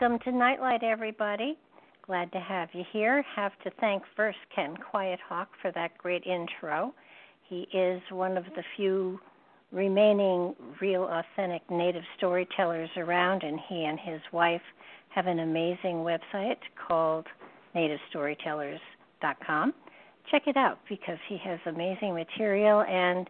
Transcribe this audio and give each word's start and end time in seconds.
Welcome 0.00 0.18
to 0.20 0.32
Nightlight, 0.32 0.82
everybody. 0.82 1.58
Glad 2.06 2.32
to 2.32 2.40
have 2.40 2.70
you 2.72 2.84
here. 2.90 3.22
Have 3.36 3.52
to 3.64 3.70
thank 3.80 4.02
first 4.16 4.38
Ken 4.54 4.74
Quiet 4.90 5.20
Hawk 5.28 5.48
for 5.60 5.70
that 5.72 5.98
great 5.98 6.24
intro. 6.24 6.94
He 7.42 7.68
is 7.74 8.00
one 8.10 8.38
of 8.38 8.44
the 8.56 8.62
few 8.76 9.20
remaining 9.72 10.54
real, 10.80 11.02
authentic 11.02 11.60
native 11.70 12.04
storytellers 12.16 12.88
around, 12.96 13.42
and 13.42 13.60
he 13.68 13.84
and 13.84 14.00
his 14.00 14.22
wife 14.32 14.62
have 15.10 15.26
an 15.26 15.40
amazing 15.40 15.96
website 15.96 16.56
called 16.88 17.26
nativestorytellers.com. 17.76 19.74
Check 20.30 20.42
it 20.46 20.56
out 20.56 20.78
because 20.88 21.18
he 21.28 21.36
has 21.44 21.58
amazing 21.66 22.14
material 22.14 22.80
and 22.88 23.28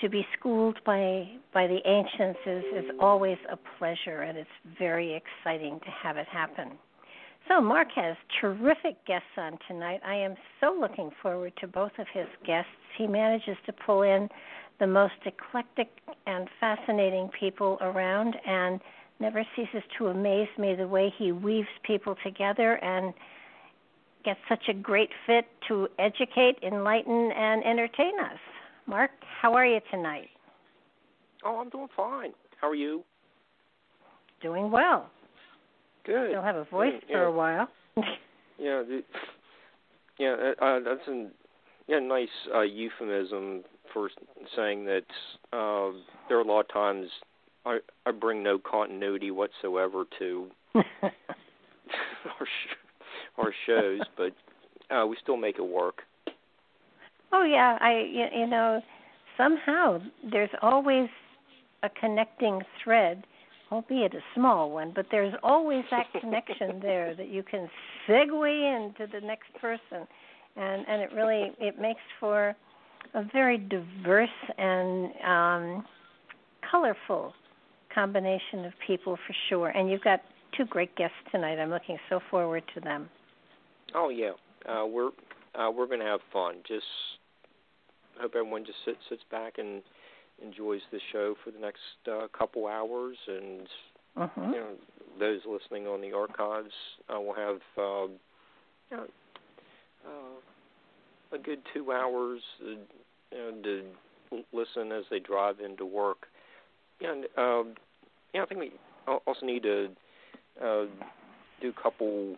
to 0.00 0.08
be 0.08 0.26
schooled 0.38 0.78
by 0.84 1.28
by 1.52 1.66
the 1.66 1.78
ancients 1.86 2.40
is, 2.46 2.64
is 2.84 2.90
always 3.00 3.38
a 3.50 3.58
pleasure 3.78 4.22
and 4.22 4.38
it's 4.38 4.50
very 4.78 5.14
exciting 5.14 5.78
to 5.80 5.90
have 5.90 6.16
it 6.16 6.26
happen. 6.28 6.72
So 7.48 7.60
Mark 7.60 7.88
has 7.96 8.16
terrific 8.40 9.04
guests 9.04 9.26
on 9.36 9.58
tonight. 9.66 10.00
I 10.06 10.14
am 10.14 10.36
so 10.60 10.76
looking 10.78 11.10
forward 11.20 11.52
to 11.60 11.66
both 11.66 11.92
of 11.98 12.06
his 12.12 12.26
guests. 12.46 12.70
He 12.96 13.06
manages 13.06 13.56
to 13.66 13.72
pull 13.72 14.02
in 14.02 14.28
the 14.78 14.86
most 14.86 15.14
eclectic 15.26 15.88
and 16.26 16.48
fascinating 16.60 17.30
people 17.38 17.78
around 17.80 18.36
and 18.46 18.80
never 19.20 19.44
ceases 19.56 19.82
to 19.98 20.08
amaze 20.08 20.48
me 20.58 20.74
the 20.74 20.86
way 20.86 21.12
he 21.16 21.32
weaves 21.32 21.68
people 21.84 22.16
together 22.24 22.82
and 22.82 23.12
gets 24.24 24.40
such 24.48 24.68
a 24.68 24.74
great 24.74 25.10
fit 25.26 25.46
to 25.68 25.88
educate, 25.98 26.58
enlighten, 26.62 27.32
and 27.32 27.64
entertain 27.64 28.18
us. 28.20 28.38
Mark, 28.86 29.10
how 29.40 29.54
are 29.54 29.66
you 29.66 29.80
tonight? 29.90 30.28
Oh, 31.44 31.60
I'm 31.60 31.70
doing 31.70 31.88
fine. 31.96 32.32
How 32.60 32.68
are 32.68 32.74
you? 32.74 33.04
Doing 34.40 34.70
well. 34.70 35.10
Good. 36.04 36.32
You'll 36.32 36.42
have 36.42 36.56
a 36.56 36.64
voice 36.64 36.94
yeah, 37.08 37.16
for 37.16 37.24
a 37.24 37.32
while. 37.32 37.68
yeah, 37.96 38.82
the, 38.82 39.02
yeah, 40.18 40.34
uh, 40.60 40.64
uh, 40.64 40.80
that's 40.80 41.06
a 41.08 41.28
yeah 41.86 42.00
nice 42.00 42.28
uh, 42.54 42.62
euphemism 42.62 43.62
for 43.92 44.10
saying 44.56 44.84
that 44.86 45.04
uh, 45.52 45.92
there 46.28 46.38
are 46.38 46.42
a 46.42 46.46
lot 46.46 46.60
of 46.60 46.68
times 46.68 47.08
I 47.64 47.78
I 48.04 48.10
bring 48.10 48.42
no 48.42 48.58
continuity 48.58 49.30
whatsoever 49.30 50.04
to 50.18 50.48
our 50.74 52.46
sh- 52.46 52.76
our 53.38 53.54
shows, 53.66 54.00
but 54.16 54.32
uh, 54.94 55.06
we 55.06 55.16
still 55.22 55.36
make 55.36 55.58
it 55.58 55.66
work. 55.66 56.02
Oh 57.32 57.44
yeah, 57.44 57.78
I 57.80 58.06
you 58.10 58.40
you 58.40 58.46
know 58.46 58.80
somehow 59.36 59.98
there's 60.30 60.50
always 60.60 61.08
a 61.82 61.88
connecting 61.88 62.60
thread, 62.82 63.24
albeit 63.70 64.14
a 64.14 64.20
small 64.34 64.70
one, 64.70 64.92
but 64.94 65.06
there's 65.10 65.34
always 65.42 65.84
that 65.90 66.06
connection 66.20 66.78
there 66.82 67.14
that 67.16 67.28
you 67.28 67.42
can 67.42 67.68
segue 68.08 68.76
into 68.76 69.10
the 69.12 69.24
next 69.26 69.52
person, 69.60 70.06
and 70.56 70.86
and 70.86 71.02
it 71.02 71.12
really 71.14 71.52
it 71.58 71.80
makes 71.80 72.02
for 72.20 72.54
a 73.14 73.24
very 73.32 73.58
diverse 73.58 74.28
and 74.58 75.10
um, 75.26 75.84
colorful 76.70 77.32
combination 77.94 78.64
of 78.64 78.72
people 78.86 79.16
for 79.26 79.34
sure. 79.48 79.68
And 79.68 79.90
you've 79.90 80.02
got 80.02 80.20
two 80.56 80.64
great 80.64 80.94
guests 80.96 81.16
tonight. 81.30 81.58
I'm 81.58 81.70
looking 81.70 81.98
so 82.08 82.20
forward 82.30 82.62
to 82.74 82.80
them. 82.80 83.08
Oh 83.94 84.08
yeah, 84.08 84.32
uh, 84.68 84.86
we're 84.86 85.10
uh, 85.54 85.70
we're 85.70 85.86
going 85.86 86.00
to 86.00 86.06
have 86.06 86.20
fun. 86.32 86.56
Just 86.66 86.84
hope 88.20 88.34
everyone 88.34 88.64
just 88.64 88.78
sits 88.84 88.98
sits 89.08 89.22
back 89.30 89.58
and 89.58 89.82
enjoys 90.42 90.80
the 90.90 91.00
show 91.12 91.34
for 91.44 91.50
the 91.50 91.58
next 91.58 91.80
uh, 92.10 92.26
couple 92.36 92.66
hours, 92.66 93.16
and 93.28 93.68
uh-huh. 94.16 94.42
you 94.42 94.52
know 94.52 94.74
those 95.18 95.40
listening 95.46 95.86
on 95.86 96.00
the 96.00 96.12
archives 96.12 96.72
uh, 97.14 97.20
will 97.20 97.34
have 97.34 97.60
uh, 97.78 98.12
you 98.90 98.96
know, 98.96 99.06
uh, 100.06 101.36
a 101.36 101.38
good 101.38 101.60
two 101.72 101.92
hours 101.92 102.40
uh, 102.64 102.70
you 102.70 103.38
know, 103.38 103.62
to 103.62 103.82
listen 104.52 104.92
as 104.92 105.04
they 105.10 105.18
drive 105.18 105.60
into 105.60 105.84
work. 105.84 106.26
And 107.00 107.24
uh, 107.36 107.64
yeah, 108.34 108.42
I 108.42 108.46
think 108.46 108.60
we 108.60 108.72
also 109.06 109.44
need 109.44 109.62
to 109.64 109.88
uh, 110.62 110.84
do 111.60 111.72
a 111.76 111.82
couple 111.82 112.36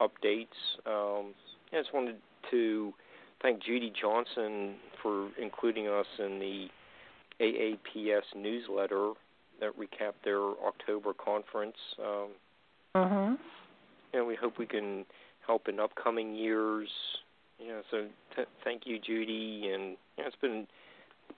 updates. 0.00 0.46
Um, 0.86 1.34
I 1.72 1.78
just 1.78 1.94
wanted 1.94 2.16
to 2.50 2.92
thank 3.42 3.62
Judy 3.62 3.92
Johnson 4.00 4.76
for 5.02 5.28
including 5.40 5.88
us 5.88 6.06
in 6.18 6.38
the 6.38 6.68
AAPS 7.40 8.22
newsletter 8.36 9.12
that 9.60 9.78
recapped 9.78 10.24
their 10.24 10.40
October 10.40 11.12
conference. 11.12 11.76
Um, 11.98 12.28
uh-huh. 12.94 13.36
And 14.14 14.26
we 14.26 14.36
hope 14.36 14.58
we 14.58 14.66
can 14.66 15.04
help 15.46 15.68
in 15.68 15.80
upcoming 15.80 16.34
years. 16.34 16.88
Yeah, 17.58 17.80
so 17.90 18.06
t- 18.36 18.42
thank 18.64 18.82
you, 18.86 18.98
Judy. 18.98 19.70
And 19.72 19.96
yeah, 20.18 20.24
it's 20.26 20.36
been 20.36 20.66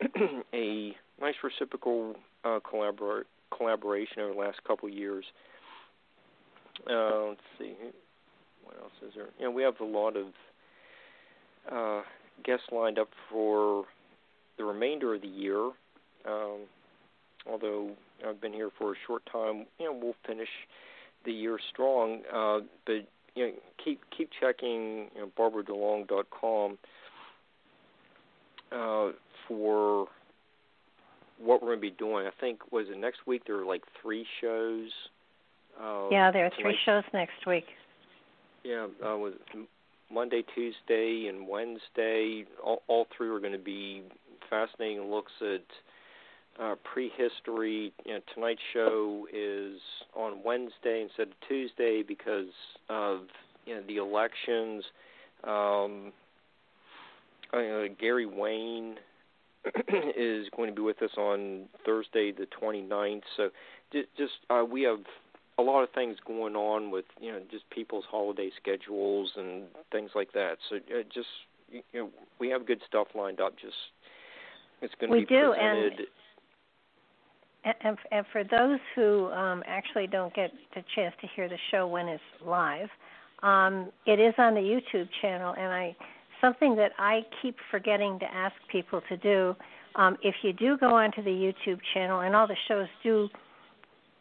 a 0.54 0.94
nice 1.20 1.34
reciprocal 1.42 2.16
uh, 2.44 2.60
collabor- 2.60 3.24
collaboration 3.56 4.20
over 4.20 4.34
the 4.34 4.40
last 4.40 4.62
couple 4.66 4.88
of 4.88 4.94
years. 4.94 5.24
Uh, 6.90 7.28
let's 7.28 7.40
see, 7.58 7.74
what 8.64 8.76
else 8.82 8.92
is 9.06 9.12
there? 9.14 9.28
You 9.38 9.44
know, 9.44 9.50
we 9.52 9.62
have 9.62 9.78
a 9.80 9.84
lot 9.84 10.16
of 10.16 10.26
uh, 11.70 12.02
guests 12.44 12.66
lined 12.72 12.98
up 12.98 13.08
for 13.30 13.84
the 14.58 14.64
remainder 14.64 15.14
of 15.14 15.22
the 15.22 15.28
year. 15.28 15.70
Um, 16.26 16.60
although 17.50 17.90
I've 18.26 18.40
been 18.40 18.52
here 18.52 18.70
for 18.78 18.92
a 18.92 18.96
short 19.06 19.22
time, 19.30 19.66
you 19.78 19.86
know, 19.86 19.98
we'll 20.00 20.16
finish 20.26 20.48
the 21.24 21.32
year 21.32 21.58
strong. 21.72 22.20
Uh, 22.32 22.60
but 22.86 23.06
you 23.34 23.46
know, 23.46 23.52
keep 23.82 24.00
keep 24.16 24.30
checking 24.40 25.08
you 25.14 25.20
know, 25.20 25.30
barbaradelong.com 25.38 26.78
uh, 28.72 29.12
for 29.48 30.06
what 31.38 31.60
we're 31.62 31.68
going 31.68 31.78
to 31.78 31.82
be 31.82 31.90
doing. 31.90 32.26
I 32.26 32.30
think 32.40 32.72
was 32.72 32.86
it 32.88 32.98
next 32.98 33.26
week 33.26 33.42
there 33.46 33.56
are 33.56 33.66
like 33.66 33.82
three 34.00 34.26
shows. 34.40 34.90
Uh, 35.80 36.08
yeah, 36.10 36.30
there 36.30 36.46
are 36.46 36.52
three 36.60 36.78
shows 36.84 37.02
next 37.12 37.46
week. 37.46 37.66
Yeah, 38.62 38.86
uh, 39.04 39.16
was 39.16 39.34
Monday, 40.14 40.44
Tuesday, 40.54 41.26
and 41.28 41.48
Wednesday. 41.48 42.44
All, 42.62 42.82
all 42.86 43.06
three 43.16 43.28
are 43.28 43.40
going 43.40 43.52
to 43.52 43.58
be 43.58 44.02
fascinating 44.48 45.10
looks 45.10 45.32
at 45.40 46.62
uh, 46.62 46.74
prehistory. 46.84 47.92
You 48.04 48.14
know, 48.14 48.20
tonight's 48.32 48.60
show 48.72 49.26
is 49.32 49.78
on 50.16 50.42
Wednesday 50.44 51.02
instead 51.02 51.28
of 51.28 51.34
Tuesday 51.48 52.02
because 52.06 52.52
of 52.88 53.22
you 53.66 53.74
know 53.74 53.82
the 53.86 53.96
elections. 53.96 54.84
Um, 55.42 56.12
uh, 57.52 57.92
Gary 58.00 58.26
Wayne 58.26 58.96
is 60.16 60.46
going 60.56 60.68
to 60.68 60.74
be 60.74 60.82
with 60.82 61.02
us 61.02 61.10
on 61.16 61.64
Thursday 61.84 62.32
the 62.32 62.46
29th. 62.60 63.22
So 63.36 63.50
just 63.92 64.32
uh, 64.50 64.64
we 64.70 64.82
have 64.82 65.00
a 65.58 65.62
lot 65.62 65.82
of 65.82 65.90
things 65.90 66.16
going 66.26 66.56
on 66.56 66.90
with 66.90 67.04
you 67.20 67.32
know 67.32 67.40
just 67.50 67.68
people's 67.70 68.04
holiday 68.10 68.50
schedules 68.60 69.32
and 69.36 69.64
things 69.92 70.10
like 70.14 70.32
that. 70.32 70.56
So 70.68 70.76
uh, 70.76 71.02
just 71.12 71.28
you 71.70 71.82
know 71.92 72.10
we 72.38 72.48
have 72.50 72.66
good 72.66 72.80
stuff 72.86 73.08
lined 73.14 73.40
up. 73.40 73.54
Just 73.58 73.74
it's 74.82 74.94
going 75.00 75.10
to 75.10 75.16
we 75.16 75.20
be 75.20 75.26
do, 75.26 75.52
presented. 75.54 76.06
And, 77.64 77.74
and, 77.80 77.98
and 78.12 78.26
for 78.30 78.44
those 78.44 78.78
who 78.94 79.28
um, 79.28 79.62
actually 79.66 80.06
don't 80.06 80.34
get 80.34 80.50
the 80.74 80.82
chance 80.94 81.14
to 81.22 81.26
hear 81.34 81.48
the 81.48 81.56
show 81.70 81.86
when 81.86 82.08
it's 82.08 82.22
live, 82.44 82.90
um, 83.42 83.90
it 84.06 84.20
is 84.20 84.34
on 84.36 84.54
the 84.54 84.60
YouTube 84.60 85.08
channel, 85.22 85.54
and 85.56 85.72
I 85.72 85.96
something 86.40 86.76
that 86.76 86.92
I 86.98 87.22
keep 87.40 87.56
forgetting 87.70 88.18
to 88.18 88.26
ask 88.26 88.54
people 88.70 89.00
to 89.08 89.16
do. 89.16 89.56
Um, 89.96 90.18
if 90.22 90.34
you 90.42 90.52
do 90.52 90.76
go 90.76 90.88
onto 90.94 91.22
the 91.22 91.30
YouTube 91.30 91.78
channel, 91.94 92.20
and 92.20 92.34
all 92.34 92.46
the 92.46 92.56
shows 92.68 92.88
do, 93.02 93.28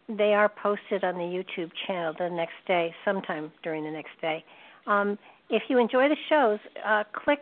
they 0.07 0.33
are 0.33 0.49
posted 0.49 1.03
on 1.03 1.15
the 1.15 1.21
YouTube 1.21 1.71
channel 1.87 2.13
the 2.17 2.29
next 2.29 2.55
day, 2.67 2.93
sometime 3.05 3.51
during 3.63 3.83
the 3.83 3.91
next 3.91 4.19
day. 4.21 4.43
Um, 4.85 5.17
if 5.49 5.63
you 5.69 5.77
enjoy 5.77 6.09
the 6.09 6.17
shows, 6.29 6.59
uh, 6.85 7.03
click 7.13 7.39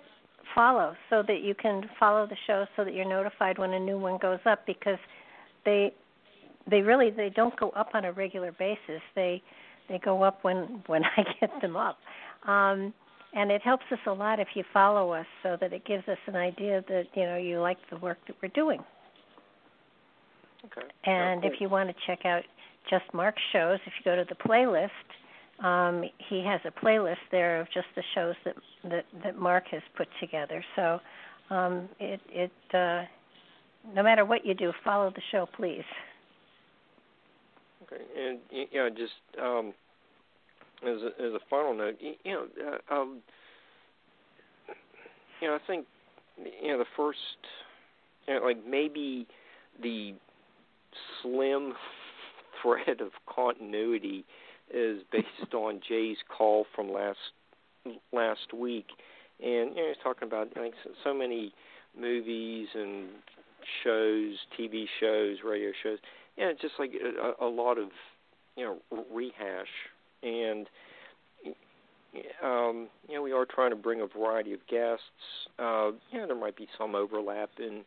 follow 0.53 0.95
so 1.09 1.23
that 1.27 1.41
you 1.41 1.55
can 1.55 1.83
follow 1.99 2.27
the 2.27 2.35
show 2.45 2.65
so 2.75 2.83
that 2.83 2.93
you're 2.93 3.07
notified 3.07 3.57
when 3.57 3.71
a 3.71 3.79
new 3.79 3.97
one 3.97 4.17
goes 4.21 4.39
up 4.45 4.65
because 4.65 4.99
they 5.65 5.93
they 6.69 6.81
really 6.81 7.09
they 7.09 7.29
don't 7.29 7.57
go 7.59 7.69
up 7.71 7.89
on 7.93 8.05
a 8.05 8.11
regular 8.11 8.51
basis. 8.51 9.01
They 9.15 9.41
they 9.89 9.99
go 9.99 10.23
up 10.23 10.43
when 10.43 10.83
when 10.87 11.03
I 11.17 11.23
get 11.39 11.49
them 11.61 11.75
up. 11.75 11.97
Um, 12.47 12.93
and 13.33 13.49
it 13.49 13.61
helps 13.61 13.85
us 13.91 13.99
a 14.07 14.11
lot 14.11 14.39
if 14.39 14.49
you 14.55 14.63
follow 14.73 15.13
us 15.13 15.25
so 15.41 15.55
that 15.61 15.71
it 15.71 15.85
gives 15.85 16.05
us 16.09 16.17
an 16.27 16.35
idea 16.35 16.83
that 16.89 17.05
you 17.13 17.23
know 17.23 17.37
you 17.37 17.61
like 17.61 17.77
the 17.89 17.97
work 17.97 18.17
that 18.27 18.35
we're 18.41 18.49
doing. 18.49 18.79
Okay. 20.65 20.87
And 21.05 21.39
oh, 21.39 21.41
cool. 21.41 21.51
if 21.51 21.61
you 21.61 21.69
want 21.69 21.89
to 21.89 21.95
check 22.05 22.25
out 22.25 22.43
just 22.89 23.05
Mark's 23.13 23.41
shows, 23.51 23.79
if 23.85 23.93
you 23.97 24.11
go 24.11 24.15
to 24.15 24.25
the 24.27 24.35
playlist, 24.35 24.89
um, 25.65 26.03
he 26.29 26.43
has 26.45 26.59
a 26.65 26.85
playlist 26.85 27.17
there 27.31 27.61
of 27.61 27.67
just 27.73 27.87
the 27.95 28.03
shows 28.15 28.35
that 28.45 28.55
that, 28.89 29.05
that 29.23 29.37
Mark 29.37 29.65
has 29.71 29.81
put 29.95 30.07
together. 30.19 30.63
So 30.75 30.99
um, 31.49 31.89
it 31.99 32.19
it 32.29 32.51
uh, 32.73 33.03
no 33.93 34.03
matter 34.03 34.25
what 34.25 34.45
you 34.45 34.53
do, 34.53 34.71
follow 34.83 35.11
the 35.11 35.21
show, 35.31 35.47
please. 35.55 35.83
Okay, 37.83 38.01
and 38.17 38.39
you 38.49 38.67
know, 38.73 38.89
just 38.89 39.13
um, 39.41 39.73
as 40.83 41.01
a, 41.01 41.23
as 41.23 41.33
a 41.33 41.39
final 41.49 41.75
note, 41.75 41.97
you 41.99 42.15
know, 42.25 42.45
uh, 42.89 42.93
um, 42.93 43.19
you 45.41 45.47
know, 45.47 45.55
I 45.55 45.59
think 45.67 45.85
you 46.61 46.71
know 46.71 46.77
the 46.77 46.85
first, 46.95 47.19
you 48.27 48.35
know, 48.35 48.45
like 48.45 48.65
maybe 48.65 49.27
the 49.81 50.13
slim 51.21 51.73
thread 52.61 53.01
of 53.01 53.11
continuity 53.33 54.25
is 54.73 55.01
based 55.11 55.53
on 55.53 55.81
Jay's 55.87 56.17
call 56.35 56.65
from 56.75 56.91
last 56.91 57.19
last 58.13 58.53
week, 58.53 58.87
and 59.41 59.75
you 59.75 59.81
know, 59.81 59.87
he's 59.87 60.03
talking 60.03 60.27
about 60.27 60.49
like 60.55 60.73
so 61.03 61.13
many 61.13 61.53
movies 61.99 62.67
and 62.75 63.09
shows, 63.83 64.35
TV 64.59 64.85
shows, 64.99 65.37
radio 65.45 65.71
shows, 65.83 65.97
and 66.37 66.57
just 66.59 66.73
like 66.79 66.91
a, 66.93 67.43
a 67.43 67.47
lot 67.47 67.77
of 67.77 67.89
you 68.55 68.65
know 68.65 69.03
rehash. 69.11 69.67
And 70.23 70.67
um, 72.43 72.87
you 73.07 73.15
know 73.15 73.21
we 73.21 73.31
are 73.31 73.45
trying 73.45 73.71
to 73.71 73.75
bring 73.75 74.01
a 74.01 74.07
variety 74.07 74.53
of 74.53 74.59
guests. 74.67 75.03
Uh, 75.57 75.91
you 76.11 76.19
know 76.19 76.27
there 76.27 76.39
might 76.39 76.55
be 76.55 76.67
some 76.77 76.95
overlap 76.95 77.49
in 77.59 77.81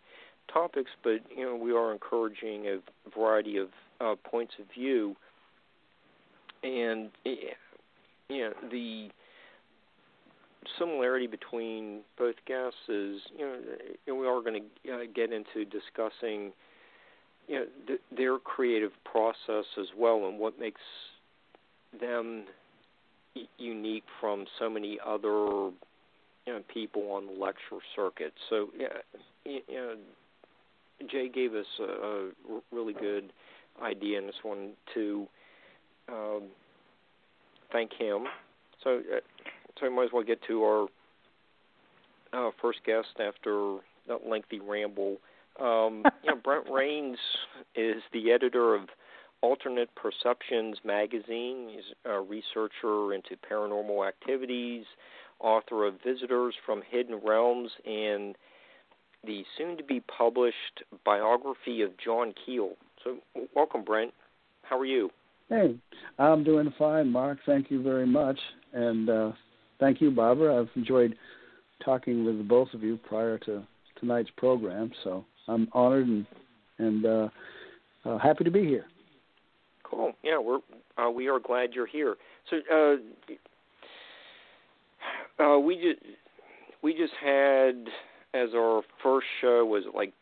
topics, 0.52 0.91
but 1.02 1.19
you 1.35 1.44
know 1.44 1.56
we 1.56 1.73
are 1.73 1.93
encouraging 1.93 2.67
a 2.67 2.79
variety 3.17 3.56
of 3.56 3.69
uh, 4.00 4.14
points 4.25 4.55
of 4.61 4.67
view, 4.75 5.17
and 6.62 7.11
you 7.25 8.41
know 8.41 8.52
the 8.70 9.08
similarity 10.79 11.26
between 11.26 12.00
both 12.19 12.37
guests 12.46 12.79
is 12.88 13.20
you 13.37 13.58
know 14.06 14.14
we 14.14 14.26
are 14.26 14.41
going 14.41 14.62
to 14.85 14.93
uh, 14.93 14.99
get 15.14 15.32
into 15.32 15.64
discussing 15.64 16.52
you 17.49 17.56
know 17.56 17.67
th- 17.87 18.00
their 18.17 18.38
creative 18.38 18.93
process 19.05 19.67
as 19.79 19.87
well 19.96 20.26
and 20.26 20.38
what 20.38 20.58
makes 20.58 20.81
them 22.00 22.44
unique 23.58 24.05
from 24.20 24.46
so 24.58 24.70
many 24.70 24.99
other 25.05 25.70
you 26.46 26.52
know, 26.52 26.61
people 26.73 27.11
on 27.12 27.26
the 27.26 27.32
lecture 27.32 27.79
circuit. 27.96 28.32
So 28.50 28.69
yeah, 28.79 28.88
you 29.44 29.61
know, 29.70 29.94
Jay 31.11 31.29
gave 31.29 31.55
us 31.55 31.67
a, 31.81 31.85
a 31.85 32.31
really 32.73 32.93
good 32.93 33.32
idea 33.82 34.19
in 34.19 34.26
this 34.26 34.37
one 34.43 34.70
to 34.94 35.26
um, 36.08 36.43
thank 37.73 37.93
him. 37.93 38.25
So, 38.82 38.99
uh, 38.99 39.20
so 39.79 39.88
we 39.88 39.94
might 39.94 40.05
as 40.05 40.11
well 40.12 40.23
get 40.23 40.41
to 40.46 40.62
our 40.62 40.87
uh, 42.32 42.50
first 42.61 42.81
guest 42.85 43.08
after 43.19 43.79
that 44.08 44.26
lengthy 44.29 44.61
ramble. 44.61 45.17
Um, 45.61 46.05
you 46.23 46.31
know, 46.31 46.37
Brent 46.43 46.67
Raynes 46.69 47.17
is 47.75 48.02
the 48.12 48.32
editor 48.32 48.75
of 48.75 48.88
Alternate 49.43 49.91
Perceptions 49.94 50.79
magazine. 50.85 51.69
He's 51.70 51.94
a 52.05 52.20
researcher 52.20 53.12
into 53.12 53.37
paranormal 53.50 54.06
activities, 54.06 54.85
author 55.41 55.85
of 55.85 55.94
Visitors 56.05 56.55
from 56.64 56.82
Hidden 56.88 57.20
Realms, 57.25 57.70
and 57.85 58.37
the 59.26 59.44
soon 59.56 59.76
to 59.76 59.85
be 59.85 60.00
published 60.00 60.82
biography 61.05 61.82
of 61.82 61.91
John 62.03 62.35
Keel. 62.44 62.73
So, 63.03 63.19
welcome, 63.55 63.85
Brent. 63.85 64.12
How 64.63 64.79
are 64.79 64.87
you? 64.87 65.10
Hey, 65.48 65.77
I'm 66.19 66.43
doing 66.43 66.72
fine, 66.79 67.10
Mark. 67.10 67.39
Thank 67.44 67.70
you 67.70 67.82
very 67.82 68.06
much. 68.06 68.39
And 68.72 69.10
uh, 69.10 69.32
thank 69.79 70.01
you, 70.01 70.10
Barbara. 70.10 70.60
I've 70.60 70.70
enjoyed 70.75 71.15
talking 71.84 72.25
with 72.25 72.48
both 72.48 72.69
of 72.72 72.82
you 72.82 72.96
prior 72.96 73.39
to 73.39 73.63
tonight's 74.01 74.31
program, 74.37 74.91
so 75.03 75.25
I'm 75.48 75.69
honored 75.72 76.06
and, 76.06 76.27
and 76.79 77.06
uh, 77.06 77.29
uh, 78.05 78.19
happy 78.19 78.44
to 78.44 78.51
be 78.51 78.65
here. 78.65 78.87
Cool. 79.82 80.13
Yeah, 80.22 80.39
we're 80.39 80.60
uh, 80.96 81.10
we 81.10 81.29
are 81.29 81.39
glad 81.39 81.75
you're 81.75 81.87
here. 81.87 82.17
So 82.51 82.56
uh, 82.72 82.96
uh, 85.43 85.58
we 85.58 85.77
just 85.77 86.01
we 86.82 86.94
just 86.94 87.13
had 87.22 87.87
as 88.34 88.50
our 88.55 88.82
first 89.03 89.26
show 89.41 89.64
was 89.64 89.84
like 89.94 90.12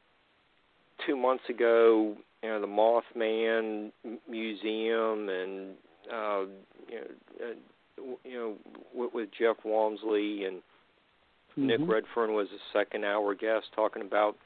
two 1.06 1.16
months 1.16 1.44
ago. 1.48 2.16
You 2.42 2.48
know, 2.48 2.60
the 2.60 2.66
Mothman 2.66 3.92
Museum 4.28 5.28
and 5.28 5.74
uh, 6.12 6.40
you 6.88 6.98
know, 6.98 7.06
uh, 7.40 8.02
you 8.24 8.34
know 8.34 8.54
with, 8.94 9.14
with 9.14 9.28
Jeff 9.38 9.56
Wamsley 9.64 10.46
and 10.46 10.58
mm-hmm. 11.56 11.66
Nick 11.66 11.80
Redfern 11.82 12.34
was 12.34 12.48
a 12.48 12.78
second 12.78 13.04
hour 13.04 13.34
guest 13.34 13.66
talking 13.74 14.02
about 14.02 14.36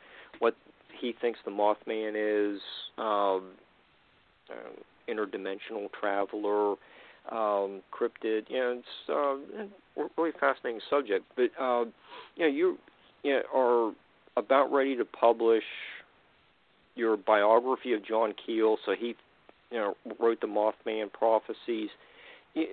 what 0.40 0.54
he 1.00 1.14
thinks 1.20 1.38
the 1.44 1.50
Mothman 1.50 2.12
is. 2.14 2.61
Um, 2.99 3.52
uh, 4.50 4.80
interdimensional 5.08 5.88
traveler, 5.99 6.73
um, 7.30 7.82
cryptid. 7.92 8.49
You 8.49 8.58
know, 8.58 8.80
it's 8.80 9.08
uh, 9.08 10.02
a 10.02 10.08
really 10.16 10.32
fascinating 10.38 10.80
subject. 10.88 11.25
But 11.37 11.50
uh, 11.61 11.85
you 12.37 12.46
know, 12.46 12.46
you, 12.46 12.78
you 13.26 13.33
know, 13.33 13.42
are 13.52 13.92
about 14.37 14.73
ready 14.73 14.97
to 14.97 15.04
publish 15.04 15.64
your 16.95 17.16
biography 17.16 17.92
of 17.92 18.06
John 18.06 18.33
Keel. 18.45 18.76
So 18.87 18.92
he, 18.97 19.16
you 19.73 19.78
know, 19.78 19.95
wrote 20.21 20.40
the 20.40 20.47
Mothman 20.47 21.12
prophecies. 21.12 21.88
You, 22.54 22.66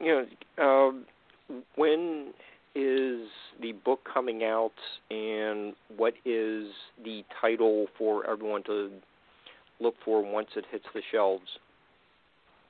you 0.00 0.26
know, 0.58 0.94
uh, 1.50 1.54
when 1.76 2.32
is 2.74 3.28
the 3.60 3.72
book 3.84 4.00
coming 4.12 4.42
out, 4.42 4.72
and 5.10 5.74
what 5.98 6.14
is 6.24 6.68
the 7.04 7.22
title 7.38 7.86
for 7.98 8.28
everyone 8.28 8.62
to 8.64 8.90
look 9.80 9.94
for 10.02 10.24
once 10.24 10.48
it 10.56 10.64
hits 10.70 10.86
the 10.94 11.02
shelves? 11.12 11.44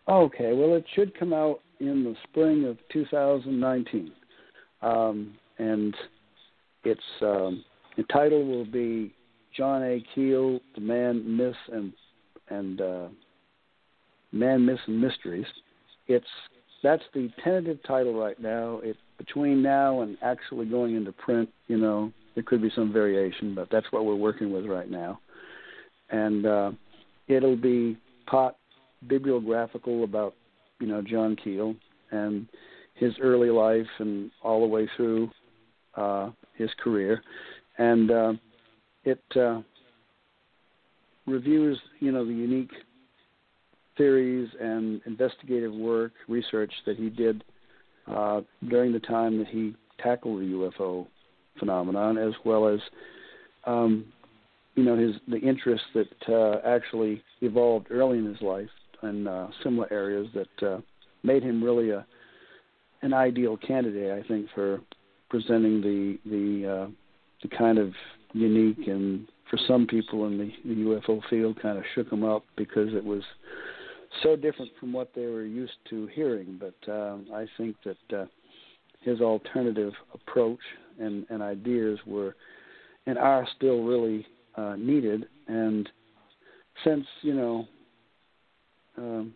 Okay, 0.09 0.53
well, 0.53 0.75
it 0.75 0.85
should 0.97 1.17
come 1.17 1.33
out 1.33 1.61
in 1.79 2.03
the 2.03 2.17
spring 2.25 2.65
of 2.65 2.77
2019, 2.93 4.11
um, 4.83 5.35
and 5.59 5.95
its 6.85 7.03
um, 7.21 7.65
the 7.97 8.05
title 8.05 8.45
will 8.47 8.65
be 8.65 9.15
John 9.57 9.83
A. 9.83 10.05
Keel, 10.15 10.61
The 10.75 10.81
Man, 10.81 11.37
Myth, 11.37 11.55
and 11.73 11.93
and 12.49 12.81
uh, 12.81 13.09
Man, 14.33 14.65
Myths, 14.67 14.83
and 14.87 15.01
Mysteries. 15.01 15.47
It's 16.07 16.27
that's 16.83 17.03
the 17.15 17.31
tentative 17.45 17.79
title 17.87 18.15
right 18.19 18.41
now. 18.41 18.81
It 18.83 18.97
between 19.19 19.63
now 19.63 20.01
and 20.01 20.17
actually 20.23 20.67
going 20.67 20.97
into 20.97 21.13
print, 21.13 21.49
you 21.69 21.79
know, 21.79 22.13
there 22.35 22.43
could 22.43 22.61
be 22.61 22.71
some 22.75 22.93
variation, 22.93 23.55
but 23.55 23.69
that's 23.71 23.87
what 23.91 24.05
we're 24.05 24.17
working 24.17 24.51
with 24.53 24.67
right 24.67 24.91
now. 24.91 25.21
and 26.11 26.47
uh, 26.47 26.71
it'll 27.29 27.57
be 27.57 27.97
part 28.27 28.55
bibliographical 29.09 30.05
about 30.05 30.35
you 30.81 30.87
know 30.87 31.03
John 31.03 31.37
Keel 31.37 31.75
and 32.11 32.47
his 32.95 33.13
early 33.21 33.51
life 33.51 33.87
and 33.99 34.31
all 34.43 34.61
the 34.61 34.67
way 34.67 34.89
through 34.97 35.31
uh, 35.97 36.31
his 36.57 36.71
career, 36.83 37.23
and 37.79 38.11
uh, 38.11 38.33
it 39.05 39.23
uh, 39.37 39.61
reviews 41.27 41.79
you 42.01 42.13
know 42.13 42.25
the 42.25 42.33
unique 42.33 42.71
theories 43.97 44.49
and 44.61 45.01
investigative 45.07 45.73
work, 45.73 46.13
research 46.29 46.73
that 46.87 46.97
he 46.97 47.11
did 47.11 47.45
uh, 48.07 48.41
during 48.69 48.93
the 48.93 49.01
time 49.01 49.39
that 49.39 49.49
he 49.49 49.75
tackled 50.03 50.41
the 50.41 50.47
UFO 50.47 51.07
phenomenon, 51.59 52.19
as 52.19 52.33
well 52.45 52.67
as 52.67 52.81
um, 53.67 54.05
you 54.75 54.85
know 54.85 54.97
his 54.97 55.15
the 55.29 55.39
interest 55.39 55.85
that 55.95 56.33
uh, 56.33 56.67
actually 56.67 57.23
evolved 57.41 57.89
early 57.91 58.19
in 58.19 58.27
his 58.27 58.41
life 58.41 58.71
in 59.03 59.27
uh, 59.27 59.49
similar 59.63 59.93
areas 59.93 60.29
that 60.35 60.67
uh, 60.67 60.81
made 61.23 61.43
him 61.43 61.63
really 61.63 61.91
a 61.91 62.07
an 63.03 63.13
ideal 63.13 63.57
candidate, 63.57 64.13
I 64.13 64.27
think, 64.29 64.47
for 64.55 64.81
presenting 65.33 65.81
the 65.81 66.19
the 66.27 66.71
uh, 66.71 66.91
the 67.41 67.49
kind 67.57 67.79
of 67.79 67.95
unique 68.35 68.87
and 68.87 69.27
for 69.49 69.59
some 69.67 69.87
people 69.87 70.27
in 70.27 70.37
the, 70.39 70.51
the 70.65 70.75
UFO 70.83 71.21
field 71.29 71.61
kind 71.61 71.79
of 71.79 71.85
shook 71.95 72.09
them 72.11 72.23
up 72.23 72.45
because 72.55 72.93
it 72.95 73.03
was 73.05 73.23
so 74.23 74.37
different 74.37 74.71
from 74.79 74.93
what 74.93 75.11
they 75.15 75.27
were 75.27 75.45
used 75.45 75.73
to 75.89 76.07
hearing. 76.09 76.61
But 76.61 76.93
um, 76.93 77.27
I 77.35 77.47
think 77.57 77.77
that 77.85 78.17
uh, 78.19 78.27
his 79.01 79.21
alternative 79.21 79.93
approach 80.13 80.61
and, 81.01 81.27
and 81.31 81.43
ideas 81.43 81.99
were 82.07 82.37
and 83.07 83.17
are 83.17 83.47
still 83.57 83.83
really 83.83 84.27
uh, 84.57 84.77
needed. 84.79 85.27
And 85.49 85.89
since 86.85 87.07
you 87.23 87.35
know, 87.35 87.69
um, 88.99 89.35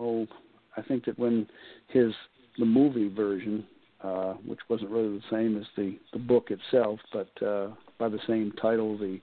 oh, 0.00 0.26
I 0.74 0.82
think 0.82 1.04
that 1.04 1.18
when 1.18 1.46
his 1.88 2.12
the 2.58 2.64
movie 2.64 3.08
version, 3.08 3.66
uh, 4.04 4.34
which 4.46 4.60
wasn't 4.68 4.90
really 4.90 5.16
the 5.16 5.24
same 5.30 5.56
as 5.56 5.64
the 5.76 5.98
the 6.12 6.18
book 6.18 6.50
itself, 6.50 7.00
but 7.12 7.30
uh, 7.42 7.68
by 7.98 8.08
the 8.08 8.20
same 8.26 8.52
title, 8.60 8.98
the 8.98 9.20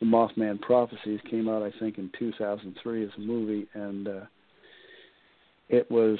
the 0.00 0.06
Mothman 0.06 0.60
Prophecies 0.60 1.20
came 1.30 1.48
out, 1.48 1.62
I 1.62 1.70
think, 1.78 1.98
in 1.98 2.10
2003 2.18 3.04
as 3.04 3.10
a 3.16 3.20
movie, 3.20 3.68
and 3.74 4.08
uh, 4.08 4.20
it 5.68 5.88
was 5.90 6.18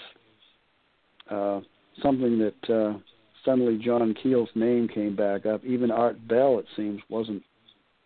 uh, 1.30 1.60
something 2.02 2.38
that 2.38 2.70
uh, 2.72 2.98
suddenly 3.44 3.78
John 3.82 4.14
Keel's 4.22 4.48
name 4.54 4.86
came 4.86 5.16
back 5.16 5.46
up. 5.46 5.64
Even 5.64 5.90
Art 5.90 6.28
Bell, 6.28 6.58
it 6.58 6.66
seems, 6.76 7.00
wasn't 7.08 7.42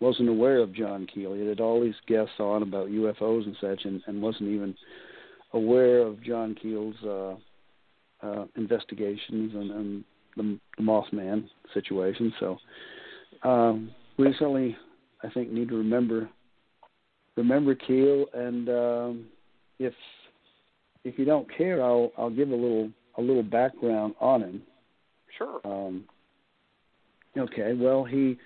wasn't 0.01 0.29
aware 0.29 0.59
of 0.59 0.73
John 0.73 1.09
Keel. 1.13 1.35
He 1.35 1.45
had 1.45 1.59
all 1.59 1.81
these 1.81 1.95
guests 2.07 2.39
on 2.39 2.63
about 2.63 2.89
UFOs 2.89 3.47
and 3.47 3.57
such, 3.61 3.85
and, 3.85 4.01
and 4.07 4.23
wasn't 4.23 4.51
even 4.51 4.77
aware 5.53 5.99
of 5.99 6.23
John 6.23 6.55
Keel's 6.55 6.95
uh, 7.03 7.35
uh, 8.23 8.45
investigations 8.57 9.53
and, 9.55 9.71
and 9.71 10.05
the, 10.37 10.59
the 10.77 10.83
Mothman 10.83 11.49
situation. 11.75 12.33
So 12.41 12.59
um, 13.43 13.91
we 14.19 14.27
certainly, 14.39 14.77
I 15.23 15.29
think, 15.31 15.51
need 15.51 15.69
to 15.69 15.77
remember 15.77 16.29
remember 17.37 17.75
Keel, 17.75 18.27
and 18.35 18.69
um, 18.69 19.27
if 19.79 19.95
if 21.05 21.19
you 21.19 21.25
don't 21.25 21.49
care, 21.57 21.83
I'll 21.83 22.13
I'll 22.19 22.31
give 22.31 22.51
a 22.51 22.55
little 22.55 22.91
a 23.17 23.23
little 23.23 23.43
background 23.43 24.15
on 24.21 24.43
him. 24.43 24.63
Sure. 25.37 25.61
Um, 25.65 26.05
okay. 27.37 27.75
Well, 27.75 28.05
he 28.05 28.37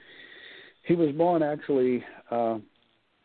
he 0.84 0.94
was 0.94 1.12
born 1.14 1.42
actually 1.42 2.04
uh, 2.30 2.58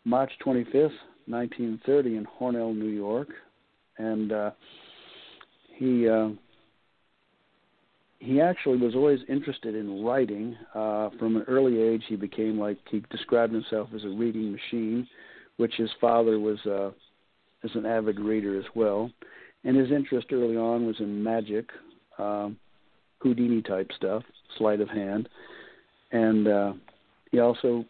March 0.06 0.32
25th, 0.46 0.92
1930, 1.26 2.18
in 2.18 2.28
Hornell, 2.40 2.76
New 2.76 2.86
York, 2.86 3.30
and 3.98 4.32
uh, 4.32 4.52
he 5.78 6.10
uh, 6.10 6.30
he 8.20 8.42
actually 8.42 8.78
was 8.78 8.96
always 8.96 9.20
interested 9.30 9.76
in 9.76 10.04
writing. 10.04 10.58
Uh, 10.74 11.10
from 11.20 11.38
an 11.38 11.44
early 11.48 11.80
age, 11.80 12.04
he 12.08 12.16
became 12.16 12.60
like 12.60 12.78
he 12.90 13.04
described 13.12 13.54
himself 13.54 13.90
as 13.96 14.04
a 14.04 14.10
reading 14.10 14.52
machine, 14.52 15.08
which 15.58 15.74
his 15.76 15.90
father 16.02 16.40
was 16.40 16.58
uh, 16.66 16.90
as 17.64 17.72
an 17.76 17.86
avid 17.86 18.20
reader 18.20 18.58
as 18.60 18.66
well. 18.76 19.12
And 19.64 19.78
his 19.78 19.92
interest 19.92 20.28
early 20.32 20.58
on 20.58 20.86
was 20.88 21.00
in 21.00 21.24
magic, 21.24 21.70
um, 22.18 22.58
Houdini 23.20 23.62
type 23.62 23.92
stuff, 23.96 24.24
sleight 24.58 24.82
of 24.82 24.90
hand, 24.90 25.30
and 26.12 26.48
uh, 26.48 26.74
he 27.32 27.40
also 27.40 27.86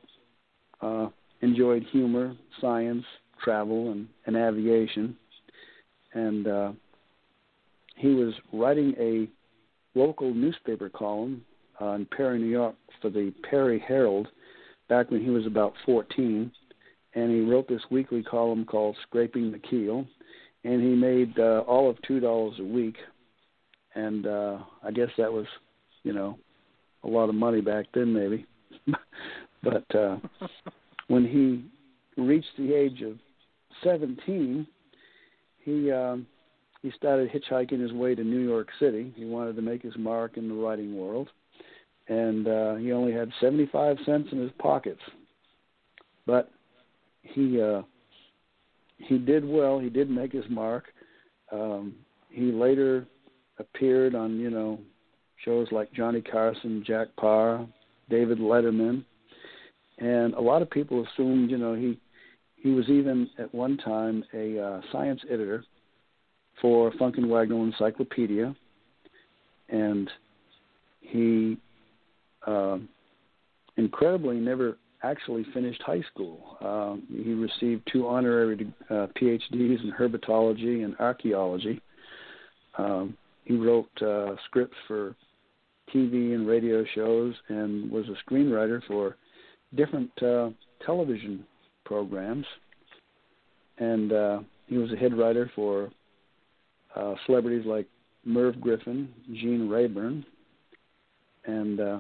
uh, 0.82 1.08
enjoyed 1.41 1.84
humor, 1.91 2.36
science, 2.60 3.03
travel, 3.44 3.91
and, 3.91 4.08
and 4.25 4.36
aviation. 4.36 5.15
And 6.13 6.48
uh, 6.48 6.72
he 7.98 8.10
was 8.10 8.34
writing 8.54 8.94
a 9.00 9.27
local 9.98 10.34
newspaper 10.34 10.88
column 10.89 11.44
uh, 11.82 11.92
in 11.92 12.06
Perry, 12.06 12.39
New 12.39 12.46
York, 12.46 12.75
for 13.01 13.10
the 13.10 13.34
Perry 13.50 13.84
Herald 13.86 14.27
back 14.88 15.12
when 15.12 15.24
he 15.24 15.32
was 15.32 15.46
about 15.46 15.74
14. 15.86 16.51
And 17.16 17.32
he 17.32 17.42
wrote 17.42 17.68
this 17.68 17.82
weekly 17.89 18.22
column 18.22 18.66
called 18.66 18.96
Scraping 19.04 19.51
the 19.51 19.60
Keel. 19.60 20.06
And 20.63 20.82
he 20.82 20.89
made 20.89 21.38
uh, 21.39 21.63
all 21.68 21.89
of 21.89 21.98
$2 22.08 22.60
a 22.60 22.63
week. 22.63 22.98
And 23.96 24.27
uh, 24.27 24.60
I 24.84 24.92
guess 24.92 25.10
that 25.18 25.32
was, 25.32 25.48
you 26.04 26.13
know, 26.13 26.38
a 27.04 27.08
lot 27.08 27.30
of 27.30 27.36
money 27.36 27.62
back 27.62 27.86
then, 27.94 28.13
maybe. 28.13 28.46
but 29.63 29.96
uh, 29.96 30.18
when 31.08 31.25
he 31.25 32.22
reached 32.22 32.56
the 32.58 32.74
age 32.74 33.01
of 33.01 33.18
17, 33.84 34.68
he 35.63 35.92
um, 35.92 36.27
he 36.81 36.91
started 36.91 37.31
hitchhiking 37.31 37.81
his 37.81 37.93
way 37.93 38.15
to 38.15 38.24
New 38.24 38.39
York 38.39 38.69
City. 38.79 39.13
He 39.15 39.25
wanted 39.25 39.55
to 39.55 39.62
make 39.62 39.81
his 39.81 39.98
mark 39.98 40.38
in 40.38 40.48
the 40.48 40.55
writing 40.55 40.96
world, 40.98 41.29
and 42.07 42.48
uh, 42.48 42.75
he 42.75 42.91
only 42.91 43.12
had 43.12 43.31
75 43.41 43.98
cents 44.05 44.29
in 44.31 44.39
his 44.39 44.51
pockets. 44.60 45.01
But 46.25 46.51
he 47.22 47.62
uh, 47.62 47.81
he 48.98 49.17
did 49.17 49.48
well. 49.48 49.79
He 49.79 49.89
did 49.89 50.10
make 50.10 50.31
his 50.31 50.46
mark. 50.50 50.86
Um, 51.51 51.96
he 52.29 52.51
later 52.51 53.05
appeared 53.60 54.15
on 54.15 54.39
you 54.39 54.50
know 54.50 54.79
shows 55.46 55.67
like 55.72 55.91
Johnny 55.93 56.22
Carson, 56.22 56.84
Jack 56.86 57.07
Paar, 57.17 57.65
David 58.10 58.39
Letterman, 58.39 59.03
and 60.00 60.34
a 60.34 60.41
lot 60.41 60.62
of 60.62 60.69
people 60.69 61.05
assumed 61.05 61.50
you 61.50 61.57
know 61.57 61.74
he 61.74 62.00
he 62.55 62.69
was 62.72 62.89
even 62.89 63.29
at 63.39 63.53
one 63.53 63.77
time 63.77 64.24
a 64.34 64.60
uh, 64.60 64.81
science 64.91 65.22
editor 65.29 65.63
for 66.62 66.92
Funk 66.98 67.18
and 67.18 67.30
Wagnall 67.30 67.64
Encyclopedia, 67.66 68.56
and 69.70 70.10
he 71.02 71.58
uh, 72.46 72.78
incredibly 73.78 74.38
never 74.38 74.78
actually 75.04 75.46
finished 75.54 75.82
high 75.86 76.04
school. 76.14 76.58
Um, 76.62 77.04
he 77.10 77.34
received 77.34 77.88
two 77.92 78.08
honorary 78.08 78.72
uh, 78.90 79.08
PhDs 79.20 79.84
in 79.84 79.94
herpetology 79.98 80.84
and 80.84 80.96
archaeology. 81.00 81.82
Um, 82.78 83.16
he 83.46 83.56
wrote 83.56 83.90
uh, 84.02 84.36
scripts 84.46 84.76
for 84.88 85.16
TV 85.94 86.34
and 86.34 86.48
radio 86.48 86.84
shows 86.96 87.34
and 87.48 87.90
was 87.90 88.06
a 88.10 88.30
screenwriter 88.30 88.82
for 88.88 89.16
different 89.76 90.12
uh, 90.22 90.50
television 90.86 91.46
programs. 91.86 92.46
And 93.78 94.12
uh, 94.12 94.40
he 94.68 94.78
was 94.78 94.92
a 94.92 94.98
head 94.98 95.18
writer 95.18 95.50
for 95.56 95.90
uh, 96.98 97.16
celebrities 97.25 97.66
like 97.66 97.88
Merv 98.25 98.60
Griffin, 98.60 99.08
Gene 99.34 99.70
Rayburn, 99.70 100.25
and 101.46 101.80
uh, 101.80 102.00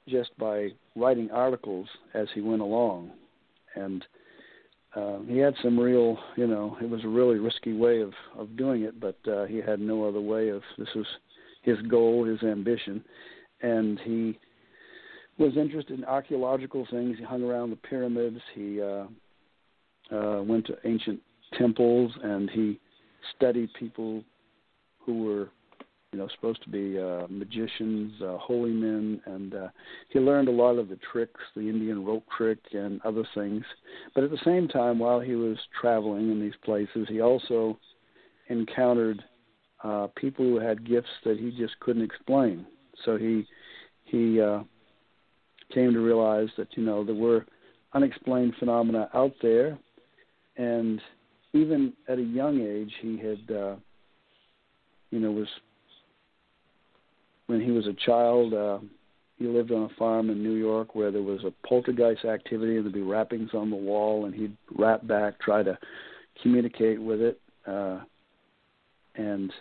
just 0.07 0.37
by 0.37 0.69
writing 0.95 1.31
articles 1.31 1.87
as 2.13 2.27
he 2.33 2.41
went 2.41 2.61
along, 2.61 3.11
and 3.75 4.05
uh, 4.95 5.19
he 5.27 5.37
had 5.37 5.53
some 5.63 5.79
real, 5.79 6.17
you 6.35 6.47
know, 6.47 6.77
it 6.81 6.89
was 6.89 7.03
a 7.03 7.07
really 7.07 7.39
risky 7.39 7.73
way 7.73 8.01
of 8.01 8.13
of 8.37 8.57
doing 8.57 8.83
it, 8.83 8.99
but 8.99 9.17
uh, 9.31 9.45
he 9.45 9.57
had 9.57 9.79
no 9.79 10.03
other 10.07 10.21
way 10.21 10.49
of. 10.49 10.61
This 10.77 10.89
was 10.95 11.05
his 11.61 11.81
goal, 11.83 12.25
his 12.25 12.43
ambition, 12.43 13.03
and 13.61 13.99
he 13.99 14.37
was 15.37 15.55
interested 15.55 15.97
in 15.97 16.05
archaeological 16.05 16.85
things. 16.91 17.17
He 17.17 17.23
hung 17.23 17.43
around 17.43 17.69
the 17.69 17.77
pyramids. 17.77 18.39
He 18.53 18.81
uh, 18.81 19.05
uh, 20.11 20.41
went 20.43 20.65
to 20.67 20.75
ancient 20.83 21.21
temples, 21.57 22.11
and 22.23 22.49
he 22.49 22.79
studied 23.35 23.69
people 23.79 24.23
who 24.99 25.23
were 25.23 25.49
you 26.11 26.19
know, 26.19 26.27
supposed 26.35 26.61
to 26.61 26.69
be 26.69 26.99
uh, 26.99 27.25
magicians, 27.29 28.21
uh, 28.21 28.37
holy 28.37 28.71
men, 28.71 29.21
and 29.25 29.53
uh, 29.53 29.67
he 30.09 30.19
learned 30.19 30.49
a 30.49 30.51
lot 30.51 30.77
of 30.77 30.89
the 30.89 30.99
tricks, 31.09 31.39
the 31.55 31.61
Indian 31.61 32.03
rope 32.03 32.25
trick, 32.37 32.59
and 32.73 32.99
other 33.03 33.25
things. 33.33 33.63
But 34.13 34.25
at 34.25 34.29
the 34.29 34.41
same 34.43 34.67
time, 34.67 34.99
while 34.99 35.21
he 35.21 35.35
was 35.35 35.57
traveling 35.79 36.29
in 36.29 36.41
these 36.41 36.55
places, 36.65 37.07
he 37.07 37.21
also 37.21 37.79
encountered 38.49 39.23
uh, 39.85 40.07
people 40.17 40.43
who 40.43 40.59
had 40.59 40.85
gifts 40.85 41.07
that 41.23 41.39
he 41.39 41.49
just 41.51 41.79
couldn't 41.79 42.03
explain. 42.03 42.65
So 43.05 43.17
he 43.17 43.47
he 44.03 44.41
uh, 44.41 44.63
came 45.73 45.93
to 45.93 45.99
realize 45.99 46.49
that 46.57 46.67
you 46.75 46.83
know 46.83 47.05
there 47.05 47.15
were 47.15 47.45
unexplained 47.93 48.55
phenomena 48.59 49.09
out 49.13 49.33
there, 49.41 49.79
and 50.57 51.01
even 51.53 51.93
at 52.09 52.19
a 52.19 52.23
young 52.23 52.59
age, 52.59 52.91
he 53.01 53.17
had 53.17 53.55
uh, 53.55 53.75
you 55.09 55.21
know 55.21 55.31
was 55.31 55.47
when 57.51 57.59
he 57.59 57.71
was 57.71 57.85
a 57.85 58.05
child, 58.05 58.53
uh, 58.53 58.79
he 59.37 59.45
lived 59.45 59.73
on 59.73 59.83
a 59.83 59.95
farm 59.99 60.29
in 60.29 60.41
New 60.41 60.53
York 60.53 60.95
where 60.95 61.11
there 61.11 61.21
was 61.21 61.43
a 61.43 61.67
poltergeist 61.67 62.23
activity 62.23 62.77
and 62.77 62.85
there'd 62.85 62.93
be 62.93 63.01
rappings 63.01 63.53
on 63.53 63.69
the 63.69 63.75
wall, 63.75 64.23
and 64.23 64.33
he'd 64.33 64.55
rap 64.77 65.05
back, 65.05 65.37
try 65.41 65.61
to 65.61 65.77
communicate 66.41 67.01
with 67.01 67.19
it. 67.19 67.41
Uh, 67.67 67.99
and 69.15 69.51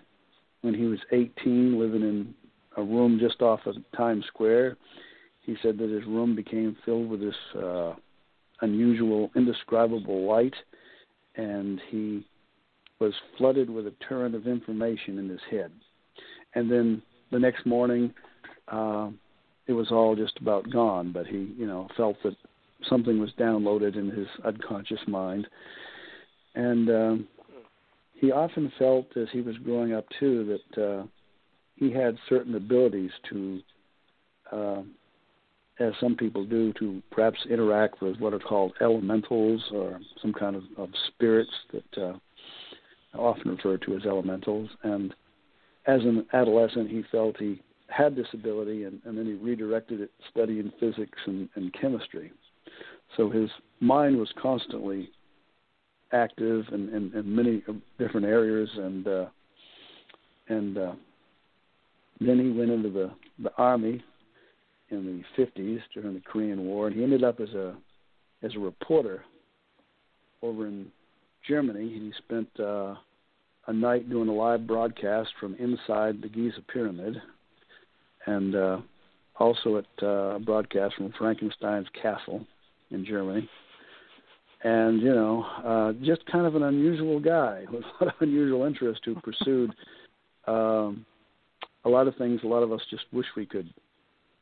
when 0.60 0.72
he 0.72 0.84
was 0.84 1.00
18, 1.10 1.80
living 1.80 2.02
in 2.02 2.32
a 2.76 2.82
room 2.82 3.18
just 3.20 3.42
off 3.42 3.58
of 3.66 3.74
Times 3.96 4.24
Square, 4.28 4.76
he 5.40 5.56
said 5.60 5.76
that 5.78 5.90
his 5.90 6.04
room 6.04 6.36
became 6.36 6.76
filled 6.84 7.10
with 7.10 7.18
this 7.18 7.60
uh, 7.60 7.94
unusual, 8.60 9.32
indescribable 9.34 10.28
light, 10.28 10.54
and 11.34 11.80
he 11.90 12.24
was 13.00 13.14
flooded 13.36 13.68
with 13.68 13.88
a 13.88 13.94
torrent 14.08 14.36
of 14.36 14.46
information 14.46 15.18
in 15.18 15.28
his 15.28 15.40
head. 15.50 15.72
And 16.54 16.70
then 16.70 17.02
the 17.30 17.38
next 17.38 17.66
morning, 17.66 18.12
uh, 18.68 19.10
it 19.66 19.72
was 19.72 19.90
all 19.90 20.16
just 20.16 20.36
about 20.40 20.70
gone. 20.70 21.12
But 21.12 21.26
he, 21.26 21.54
you 21.56 21.66
know, 21.66 21.88
felt 21.96 22.16
that 22.24 22.36
something 22.88 23.20
was 23.20 23.30
downloaded 23.38 23.96
in 23.96 24.10
his 24.10 24.26
unconscious 24.44 25.00
mind, 25.06 25.46
and 26.54 26.90
um, 26.90 27.28
he 28.14 28.32
often 28.32 28.70
felt 28.78 29.16
as 29.16 29.28
he 29.32 29.40
was 29.40 29.56
growing 29.58 29.94
up 29.94 30.04
too 30.18 30.58
that 30.76 30.82
uh, 30.82 31.06
he 31.76 31.90
had 31.90 32.16
certain 32.28 32.54
abilities 32.54 33.10
to, 33.30 33.60
uh, 34.52 34.82
as 35.78 35.94
some 36.00 36.14
people 36.14 36.44
do, 36.44 36.72
to 36.74 37.02
perhaps 37.10 37.38
interact 37.48 38.02
with 38.02 38.18
what 38.18 38.34
are 38.34 38.38
called 38.38 38.72
elementals 38.82 39.62
or 39.72 39.98
some 40.20 40.34
kind 40.34 40.54
of, 40.54 40.64
of 40.76 40.90
spirits 41.08 41.50
that 41.72 42.02
uh, 42.02 42.12
often 43.18 43.52
referred 43.52 43.82
to 43.82 43.96
as 43.96 44.04
elementals, 44.04 44.68
and 44.82 45.14
as 45.90 46.02
an 46.02 46.24
adolescent, 46.32 46.88
he 46.88 47.02
felt 47.10 47.36
he 47.38 47.60
had 47.88 48.14
this 48.14 48.26
ability, 48.32 48.84
and, 48.84 49.00
and 49.04 49.18
then 49.18 49.26
he 49.26 49.32
redirected 49.32 50.00
it 50.00 50.10
studying 50.30 50.72
physics 50.78 51.18
and, 51.26 51.48
and 51.56 51.72
chemistry. 51.72 52.30
So 53.16 53.28
his 53.28 53.50
mind 53.80 54.16
was 54.16 54.32
constantly 54.40 55.10
active 56.12 56.64
in, 56.72 56.88
in, 56.90 57.12
in 57.18 57.34
many 57.34 57.62
different 57.98 58.26
areas, 58.26 58.68
and 58.76 59.06
uh, 59.06 59.26
and 60.48 60.78
uh, 60.78 60.92
then 62.20 62.38
he 62.38 62.50
went 62.56 62.70
into 62.70 62.90
the 62.90 63.10
the 63.42 63.52
army 63.56 64.02
in 64.90 65.24
the 65.36 65.42
50s 65.42 65.80
during 65.94 66.14
the 66.14 66.20
Korean 66.20 66.64
War, 66.64 66.86
and 66.86 66.96
he 66.96 67.02
ended 67.02 67.24
up 67.24 67.40
as 67.40 67.50
a 67.50 67.76
as 68.42 68.54
a 68.54 68.60
reporter 68.60 69.24
over 70.42 70.66
in 70.66 70.86
Germany. 71.48 71.88
He 71.88 72.12
spent 72.24 72.48
uh, 72.60 72.94
a 73.70 73.72
night 73.72 74.10
doing 74.10 74.28
a 74.28 74.32
live 74.32 74.66
broadcast 74.66 75.30
from 75.38 75.54
inside 75.54 76.20
the 76.20 76.28
Giza 76.28 76.60
pyramid, 76.72 77.14
and 78.26 78.56
uh, 78.56 78.78
also 79.38 79.76
at 79.76 79.86
uh, 80.02 80.34
a 80.34 80.38
broadcast 80.40 80.96
from 80.96 81.12
Frankenstein's 81.16 81.86
castle 82.02 82.44
in 82.90 83.06
Germany. 83.06 83.48
And 84.64 85.00
you 85.00 85.14
know, 85.14 85.46
uh, 85.64 85.92
just 86.04 86.26
kind 86.26 86.46
of 86.46 86.56
an 86.56 86.64
unusual 86.64 87.20
guy 87.20 87.64
with 87.72 87.84
a 87.84 88.04
lot 88.04 88.14
of 88.14 88.20
unusual 88.20 88.64
interests 88.64 89.02
who 89.04 89.14
pursued 89.20 89.70
um, 90.48 91.06
a 91.84 91.88
lot 91.88 92.08
of 92.08 92.16
things. 92.16 92.40
A 92.42 92.48
lot 92.48 92.64
of 92.64 92.72
us 92.72 92.80
just 92.90 93.04
wish 93.12 93.26
we 93.36 93.46
could, 93.46 93.72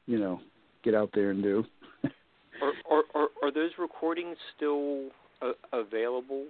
you 0.07 0.19
know, 0.19 0.41
get 0.83 0.95
out 0.95 1.11
there 1.13 1.33
and 1.33 1.43
do. 1.43 1.65
are, 2.63 2.73
are, 2.91 3.05
are 3.15 3.29
are 3.43 3.53
those 3.53 3.73
recordings 3.79 4.39
still 4.57 5.11
uh, 5.43 5.53
available 5.75 6.47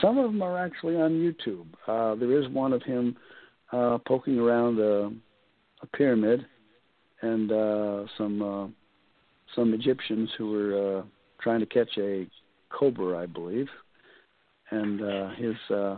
some 0.00 0.18
of 0.18 0.32
them 0.32 0.42
are 0.42 0.58
actually 0.58 0.96
on 0.96 1.12
YouTube. 1.12 1.66
Uh, 1.86 2.14
there 2.14 2.38
is 2.40 2.48
one 2.48 2.72
of 2.72 2.82
him 2.82 3.16
uh, 3.72 3.98
poking 4.06 4.38
around 4.38 4.78
a, 4.78 5.10
a 5.82 5.86
pyramid, 5.94 6.46
and 7.22 7.50
uh, 7.50 8.04
some 8.16 8.42
uh, 8.42 8.66
some 9.54 9.74
Egyptians 9.74 10.30
who 10.36 10.50
were 10.50 10.98
uh, 10.98 11.02
trying 11.40 11.60
to 11.60 11.66
catch 11.66 11.90
a 11.98 12.26
cobra, 12.70 13.18
I 13.18 13.26
believe, 13.26 13.68
and 14.70 15.02
uh, 15.02 15.30
his 15.30 15.56
uh, 15.70 15.96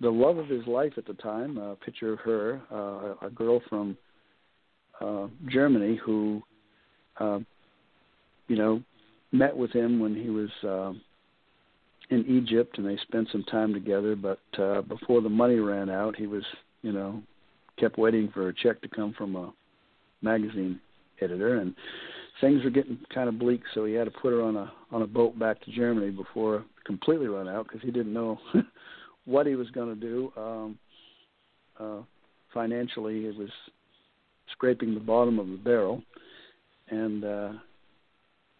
the 0.00 0.10
love 0.10 0.38
of 0.38 0.48
his 0.48 0.66
life 0.66 0.92
at 0.96 1.06
the 1.06 1.14
time. 1.14 1.58
A 1.58 1.76
picture 1.76 2.12
of 2.12 2.20
her, 2.20 2.60
uh, 2.70 3.26
a 3.26 3.30
girl 3.30 3.60
from 3.68 3.96
uh, 5.00 5.26
Germany 5.48 5.98
who, 6.04 6.42
uh, 7.18 7.40
you 8.46 8.56
know, 8.56 8.82
met 9.32 9.56
with 9.56 9.72
him 9.72 10.00
when 10.00 10.14
he 10.14 10.30
was. 10.30 10.50
Uh, 10.66 10.98
in 12.10 12.24
Egypt, 12.26 12.78
and 12.78 12.86
they 12.86 12.96
spent 13.02 13.28
some 13.30 13.44
time 13.44 13.72
together. 13.72 14.16
But 14.16 14.40
uh, 14.58 14.82
before 14.82 15.20
the 15.20 15.28
money 15.28 15.56
ran 15.56 15.90
out, 15.90 16.16
he 16.16 16.26
was, 16.26 16.44
you 16.82 16.92
know, 16.92 17.22
kept 17.78 17.98
waiting 17.98 18.30
for 18.32 18.48
a 18.48 18.54
check 18.54 18.80
to 18.82 18.88
come 18.88 19.14
from 19.16 19.36
a 19.36 19.52
magazine 20.22 20.80
editor, 21.20 21.60
and 21.60 21.74
things 22.40 22.64
were 22.64 22.70
getting 22.70 22.98
kind 23.12 23.28
of 23.28 23.38
bleak. 23.38 23.62
So 23.74 23.84
he 23.84 23.94
had 23.94 24.04
to 24.04 24.10
put 24.10 24.32
her 24.32 24.42
on 24.42 24.56
a 24.56 24.72
on 24.90 25.02
a 25.02 25.06
boat 25.06 25.38
back 25.38 25.60
to 25.64 25.72
Germany 25.72 26.10
before 26.10 26.56
it 26.56 26.62
completely 26.84 27.26
run 27.26 27.48
out 27.48 27.66
because 27.66 27.82
he 27.82 27.90
didn't 27.90 28.12
know 28.12 28.38
what 29.24 29.46
he 29.46 29.54
was 29.54 29.70
going 29.70 29.94
to 29.94 30.00
do. 30.00 30.32
Um, 30.36 30.78
uh, 31.78 32.02
financially, 32.52 33.26
it 33.26 33.36
was 33.36 33.50
scraping 34.52 34.94
the 34.94 35.00
bottom 35.00 35.38
of 35.38 35.48
the 35.48 35.56
barrel, 35.56 36.02
and 36.88 37.24
uh, 37.24 37.52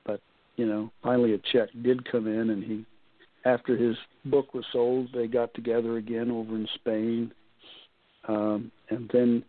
but 0.05 0.21
you 0.57 0.67
know, 0.67 0.91
finally 1.03 1.35
a 1.35 1.39
check 1.53 1.69
did 1.83 2.11
come 2.11 2.27
in, 2.27 2.51
and 2.51 2.63
he 2.63 2.85
after 3.49 3.77
his 3.77 3.97
book 4.27 4.53
was 4.53 4.65
sold, 4.73 5.09
they 5.15 5.27
got 5.27 5.53
together 5.55 5.97
again 5.97 6.31
over 6.31 6.55
in 6.55 6.69
Spain, 6.75 7.33
um, 8.27 8.71
and 8.91 9.11
then 9.13 9.43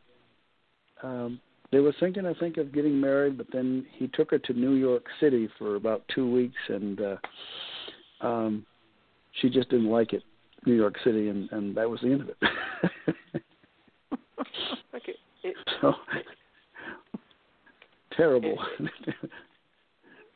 um, 1.03 1.39
they 1.71 1.79
were 1.79 1.93
thinking, 1.99 2.25
I 2.25 2.33
think, 2.33 2.57
of 2.57 2.73
getting 2.73 2.99
married. 2.99 3.37
But 3.37 3.47
then 3.51 3.85
he 3.97 4.07
took 4.07 4.31
her 4.31 4.39
to 4.39 4.53
New 4.53 4.75
York 4.75 5.03
City 5.19 5.49
for 5.57 5.75
about 5.75 6.03
two 6.13 6.31
weeks, 6.31 6.57
and 6.69 7.01
uh, 7.01 7.17
um, 8.25 8.65
she 9.41 9.49
just 9.49 9.69
didn't 9.69 9.89
like 9.89 10.13
it, 10.13 10.23
New 10.65 10.75
York 10.75 10.95
City, 11.03 11.27
and, 11.29 11.51
and 11.51 11.75
that 11.75 11.89
was 11.89 11.99
the 12.01 12.11
end 12.11 12.21
of 12.21 12.29
it. 12.29 12.37
okay. 14.95 15.15
It, 15.43 15.55
so 15.81 15.93
terrible. 18.15 18.57
It, 18.79 18.91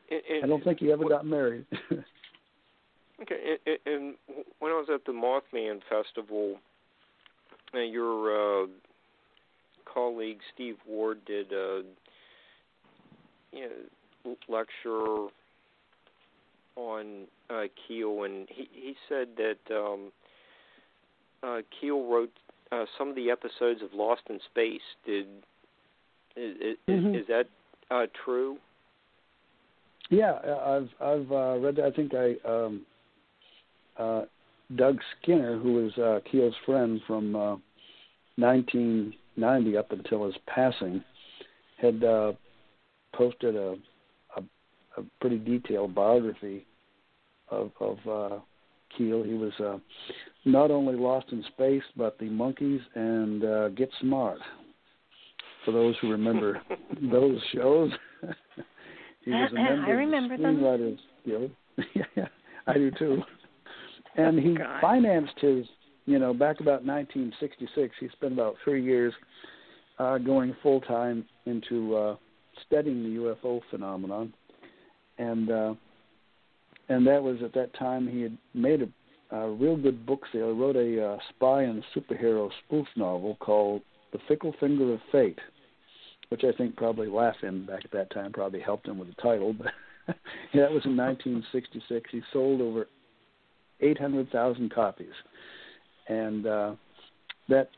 it, 0.10 0.44
I 0.44 0.48
don't 0.48 0.64
think 0.64 0.80
he 0.80 0.92
ever 0.92 1.08
got 1.08 1.26
married. 1.26 1.66
Okay, 3.24 3.58
and, 3.66 3.78
and 3.86 4.16
when 4.60 4.72
I 4.72 4.76
was 4.76 4.88
at 4.94 5.06
the 5.06 5.12
Mothman 5.12 5.80
Festival, 5.90 6.58
uh, 7.74 7.80
your 7.80 8.64
uh, 8.64 8.68
colleague 9.92 10.40
Steve 10.54 10.76
Ward 10.88 11.20
did 11.26 11.52
a 11.52 11.84
you 13.52 13.70
know, 14.26 14.36
lecture 14.50 15.28
on 16.76 17.26
uh, 17.50 17.64
Keel, 17.88 18.24
and 18.24 18.48
he 18.50 18.68
he 18.74 18.96
said 19.08 19.30
that 19.38 19.76
um, 19.76 20.12
uh, 21.44 21.62
Keel 21.80 22.06
wrote 22.06 22.32
uh, 22.72 22.86
some 22.98 23.10
of 23.10 23.16
the 23.16 23.30
episodes 23.30 23.82
of 23.82 23.94
Lost 23.94 24.22
in 24.30 24.40
Space. 24.52 24.82
Did 25.06 25.28
is, 26.36 26.56
is, 26.60 26.78
mm-hmm. 26.90 27.16
is 27.16 27.28
that 27.28 27.48
uh, 27.92 28.08
true? 28.26 28.58
Yeah, 30.10 30.34
I've 30.66 30.90
I've 31.00 31.32
uh, 31.32 31.58
read. 31.60 31.76
That. 31.76 31.86
I 31.86 31.92
think 31.92 32.14
I 32.14 32.36
um, 32.48 32.86
uh, 33.98 34.24
Doug 34.76 35.00
Skinner, 35.22 35.58
who 35.60 35.74
was 35.74 35.98
uh, 35.98 36.20
Keel's 36.30 36.56
friend 36.66 37.02
from 37.06 37.36
uh, 37.36 37.56
1990 38.38 39.78
up 39.78 39.92
until 39.92 40.26
his 40.26 40.36
passing, 40.48 41.04
had 41.78 42.04
uh, 42.04 42.34
posted 43.14 43.56
a, 43.56 43.76
a 44.38 44.44
a 44.98 45.04
pretty 45.20 45.38
detailed 45.38 45.94
biography 45.94 46.66
of 47.50 47.72
of 47.80 47.98
uh, 48.10 48.40
Keel. 48.98 49.24
He 49.24 49.34
was 49.34 49.54
uh, 49.60 49.78
not 50.46 50.72
only 50.72 50.96
Lost 50.96 51.28
in 51.32 51.44
Space, 51.54 51.84
but 51.96 52.18
the 52.20 52.26
Monkees 52.26 52.82
and 52.96 53.44
uh, 53.44 53.70
Get 53.70 53.90
Smart. 54.02 54.40
For 55.66 55.72
those 55.72 55.96
who 56.02 56.12
remember 56.12 56.62
those 57.12 57.40
shows, 57.54 57.92
he 59.26 59.32
was 59.32 59.52
a 59.52 59.56
member 59.56 59.86
I 59.86 59.92
remember 59.92 60.34
of 60.36 60.42
the 60.42 60.48
Screenwriters 60.48 60.98
Guild. 61.26 61.52
yeah, 62.16 62.28
I 62.68 62.74
do 62.74 62.92
too. 62.92 63.22
And 64.16 64.40
he 64.40 64.56
God. 64.56 64.82
financed 64.82 65.40
his, 65.40 65.66
you 66.06 66.20
know, 66.20 66.34
back 66.34 66.60
about 66.60 66.86
1966. 66.86 67.96
He 68.00 68.10
spent 68.10 68.34
about 68.34 68.56
three 68.64 68.84
years 68.84 69.14
uh, 70.00 70.18
going 70.18 70.56
full 70.62 70.82
time 70.82 71.26
into 71.46 71.96
uh, 71.96 72.16
studying 72.66 73.04
the 73.04 73.20
UFO 73.22 73.62
phenomenon, 73.70 74.34
and 75.18 75.52
uh, 75.52 75.74
and 76.90 77.08
that 77.08 77.22
was 77.22 77.38
at 77.44 77.54
that 77.54 77.74
time 77.78 78.08
he 78.08 78.22
had 78.22 78.38
made 78.54 78.82
a, 78.82 79.36
a 79.36 79.52
real 79.52 79.78
good 79.78 80.06
book 80.06 80.22
sale. 80.32 80.54
He 80.54 80.60
wrote 80.60 80.76
a 80.76 81.06
uh, 81.06 81.18
spy 81.30 81.64
and 81.64 81.84
superhero 81.96 82.50
spoof 82.66 82.88
novel 82.96 83.38
called 83.40 83.82
The 84.12 84.20
Fickle 84.28 84.54
Finger 84.60 84.94
of 84.94 85.00
Fate, 85.12 85.40
which 86.30 86.44
I 86.44 86.52
think 86.58 86.76
probably 86.76 87.08
Laugh-In 87.08 87.66
back 87.66 87.86
at 87.86 87.92
that 87.92 88.12
time 88.12 88.32
probably 88.34 88.60
helped 88.60 88.88
him 88.88 88.98
with 88.98 89.10
the 89.10 89.22
title. 89.22 89.54
But 89.54 89.68
yeah, 90.08 90.14
that 90.62 90.72
was 90.72 90.86
in 90.86 90.98
1966. 90.98 92.10
He 92.12 92.22
sold 92.32 92.62
over 92.62 92.88
800,000 93.84 94.74
copies, 94.74 95.14
and 96.08 96.48
uh, 96.48 96.76
that 97.50 97.70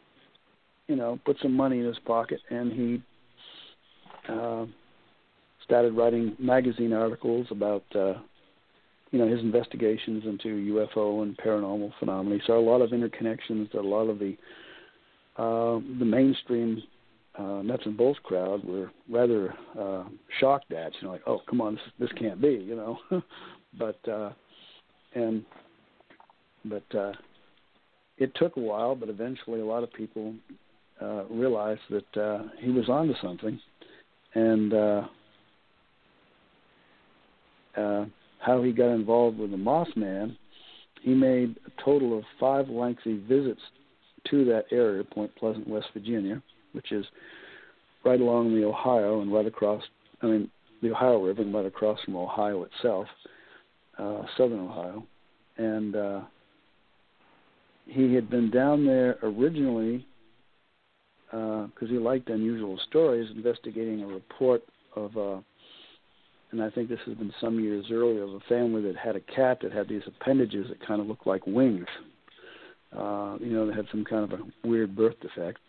you 0.87 0.95
know 0.95 1.19
put 1.25 1.37
some 1.41 1.53
money 1.53 1.79
in 1.79 1.85
his 1.85 1.99
pocket, 1.99 2.39
and 2.49 2.71
he. 2.71 3.03
Uh, 4.27 4.65
started 5.65 5.93
writing 5.93 6.35
magazine 6.39 6.93
articles 6.93 7.47
about 7.49 7.83
uh, 7.95 8.13
you 9.11 9.19
know 9.19 9.27
his 9.27 9.41
investigations 9.41 10.23
into 10.25 10.87
UFO 10.95 11.23
and 11.23 11.35
paranormal 11.37 11.91
phenomena. 11.99 12.35
He 12.35 12.41
saw 12.45 12.59
a 12.59 12.61
lot 12.61 12.81
of 12.81 12.91
interconnections 12.91 13.71
that 13.71 13.79
a 13.79 13.81
lot 13.81 14.07
of 14.07 14.19
the 14.19 14.37
uh, 15.37 15.79
the 15.99 16.05
mainstream 16.05 16.81
uh, 17.37 17.61
nuts 17.63 17.83
and 17.85 17.97
bolts 17.97 18.19
crowd 18.23 18.63
were 18.63 18.91
rather 19.09 19.53
uh, 19.77 20.03
shocked 20.39 20.71
at. 20.71 20.93
You 21.01 21.07
know, 21.07 21.13
like, 21.13 21.23
oh, 21.27 21.41
come 21.49 21.61
on, 21.61 21.75
this, 21.75 21.83
this 21.99 22.19
can't 22.19 22.41
be. 22.41 22.53
You 22.53 22.75
know, 22.75 22.99
but 23.79 24.07
uh, 24.07 24.31
and 25.13 25.43
but 26.65 26.97
uh, 26.97 27.13
it 28.17 28.31
took 28.35 28.57
a 28.57 28.59
while, 28.59 28.95
but 28.95 29.09
eventually 29.09 29.59
a 29.59 29.65
lot 29.65 29.83
of 29.83 29.93
people 29.93 30.33
uh, 31.01 31.25
realized 31.25 31.81
that 31.89 32.21
uh, 32.21 32.43
he 32.59 32.69
was 32.69 32.89
onto 32.89 33.13
something, 33.21 33.59
and 34.33 34.73
uh, 34.73 35.01
uh, 37.77 38.05
how 38.39 38.61
he 38.63 38.71
got 38.71 38.93
involved 38.93 39.37
with 39.37 39.51
the 39.51 39.57
Mothman, 39.57 40.35
he 41.01 41.13
made 41.13 41.55
a 41.67 41.83
total 41.83 42.17
of 42.17 42.23
five 42.39 42.69
lengthy 42.69 43.17
visits 43.27 43.61
to 44.29 44.45
that 44.45 44.65
area, 44.71 45.03
Point 45.03 45.35
Pleasant, 45.35 45.67
West 45.67 45.87
Virginia, 45.93 46.41
which 46.71 46.91
is 46.91 47.05
right 48.03 48.19
along 48.19 48.55
the 48.55 48.65
Ohio 48.65 49.21
and 49.21 49.33
right 49.33 49.45
across, 49.45 49.83
I 50.21 50.27
mean, 50.27 50.49
the 50.81 50.91
Ohio 50.91 51.21
River 51.21 51.41
and 51.41 51.53
right 51.53 51.65
across 51.65 51.99
from 52.03 52.15
Ohio 52.15 52.63
itself, 52.63 53.07
uh, 53.97 54.23
southern 54.37 54.59
Ohio. 54.59 55.05
And 55.57 55.95
uh, 55.95 56.21
he 57.85 58.13
had 58.13 58.29
been 58.29 58.49
down 58.49 58.85
there 58.85 59.17
originally 59.23 60.05
because 61.31 61.69
uh, 61.83 61.87
he 61.87 61.97
liked 61.97 62.29
unusual 62.29 62.79
stories, 62.89 63.29
investigating 63.35 64.03
a 64.03 64.07
report 64.07 64.63
of 64.95 65.17
uh, 65.17 65.41
and 66.51 66.63
I 66.63 66.69
think 66.69 66.87
this 66.87 66.99
has 67.05 67.17
been 67.17 67.33
some 67.41 67.59
years 67.59 67.87
earlier, 67.91 68.23
of 68.23 68.33
a 68.33 68.39
family 68.47 68.81
that 68.83 68.95
had 68.95 69.17
a 69.17 69.19
cat 69.19 69.59
that 69.61 69.73
had 69.73 69.89
these 69.89 70.03
appendages 70.07 70.67
that 70.69 70.85
kind 70.85 71.01
of 71.01 71.07
looked 71.07 71.27
like 71.27 71.45
wings. 71.45 71.87
Uh, 72.95 73.35
you 73.41 73.51
know, 73.51 73.67
they 73.67 73.73
had 73.73 73.87
some 73.91 74.05
kind 74.05 74.31
of 74.31 74.39
a 74.39 74.67
weird 74.67 74.95
birth 74.95 75.19
defect. 75.21 75.59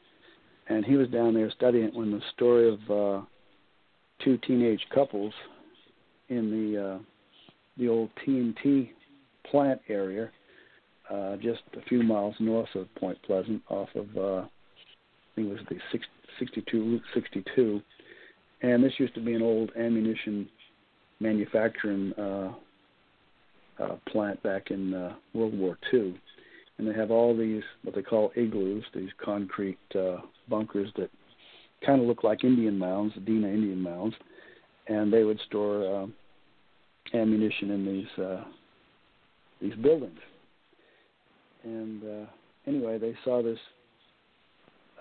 And 0.69 0.85
he 0.85 0.95
was 0.95 1.09
down 1.09 1.35
there 1.35 1.51
studying 1.51 1.87
it 1.87 1.95
when 1.95 2.13
the 2.13 2.21
story 2.35 2.69
of 2.69 2.91
uh, 2.91 3.25
two 4.23 4.39
teenage 4.47 4.81
couples 4.95 5.33
in 6.29 6.51
the 6.51 6.85
uh, 6.85 6.99
the 7.79 7.89
old 7.89 8.11
TNT 8.25 8.91
plant 9.51 9.81
area, 9.89 10.31
uh, 11.11 11.37
just 11.37 11.63
a 11.77 11.83
few 11.89 12.03
miles 12.03 12.35
north 12.39 12.69
of 12.75 12.93
Point 12.97 13.19
Pleasant, 13.23 13.63
off 13.69 13.89
of 13.95 14.07
uh, 14.17 14.41
I 14.41 14.49
think 15.35 15.49
it 15.49 15.53
was 15.53 15.61
the 15.69 15.79
62 16.39 16.79
Route 16.79 17.03
62. 17.15 17.81
And 18.63 18.83
this 18.83 18.93
used 18.99 19.15
to 19.15 19.21
be 19.21 19.35
an 19.35 19.43
old 19.43 19.71
ammunition 19.77 20.49
manufacturing 21.21 22.13
uh, 22.15 22.53
uh, 23.79 23.97
plant 24.09 24.43
back 24.43 24.71
in 24.71 24.95
uh, 24.95 25.15
World 25.35 25.57
War 25.57 25.79
II, 25.93 26.19
and 26.79 26.89
they 26.89 26.95
have 26.95 27.11
all 27.11 27.37
these 27.37 27.63
what 27.83 27.95
they 27.95 28.03
call 28.03 28.33
igloos, 28.37 28.85
these 28.95 29.11
concrete 29.23 29.79
uh, 29.95 30.19
bunkers 30.49 30.91
that 30.97 31.11
kind 31.85 32.01
of 32.01 32.07
look 32.07 32.25
like 32.25 32.45
Indian 32.45 32.79
mounds, 32.79 33.15
Adena 33.15 33.53
Indian 33.53 33.81
mounds, 33.81 34.15
and 34.89 35.13
they 35.13 35.25
would 35.25 35.41
store 35.47 35.85
uh, 35.85 36.07
ammunition 37.17 37.71
in 37.71 37.85
these 37.85 38.25
uh, 38.25 38.45
these 39.61 39.75
buildings. 39.77 40.19
And 41.67 42.03
uh, 42.05 42.27
anyway, 42.67 42.99
they 42.99 43.15
saw 43.25 43.43
this 43.43 43.59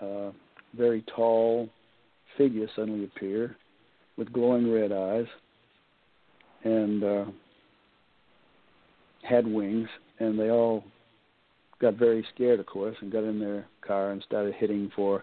uh, 0.00 0.30
very 0.76 1.04
tall 1.14 1.68
figure 2.36 2.66
suddenly 2.74 3.04
appear 3.04 3.56
with 4.16 4.32
glowing 4.32 4.70
red 4.72 4.90
eyes 4.90 5.26
and 6.64 7.04
uh, 7.04 7.24
had 9.22 9.46
wings, 9.46 9.88
and 10.18 10.38
they 10.38 10.50
all 10.50 10.84
got 11.80 11.94
very 11.94 12.26
scared, 12.34 12.58
of 12.58 12.66
course, 12.66 12.96
and 13.00 13.12
got 13.12 13.22
in 13.22 13.38
their 13.38 13.66
car 13.86 14.10
and 14.10 14.22
started 14.22 14.54
heading 14.54 14.90
for 14.96 15.22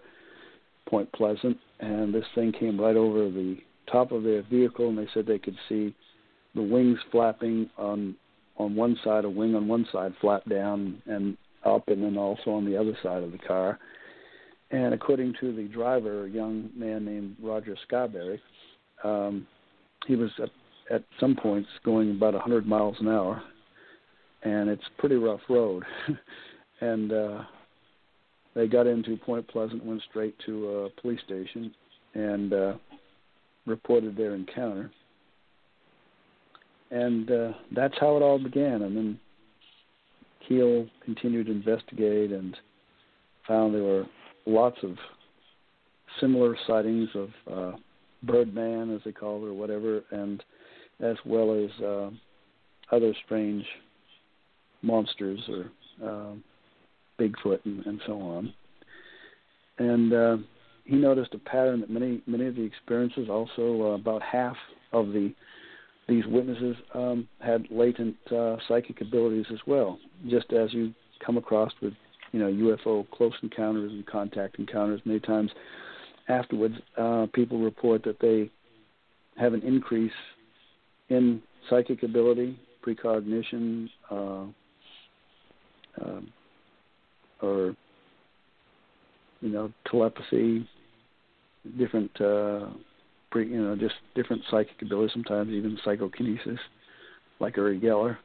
Point 0.87 1.11
Pleasant. 1.11 1.57
And 1.81 2.13
this 2.13 2.25
thing 2.35 2.53
came 2.57 2.79
right 2.79 2.95
over 2.95 3.29
the 3.29 3.57
top 3.91 4.13
of 4.13 4.23
their 4.23 4.43
vehicle, 4.43 4.87
and 4.87 4.97
they 4.97 5.07
said 5.13 5.25
they 5.25 5.39
could 5.39 5.57
see 5.67 5.93
the 6.55 6.61
wings 6.61 6.99
flapping 7.11 7.69
on 7.77 8.15
on 8.57 8.75
one 8.75 8.97
side, 9.03 9.25
a 9.25 9.29
wing 9.29 9.55
on 9.55 9.67
one 9.67 9.85
side 9.91 10.13
flap 10.21 10.43
down 10.49 11.01
and 11.05 11.37
up, 11.65 11.87
and 11.87 12.03
then 12.03 12.17
also 12.17 12.51
on 12.51 12.65
the 12.65 12.77
other 12.77 12.97
side 13.01 13.23
of 13.23 13.31
the 13.31 13.37
car. 13.37 13.79
And 14.71 14.93
according 14.93 15.35
to 15.39 15.55
the 15.55 15.63
driver, 15.63 16.25
a 16.25 16.29
young 16.29 16.69
man 16.75 17.05
named 17.05 17.35
Roger 17.41 17.77
Scarberry, 17.87 18.41
um, 19.03 19.47
he 20.07 20.15
was 20.15 20.31
at 20.89 21.03
some 21.19 21.35
points 21.35 21.69
going 21.83 22.11
about 22.11 22.33
100 22.33 22.65
miles 22.65 22.97
an 22.99 23.07
hour, 23.07 23.41
and 24.43 24.69
it's 24.69 24.83
pretty 24.97 25.15
rough 25.15 25.41
road. 25.49 25.83
and 26.81 27.11
uh, 27.11 27.43
they 28.55 28.67
got 28.67 28.87
into 28.87 29.17
Point 29.17 29.47
Pleasant, 29.47 29.85
went 29.85 30.01
straight 30.09 30.35
to 30.45 30.69
a 30.69 31.01
police 31.01 31.21
station, 31.25 31.73
and 32.13 32.53
uh, 32.53 32.73
reported 33.65 34.17
their 34.17 34.35
encounter. 34.35 34.91
And 36.93 37.31
uh, 37.31 37.51
that's 37.75 37.95
how 37.99 38.15
it 38.17 38.21
all 38.21 38.37
began. 38.37 38.83
And 38.83 38.95
then 38.95 39.19
Keel 40.47 40.85
continued 41.03 41.47
to 41.47 41.51
investigate 41.51 42.31
and 42.31 42.55
found 43.47 43.73
there 43.73 43.81
were 43.81 44.05
lots 44.45 44.77
of 44.83 44.95
similar 46.21 46.55
sightings 46.67 47.09
of 47.15 47.29
uh, 47.51 47.77
Birdman, 48.21 48.93
as 48.93 49.01
they 49.03 49.11
call 49.11 49.43
it, 49.43 49.49
or 49.49 49.53
whatever, 49.53 50.03
and 50.11 50.43
as 50.99 51.17
well 51.25 51.53
as 51.55 51.83
uh, 51.83 52.09
other 52.91 53.13
strange 53.25 53.65
monsters 54.83 55.39
or 55.49 55.71
uh, 56.07 56.33
Bigfoot 57.19 57.65
and, 57.65 57.83
and 57.87 58.01
so 58.05 58.13
on. 58.21 58.53
And 59.79 60.13
uh, 60.13 60.37
he 60.85 60.95
noticed 60.95 61.33
a 61.33 61.39
pattern 61.39 61.79
that 61.79 61.89
many 61.89 62.21
many 62.27 62.45
of 62.45 62.55
the 62.55 62.61
experiences, 62.61 63.29
also 63.29 63.81
uh, 63.81 63.95
about 63.95 64.21
half 64.21 64.55
of 64.91 65.07
the 65.07 65.33
these 66.07 66.25
witnesses 66.27 66.75
um, 66.93 67.27
had 67.39 67.65
latent 67.71 68.15
uh, 68.31 68.57
psychic 68.67 69.01
abilities 69.01 69.45
as 69.51 69.59
well. 69.65 69.99
Just 70.27 70.51
as 70.51 70.73
you 70.73 70.93
come 71.25 71.37
across 71.37 71.71
with 71.81 71.93
you 72.31 72.39
know 72.39 72.47
UFO 72.47 73.09
close 73.11 73.33
encounters 73.41 73.91
and 73.91 74.05
contact 74.05 74.59
encounters, 74.59 75.01
many 75.05 75.19
times 75.19 75.51
afterwards, 76.27 76.75
uh, 76.97 77.27
people 77.33 77.59
report 77.59 78.03
that 78.03 78.19
they 78.19 78.49
have 79.37 79.53
an 79.53 79.61
increase 79.61 80.11
in 81.09 81.41
psychic 81.69 82.03
ability, 82.03 82.59
precognition, 82.81 83.89
uh, 84.11 84.45
uh, 86.01 86.21
or 87.41 87.75
you 89.41 89.49
know 89.49 89.71
telepathy, 89.89 90.67
different 91.77 92.11
uh, 92.19 92.67
pre, 93.33 93.49
you 93.49 93.61
know 93.61 93.75
just 93.75 93.95
different 94.15 94.43
psychic 94.49 94.81
abilities. 94.81 95.11
Sometimes 95.11 95.49
even 95.49 95.77
psychokinesis, 95.83 96.59
like 97.39 97.57
Uri 97.57 97.79
Geller. 97.79 98.17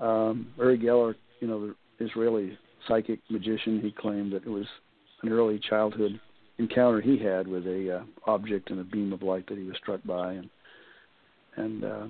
Um, 0.00 0.48
Uri 0.58 0.78
Geller, 0.78 1.14
you 1.40 1.48
know, 1.48 1.72
the 1.98 2.04
Israeli 2.04 2.58
psychic 2.88 3.20
magician, 3.30 3.80
he 3.80 3.92
claimed 3.92 4.32
that 4.32 4.44
it 4.44 4.50
was 4.50 4.66
an 5.22 5.30
early 5.30 5.60
childhood 5.70 6.20
encounter 6.58 7.00
he 7.00 7.16
had 7.16 7.46
with 7.46 7.66
a 7.66 8.00
uh, 8.00 8.30
object 8.30 8.70
and 8.70 8.80
a 8.80 8.84
beam 8.84 9.12
of 9.12 9.22
light 9.22 9.46
that 9.48 9.56
he 9.56 9.64
was 9.64 9.76
struck 9.76 10.02
by, 10.04 10.32
and 10.32 10.50
and 11.56 11.84
uh, 11.84 12.06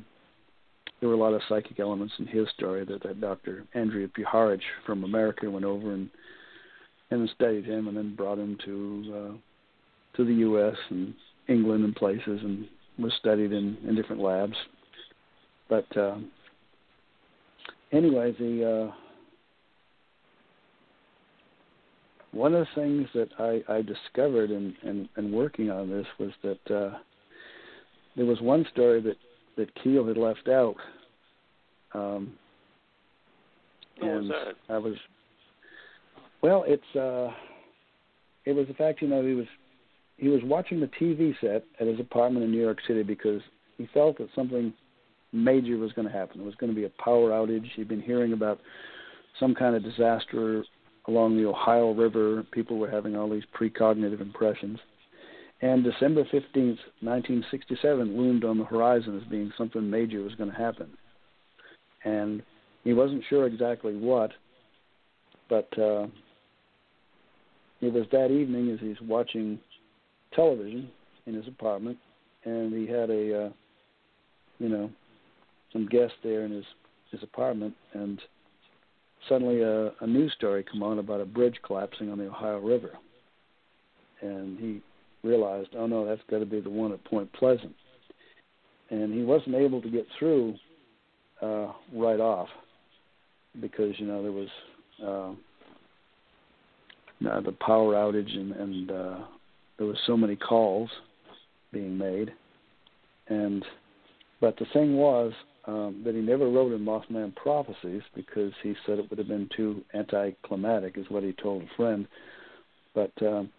there 1.00 1.08
were 1.08 1.14
a 1.14 1.18
lot 1.18 1.34
of 1.34 1.42
psychic 1.48 1.78
elements 1.78 2.14
in 2.18 2.26
his 2.26 2.48
story 2.56 2.84
that 2.86 3.02
that 3.02 3.20
Dr. 3.20 3.64
Andrija 3.76 4.10
Puharich 4.12 4.62
from 4.86 5.04
America 5.04 5.50
went 5.50 5.66
over 5.66 5.92
and 5.92 6.08
and 7.10 7.28
studied 7.34 7.66
him, 7.66 7.88
and 7.88 7.96
then 7.96 8.16
brought 8.16 8.38
him 8.38 8.56
to 8.64 9.14
uh, 9.14 10.16
to 10.16 10.24
the 10.24 10.34
U.S. 10.34 10.76
and 10.88 11.14
England 11.52 11.84
and 11.84 11.94
places, 11.94 12.40
and 12.42 12.66
was 12.98 13.12
studied 13.18 13.52
in 13.52 13.76
in 13.86 13.94
different 13.94 14.22
labs. 14.22 14.56
But 15.68 15.96
uh, 15.96 16.16
anyway, 17.92 18.34
the 18.38 18.88
uh, 18.90 18.94
one 22.32 22.54
of 22.54 22.66
the 22.66 22.80
things 22.80 23.08
that 23.14 23.28
I, 23.38 23.62
I 23.72 23.82
discovered 23.82 24.50
in, 24.50 24.74
in, 24.82 25.08
in 25.16 25.32
working 25.32 25.70
on 25.70 25.90
this 25.90 26.06
was 26.18 26.30
that 26.42 26.74
uh, 26.74 26.98
there 28.16 28.24
was 28.24 28.40
one 28.40 28.66
story 28.72 29.00
that, 29.02 29.16
that 29.56 29.68
Keel 29.82 30.06
had 30.06 30.16
left 30.16 30.48
out. 30.48 30.76
Um, 31.94 32.32
and 34.00 34.28
was 34.28 34.30
that? 34.30 34.74
I 34.74 34.78
was 34.78 34.94
well, 36.42 36.64
it's 36.66 36.96
uh, 36.96 37.32
it 38.46 38.52
was 38.52 38.66
the 38.66 38.74
fact 38.74 39.02
you 39.02 39.08
know 39.08 39.24
he 39.24 39.34
was 39.34 39.46
he 40.22 40.28
was 40.28 40.40
watching 40.44 40.78
the 40.78 40.86
TV 40.86 41.34
set 41.40 41.64
at 41.80 41.88
his 41.88 41.98
apartment 41.98 42.44
in 42.44 42.52
New 42.52 42.60
York 42.60 42.78
City 42.86 43.02
because 43.02 43.42
he 43.76 43.88
felt 43.92 44.18
that 44.18 44.28
something 44.36 44.72
major 45.32 45.76
was 45.78 45.92
going 45.94 46.06
to 46.06 46.14
happen. 46.14 46.40
It 46.40 46.44
was 46.44 46.54
going 46.54 46.70
to 46.70 46.76
be 46.76 46.84
a 46.84 47.02
power 47.02 47.30
outage. 47.30 47.66
He'd 47.74 47.88
been 47.88 48.00
hearing 48.00 48.32
about 48.32 48.60
some 49.40 49.52
kind 49.52 49.74
of 49.74 49.82
disaster 49.82 50.62
along 51.08 51.36
the 51.36 51.48
Ohio 51.48 51.90
River. 51.92 52.46
People 52.52 52.78
were 52.78 52.88
having 52.88 53.16
all 53.16 53.28
these 53.28 53.42
precognitive 53.52 54.20
impressions. 54.20 54.78
And 55.60 55.82
December 55.82 56.22
15th, 56.22 56.78
1967 57.00 58.16
loomed 58.16 58.44
on 58.44 58.58
the 58.58 58.64
horizon 58.64 59.20
as 59.20 59.28
being 59.28 59.52
something 59.58 59.90
major 59.90 60.20
was 60.20 60.36
going 60.36 60.52
to 60.52 60.56
happen. 60.56 60.88
And 62.04 62.44
he 62.84 62.92
wasn't 62.92 63.24
sure 63.28 63.48
exactly 63.48 63.96
what, 63.96 64.30
but 65.48 65.66
uh, 65.76 66.06
it 67.80 67.92
was 67.92 68.06
that 68.12 68.30
evening 68.30 68.70
as 68.70 68.78
he's 68.78 69.00
watching 69.00 69.58
television 70.34 70.90
in 71.26 71.34
his 71.34 71.46
apartment, 71.46 71.98
and 72.44 72.72
he 72.72 72.86
had 72.86 73.10
a, 73.10 73.46
uh, 73.46 73.50
you 74.58 74.68
know, 74.68 74.90
some 75.72 75.86
guests 75.88 76.16
there 76.22 76.44
in 76.44 76.52
his 76.52 76.64
his 77.10 77.22
apartment, 77.22 77.74
and 77.92 78.20
suddenly 79.28 79.60
a, 79.60 79.92
a 80.00 80.06
news 80.06 80.32
story 80.36 80.64
come 80.70 80.82
on 80.82 80.98
about 80.98 81.20
a 81.20 81.26
bridge 81.26 81.56
collapsing 81.64 82.10
on 82.10 82.18
the 82.18 82.26
Ohio 82.26 82.58
River, 82.58 82.90
and 84.20 84.58
he 84.58 84.80
realized, 85.22 85.70
oh 85.76 85.86
no, 85.86 86.06
that's 86.06 86.22
got 86.30 86.38
to 86.38 86.46
be 86.46 86.60
the 86.60 86.70
one 86.70 86.92
at 86.92 87.04
Point 87.04 87.30
Pleasant, 87.34 87.74
and 88.90 89.12
he 89.12 89.22
wasn't 89.22 89.54
able 89.54 89.82
to 89.82 89.90
get 89.90 90.06
through 90.18 90.54
uh, 91.42 91.72
right 91.94 92.20
off 92.20 92.48
because 93.60 93.94
you 93.98 94.06
know 94.06 94.22
there 94.22 94.32
was 94.32 94.48
uh, 95.04 95.32
uh, 97.28 97.40
the 97.40 97.52
power 97.60 97.94
outage 97.94 98.34
and, 98.34 98.52
and 98.52 98.90
uh, 98.90 99.18
there 99.78 99.86
was 99.86 99.98
so 100.06 100.16
many 100.16 100.36
calls 100.36 100.90
being 101.72 101.96
made, 101.96 102.32
and 103.28 103.64
but 104.40 104.56
the 104.58 104.66
thing 104.72 104.96
was 104.96 105.32
um, 105.66 106.02
that 106.04 106.14
he 106.14 106.20
never 106.20 106.48
wrote 106.48 106.72
in 106.72 106.84
Mothman 106.84 107.34
Prophecies 107.36 108.02
because 108.14 108.52
he 108.62 108.74
said 108.84 108.98
it 108.98 109.08
would 109.08 109.18
have 109.18 109.28
been 109.28 109.48
too 109.56 109.82
anticlimactic, 109.94 110.98
is 110.98 111.06
what 111.08 111.22
he 111.22 111.32
told 111.32 111.62
a 111.62 111.76
friend. 111.76 112.06
But 112.94 113.12
um, 113.22 113.50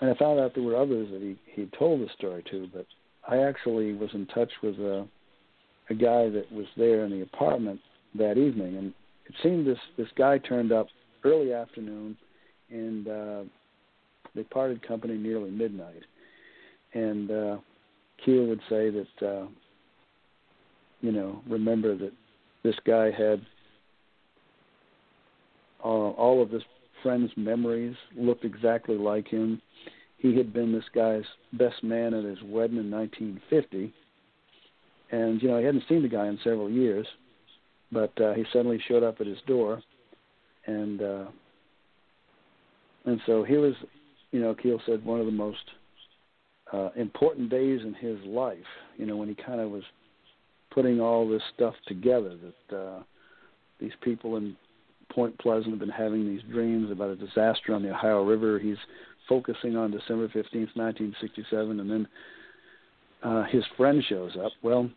and 0.00 0.10
I 0.10 0.14
found 0.14 0.38
out 0.38 0.54
there 0.54 0.64
were 0.64 0.76
others 0.76 1.08
that 1.10 1.22
he 1.22 1.36
he 1.52 1.68
told 1.78 2.00
the 2.00 2.08
story 2.16 2.44
to, 2.50 2.68
but 2.72 2.86
I 3.28 3.38
actually 3.38 3.94
was 3.94 4.10
in 4.14 4.26
touch 4.26 4.50
with 4.62 4.76
a 4.76 5.06
a 5.90 5.94
guy 5.94 6.28
that 6.28 6.50
was 6.52 6.66
there 6.76 7.04
in 7.04 7.10
the 7.10 7.22
apartment 7.22 7.80
that 8.14 8.36
evening, 8.36 8.76
and 8.76 8.94
it 9.26 9.34
seemed 9.42 9.66
this 9.66 9.78
this 9.96 10.08
guy 10.16 10.38
turned 10.38 10.72
up 10.72 10.86
early 11.24 11.52
afternoon, 11.52 12.16
and 12.70 13.08
uh, 13.08 13.42
they 14.38 14.44
parted 14.44 14.86
company 14.86 15.16
nearly 15.16 15.50
midnight. 15.50 16.04
And 16.94 17.30
uh, 17.30 17.56
would 18.26 18.60
say 18.68 18.90
that 18.90 19.26
uh, 19.26 19.46
you 21.00 21.12
know 21.12 21.40
remember 21.48 21.96
that 21.96 22.12
this 22.62 22.76
guy 22.86 23.10
had 23.10 23.40
uh, 25.82 25.88
all 25.88 26.42
of 26.42 26.50
his 26.50 26.62
friend's 27.02 27.32
memories 27.36 27.94
looked 28.16 28.44
exactly 28.44 28.96
like 28.96 29.28
him. 29.28 29.60
He 30.18 30.36
had 30.36 30.52
been 30.52 30.72
this 30.72 30.84
guy's 30.94 31.24
best 31.52 31.82
man 31.82 32.12
at 32.14 32.24
his 32.24 32.38
wedding 32.42 32.78
in 32.78 32.90
1950, 32.90 33.92
and 35.10 35.42
you 35.42 35.48
know 35.48 35.58
he 35.58 35.64
hadn't 35.64 35.84
seen 35.88 36.02
the 36.02 36.08
guy 36.08 36.26
in 36.26 36.38
several 36.44 36.70
years, 36.70 37.06
but 37.92 38.12
uh, 38.20 38.34
he 38.34 38.44
suddenly 38.52 38.82
showed 38.88 39.02
up 39.02 39.20
at 39.20 39.26
his 39.26 39.38
door, 39.46 39.80
and 40.66 41.00
uh, 41.00 41.24
and 43.04 43.20
so 43.24 43.42
he 43.42 43.56
was, 43.56 43.74
you 44.30 44.40
know, 44.40 44.54
Keel 44.54 44.80
said 44.86 45.04
one 45.04 45.20
of 45.20 45.26
the 45.26 45.32
most 45.32 45.58
uh, 46.72 46.90
important 46.96 47.50
days 47.50 47.80
in 47.82 47.94
his 47.94 48.18
life. 48.26 48.58
You 48.96 49.06
know, 49.06 49.16
when 49.16 49.28
he 49.28 49.34
kind 49.34 49.60
of 49.60 49.70
was 49.70 49.84
putting 50.70 51.00
all 51.00 51.28
this 51.28 51.42
stuff 51.54 51.74
together 51.86 52.36
that 52.70 52.76
uh, 52.76 53.02
these 53.80 53.92
people 54.02 54.36
in 54.36 54.56
Point 55.10 55.38
Pleasant 55.38 55.70
have 55.70 55.78
been 55.78 55.88
having 55.88 56.26
these 56.26 56.42
dreams 56.50 56.90
about 56.90 57.10
a 57.10 57.16
disaster 57.16 57.74
on 57.74 57.82
the 57.82 57.90
Ohio 57.90 58.22
River. 58.24 58.58
He's 58.58 58.76
focusing 59.28 59.76
on 59.76 59.90
December 59.90 60.28
15th, 60.28 60.76
1967, 60.76 61.80
and 61.80 61.90
then 61.90 62.08
uh, 63.22 63.44
his 63.44 63.64
friend 63.76 64.02
shows 64.08 64.32
up. 64.42 64.52
Well, 64.62 64.90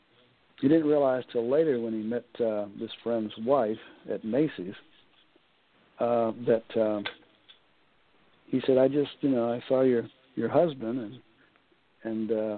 he 0.60 0.67
didn't 0.67 0.88
realize 0.88 1.24
till 1.32 1.50
later 1.50 1.80
when 1.80 1.94
he 1.94 2.02
met 2.02 2.26
uh, 2.39 2.65
this 2.80 2.91
friend's 3.04 3.34
wife 3.39 3.78
at 4.12 4.24
Macy's 4.24 4.76
uh, 6.00 6.32
that 6.46 6.63
uh, 6.80 7.02
he 8.51 8.61
said, 8.67 8.77
"I 8.77 8.87
just, 8.87 9.11
you 9.21 9.29
know, 9.29 9.51
I 9.51 9.63
saw 9.67 9.81
your 9.81 10.03
your 10.35 10.49
husband, 10.49 10.99
and 10.99 11.19
and 12.03 12.31
uh, 12.31 12.57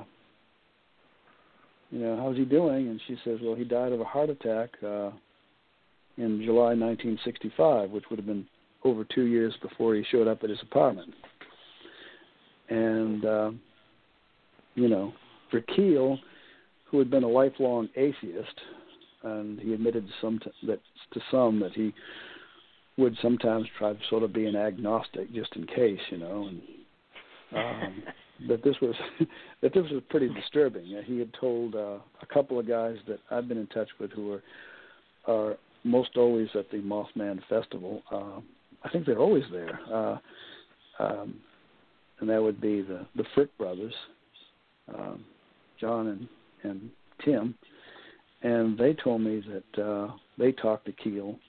you 1.91 1.99
know, 1.99 2.17
how's 2.17 2.35
he 2.35 2.45
doing?" 2.45 2.89
And 2.89 2.99
she 3.07 3.15
says, 3.23 3.39
"Well, 3.41 3.55
he 3.55 3.63
died 3.63 3.91
of 3.91 4.01
a 4.01 4.05
heart 4.05 4.29
attack 4.29 4.71
uh, 4.83 5.11
in 6.17 6.41
July 6.43 6.73
1965, 6.73 7.91
which 7.91 8.05
would 8.09 8.17
have 8.17 8.25
been 8.25 8.45
over 8.83 9.05
two 9.05 9.25
years 9.25 9.53
before 9.61 9.95
he 9.95 10.03
showed 10.11 10.27
up 10.27 10.43
at 10.43 10.49
his 10.49 10.61
apartment." 10.63 11.13
And 12.69 13.23
uh, 13.23 13.51
you 14.73 14.89
know, 14.89 15.13
for 15.51 15.61
Keel, 15.61 16.17
who 16.85 16.97
had 16.97 17.11
been 17.11 17.23
a 17.23 17.27
lifelong 17.27 17.87
atheist, 17.95 18.61
and 19.21 19.59
he 19.59 19.73
admitted 19.73 20.07
some 20.21 20.39
t- 20.39 20.67
that 20.67 20.79
to 21.11 21.21
some 21.29 21.59
that 21.59 21.73
he 21.73 21.93
would 22.97 23.17
sometimes 23.21 23.67
try 23.77 23.93
to 23.93 23.99
sort 24.09 24.23
of 24.23 24.33
be 24.33 24.45
an 24.45 24.55
agnostic 24.55 25.33
just 25.33 25.55
in 25.55 25.65
case, 25.65 25.99
you 26.11 26.17
know, 26.17 26.47
and 26.47 26.61
um, 27.55 28.03
that 28.47 28.63
this 28.63 28.75
was 28.81 28.95
that 29.61 29.73
this 29.73 29.83
was 29.91 30.01
pretty 30.09 30.29
disturbing. 30.29 30.85
He 31.05 31.19
had 31.19 31.33
told 31.39 31.75
uh, 31.75 31.97
a 32.21 32.25
couple 32.31 32.59
of 32.59 32.67
guys 32.67 32.97
that 33.07 33.19
I've 33.31 33.47
been 33.47 33.57
in 33.57 33.67
touch 33.67 33.89
with 33.99 34.11
who 34.11 34.33
are 34.33 34.43
are 35.25 35.57
most 35.83 36.17
always 36.17 36.49
at 36.55 36.69
the 36.71 36.77
Mothman 36.77 37.39
Festival. 37.49 38.01
Uh, 38.11 38.39
I 38.83 38.89
think 38.89 39.05
they're 39.05 39.19
always 39.19 39.43
there, 39.51 39.79
uh, 39.91 40.17
um, 40.99 41.35
and 42.19 42.29
that 42.29 42.41
would 42.41 42.61
be 42.61 42.81
the 42.81 43.05
the 43.15 43.25
Frick 43.33 43.55
brothers, 43.57 43.93
um, 44.93 45.23
John 45.79 46.07
and 46.07 46.27
and 46.63 46.89
Tim, 47.23 47.55
and 48.43 48.77
they 48.77 48.93
told 48.93 49.21
me 49.21 49.41
that 49.47 49.83
uh, 49.83 50.11
they 50.37 50.51
talked 50.51 50.85
to 50.85 50.91
Keel 50.91 51.39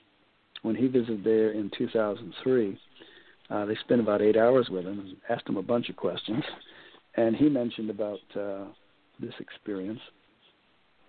when 0.65 0.75
he 0.75 0.87
visited 0.87 1.23
there 1.23 1.51
in 1.51 1.69
2003, 1.77 2.79
uh, 3.51 3.65
they 3.65 3.75
spent 3.75 4.01
about 4.01 4.21
eight 4.21 4.35
hours 4.35 4.67
with 4.71 4.83
him 4.83 4.99
and 4.99 5.15
asked 5.29 5.47
him 5.47 5.57
a 5.57 5.61
bunch 5.61 5.89
of 5.89 5.95
questions. 5.95 6.43
And 7.15 7.35
he 7.35 7.49
mentioned 7.49 7.91
about 7.91 8.19
uh, 8.35 8.65
this 9.19 9.33
experience. 9.39 9.99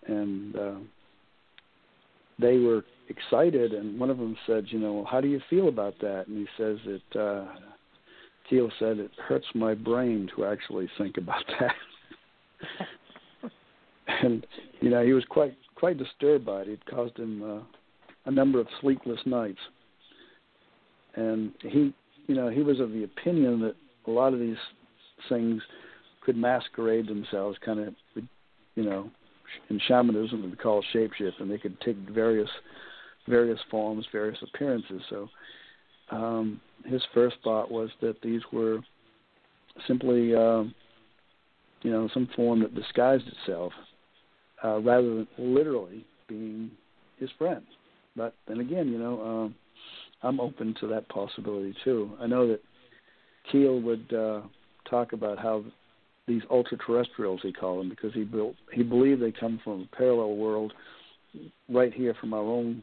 And 0.07 0.57
uh, 0.57 0.75
they 2.39 2.59
were 2.59 2.85
excited. 3.09 3.73
And 3.73 3.99
one 3.99 4.11
of 4.11 4.19
them 4.19 4.37
said, 4.47 4.67
You 4.69 4.79
know, 4.79 5.07
how 5.11 5.23
do 5.23 5.29
you 5.29 5.41
feel 5.49 5.69
about 5.69 5.95
that? 6.03 6.27
And 6.29 6.37
he 6.37 6.47
says 6.59 6.77
that 6.85 7.19
uh, 7.19 7.47
Keel 8.51 8.71
said, 8.79 8.99
It 8.99 9.11
hurts 9.27 9.47
my 9.55 9.73
brain 9.73 10.29
to 10.37 10.45
actually 10.45 10.91
think 10.99 11.17
about 11.17 11.45
that. 11.61 11.75
and, 14.23 14.47
you 14.83 14.91
know, 14.91 15.03
he 15.03 15.15
was 15.15 15.25
quite 15.31 15.57
quite 15.77 15.97
disturbed 15.97 16.45
by 16.45 16.61
it. 16.61 16.69
It 16.69 16.87
caused 16.87 17.19
him 17.19 17.43
uh, 17.43 17.76
a 18.27 18.31
number 18.31 18.61
of 18.61 18.67
sleepless 18.81 19.21
nights. 19.25 19.59
And 21.15 21.53
he, 21.63 21.95
you 22.27 22.35
know, 22.35 22.49
he 22.49 22.63
was 22.63 22.81
of 22.81 22.93
the 22.93 23.05
opinion 23.05 23.61
that 23.61 23.75
a 24.07 24.11
lot 24.11 24.35
of 24.35 24.41
these 24.41 24.57
things 25.29 25.63
could 26.21 26.37
masquerade 26.37 27.09
themselves, 27.09 27.57
kind 27.65 27.81
of, 27.81 27.95
you 28.75 28.85
know, 28.85 29.11
in 29.71 29.81
shamanism 29.87 30.43
we 30.51 30.57
call 30.57 30.85
shapeshift, 30.95 31.41
and 31.41 31.51
they 31.51 31.59
could 31.59 31.81
take 31.81 31.97
various 32.11 32.51
various 33.29 33.59
forms, 33.71 34.07
various 34.13 34.39
appearances. 34.43 35.03
So 35.11 35.29
um, 36.11 36.61
his 36.85 37.03
first 37.13 37.37
thought 37.43 37.71
was 37.71 37.91
that 38.01 38.21
these 38.23 38.43
were 38.53 38.81
simply, 39.87 40.35
uh, 40.35 40.63
you 41.83 41.91
know, 41.91 42.09
some 42.15 42.29
form 42.37 42.61
that 42.61 42.75
disguised 42.75 43.25
itself, 43.27 43.73
uh, 44.65 44.79
rather 44.81 45.15
than 45.15 45.29
literally 45.39 46.05
being 46.29 46.71
his 47.19 47.31
friend. 47.39 47.65
But 48.17 48.35
then 48.49 48.61
again, 48.61 48.89
you 48.89 48.99
know, 48.99 49.23
um, 49.23 49.55
I'm 50.23 50.41
open 50.41 50.75
to 50.81 50.87
that 50.89 51.09
possibility 51.09 51.75
too. 51.85 52.13
I 52.21 52.27
know 52.27 52.49
that 52.49 52.61
Keel 53.51 53.81
would 53.81 54.13
uh, 54.13 54.41
talk 54.89 55.13
about 55.13 55.39
how 55.39 55.65
these 56.27 56.43
ultra-terrestrials, 56.51 57.41
he 57.43 57.53
called 57.53 57.81
them, 57.81 57.89
because 57.89 58.13
he 58.13 58.25
built 58.25 58.55
he 58.73 58.83
believed 58.83 59.23
they 59.23 59.33
come 59.33 59.61
from 59.63 59.89
a 59.93 59.97
parallel 59.97 60.37
world, 60.37 60.73
right 61.69 61.93
here 61.93 62.15
from 62.21 62.35
our 62.35 62.41
own 62.41 62.83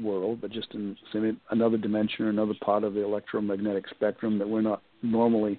world, 0.00 0.40
but 0.40 0.50
just 0.50 0.72
in 0.74 0.96
another 1.50 1.76
dimension 1.76 2.24
or 2.24 2.30
another 2.30 2.54
part 2.64 2.84
of 2.84 2.94
the 2.94 3.04
electromagnetic 3.04 3.88
spectrum 3.88 4.38
that 4.38 4.48
we're 4.48 4.62
not 4.62 4.80
normally 5.02 5.58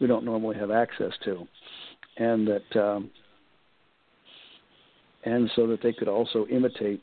we 0.00 0.06
don't 0.06 0.24
normally 0.24 0.56
have 0.56 0.70
access 0.70 1.12
to, 1.24 1.46
and 2.16 2.48
that 2.48 2.80
um, 2.80 3.10
and 5.24 5.50
so 5.54 5.66
that 5.66 5.82
they 5.82 5.92
could 5.92 6.08
also 6.08 6.46
imitate 6.46 7.02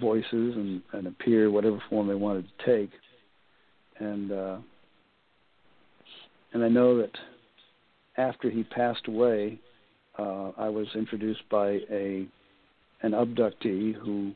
voices 0.00 0.56
and, 0.56 0.82
and 0.92 1.06
appear 1.06 1.50
whatever 1.50 1.82
form 1.88 2.08
they 2.08 2.14
wanted 2.14 2.46
to 2.46 2.64
take, 2.64 2.90
and 3.98 4.32
uh, 4.32 4.56
and 6.52 6.64
I 6.64 6.68
know 6.68 6.98
that 6.98 7.12
after 8.16 8.50
he 8.50 8.64
passed 8.64 9.06
away, 9.08 9.58
uh, 10.18 10.50
I 10.58 10.68
was 10.68 10.86
introduced 10.94 11.48
by 11.50 11.80
a 11.90 12.26
an 13.02 13.12
abductee 13.12 13.94
who 13.94 14.32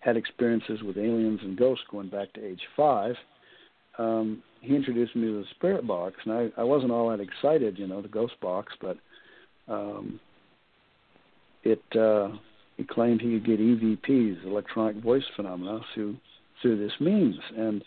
had 0.00 0.16
experiences 0.16 0.82
with 0.82 0.96
aliens 0.96 1.40
and 1.42 1.58
ghosts 1.58 1.84
going 1.90 2.08
back 2.08 2.32
to 2.34 2.44
age 2.44 2.60
five. 2.76 3.16
Um, 3.98 4.42
he 4.60 4.76
introduced 4.76 5.16
me 5.16 5.26
to 5.26 5.40
the 5.40 5.44
spirit 5.56 5.86
box, 5.86 6.14
and 6.24 6.32
I, 6.32 6.60
I 6.60 6.64
wasn't 6.64 6.92
all 6.92 7.10
that 7.10 7.20
excited, 7.20 7.78
you 7.78 7.86
know, 7.86 8.00
the 8.00 8.08
ghost 8.08 8.34
box, 8.40 8.72
but 8.80 8.96
um, 9.66 10.20
it 11.64 11.82
uh, 11.96 12.28
he 12.78 12.84
claimed 12.84 13.20
he 13.20 13.32
could 13.32 13.44
get 13.44 13.60
EVPs, 13.60 14.46
electronic 14.46 14.96
voice 15.02 15.24
phenomena, 15.36 15.80
through 15.92 16.16
through 16.62 16.78
this 16.78 16.92
means, 16.98 17.36
and 17.56 17.84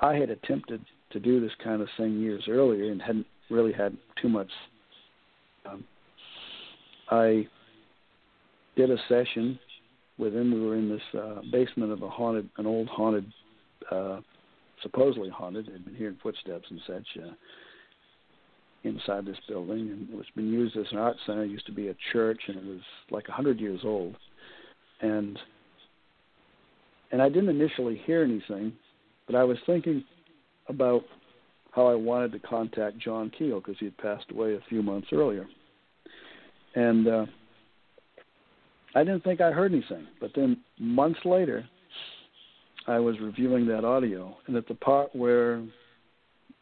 I 0.00 0.14
had 0.14 0.30
attempted 0.30 0.80
to 1.10 1.20
do 1.20 1.40
this 1.40 1.52
kind 1.62 1.82
of 1.82 1.88
thing 1.96 2.20
years 2.20 2.44
earlier 2.48 2.90
and 2.90 3.00
hadn't 3.00 3.26
really 3.50 3.72
had 3.72 3.96
too 4.20 4.28
much. 4.28 4.50
Um, 5.66 5.84
I 7.10 7.46
did 8.74 8.90
a 8.90 8.96
session 9.08 9.58
with 10.18 10.34
him. 10.34 10.52
We 10.54 10.66
were 10.66 10.76
in 10.76 10.88
this 10.88 11.20
uh, 11.20 11.42
basement 11.52 11.92
of 11.92 12.02
a 12.02 12.08
haunted, 12.08 12.48
an 12.56 12.66
old 12.66 12.88
haunted, 12.88 13.30
uh, 13.90 14.20
supposedly 14.82 15.28
haunted. 15.28 15.66
Had 15.66 15.84
been 15.84 15.94
hearing 15.94 16.18
footsteps 16.22 16.66
and 16.70 16.80
such 16.86 17.06
uh, 17.22 17.32
inside 18.86 19.26
this 19.26 19.36
building, 19.48 19.90
and 19.90 20.08
it 20.10 20.16
was 20.16 20.26
been 20.34 20.52
used 20.52 20.76
as 20.76 20.86
an 20.92 20.98
art 20.98 21.16
center. 21.26 21.44
It 21.44 21.50
used 21.50 21.66
to 21.66 21.72
be 21.72 21.88
a 21.88 21.96
church, 22.12 22.40
and 22.48 22.56
it 22.56 22.64
was 22.64 22.80
like 23.10 23.28
a 23.28 23.32
hundred 23.32 23.60
years 23.60 23.80
old. 23.84 24.16
And 25.00 25.38
and 27.12 27.22
I 27.22 27.28
didn't 27.28 27.48
initially 27.48 28.00
hear 28.04 28.22
anything, 28.22 28.72
but 29.26 29.36
I 29.36 29.44
was 29.44 29.58
thinking 29.66 30.04
about 30.68 31.02
how 31.72 31.86
I 31.86 31.94
wanted 31.94 32.32
to 32.32 32.38
contact 32.40 32.98
John 32.98 33.30
Keel 33.36 33.60
because 33.60 33.76
he 33.78 33.86
had 33.86 33.98
passed 33.98 34.30
away 34.30 34.54
a 34.54 34.60
few 34.68 34.82
months 34.82 35.08
earlier. 35.12 35.46
And 36.74 37.06
uh, 37.06 37.26
I 38.94 39.04
didn't 39.04 39.24
think 39.24 39.40
I 39.40 39.50
heard 39.52 39.72
anything. 39.72 40.06
But 40.20 40.30
then 40.34 40.58
months 40.78 41.20
later, 41.24 41.68
I 42.86 42.98
was 42.98 43.20
reviewing 43.20 43.66
that 43.66 43.84
audio, 43.84 44.36
and 44.46 44.56
at 44.56 44.66
the 44.68 44.74
part 44.74 45.14
where 45.14 45.62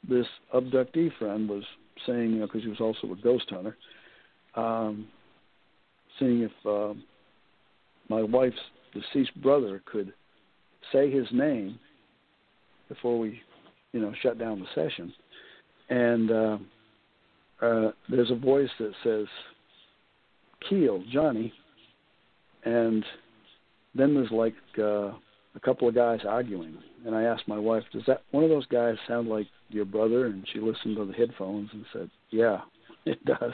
this 0.09 0.27
abductee 0.53 1.17
friend 1.19 1.49
was 1.49 1.63
saying, 2.07 2.33
you 2.33 2.41
know, 2.41 2.47
because 2.47 2.63
he 2.63 2.69
was 2.69 2.81
also 2.81 3.13
a 3.13 3.17
ghost 3.17 3.47
hunter, 3.49 3.77
um, 4.55 5.07
seeing 6.19 6.43
if 6.43 6.67
uh, 6.67 6.95
my 8.09 8.23
wife's 8.23 8.57
deceased 8.93 9.35
brother 9.43 9.83
could 9.87 10.13
say 10.93 11.11
his 11.11 11.27
name 11.33 11.79
before 12.89 13.19
we, 13.19 13.41
you 13.93 14.01
know, 14.01 14.13
shut 14.23 14.39
down 14.39 14.61
the 14.61 14.67
session. 14.75 15.13
And 15.89 16.31
uh, 16.31 16.59
uh, 17.63 17.91
there's 18.09 18.31
a 18.31 18.37
voice 18.37 18.71
that 18.79 18.93
says, 19.03 19.27
"Keel, 20.69 21.03
Johnny," 21.13 21.53
and 22.65 23.05
then 23.95 24.15
there's 24.15 24.31
like 24.31 24.55
uh, 24.79 25.09
a 25.55 25.61
couple 25.63 25.89
of 25.89 25.95
guys 25.95 26.21
arguing. 26.27 26.77
And 27.07 27.15
I 27.15 27.25
asked 27.25 27.47
my 27.47 27.59
wife, 27.59 27.85
"Does 27.93 28.03
that 28.07 28.23
one 28.31 28.45
of 28.45 28.51
those 28.51 28.67
guys 28.67 28.97
sound 29.07 29.29
like 29.29 29.47
your 29.75 29.85
brother?" 29.85 30.27
And 30.27 30.47
she 30.53 30.61
listened 30.61 30.97
to 30.97 31.05
the 31.05 31.13
headphones 31.13 31.71
and 31.73 31.85
said, 31.93 32.11
"Yeah, 32.31 32.61
it 33.05 33.25
does." 33.25 33.53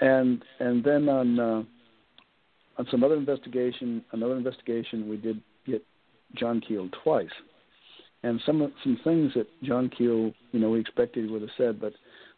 And 0.00 0.42
and 0.58 0.84
then 0.84 1.08
on 1.08 1.38
uh, 1.38 1.62
on 2.78 2.86
some 2.90 3.04
other 3.04 3.16
investigation, 3.16 4.04
another 4.12 4.36
investigation, 4.36 5.08
we 5.08 5.16
did 5.16 5.40
get 5.66 5.84
John 6.34 6.60
Keel 6.60 6.88
twice, 7.02 7.30
and 8.22 8.40
some 8.44 8.72
some 8.82 8.98
things 9.04 9.32
that 9.34 9.46
John 9.62 9.88
Keel, 9.88 10.32
you 10.52 10.60
know, 10.60 10.70
we 10.70 10.80
expected 10.80 11.24
he 11.24 11.30
would 11.30 11.42
have 11.42 11.50
said, 11.56 11.80
but 11.80 11.92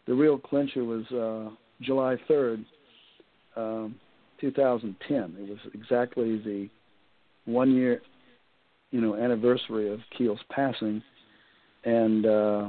the 0.07 0.15
real 0.15 0.39
clincher 0.39 0.85
was 0.85 1.07
uh, 1.13 1.51
July 1.81 2.17
third, 2.29 2.65
um, 3.57 3.97
2010. 4.41 5.37
It 5.39 5.49
was 5.49 5.59
exactly 5.75 6.39
the 6.39 6.69
one 7.45 7.75
year, 7.75 8.01
you 8.91 9.01
know, 9.01 9.17
anniversary 9.17 9.93
of 9.93 10.01
Keel's 10.17 10.41
passing, 10.51 11.03
and 11.89 12.27
uh, 12.27 12.69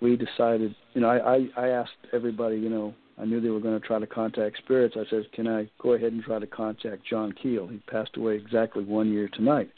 we 0.00 0.16
decided, 0.16 0.74
you 0.94 1.00
know, 1.00 1.08
I, 1.08 1.36
I 1.36 1.48
I 1.56 1.68
asked 1.68 1.92
everybody, 2.12 2.56
you 2.56 2.68
know, 2.68 2.92
I 3.18 3.24
knew 3.24 3.40
they 3.40 3.50
were 3.50 3.60
going 3.60 3.80
to 3.80 3.86
try 3.86 4.00
to 4.00 4.06
contact 4.06 4.58
spirits. 4.58 4.96
I 4.98 5.08
said, 5.08 5.30
"Can 5.32 5.46
I 5.46 5.70
go 5.80 5.92
ahead 5.92 6.12
and 6.12 6.22
try 6.22 6.40
to 6.40 6.46
contact 6.46 7.06
John 7.08 7.32
Keel? 7.40 7.68
He 7.68 7.78
passed 7.88 8.16
away 8.16 8.34
exactly 8.34 8.84
one 8.84 9.12
year 9.12 9.28
tonight." 9.32 9.70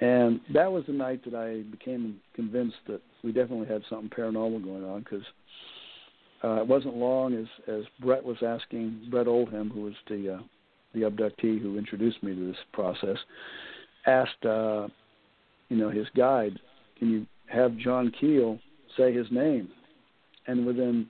And 0.00 0.40
that 0.54 0.70
was 0.72 0.84
the 0.86 0.92
night 0.92 1.24
that 1.24 1.34
I 1.34 1.68
became 1.70 2.20
convinced 2.34 2.76
that 2.86 3.02
we 3.22 3.32
definitely 3.32 3.66
had 3.66 3.82
something 3.90 4.08
paranormal 4.08 4.64
going 4.64 4.84
on 4.84 5.00
because 5.00 5.24
uh, 6.44 6.62
it 6.62 6.66
wasn't 6.66 6.96
long 6.96 7.34
as 7.34 7.46
as 7.66 7.82
Brett 8.00 8.24
was 8.24 8.38
asking 8.42 9.08
Brett 9.10 9.26
Oldham, 9.26 9.68
who 9.68 9.82
was 9.82 9.94
the 10.08 10.36
uh, 10.36 10.42
the 10.94 11.02
abductee 11.02 11.60
who 11.60 11.76
introduced 11.76 12.22
me 12.22 12.34
to 12.34 12.46
this 12.46 12.62
process, 12.72 13.18
asked 14.06 14.46
uh, 14.46 14.88
you 15.68 15.76
know 15.76 15.90
his 15.90 16.06
guide, 16.16 16.58
"Can 16.98 17.10
you 17.10 17.26
have 17.46 17.76
John 17.76 18.12
Keel 18.20 18.58
say 18.96 19.12
his 19.12 19.30
name?" 19.30 19.68
And 20.46 20.66
within 20.66 21.08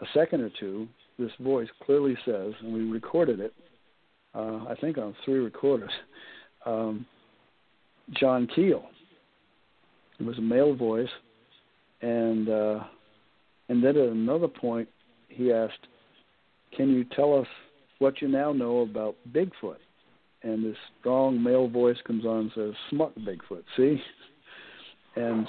a 0.00 0.06
second 0.14 0.40
or 0.40 0.50
two, 0.58 0.88
this 1.18 1.30
voice 1.40 1.68
clearly 1.84 2.16
says, 2.24 2.54
and 2.60 2.72
we 2.72 2.90
recorded 2.90 3.40
it, 3.40 3.54
uh, 4.34 4.64
I 4.68 4.74
think 4.80 4.98
on 4.98 5.14
three 5.24 5.38
recorders, 5.38 5.92
um, 6.66 7.06
John 8.12 8.48
Keel. 8.54 8.84
It 10.18 10.26
was 10.26 10.38
a 10.38 10.42
male 10.42 10.74
voice, 10.74 11.08
and 12.02 12.48
uh, 12.48 12.84
and 13.68 13.82
then 13.82 13.96
at 13.96 14.08
another 14.08 14.48
point, 14.48 14.88
he 15.28 15.52
asked, 15.52 15.86
"Can 16.76 16.90
you 16.90 17.04
tell 17.04 17.38
us 17.38 17.46
what 17.98 18.20
you 18.20 18.28
now 18.28 18.52
know 18.52 18.80
about 18.80 19.16
Bigfoot?" 19.32 19.78
And 20.42 20.64
this 20.64 20.76
strong 21.00 21.42
male 21.42 21.68
voice 21.68 21.96
comes 22.06 22.24
on 22.24 22.40
and 22.40 22.52
says, 22.54 22.74
"Smuck 22.90 23.14
Bigfoot." 23.16 23.64
See, 23.76 24.00
and 25.16 25.46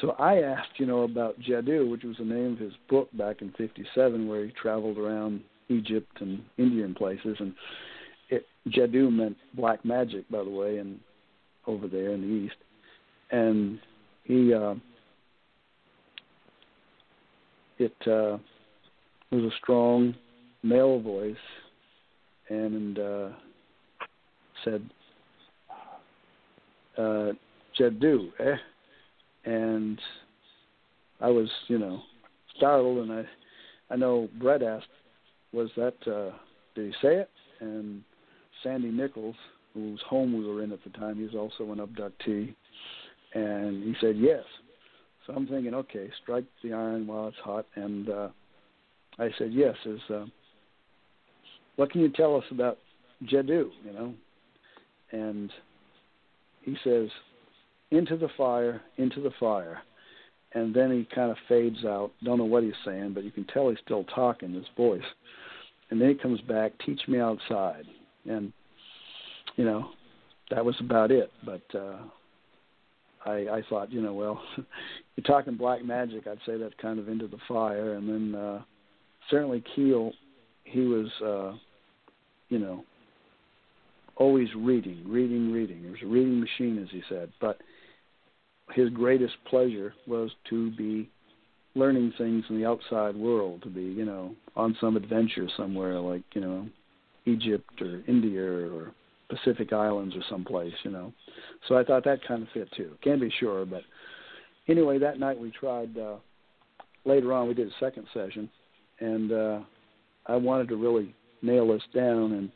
so 0.00 0.10
I 0.18 0.42
asked, 0.42 0.78
you 0.78 0.86
know, 0.86 1.02
about 1.02 1.38
Jadoo, 1.40 1.90
which 1.90 2.02
was 2.02 2.16
the 2.16 2.24
name 2.24 2.54
of 2.54 2.58
his 2.58 2.72
book 2.88 3.08
back 3.12 3.40
in 3.40 3.52
'57, 3.52 4.28
where 4.28 4.44
he 4.44 4.50
traveled 4.50 4.98
around 4.98 5.42
Egypt 5.68 6.20
and 6.20 6.42
Indian 6.58 6.94
places, 6.94 7.36
and 7.38 7.54
it, 8.28 8.46
Jadoo 8.68 9.10
meant 9.10 9.36
black 9.54 9.84
magic, 9.84 10.28
by 10.28 10.42
the 10.42 10.50
way, 10.50 10.78
and 10.78 10.98
over 11.66 11.86
there 11.86 12.10
in 12.10 12.20
the 12.20 12.26
east. 12.26 12.56
And 13.30 13.78
he, 14.24 14.52
uh, 14.52 14.74
it 17.78 17.94
uh, 18.06 18.38
was 19.30 19.44
a 19.44 19.56
strong 19.62 20.14
male 20.62 21.00
voice, 21.00 21.36
and 22.48 22.98
uh, 22.98 23.28
said, 24.64 24.90
uh, 26.98 27.32
"Jadoo, 27.78 28.30
eh?" 28.38 28.56
and 29.44 29.98
I 31.20 31.28
was, 31.28 31.48
you 31.68 31.78
know, 31.78 32.02
startled, 32.56 33.08
and 33.08 33.12
I, 33.12 33.24
I 33.94 33.96
know 33.96 34.28
Brett 34.40 34.62
asked, 34.62 34.86
"Was 35.52 35.70
that? 35.76 35.94
Uh, 36.06 36.36
did 36.74 36.86
he 36.86 36.92
say 37.00 37.16
it?" 37.16 37.30
And 37.60 38.02
Sandy 38.62 38.90
Nichols, 38.90 39.36
whose 39.74 40.00
home 40.08 40.36
we 40.36 40.46
were 40.46 40.62
in 40.62 40.72
at 40.72 40.82
the 40.84 40.90
time, 40.90 41.16
he's 41.16 41.36
also 41.36 41.72
an 41.72 41.78
abductee, 41.78 42.54
and 43.34 43.82
he 43.84 43.94
said 44.00 44.16
yes. 44.16 44.44
So 45.26 45.32
I'm 45.34 45.46
thinking, 45.46 45.74
okay, 45.74 46.10
strike 46.22 46.44
the 46.62 46.72
iron 46.72 47.06
while 47.06 47.28
it's 47.28 47.36
hot, 47.44 47.66
and 47.76 48.08
uh, 48.08 48.28
I 49.18 49.30
said 49.38 49.52
yes. 49.52 49.76
Is 49.84 50.00
uh, 50.10 50.26
what 51.76 51.90
can 51.90 52.00
you 52.00 52.10
tell 52.10 52.36
us 52.36 52.44
about 52.50 52.78
Jadoo? 53.24 53.70
You 53.84 53.92
know, 53.92 54.14
and 55.12 55.50
he 56.62 56.76
says 56.82 57.08
into 57.92 58.16
the 58.16 58.28
fire, 58.36 58.80
into 58.96 59.20
the 59.20 59.30
fire. 59.38 59.78
and 60.54 60.74
then 60.74 60.90
he 60.90 61.14
kind 61.14 61.30
of 61.30 61.36
fades 61.48 61.84
out. 61.84 62.10
Don't 62.24 62.38
know 62.38 62.44
what 62.44 62.62
he's 62.62 62.72
saying, 62.84 63.12
but 63.14 63.24
you 63.24 63.30
can 63.30 63.44
tell 63.44 63.70
he's 63.70 63.78
still 63.84 64.04
talking. 64.04 64.52
His 64.52 64.66
voice, 64.76 65.00
and 65.90 66.00
then 66.00 66.08
he 66.08 66.14
comes 66.14 66.40
back. 66.42 66.72
Teach 66.84 67.00
me 67.08 67.20
outside, 67.20 67.84
and 68.28 68.52
you 69.56 69.64
know, 69.64 69.90
that 70.50 70.64
was 70.64 70.76
about 70.80 71.10
it. 71.10 71.30
But 71.44 71.62
uh, 71.74 71.98
I, 73.24 73.32
I 73.32 73.62
thought, 73.68 73.92
you 73.92 74.00
know, 74.00 74.14
well, 74.14 74.42
you're 74.56 75.24
talking 75.24 75.56
black 75.56 75.84
magic. 75.84 76.26
I'd 76.26 76.38
say 76.46 76.56
that's 76.56 76.74
kind 76.80 76.98
of 76.98 77.08
into 77.08 77.26
the 77.26 77.38
fire. 77.48 77.94
And 77.94 78.08
then 78.08 78.40
uh, 78.40 78.62
certainly 79.30 79.62
Keel, 79.74 80.12
he 80.64 80.80
was, 80.80 81.08
uh, 81.24 81.56
you 82.48 82.58
know, 82.58 82.84
always 84.16 84.48
reading, 84.56 85.04
reading, 85.06 85.52
reading. 85.52 85.82
He 85.82 85.90
was 85.90 86.00
a 86.02 86.06
reading 86.06 86.40
machine, 86.40 86.78
as 86.82 86.88
he 86.90 87.02
said. 87.08 87.30
But 87.40 87.58
his 88.74 88.88
greatest 88.90 89.34
pleasure 89.48 89.94
was 90.06 90.30
to 90.50 90.70
be 90.72 91.08
learning 91.74 92.12
things 92.18 92.44
in 92.48 92.60
the 92.60 92.66
outside 92.66 93.16
world, 93.16 93.62
to 93.62 93.68
be, 93.68 93.82
you 93.82 94.04
know, 94.04 94.34
on 94.56 94.76
some 94.80 94.96
adventure 94.96 95.48
somewhere 95.56 95.98
like, 95.98 96.22
you 96.34 96.40
know, 96.40 96.68
Egypt 97.24 97.80
or 97.80 98.02
India 98.06 98.42
or 98.42 98.92
Pacific 99.28 99.72
Islands 99.72 100.14
or 100.14 100.22
someplace, 100.28 100.74
you 100.82 100.90
know. 100.90 101.12
So 101.68 101.76
I 101.78 101.84
thought 101.84 102.04
that 102.04 102.26
kind 102.26 102.42
of 102.42 102.48
fit 102.52 102.68
too. 102.76 102.92
Can't 103.02 103.20
be 103.20 103.32
sure, 103.40 103.64
but 103.64 103.82
anyway, 104.68 104.98
that 104.98 105.18
night 105.18 105.38
we 105.38 105.50
tried. 105.50 105.96
Uh, 105.96 106.16
later 107.04 107.32
on, 107.32 107.48
we 107.48 107.54
did 107.54 107.68
a 107.68 107.80
second 107.80 108.06
session, 108.12 108.50
and 109.00 109.32
uh, 109.32 109.60
I 110.26 110.36
wanted 110.36 110.68
to 110.68 110.76
really 110.76 111.14
nail 111.40 111.68
this 111.68 111.82
down, 111.94 112.32
and 112.32 112.50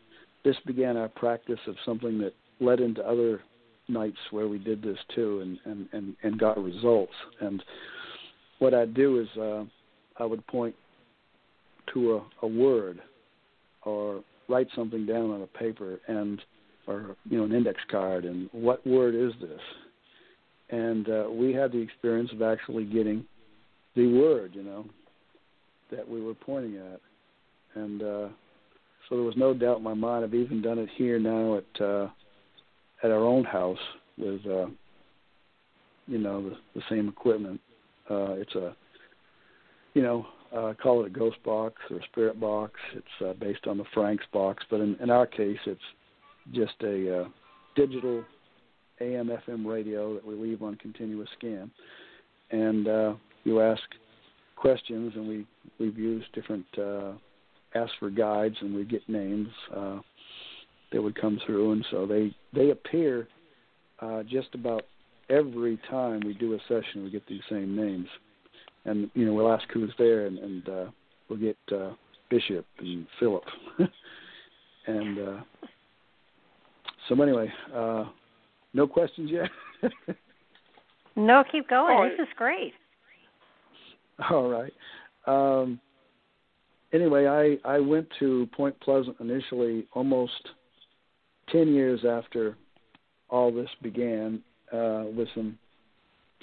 this 0.44 0.56
began 0.66 0.96
our 0.96 1.08
practice 1.08 1.58
of 1.66 1.76
something 1.84 2.18
that 2.18 2.34
led 2.60 2.80
into 2.80 3.06
other 3.06 3.40
nights 3.88 4.18
where 4.30 4.48
we 4.48 4.58
did 4.58 4.82
this 4.82 4.98
too, 5.14 5.40
and 5.40 5.58
and 5.64 5.88
and, 5.92 6.16
and 6.22 6.38
got 6.38 6.62
results. 6.62 7.12
And 7.40 7.62
what 8.58 8.74
I'd 8.74 8.94
do 8.94 9.20
is 9.20 9.28
uh, 9.38 9.64
I 10.18 10.24
would 10.24 10.46
point 10.46 10.74
to 11.92 12.16
a, 12.16 12.46
a 12.46 12.48
word 12.48 13.00
or 13.84 14.22
write 14.48 14.68
something 14.74 15.06
down 15.06 15.30
on 15.30 15.42
a 15.42 15.58
paper 15.58 15.98
and 16.08 16.40
or 16.86 17.16
you 17.28 17.38
know 17.38 17.44
an 17.44 17.52
index 17.52 17.80
card 17.90 18.24
and 18.24 18.48
what 18.52 18.86
word 18.86 19.14
is 19.14 19.32
this 19.40 19.60
and 20.70 21.08
uh, 21.08 21.26
we 21.30 21.52
had 21.52 21.72
the 21.72 21.78
experience 21.78 22.30
of 22.32 22.42
actually 22.42 22.84
getting 22.84 23.24
the 23.94 24.06
word 24.06 24.52
you 24.54 24.62
know 24.62 24.84
that 25.90 26.08
we 26.08 26.20
were 26.20 26.34
pointing 26.34 26.76
at 26.76 27.00
and 27.74 28.02
uh, 28.02 28.28
so 29.08 29.14
there 29.14 29.22
was 29.22 29.36
no 29.36 29.54
doubt 29.54 29.78
in 29.78 29.82
my 29.82 29.94
mind 29.94 30.24
i've 30.24 30.34
even 30.34 30.62
done 30.62 30.78
it 30.78 30.88
here 30.96 31.18
now 31.18 31.58
at 31.58 31.80
uh, 31.82 32.08
at 33.06 33.12
our 33.12 33.24
own 33.24 33.44
house 33.44 33.78
with 34.18 34.40
uh, 34.46 34.66
you 36.06 36.18
know 36.18 36.50
the, 36.50 36.56
the 36.74 36.82
same 36.90 37.08
equipment. 37.08 37.60
Uh, 38.10 38.32
it's 38.32 38.54
a 38.54 38.74
you 39.94 40.02
know 40.02 40.26
uh, 40.54 40.74
call 40.82 41.04
it 41.04 41.06
a 41.06 41.10
ghost 41.10 41.36
box 41.44 41.76
or 41.90 41.98
a 41.98 42.04
spirit 42.04 42.40
box. 42.40 42.72
It's 42.94 43.24
uh, 43.24 43.32
based 43.34 43.66
on 43.66 43.78
the 43.78 43.84
Frank's 43.94 44.24
box, 44.32 44.64
but 44.70 44.80
in, 44.80 44.96
in 45.00 45.10
our 45.10 45.26
case, 45.26 45.58
it's 45.66 45.80
just 46.52 46.74
a 46.82 47.22
uh, 47.22 47.28
digital 47.76 48.24
AM 49.00 49.28
FM 49.28 49.64
radio 49.66 50.14
that 50.14 50.26
we 50.26 50.34
leave 50.34 50.62
on 50.62 50.74
continuous 50.76 51.28
scan, 51.38 51.70
and 52.50 52.88
uh, 52.88 53.14
you 53.44 53.60
ask 53.60 53.82
questions, 54.56 55.12
and 55.14 55.28
we 55.28 55.46
we've 55.78 55.98
used 55.98 56.26
different 56.32 56.66
uh, 56.76 57.12
ask 57.76 57.92
for 58.00 58.10
guides, 58.10 58.56
and 58.60 58.74
we 58.74 58.84
get 58.84 59.08
names. 59.08 59.48
Uh, 59.74 60.00
that 60.92 61.02
would 61.02 61.20
come 61.20 61.40
through, 61.44 61.72
and 61.72 61.86
so 61.90 62.06
they 62.06 62.34
they 62.52 62.70
appear 62.70 63.28
uh, 64.00 64.22
just 64.22 64.48
about 64.54 64.84
every 65.28 65.78
time 65.90 66.20
we 66.24 66.34
do 66.34 66.54
a 66.54 66.58
session. 66.68 67.04
We 67.04 67.10
get 67.10 67.26
these 67.26 67.42
same 67.50 67.76
names, 67.76 68.08
and 68.84 69.10
you 69.14 69.26
know 69.26 69.34
we'll 69.34 69.52
ask 69.52 69.64
who's 69.72 69.92
there, 69.98 70.26
and, 70.26 70.38
and 70.38 70.68
uh, 70.68 70.84
we'll 71.28 71.38
get 71.38 71.56
uh, 71.72 71.92
Bishop 72.30 72.66
and 72.78 73.06
Philip, 73.18 73.44
and 74.86 75.18
uh, 75.18 75.40
so 77.08 77.20
anyway, 77.20 77.52
uh, 77.74 78.04
no 78.74 78.86
questions 78.86 79.30
yet. 79.30 79.50
no, 81.16 81.44
keep 81.50 81.68
going. 81.68 82.10
This 82.10 82.26
is 82.26 82.32
great. 82.36 82.72
All 84.30 84.48
right. 84.48 84.72
Um, 85.26 85.80
anyway, 86.92 87.26
I 87.26 87.68
I 87.68 87.80
went 87.80 88.08
to 88.20 88.48
Point 88.56 88.78
Pleasant 88.80 89.16
initially 89.20 89.86
almost 89.92 90.50
ten 91.50 91.74
years 91.74 92.04
after 92.08 92.56
all 93.28 93.52
this 93.52 93.68
began 93.82 94.40
uh, 94.72 95.04
with 95.16 95.26
some 95.34 95.58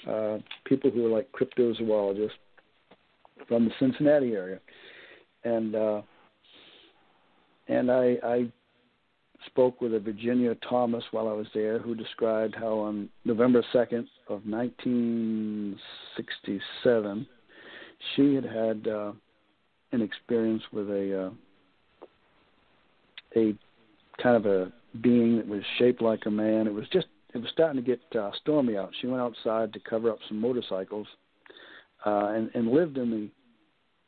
uh, 0.08 0.38
people 0.64 0.90
who 0.90 1.04
were 1.04 1.08
like 1.08 1.30
cryptozoologists 1.32 2.30
from 3.48 3.64
the 3.64 3.70
Cincinnati 3.78 4.32
area, 4.32 4.60
and 5.44 5.74
uh, 5.74 6.02
and 7.68 7.90
I, 7.90 8.18
I 8.22 8.52
spoke 9.46 9.80
with 9.80 9.94
a 9.94 10.00
Virginia 10.00 10.54
Thomas 10.68 11.02
while 11.10 11.26
I 11.28 11.32
was 11.32 11.46
there, 11.54 11.78
who 11.78 11.94
described 11.94 12.54
how 12.54 12.78
on 12.78 13.08
November 13.24 13.64
2nd 13.74 14.06
of 14.28 14.42
1967, 14.46 17.26
she 18.14 18.34
had 18.34 18.44
had 18.44 18.86
uh, 18.86 19.12
an 19.92 20.02
experience 20.02 20.62
with 20.72 20.90
a 20.90 21.26
uh, 21.26 21.30
a 23.36 23.52
kind 24.22 24.36
of 24.36 24.46
a 24.46 24.70
being 25.00 25.36
that 25.36 25.46
was 25.48 25.62
shaped 25.78 26.02
like 26.02 26.20
a 26.26 26.30
man. 26.30 26.66
It 26.66 26.74
was 26.74 26.86
just 26.92 27.06
it 27.34 27.38
was 27.38 27.50
starting 27.52 27.82
to 27.82 27.86
get 27.86 28.00
uh, 28.18 28.30
stormy 28.40 28.76
out. 28.76 28.92
She 29.00 29.08
went 29.08 29.20
outside 29.20 29.72
to 29.72 29.80
cover 29.80 30.10
up 30.10 30.18
some 30.28 30.40
motorcycles, 30.40 31.06
uh, 32.06 32.28
and 32.28 32.50
and 32.54 32.68
lived 32.68 32.96
in 32.96 33.10
the 33.10 33.28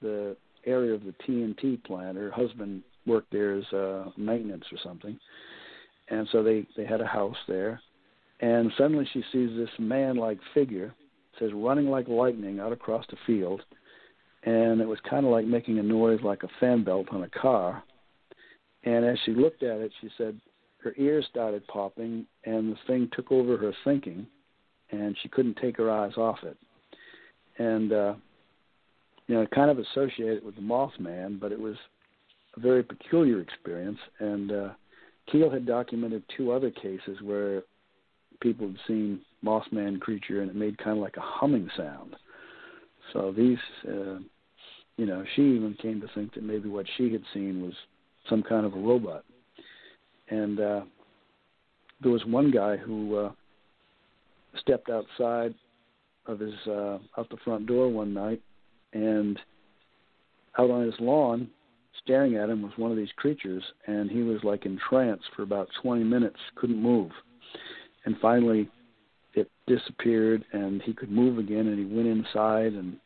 the 0.07 0.37
area 0.64 0.95
of 0.95 1.03
the 1.05 1.14
TNT 1.26 1.82
plant. 1.84 2.16
Her 2.16 2.30
husband 2.30 2.82
worked 3.07 3.32
there 3.32 3.55
as 3.55 3.64
uh, 3.72 4.11
maintenance 4.16 4.64
or 4.70 4.78
something, 4.82 5.18
and 6.09 6.28
so 6.30 6.43
they 6.43 6.66
they 6.76 6.87
had 6.87 7.01
a 7.01 7.07
house 7.07 7.37
there, 7.49 7.80
and 8.41 8.72
suddenly 8.78 9.09
she 9.12 9.22
sees 9.32 9.51
this 9.57 9.70
man-like 9.78 10.39
figure, 10.55 10.95
says 11.39 11.51
running 11.55 11.89
like 11.89 12.09
lightning 12.09 12.61
out 12.61 12.72
across 12.72 13.05
the 13.11 13.16
field, 13.26 13.62
and 14.45 14.80
it 14.80 14.87
was 14.87 14.99
kind 15.09 15.26
of 15.26 15.32
like 15.32 15.47
making 15.47 15.78
a 15.78 15.82
noise 15.82 16.20
like 16.22 16.45
a 16.45 16.49
fan 16.61 16.84
belt 16.84 17.09
on 17.11 17.24
a 17.24 17.30
car, 17.30 17.82
and 18.84 19.05
as 19.05 19.18
she 19.24 19.32
looked 19.32 19.64
at 19.64 19.80
it, 19.80 19.93
she 20.01 20.09
said 20.16 20.41
her 20.87 20.95
ears 20.97 21.26
started 21.30 21.66
popping, 21.66 22.26
and 22.45 22.72
the 22.72 22.78
thing 22.87 23.09
took 23.12 23.30
over 23.30 23.57
her 23.57 23.72
thinking, 23.84 24.26
and 24.91 25.16
she 25.22 25.28
couldn't 25.28 25.59
take 25.61 25.76
her 25.76 25.91
eyes 25.91 26.16
off 26.16 26.39
it, 26.43 26.57
and 27.59 27.93
uh, 27.93 28.14
you 29.26 29.34
know, 29.34 29.47
kind 29.55 29.70
of 29.70 29.78
associated 29.78 30.39
it 30.39 30.45
with 30.45 30.55
the 30.55 30.61
Mothman, 30.61 31.41
but 31.41 31.53
it 31.53 31.61
was 31.61 31.76
a 32.57 32.61
very 32.61 32.82
peculiar 32.82 33.41
experience. 33.41 33.99
And 34.20 34.53
uh, 34.53 34.68
Keel 35.30 35.51
had 35.51 35.66
documented 35.66 36.22
two 36.37 36.53
other 36.53 36.70
cases 36.70 37.20
where 37.22 37.62
people 38.41 38.68
had 38.68 38.76
seen 38.87 39.20
Mothman 39.45 40.01
creature 40.01 40.43
and 40.43 40.51
it 40.51 40.57
made 40.57 40.78
kind 40.78 40.97
of 40.97 41.03
like 41.03 41.16
a 41.16 41.22
humming 41.22 41.68
sound. 41.76 42.16
So 43.12 43.32
these, 43.37 43.59
uh, 43.89 44.18
you 44.97 45.07
know, 45.07 45.24
she 45.34 45.43
even 45.43 45.76
came 45.80 46.01
to 46.01 46.09
think 46.14 46.34
that 46.34 46.43
maybe 46.43 46.68
what 46.68 46.87
she 46.97 47.12
had 47.12 47.22
seen 47.34 47.62
was 47.62 47.74
some 48.28 48.43
kind 48.43 48.66
of 48.66 48.74
a 48.74 48.78
robot. 48.78 49.24
And 50.28 50.60
uh, 50.60 50.80
there 52.02 52.12
was 52.12 52.24
one 52.26 52.50
guy 52.50 52.76
who 52.76 53.16
uh, 53.16 53.32
stepped 54.60 54.90
outside 54.90 55.54
of 56.26 56.40
his 56.40 56.54
uh, 56.66 56.98
out 57.16 57.30
the 57.30 57.36
front 57.44 57.66
door 57.66 57.88
one 57.88 58.12
night, 58.12 58.42
and 58.92 59.38
out 60.58 60.70
on 60.70 60.84
his 60.84 60.94
lawn, 60.98 61.48
staring 62.02 62.36
at 62.36 62.50
him 62.50 62.62
was 62.62 62.72
one 62.76 62.90
of 62.90 62.96
these 62.96 63.12
creatures, 63.16 63.62
and 63.86 64.10
he 64.10 64.22
was 64.22 64.42
like 64.42 64.66
entranced 64.66 65.26
for 65.34 65.42
about 65.42 65.68
20 65.82 66.04
minutes, 66.04 66.38
couldn't 66.56 66.82
move. 66.82 67.10
And 68.04 68.16
finally, 68.20 68.68
it 69.34 69.50
disappeared, 69.66 70.44
and 70.52 70.82
he 70.82 70.92
could 70.92 71.10
move 71.10 71.38
again, 71.38 71.66
and 71.66 71.78
he 71.78 71.94
went 71.94 72.08
inside, 72.08 72.72
and 72.72 72.96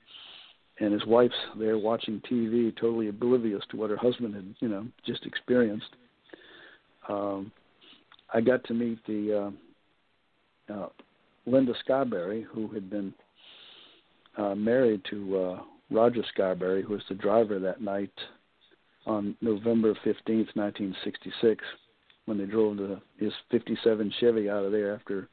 and 0.80 0.94
his 0.94 1.04
wife's 1.04 1.34
there 1.58 1.76
watching 1.76 2.22
TV, 2.30 2.74
totally 2.74 3.08
oblivious 3.08 3.62
to 3.70 3.76
what 3.76 3.90
her 3.90 3.98
husband 3.98 4.34
had, 4.34 4.54
you 4.60 4.68
know, 4.68 4.86
just 5.06 5.26
experienced. 5.26 5.90
Um, 7.10 7.52
I 8.32 8.40
got 8.40 8.62
to 8.64 8.74
meet 8.74 9.04
the 9.06 9.52
uh, 10.70 10.72
uh, 10.72 10.88
Linda 11.46 11.74
Scarberry, 11.80 12.42
who 12.42 12.68
had 12.68 12.88
been 12.88 13.12
uh, 14.36 14.54
married 14.54 15.02
to 15.10 15.38
uh, 15.38 15.62
Roger 15.90 16.22
Scarberry, 16.32 16.82
who 16.82 16.92
was 16.92 17.02
the 17.08 17.14
driver 17.14 17.58
that 17.58 17.80
night 17.80 18.12
on 19.06 19.36
November 19.40 19.94
15th, 20.04 20.54
1966, 20.54 21.64
when 22.26 22.38
they 22.38 22.44
drove 22.44 22.76
the, 22.76 23.00
his 23.18 23.32
57 23.50 24.12
Chevy 24.20 24.48
out 24.48 24.64
of 24.64 24.72
there 24.72 24.94
after 24.94 25.28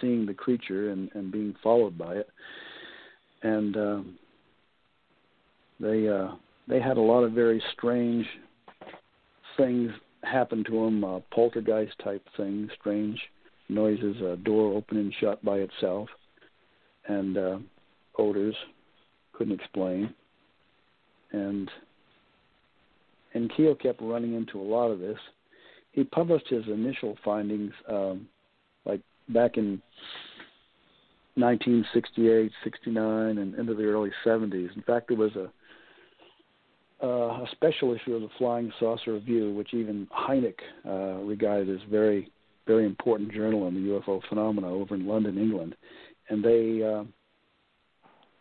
seeing 0.00 0.26
the 0.26 0.34
creature 0.34 0.90
and, 0.92 1.10
and 1.14 1.32
being 1.32 1.54
followed 1.62 1.98
by 1.98 2.14
it. 2.14 2.28
And 3.42 3.76
um, 3.76 4.18
they 5.80 6.08
uh, 6.08 6.32
they 6.68 6.78
had 6.78 6.98
a 6.98 7.00
lot 7.00 7.24
of 7.24 7.32
very 7.32 7.60
strange 7.72 8.26
things 9.56 9.90
happen 10.22 10.64
to 10.64 10.84
him 10.84 11.04
uh, 11.04 11.20
poltergeist 11.32 11.98
type 12.02 12.24
things, 12.36 12.70
strange 12.78 13.18
noises, 13.68 14.16
a 14.20 14.36
door 14.36 14.74
open 14.74 14.98
and 14.98 15.14
shut 15.20 15.44
by 15.44 15.58
itself, 15.58 16.08
and 17.06 17.38
uh, 17.38 17.58
odors, 18.18 18.54
couldn't 19.32 19.58
explain, 19.58 20.12
and 21.32 21.70
and 23.32 23.52
Keel 23.56 23.74
kept 23.74 24.00
running 24.02 24.34
into 24.34 24.60
a 24.60 24.62
lot 24.62 24.90
of 24.90 24.98
this. 24.98 25.18
He 25.92 26.04
published 26.04 26.48
his 26.48 26.66
initial 26.66 27.16
findings 27.24 27.72
um, 27.88 28.28
like 28.84 29.00
back 29.28 29.56
in 29.56 29.80
1968, 31.34 32.50
69, 32.64 33.38
and 33.38 33.54
into 33.54 33.74
the 33.74 33.84
early 33.84 34.10
70s. 34.24 34.74
In 34.74 34.82
fact, 34.82 35.08
there 35.08 35.16
was 35.16 35.34
a 35.36 35.50
uh, 37.02 37.06
a 37.06 37.46
special 37.52 37.94
issue 37.94 38.14
of 38.14 38.22
the 38.22 38.28
Flying 38.38 38.72
Saucer 38.78 39.14
Review, 39.14 39.54
which 39.54 39.72
even 39.72 40.06
Hynek 40.14 40.56
uh, 40.86 41.22
regarded 41.22 41.70
as 41.70 41.80
very, 41.90 42.30
very 42.66 42.84
important 42.84 43.32
journal 43.32 43.64
on 43.64 43.74
the 43.74 43.80
UFO 43.80 44.20
phenomena 44.28 44.68
over 44.68 44.94
in 44.94 45.06
London, 45.06 45.38
England. 45.38 45.74
And 46.28 46.44
they, 46.44 46.82
uh, 46.82 47.04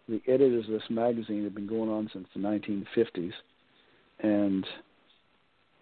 the 0.07 0.21
editors 0.27 0.65
of 0.65 0.73
this 0.73 0.89
magazine 0.89 1.43
have 1.43 1.55
been 1.55 1.67
going 1.67 1.89
on 1.89 2.09
since 2.11 2.27
the 2.35 2.41
1950s, 2.41 3.31
and 4.21 4.65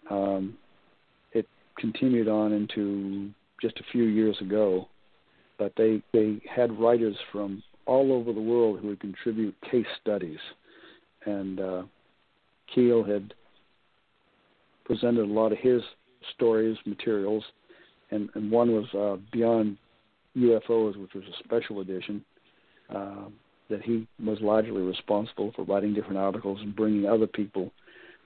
um, 0.10 0.58
it 1.34 1.48
continued 1.78 2.28
on 2.28 2.54
into 2.54 3.32
just 3.62 3.80
a 3.80 3.92
few 3.92 4.04
years 4.04 4.38
ago. 4.40 4.88
But 5.58 5.74
they 5.76 6.04
they 6.14 6.40
had 6.48 6.78
writers 6.80 7.16
from 7.32 7.64
all 7.88 8.14
over 8.14 8.32
the 8.32 8.40
world 8.40 8.80
who 8.80 8.90
would 8.90 9.00
contribute 9.00 9.56
case 9.72 9.88
studies, 10.00 10.38
and 11.26 11.60
uh, 11.60 11.84
Keel 12.74 13.04
had 13.04 13.34
presented 14.86 15.24
a 15.24 15.34
lot 15.34 15.52
of 15.52 15.58
his 15.60 15.82
stories, 16.36 16.78
materials, 16.86 17.44
and, 18.12 18.30
and 18.36 18.52
one 18.52 18.72
was 18.72 18.86
uh, 18.94 19.18
Beyond 19.32 19.78
UFOs, 20.38 20.98
which 20.98 21.14
was 21.14 21.24
a 21.24 21.44
special 21.44 21.82
edition 21.82 22.24
uh, 22.94 23.26
that 23.70 23.82
he 23.82 24.08
was 24.24 24.40
largely 24.42 24.82
responsible 24.82 25.52
for 25.56 25.64
writing 25.66 25.94
different 25.94 26.18
articles 26.18 26.60
and 26.62 26.76
bringing 26.76 27.06
other 27.06 27.28
people 27.28 27.72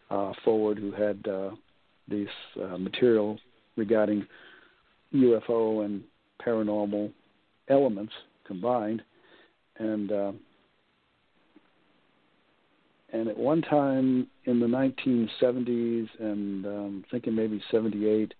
uh, 0.10 0.34
forward 0.44 0.78
who 0.78 0.92
had 0.92 1.26
uh, 1.28 1.52
these 2.08 2.28
uh, 2.62 2.78
material 2.78 3.40
regarding 3.76 4.26
UFO 5.14 5.86
and 5.86 6.04
paranormal 6.46 7.12
elements 7.70 8.14
combined. 8.46 9.02
And 9.78 10.12
uh, 10.12 10.32
and 13.14 13.28
at 13.28 13.38
one 13.38 13.62
time 13.62 14.28
in 14.46 14.60
the 14.60 14.66
1970s 14.66 16.08
and 16.20 16.66
um, 16.66 17.06
thinking 17.12 17.36
maybe 17.36 17.62
78, 17.70 18.34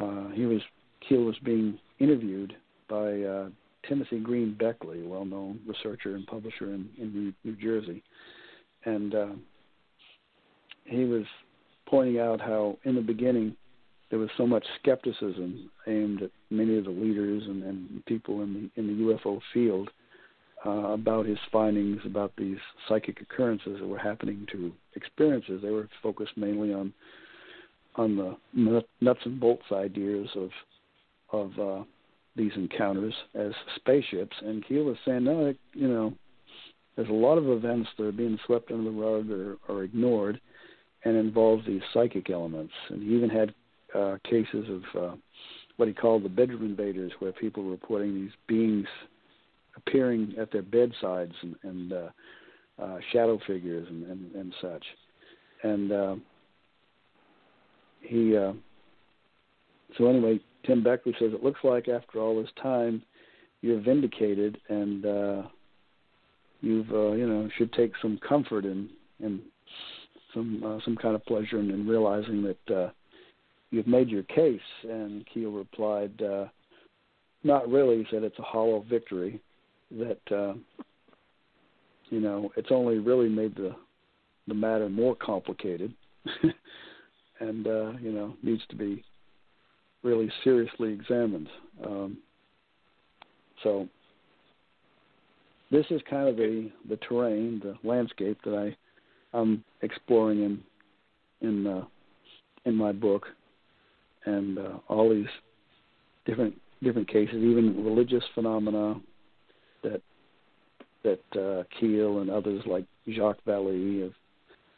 uh, 0.00 0.28
he 0.28 0.46
was 0.46 0.60
Keel 1.08 1.22
was 1.22 1.36
being 1.44 1.78
interviewed 1.98 2.54
by 2.88 3.22
uh, 3.22 3.48
Timothy 3.88 4.18
Green 4.18 4.54
Beckley, 4.54 5.02
well-known 5.02 5.60
researcher 5.66 6.14
and 6.14 6.26
publisher 6.26 6.74
in, 6.74 6.88
in 6.98 7.12
New, 7.12 7.32
New 7.44 7.56
Jersey, 7.56 8.02
and 8.84 9.14
uh, 9.14 9.28
he 10.84 11.04
was 11.04 11.24
pointing 11.86 12.18
out 12.18 12.40
how 12.40 12.78
in 12.84 12.94
the 12.94 13.00
beginning 13.00 13.56
there 14.10 14.18
was 14.18 14.30
so 14.36 14.46
much 14.46 14.64
skepticism 14.80 15.70
aimed 15.86 16.22
at 16.22 16.30
many 16.50 16.78
of 16.78 16.84
the 16.84 16.90
leaders 16.90 17.42
and, 17.46 17.62
and 17.62 18.04
people 18.06 18.42
in 18.42 18.54
the 18.54 18.80
in 18.80 18.86
the 18.86 19.04
UFO 19.04 19.40
field 19.52 19.90
uh, 20.66 20.92
about 20.92 21.26
his 21.26 21.38
findings 21.52 22.00
about 22.04 22.32
these 22.36 22.58
psychic 22.88 23.20
occurrences 23.20 23.78
that 23.80 23.86
were 23.86 23.98
happening 23.98 24.46
to 24.52 24.72
experiences. 24.94 25.60
They 25.62 25.70
were 25.70 25.88
focused 26.02 26.36
mainly 26.36 26.72
on 26.72 26.92
on 27.96 28.16
the 28.16 28.84
nuts 29.00 29.20
and 29.24 29.40
bolts 29.40 29.64
ideas 29.72 30.28
of 30.36 30.50
of 31.30 31.58
uh, 31.58 31.84
these 32.36 32.52
encounters 32.56 33.14
as 33.34 33.52
spaceships. 33.76 34.36
And 34.40 34.66
Keel 34.66 34.84
was 34.84 34.96
saying, 35.04 35.24
no, 35.24 35.52
you 35.74 35.88
know, 35.88 36.14
there's 36.96 37.08
a 37.08 37.12
lot 37.12 37.36
of 37.38 37.48
events 37.48 37.88
that 37.98 38.04
are 38.04 38.12
being 38.12 38.38
swept 38.46 38.70
under 38.70 38.84
the 38.84 38.96
rug 38.96 39.30
or, 39.30 39.56
or 39.68 39.84
ignored, 39.84 40.40
and 41.04 41.16
involve 41.16 41.60
these 41.66 41.82
psychic 41.92 42.30
elements. 42.30 42.72
And 42.88 43.02
he 43.02 43.14
even 43.14 43.28
had 43.30 43.54
uh, 43.94 44.16
cases 44.24 44.66
of 44.68 45.02
uh, 45.02 45.16
what 45.76 45.88
he 45.88 45.94
called 45.94 46.24
the 46.24 46.28
bedroom 46.28 46.64
invaders, 46.64 47.12
where 47.18 47.32
people 47.32 47.64
were 47.64 47.72
reporting 47.72 48.14
these 48.14 48.32
beings 48.46 48.86
appearing 49.86 50.34
at 50.38 50.50
their 50.52 50.62
bedsides 50.62 51.34
and, 51.42 51.56
and 51.62 51.92
uh, 51.92 52.08
uh, 52.82 52.98
shadow 53.12 53.38
figures 53.46 53.86
and, 53.88 54.04
and, 54.06 54.34
and 54.34 54.54
such. 54.60 54.84
And 55.62 55.92
uh, 55.92 56.16
he, 58.00 58.36
uh, 58.36 58.52
so 59.96 60.06
anyway, 60.06 60.40
Tim 60.66 60.82
Beckley 60.82 61.14
says 61.18 61.32
it 61.32 61.42
looks 61.42 61.60
like 61.64 61.88
after 61.88 62.20
all 62.20 62.40
this 62.40 62.50
time, 62.62 63.02
you're 63.60 63.80
vindicated 63.80 64.58
and 64.68 65.04
uh, 65.04 65.42
you've, 66.60 66.90
uh, 66.92 67.12
you 67.12 67.26
know, 67.26 67.48
should 67.58 67.72
take 67.72 67.92
some 68.00 68.18
comfort 68.26 68.64
in, 68.64 68.88
in 69.20 69.40
some 70.34 70.62
uh, 70.64 70.78
some 70.84 70.96
kind 70.96 71.14
of 71.14 71.24
pleasure 71.24 71.58
in, 71.58 71.70
in 71.70 71.86
realizing 71.86 72.42
that 72.42 72.74
uh, 72.74 72.90
you've 73.70 73.86
made 73.86 74.08
your 74.08 74.22
case. 74.24 74.60
And 74.84 75.26
Keel 75.32 75.50
replied, 75.50 76.20
uh, 76.22 76.46
"Not 77.42 77.68
really." 77.68 77.98
He 77.98 78.06
said, 78.10 78.22
"It's 78.22 78.38
a 78.38 78.42
hollow 78.42 78.84
victory 78.88 79.40
that 79.90 80.20
uh, 80.30 80.54
you 82.10 82.20
know 82.20 82.50
it's 82.56 82.70
only 82.70 82.98
really 82.98 83.28
made 83.28 83.54
the 83.56 83.74
the 84.46 84.54
matter 84.54 84.88
more 84.88 85.14
complicated, 85.16 85.92
and 87.40 87.66
uh, 87.66 87.92
you 88.00 88.12
know 88.12 88.34
needs 88.42 88.62
to 88.70 88.76
be 88.76 89.04
really 90.02 90.30
seriously 90.44 90.92
examined. 90.92 91.48
Um, 91.84 92.18
so 93.62 93.88
this 95.70 95.86
is 95.90 96.00
kind 96.08 96.28
of 96.28 96.36
the 96.36 96.70
the 96.88 96.96
terrain, 96.96 97.60
the 97.62 97.76
landscape 97.88 98.38
that 98.44 98.54
I 98.54 99.38
I'm 99.38 99.64
exploring 99.82 100.42
in 100.42 100.62
in 101.48 101.66
uh, 101.66 101.84
in 102.64 102.74
my 102.74 102.92
book, 102.92 103.26
and 104.24 104.58
uh, 104.58 104.78
all 104.88 105.10
these 105.10 105.26
different 106.26 106.54
different 106.82 107.08
cases, 107.08 107.36
even 107.36 107.84
religious 107.84 108.24
phenomena, 108.34 108.96
that 109.82 110.02
that 111.04 111.40
uh, 111.40 111.62
Keel 111.78 112.18
and 112.18 112.30
others 112.30 112.62
like 112.66 112.84
Jacques 113.08 113.44
Vallée 113.46 114.02
have 114.02 114.12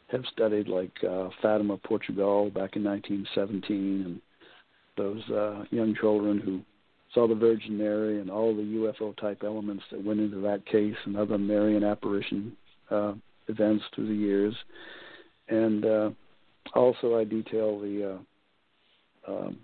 have 0.09 0.25
studied, 0.33 0.69
like 0.69 0.93
uh, 1.09 1.29
Fatima, 1.41 1.77
Portugal, 1.77 2.47
back 2.51 2.75
in 2.75 2.83
1917, 2.83 4.03
and 4.05 4.21
those 4.97 5.23
uh, 5.31 5.65
young 5.71 5.95
children 5.95 6.39
who 6.39 6.61
saw 7.15 7.29
the 7.29 7.35
Virgin 7.35 7.79
Mary 7.79 8.21
and 8.21 8.31
all 8.31 8.55
the 8.55 8.63
UFO 8.63 9.17
type 9.17 9.43
elements 9.45 9.85
that 9.91 10.05
went 10.05 10.21
into 10.21 10.41
that 10.41 10.65
case, 10.67 10.97
and 11.05 11.17
other 11.17 11.39
Marian 11.39 11.85
apparition 11.85 12.57
uh, 12.91 13.15
events 13.49 13.85
through 13.95 14.09
the 14.09 14.15
years. 14.15 14.55
And 15.49 15.85
uh, 15.85 16.11
also, 16.75 17.17
I 17.17 17.25
detail 17.25 17.81
the 17.81 18.21
uh, 19.29 19.33
um, 19.33 19.59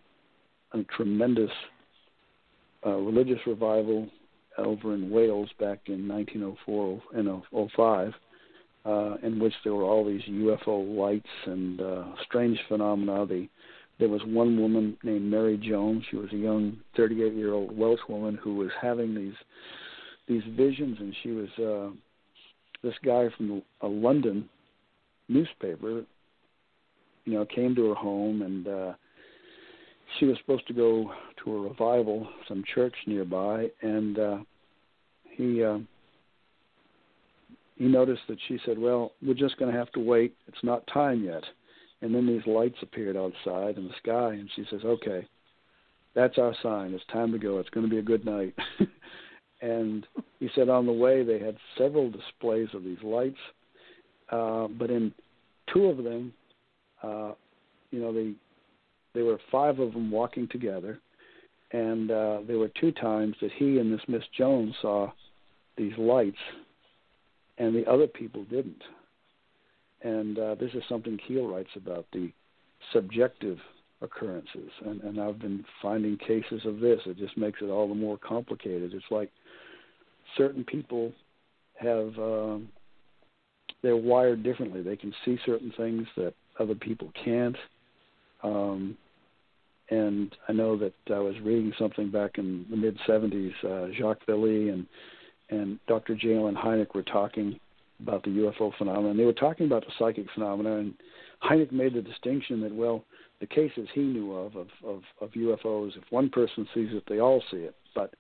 a 0.72 0.82
tremendous 0.84 1.51
uh, 2.84 2.97
religious 2.97 3.41
revival 3.47 4.09
over 4.59 4.94
in 4.94 5.11
Wales 5.11 5.50
back 5.59 5.80
in 5.86 6.09
1904 6.09 7.02
and 7.14 7.70
05, 7.76 8.14
uh, 8.84 9.16
in 9.22 9.38
which 9.38 9.52
there 9.64 9.74
were 9.74 9.84
all 9.84 10.04
these 10.04 10.22
UFO 10.22 10.96
lights 10.96 11.26
and 11.46 11.80
uh, 11.80 12.04
strange 12.24 12.59
phenomena. 12.68 13.26
The, 13.26 13.48
there 13.98 14.09
was 14.09 14.22
one 14.24 14.61
woman 14.61 14.96
named 15.02 15.30
Mary 15.30 15.57
Jones. 15.57 16.04
She 16.11 16.16
was 16.16 16.32
a 16.32 16.36
young 16.36 16.76
38-year-old 16.96 17.76
Welsh 17.76 18.00
woman 18.09 18.36
who 18.36 18.57
was 18.57 18.70
having 18.80 19.14
these 19.14 19.34
these 20.28 20.42
visions, 20.57 20.96
and 20.98 21.14
she 21.22 21.30
was 21.30 21.48
uh, 21.57 21.94
this 22.82 22.94
guy 23.04 23.28
from 23.36 23.62
a 23.80 23.86
London 23.86 24.48
newspaper. 25.28 26.04
You 27.24 27.32
know, 27.32 27.46
came 27.46 27.74
to 27.74 27.90
her 27.90 27.94
home 27.94 28.42
and. 28.42 28.68
Uh, 28.68 28.92
she 30.18 30.26
was 30.26 30.36
supposed 30.38 30.66
to 30.68 30.74
go 30.74 31.12
to 31.44 31.57
a 31.57 31.61
revival, 31.61 32.28
some 32.48 32.62
church 32.74 32.94
nearby, 33.07 33.70
and 33.82 34.18
uh, 34.18 34.38
he 35.30 35.62
uh, 35.62 35.78
he 37.76 37.84
noticed 37.84 38.22
that 38.28 38.38
she 38.48 38.59
said, 38.64 38.78
"Well, 38.78 39.12
we're 39.22 39.34
just 39.34 39.59
going 39.59 39.72
to 39.72 39.78
have 39.78 39.92
to 39.92 40.00
wait. 40.00 40.34
It's 40.46 40.62
not 40.62 40.86
time 40.92 41.24
yet." 41.24 41.44
And 42.02 42.14
then 42.14 42.26
these 42.26 42.46
lights 42.46 42.76
appeared 42.82 43.16
outside 43.16 43.78
in 43.78 43.88
the 43.88 43.94
sky, 44.02 44.34
and 44.34 44.48
she 44.54 44.64
says, 44.70 44.80
"Okay, 44.84 45.26
that's 46.14 46.38
our 46.38 46.54
sign. 46.62 46.94
It's 46.94 47.04
time 47.12 47.32
to 47.32 47.38
go. 47.38 47.59
It's 47.59 47.70
going 47.70 47.86
to 47.86 47.90
be 47.90 47.98
a 47.98 48.02
good 48.02 48.24
night." 48.24 48.54
and 49.61 50.07
he 50.38 50.48
said 50.54 50.68
on 50.68 50.86
the 50.86 50.92
way 50.92 51.22
they 51.22 51.38
had 51.38 51.57
several 51.76 52.11
displays 52.11 52.68
of 52.74 52.84
these 52.84 53.02
lights, 53.02 53.38
uh, 54.30 54.68
but 54.68 54.90
in 54.90 55.12
two 55.72 55.86
of 55.86 56.02
them, 56.02 56.32
uh, 57.02 57.32
you 57.90 58.00
know, 58.00 58.12
they 58.12 58.32
there 59.16 59.24
were 59.24 59.40
five 59.50 59.78
of 59.78 59.92
them 59.92 60.10
walking 60.10 60.46
together, 60.48 60.98
and 61.72 62.10
uh, 62.10 62.40
there 62.46 62.58
were 62.58 62.70
two 62.80 62.92
times 62.92 63.34
that 63.40 63.50
he 63.56 63.78
and 63.78 63.92
this 63.92 64.06
Miss 64.08 64.22
Jones 64.36 64.74
saw 64.82 65.10
these 65.76 65.96
lights, 65.98 66.38
and 67.58 67.74
the 67.74 67.86
other 67.90 68.06
people 68.06 68.44
didn't. 68.44 68.82
And 70.02 70.38
uh, 70.38 70.54
this 70.56 70.72
is 70.74 70.82
something 70.88 71.18
Keel 71.26 71.48
writes 71.48 71.70
about 71.74 72.06
the 72.12 72.30
subjective 72.92 73.58
occurrences, 74.02 74.70
and, 74.84 75.00
and 75.00 75.20
I've 75.20 75.38
been 75.38 75.64
finding 75.80 76.18
cases 76.18 76.60
of 76.66 76.80
this. 76.80 77.00
It 77.06 77.16
just 77.16 77.36
makes 77.38 77.60
it 77.62 77.70
all 77.70 77.88
the 77.88 77.94
more 77.94 78.18
complicated. 78.18 78.92
It's 78.92 79.04
like 79.10 79.30
certain 80.36 80.62
people 80.62 81.12
have 81.80 82.18
um, 82.18 82.68
they're 83.82 83.96
wired 83.96 84.42
differently. 84.42 84.82
They 84.82 84.96
can 84.96 85.14
see 85.24 85.38
certain 85.46 85.72
things 85.76 86.06
that 86.16 86.34
other 86.58 86.74
people 86.74 87.10
can't. 87.24 87.56
Um, 88.42 88.96
and 89.91 90.34
I 90.49 90.53
know 90.53 90.76
that 90.76 90.95
I 91.09 91.18
was 91.18 91.34
reading 91.43 91.72
something 91.78 92.11
back 92.11 92.39
in 92.39 92.66
the 92.70 92.76
mid 92.76 92.99
70s. 93.09 93.53
Uh, 93.64 93.93
Jacques 93.99 94.26
Vallée 94.26 94.72
and 94.72 94.87
and 95.49 95.78
Dr. 95.87 96.16
J. 96.16 96.37
Allen 96.37 96.57
Hynek 96.57 96.95
were 96.95 97.05
talking 97.05 97.61
about 98.01 98.24
the 98.24 98.30
UFO 98.30 98.76
phenomenon. 98.76 99.16
They 99.16 99.24
were 99.24 99.32
talking 99.32 99.66
about 99.66 99.84
the 99.87 99.93
psychic 99.97 100.26
phenomena, 100.34 100.78
and 100.78 100.95
Hynek 101.43 101.70
made 101.70 101.95
the 101.95 102.03
distinction 102.03 102.61
that 102.62 102.74
well, 102.74 103.05
the 103.41 103.47
cases 103.47 103.89
he 103.95 104.01
knew 104.01 104.32
of 104.32 104.57
of 104.57 104.68
of, 104.84 105.03
of 105.20 105.30
UFOs, 105.30 105.97
if 105.97 106.05
one 106.11 106.30
person 106.30 106.66
sees 106.74 106.89
it, 106.93 107.05
they 107.09 107.20
all 107.20 107.43
see 107.51 107.59
it. 107.59 107.74
But 107.95 108.14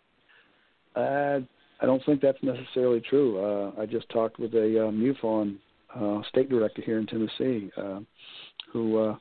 uh, 0.94 1.40
I 1.80 1.86
don't 1.86 2.04
think 2.06 2.20
that's 2.20 2.42
necessarily 2.42 3.00
true. 3.00 3.38
Uh, 3.44 3.80
I 3.80 3.86
just 3.86 4.08
talked 4.08 4.38
with 4.38 4.54
a 4.54 4.86
uh, 4.86 4.90
MUFON 4.90 5.56
uh, 5.94 6.22
state 6.28 6.48
director 6.48 6.82
here 6.82 6.98
in 6.98 7.06
Tennessee 7.06 7.70
uh, 7.76 8.00
who 8.72 8.98
uh, 8.98 9.16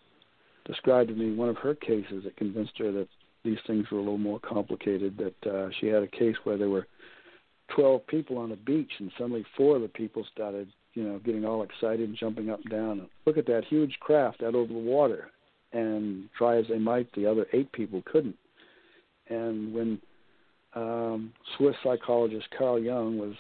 described 0.66 1.10
to 1.10 1.16
me 1.16 1.34
one 1.34 1.50
of 1.50 1.58
her 1.58 1.76
cases 1.76 2.24
that 2.24 2.38
convinced 2.38 2.78
her 2.78 2.92
that 2.92 3.08
these 3.44 3.60
things 3.68 3.86
were 3.92 4.00
a 4.00 4.02
little 4.02 4.18
more 4.18 4.40
complicated. 4.40 5.18
That 5.18 5.50
uh, 5.52 5.70
she 5.80 5.88
had 5.88 6.04
a 6.04 6.08
case 6.08 6.36
where 6.44 6.58
there 6.58 6.70
were 6.70 6.88
12 7.76 8.06
people 8.08 8.38
on 8.38 8.52
a 8.52 8.56
beach, 8.56 8.92
and 9.00 9.12
suddenly 9.18 9.46
four 9.56 9.76
of 9.76 9.82
the 9.82 9.88
people 9.88 10.26
started, 10.32 10.68
you 10.94 11.04
know, 11.04 11.20
getting 11.20 11.46
all 11.46 11.64
excited 11.64 12.08
and 12.08 12.18
jumping 12.18 12.50
up 12.50 12.60
and 12.62 12.72
down. 12.72 13.10
Look 13.26 13.38
at 13.38 13.48
that 13.48 13.66
huge 13.66 13.98
craft 14.00 14.44
out 14.44 14.56
over 14.56 14.72
the 14.72 14.80
water, 14.80 15.30
and 15.72 16.30
try 16.38 16.58
as 16.58 16.66
they 16.70 16.80
might, 16.80 17.12
the 17.14 17.30
other 17.30 17.46
eight 17.54 17.72
people 17.72 18.04
couldn't. 18.06 18.38
And 19.30 19.74
when 19.74 20.00
um, 20.76 21.34
Swiss 21.58 21.76
psychologist 21.84 22.48
Carl 22.58 22.80
Jung 22.80 23.18
was 23.18 23.36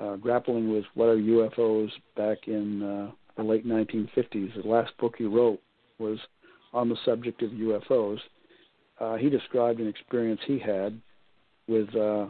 uh, 0.00 0.16
grappling 0.16 0.72
with 0.72 0.84
what 0.94 1.06
are 1.06 1.16
UFOs 1.16 1.90
back 2.16 2.38
in 2.46 2.82
uh, 2.82 3.10
the 3.36 3.42
late 3.42 3.66
1950s, 3.66 4.62
the 4.62 4.68
last 4.68 4.96
book 4.98 5.14
he 5.18 5.24
wrote 5.24 5.60
was 5.98 6.18
on 6.76 6.90
the 6.90 6.96
subject 7.06 7.42
of 7.42 7.50
UFOs. 7.52 8.18
Uh, 9.00 9.16
he 9.16 9.30
described 9.30 9.80
an 9.80 9.88
experience 9.88 10.40
he 10.46 10.58
had 10.58 11.00
with 11.66 11.92
uh, 11.96 12.26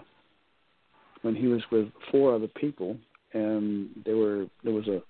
when 1.23 1.35
he 1.35 1.49
was 1.49 1.63
with 1.73 1.89
four 2.11 2.35
other 2.35 2.47
people, 2.47 2.97
and 3.33 3.89
they 4.05 4.15
were 4.15 4.47
there 4.63 4.73
was 4.73 4.87
a 4.87 5.03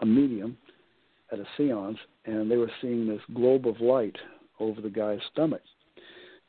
a 0.00 0.06
medium 0.06 0.56
at 1.32 1.40
a 1.40 1.46
séance, 1.58 1.98
and 2.24 2.48
they 2.48 2.56
were 2.56 2.70
seeing 2.80 3.08
this 3.08 3.20
globe 3.34 3.66
of 3.66 3.80
light 3.80 4.16
over 4.60 4.80
the 4.80 4.90
guy's 4.90 5.18
stomach. 5.32 5.62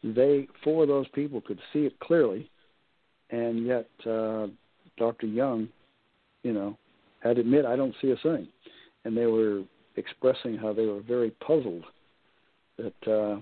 They 0.04 0.48
four 0.64 0.84
of 0.84 0.90
those 0.90 1.08
people 1.10 1.42
could 1.42 1.60
see 1.74 1.86
it 1.86 2.00
clearly, 2.00 2.50
and 3.32 3.66
yet 3.66 3.90
uh, 4.06 4.48
Dr. 4.98 5.26
Jung, 5.26 5.70
you 6.44 6.54
know, 6.54 6.78
had 7.22 7.38
to 7.38 7.42
admit 7.42 7.66
I 7.66 7.76
don't 7.76 7.96
see 8.02 8.12
a 8.12 8.18
thing, 8.18 8.48
and 9.04 9.18
they 9.18 9.26
were 9.26 9.64
expressing 9.98 10.56
how 10.56 10.74
they 10.74 10.86
were 10.86 11.02
very 11.02 11.32
puzzled 11.32 11.84
that 12.78 13.12
uh, 13.12 13.40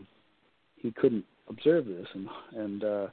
he 0.78 0.92
couldn't 0.92 1.26
observe 1.50 1.86
this, 1.86 2.08
and 2.14 2.28
and 2.56 2.84
uh, 2.84 3.08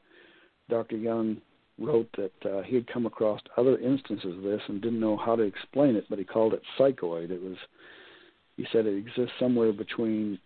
Dr. 0.71 0.97
Jung 0.97 1.41
wrote 1.79 2.09
that 2.17 2.51
uh, 2.51 2.63
he 2.63 2.75
had 2.75 2.87
come 2.87 3.07
across 3.07 3.41
other 3.57 3.79
instances 3.79 4.37
of 4.37 4.43
this 4.43 4.61
and 4.69 4.81
didn't 4.81 5.01
know 5.01 5.17
how 5.17 5.37
to 5.37 5.43
explain 5.43 5.97
it, 5.97 6.05
but 6.09 6.19
he 6.19 6.25
called 6.25 6.55
it 6.55 6.63
psychoid. 6.79 7.31
It 7.31 7.43
was, 7.43 7.57
he 8.57 8.67
said, 8.73 8.87
it 8.87 8.97
exists 8.97 9.33
somewhere 9.39 9.73
between 9.73 10.39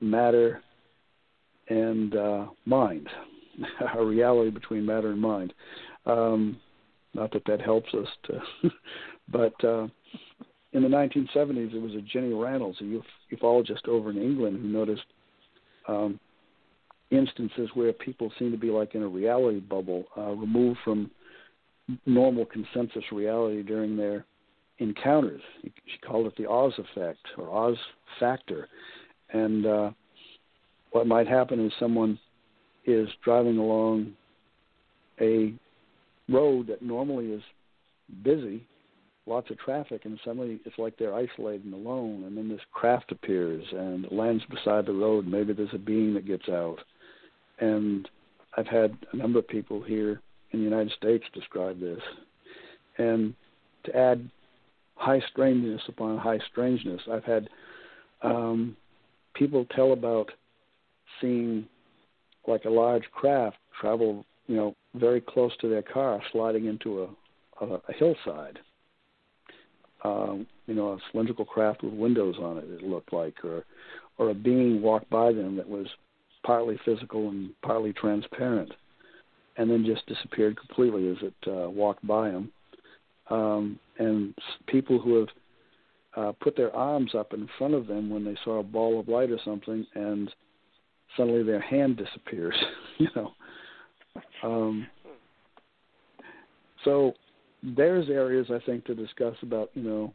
matter 0.00 0.62
and 1.68 2.16
uh, 2.16 2.46
mind, 2.64 3.08
a 3.94 4.04
reality 4.04 4.50
between 4.50 4.84
matter 4.84 5.10
and 5.10 5.20
mind. 5.20 5.52
Um, 6.06 6.60
not 7.14 7.32
that 7.32 7.44
that 7.46 7.60
helps 7.60 7.92
us 7.94 8.08
to, 8.24 8.70
but 9.28 9.64
uh, 9.64 9.86
in 10.74 10.82
the 10.82 10.88
1970s, 10.88 11.72
it 11.72 11.80
was 11.80 11.94
a 11.94 12.00
Jenny 12.00 12.30
Randles, 12.30 12.80
a 12.80 13.34
ufologist 13.34 13.88
over 13.88 14.10
in 14.10 14.20
England, 14.20 14.60
who 14.60 14.68
noticed 14.68 15.04
um, 15.86 16.18
instances 17.10 17.70
where 17.74 17.92
people 17.92 18.32
seem 18.38 18.50
to 18.50 18.58
be 18.58 18.70
like 18.70 18.96
in 18.96 19.02
a 19.02 19.08
reality 19.08 19.60
bubble, 19.60 20.04
uh, 20.16 20.32
removed 20.32 20.78
from 20.84 21.10
normal 22.06 22.44
consensus 22.46 23.04
reality 23.12 23.62
during 23.62 23.96
their 23.96 24.24
encounters. 24.78 25.40
She 25.62 25.98
called 26.04 26.26
it 26.26 26.36
the 26.36 26.50
Oz 26.50 26.72
effect 26.78 27.20
or 27.38 27.50
Oz 27.50 27.76
factor. 28.18 28.68
And 29.32 29.66
uh, 29.66 29.90
what 30.90 31.06
might 31.06 31.28
happen 31.28 31.64
is 31.64 31.72
someone 31.78 32.18
is 32.84 33.08
driving 33.22 33.58
along 33.58 34.14
a 35.20 35.54
road 36.28 36.66
that 36.66 36.82
normally 36.82 37.26
is 37.26 37.42
busy, 38.24 38.66
lots 39.26 39.50
of 39.50 39.58
traffic, 39.58 40.04
and 40.04 40.18
suddenly 40.24 40.60
it's 40.64 40.78
like 40.78 40.96
they're 40.98 41.14
isolated 41.14 41.64
and 41.64 41.74
alone. 41.74 42.24
And 42.24 42.36
then 42.36 42.48
this 42.48 42.60
craft 42.72 43.12
appears 43.12 43.64
and 43.72 44.06
lands 44.10 44.44
beside 44.50 44.86
the 44.86 44.92
road. 44.92 45.26
Maybe 45.26 45.52
there's 45.52 45.68
a 45.72 45.78
being 45.78 46.14
that 46.14 46.26
gets 46.26 46.48
out 46.48 46.78
and 47.58 48.08
I've 48.56 48.66
had 48.66 48.96
a 49.12 49.16
number 49.16 49.38
of 49.38 49.48
people 49.48 49.82
here 49.82 50.20
in 50.52 50.60
the 50.60 50.64
United 50.64 50.92
States 50.92 51.24
describe 51.32 51.80
this. 51.80 52.00
And 52.98 53.34
to 53.84 53.96
add 53.96 54.30
high 54.96 55.20
strangeness 55.32 55.82
upon 55.88 56.18
high 56.18 56.38
strangeness, 56.50 57.02
I've 57.10 57.24
had 57.24 57.48
um, 58.22 58.76
people 59.34 59.66
tell 59.74 59.92
about 59.92 60.30
seeing 61.20 61.66
like 62.46 62.64
a 62.64 62.70
large 62.70 63.04
craft 63.12 63.56
travel, 63.80 64.24
you 64.46 64.56
know, 64.56 64.74
very 64.94 65.20
close 65.20 65.52
to 65.60 65.68
their 65.68 65.82
car, 65.82 66.20
sliding 66.32 66.66
into 66.66 67.02
a, 67.02 67.64
a, 67.64 67.74
a 67.88 67.92
hillside. 67.98 68.58
Um, 70.04 70.46
you 70.66 70.74
know, 70.74 70.92
a 70.92 70.98
cylindrical 71.10 71.44
craft 71.44 71.82
with 71.82 71.94
windows 71.94 72.36
on 72.40 72.58
it. 72.58 72.64
It 72.64 72.82
looked 72.82 73.12
like, 73.12 73.42
or 73.44 73.64
or 74.18 74.30
a 74.30 74.34
being 74.34 74.82
walked 74.82 75.10
by 75.10 75.32
them 75.32 75.56
that 75.56 75.68
was 75.68 75.86
partly 76.44 76.78
physical 76.84 77.30
and 77.30 77.50
partly 77.62 77.92
transparent, 77.92 78.72
and 79.56 79.70
then 79.70 79.84
just 79.84 80.06
disappeared 80.06 80.58
completely 80.58 81.08
as 81.08 81.16
it 81.22 81.50
uh, 81.50 81.70
walked 81.70 82.06
by 82.06 82.30
them. 82.30 82.52
Um, 83.30 83.78
and 83.98 84.34
people 84.66 85.00
who 85.00 85.20
have 85.20 85.28
uh, 86.16 86.32
put 86.40 86.56
their 86.56 86.74
arms 86.74 87.14
up 87.14 87.32
in 87.32 87.48
front 87.58 87.74
of 87.74 87.86
them 87.86 88.10
when 88.10 88.24
they 88.24 88.36
saw 88.44 88.60
a 88.60 88.62
ball 88.62 89.00
of 89.00 89.08
light 89.08 89.30
or 89.30 89.38
something, 89.44 89.86
and 89.94 90.30
suddenly 91.16 91.42
their 91.42 91.60
hand 91.60 91.96
disappears. 91.96 92.54
you 92.98 93.08
know. 93.16 93.32
Um, 94.42 94.86
so 96.84 97.14
there's 97.64 98.08
areas 98.10 98.48
I 98.50 98.58
think 98.66 98.84
to 98.86 98.94
discuss 98.94 99.36
about 99.42 99.70
you 99.74 99.82
know, 99.82 100.14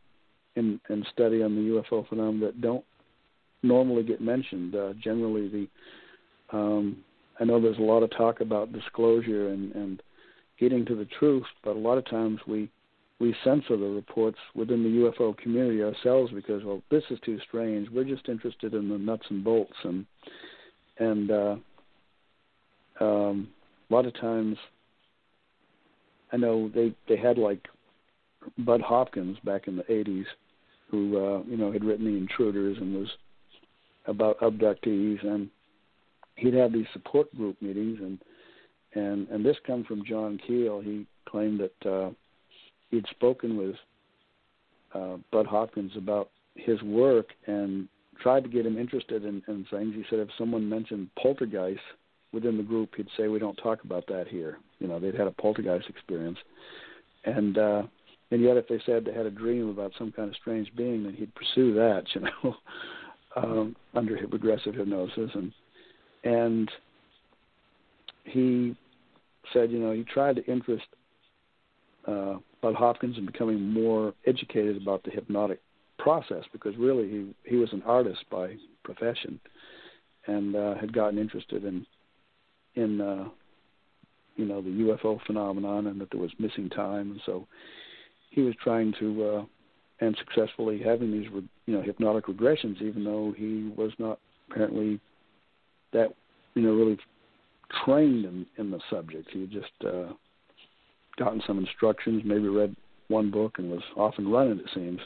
in 0.56 0.80
in 0.90 1.06
study 1.12 1.42
on 1.42 1.56
the 1.56 1.82
UFO 1.82 2.08
phenomenon 2.08 2.40
that 2.42 2.62
don't 2.62 2.86
normally 3.64 4.04
get 4.04 4.22
mentioned. 4.22 4.76
Uh, 4.76 4.94
generally, 5.02 5.48
the 5.48 6.58
um, 6.58 6.98
I 7.40 7.46
know 7.46 7.60
there's 7.60 7.78
a 7.78 7.82
lot 7.82 8.04
of 8.04 8.12
talk 8.12 8.42
about 8.42 8.74
disclosure 8.74 9.50
and, 9.50 9.74
and 9.74 10.04
getting 10.60 10.86
to 10.86 10.96
the 10.96 11.08
truth, 11.18 11.46
but 11.64 11.76
a 11.76 11.80
lot 11.80 11.98
of 11.98 12.06
times 12.06 12.40
we 12.48 12.70
we 13.20 13.36
censor 13.44 13.76
the 13.78 13.86
reports 13.86 14.38
within 14.56 14.84
the 14.84 15.12
UFO 15.12 15.38
community 15.38 15.84
ourselves 15.84 16.32
because 16.34 16.64
well 16.64 16.84
this 16.92 17.04
is 17.10 17.20
too 17.26 17.40
strange. 17.48 17.90
We're 17.90 18.04
just 18.04 18.30
interested 18.30 18.74
in 18.74 18.90
the 18.90 18.98
nuts 18.98 19.26
and 19.30 19.44
bolts 19.44 19.76
and 19.84 20.06
and 21.00 21.32
uh, 21.32 21.56
um, 23.00 23.48
a 23.90 23.94
lot 23.94 24.06
of 24.06 24.14
times 24.20 24.58
I 26.32 26.38
know 26.38 26.70
they 26.74 26.94
they 27.08 27.18
had 27.18 27.38
like 27.38 27.68
Bud 28.60 28.82
Hopkins 28.82 29.38
back 29.44 29.68
in 29.68 29.76
the 29.76 29.84
80s 29.84 30.26
who 30.90 31.18
uh, 31.18 31.44
you 31.48 31.58
know 31.58 31.72
had 31.72 31.84
written 31.84 32.06
The 32.06 32.18
Intruders 32.18 32.78
and 32.80 32.96
was 32.96 33.10
about 34.06 34.40
abductees 34.40 35.26
and 35.26 35.50
he'd 36.40 36.54
have 36.54 36.74
these 36.74 36.86
support 36.94 37.34
group 37.36 37.62
meetings, 37.62 38.00
and 38.02 38.20
and 38.94 39.28
and 39.30 39.46
this 39.46 39.58
comes 39.66 39.86
from 39.86 40.04
John 40.06 40.40
Keel. 40.46 40.82
He 40.82 41.06
claimed 41.28 41.60
that 41.60 41.90
uh, 41.90 42.10
he'd 42.90 43.06
spoken 43.12 43.58
with 43.58 43.76
uh, 44.94 45.18
Bud 45.32 45.46
Hopkins 45.46 45.92
about 45.96 46.30
his 46.56 46.82
work 46.82 47.28
and 47.48 47.88
tried 48.22 48.44
to 48.44 48.50
get 48.50 48.66
him 48.66 48.78
interested 48.78 49.24
in, 49.24 49.42
in 49.48 49.66
things. 49.70 49.94
He 49.96 50.04
said 50.10 50.20
if 50.20 50.30
someone 50.38 50.68
mentioned 50.68 51.10
poltergeist 51.22 51.80
within 52.34 52.58
the 52.58 52.64
group, 52.64 52.96
he'd 52.98 53.08
say 53.16 53.28
we 53.28 53.40
don't 53.40 53.56
talk 53.56 53.84
about 53.84 54.06
that 54.08 54.28
here. 54.28 54.58
You 54.80 54.88
know, 54.88 55.00
they'd 55.00 55.16
had 55.16 55.28
a 55.28 55.32
poltergeist 55.32 55.90
experience, 55.90 56.38
and 57.26 57.58
uh, 57.58 57.84
and 58.32 58.42
yet 58.42 58.58
if 58.58 58.68
they 58.68 58.82
said 58.86 59.06
they 59.06 59.14
had 59.14 59.26
a 59.26 59.32
dream 59.32 59.70
about 59.70 59.92
some 59.98 60.12
kind 60.12 60.30
of 60.30 60.36
strange 60.36 60.74
being, 60.76 61.04
then 61.04 61.14
he'd 61.14 61.34
pursue 61.36 61.74
that. 61.76 62.04
You 62.16 62.22
know. 62.22 62.56
um, 63.36 63.76
under 63.94 64.16
regressive 64.32 64.74
hypnosis, 64.74 65.32
and 65.34 65.52
and 66.24 66.72
he 68.24 68.76
said, 69.54 69.72
you 69.72 69.80
know, 69.80 69.92
he 69.92 70.04
tried 70.04 70.36
to 70.36 70.46
interest 70.46 70.86
uh, 72.08 72.36
Bud 72.62 72.76
Hopkins 72.76 73.18
in 73.18 73.26
becoming 73.26 73.62
more 73.62 74.14
educated 74.26 74.82
about 74.82 75.04
the 75.04 75.12
hypnotic 75.12 75.60
process 75.98 76.44
because 76.52 76.76
really 76.78 77.10
he 77.10 77.36
he 77.44 77.56
was 77.58 77.72
an 77.74 77.84
artist 77.86 78.24
by 78.32 78.56
profession 78.84 79.40
and 80.28 80.56
uh, 80.56 80.76
had 80.76 80.94
gotten 80.94 81.20
interested 81.20 81.66
in 81.66 81.86
in 82.76 83.02
uh, 83.02 83.28
you 84.40 84.46
know 84.46 84.62
the 84.62 84.70
UFO 84.70 85.20
phenomenon 85.28 85.88
and 85.88 86.00
that 86.00 86.10
there 86.12 86.22
was 86.22 86.32
missing 86.40 86.70
time, 86.70 87.12
and 87.12 87.22
so 87.26 87.46
he 88.30 88.42
was 88.42 88.56
trying 88.64 88.94
to 89.00 89.26
uh, 89.26 89.46
and 90.02 90.18
successfully 90.18 90.80
having 90.84 91.12
these 91.12 91.28
you 91.66 91.74
know 91.74 91.82
hypnotic 91.82 92.28
regressions, 92.28 92.82
even 92.82 93.04
though 93.04 93.34
he 93.38 93.72
was 93.76 93.92
not 94.00 94.20
apparently 94.50 95.00
that 95.92 96.14
you 96.56 96.62
know 96.62 96.74
really 96.74 96.98
trained 97.84 98.26
in 98.26 98.46
in 98.58 98.72
the 98.72 98.80
subject. 98.90 99.30
He 99.32 99.42
had 99.42 99.52
just 99.52 99.72
uh, 99.86 100.14
gotten 101.18 101.42
some 101.46 101.60
instructions, 101.60 102.24
maybe 102.26 102.48
read 102.48 102.76
one 103.10 103.30
book, 103.30 103.56
and 103.58 103.70
was 103.70 103.84
off 103.98 104.16
and 104.18 104.32
running. 104.32 104.60
It 104.60 104.70
seems. 104.74 105.00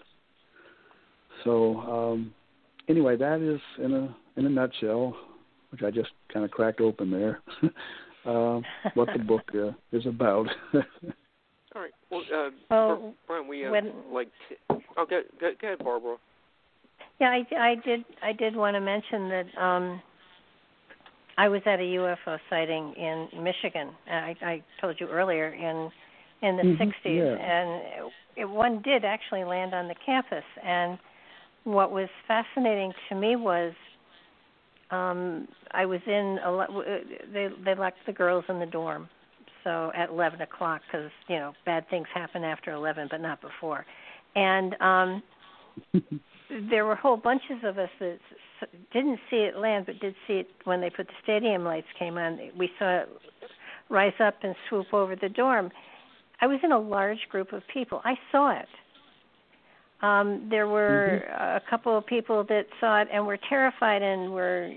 So 1.43 1.77
um, 1.79 2.33
anyway, 2.87 3.17
that 3.17 3.41
is 3.41 3.59
in 3.83 3.93
a 3.93 4.15
in 4.37 4.45
a 4.45 4.49
nutshell, 4.49 5.15
which 5.71 5.81
I 5.81 5.89
just 5.89 6.11
kind 6.31 6.45
of 6.45 6.51
cracked 6.51 6.81
open 6.81 7.09
there, 7.09 7.41
uh, 8.25 8.61
what 8.93 9.09
the 9.15 9.23
book 9.23 9.43
uh, 9.53 9.71
is 9.91 10.05
about. 10.05 10.47
All 11.75 11.81
right. 11.81 11.91
Well, 12.09 12.21
uh, 12.33 12.49
well 12.69 13.13
Brian, 13.27 13.47
we 13.47 13.61
have 13.61 13.71
when, 13.71 13.91
like. 14.11 14.29
T- 14.49 14.55
oh, 14.69 15.05
go, 15.05 15.21
go, 15.39 15.51
go 15.59 15.67
ahead, 15.67 15.79
Barbara. 15.79 16.17
Yeah, 17.19 17.29
I, 17.29 17.55
I 17.55 17.75
did. 17.83 18.05
I 18.21 18.33
did 18.33 18.55
want 18.55 18.75
to 18.75 18.81
mention 18.81 19.29
that 19.29 19.45
um, 19.61 20.01
I 21.37 21.47
was 21.47 21.61
at 21.65 21.79
a 21.79 21.83
UFO 21.83 22.37
sighting 22.49 22.93
in 22.95 23.43
Michigan. 23.43 23.89
I, 24.09 24.35
I 24.41 24.63
told 24.79 24.97
you 24.99 25.07
earlier 25.07 25.49
in 25.53 25.91
in 26.41 26.57
the 26.57 26.63
mm-hmm, 26.63 26.83
60s, 26.83 26.93
yeah. 27.05 27.37
and 27.41 28.11
it, 28.35 28.45
one 28.45 28.81
did 28.81 29.05
actually 29.05 29.45
land 29.45 29.73
on 29.73 29.87
the 29.87 29.95
campus. 30.05 30.43
And 30.63 30.99
what 31.63 31.91
was 31.91 32.09
fascinating 32.27 32.91
to 33.09 33.15
me 33.15 33.37
was 33.37 33.73
um, 34.93 35.47
I 35.71 35.85
was 35.85 35.99
in. 36.05 36.39
A, 36.43 36.67
they 37.33 37.47
they 37.65 37.75
locked 37.75 37.97
the 38.05 38.13
girls 38.13 38.45
in 38.47 38.59
the 38.59 38.65
dorm, 38.65 39.09
so 39.63 39.91
at 39.95 40.09
11 40.09 40.41
o'clock 40.41 40.81
because 40.87 41.09
you 41.27 41.37
know 41.37 41.53
bad 41.65 41.89
things 41.89 42.07
happen 42.13 42.43
after 42.43 42.71
11, 42.71 43.07
but 43.09 43.21
not 43.21 43.41
before. 43.41 43.85
And 44.35 44.75
um, 44.81 45.23
there 46.69 46.85
were 46.85 46.95
whole 46.95 47.17
bunches 47.17 47.63
of 47.63 47.77
us 47.77 47.89
that 47.99 48.19
didn't 48.91 49.19
see 49.29 49.37
it 49.37 49.57
land, 49.57 49.85
but 49.87 49.99
did 49.99 50.15
see 50.27 50.33
it 50.33 50.47
when 50.65 50.79
they 50.79 50.89
put 50.89 51.07
the 51.07 51.13
stadium 51.23 51.63
lights 51.63 51.87
came 51.97 52.17
on. 52.17 52.39
We 52.57 52.69
saw 52.77 53.01
it 53.01 53.09
rise 53.89 54.13
up 54.19 54.35
and 54.43 54.55
swoop 54.69 54.93
over 54.93 55.15
the 55.15 55.29
dorm. 55.29 55.71
I 56.41 56.47
was 56.47 56.59
in 56.63 56.71
a 56.71 56.79
large 56.79 57.19
group 57.29 57.53
of 57.53 57.63
people. 57.73 58.01
I 58.03 58.15
saw 58.31 58.51
it. 58.51 58.67
Um, 60.03 60.47
there 60.49 60.67
were 60.67 61.23
mm-hmm. 61.23 61.57
a 61.57 61.61
couple 61.69 61.97
of 61.97 62.05
people 62.05 62.43
that 62.49 62.65
saw 62.79 63.01
it 63.01 63.07
and 63.11 63.25
were 63.25 63.39
terrified 63.49 64.01
and 64.03 64.31
were 64.31 64.69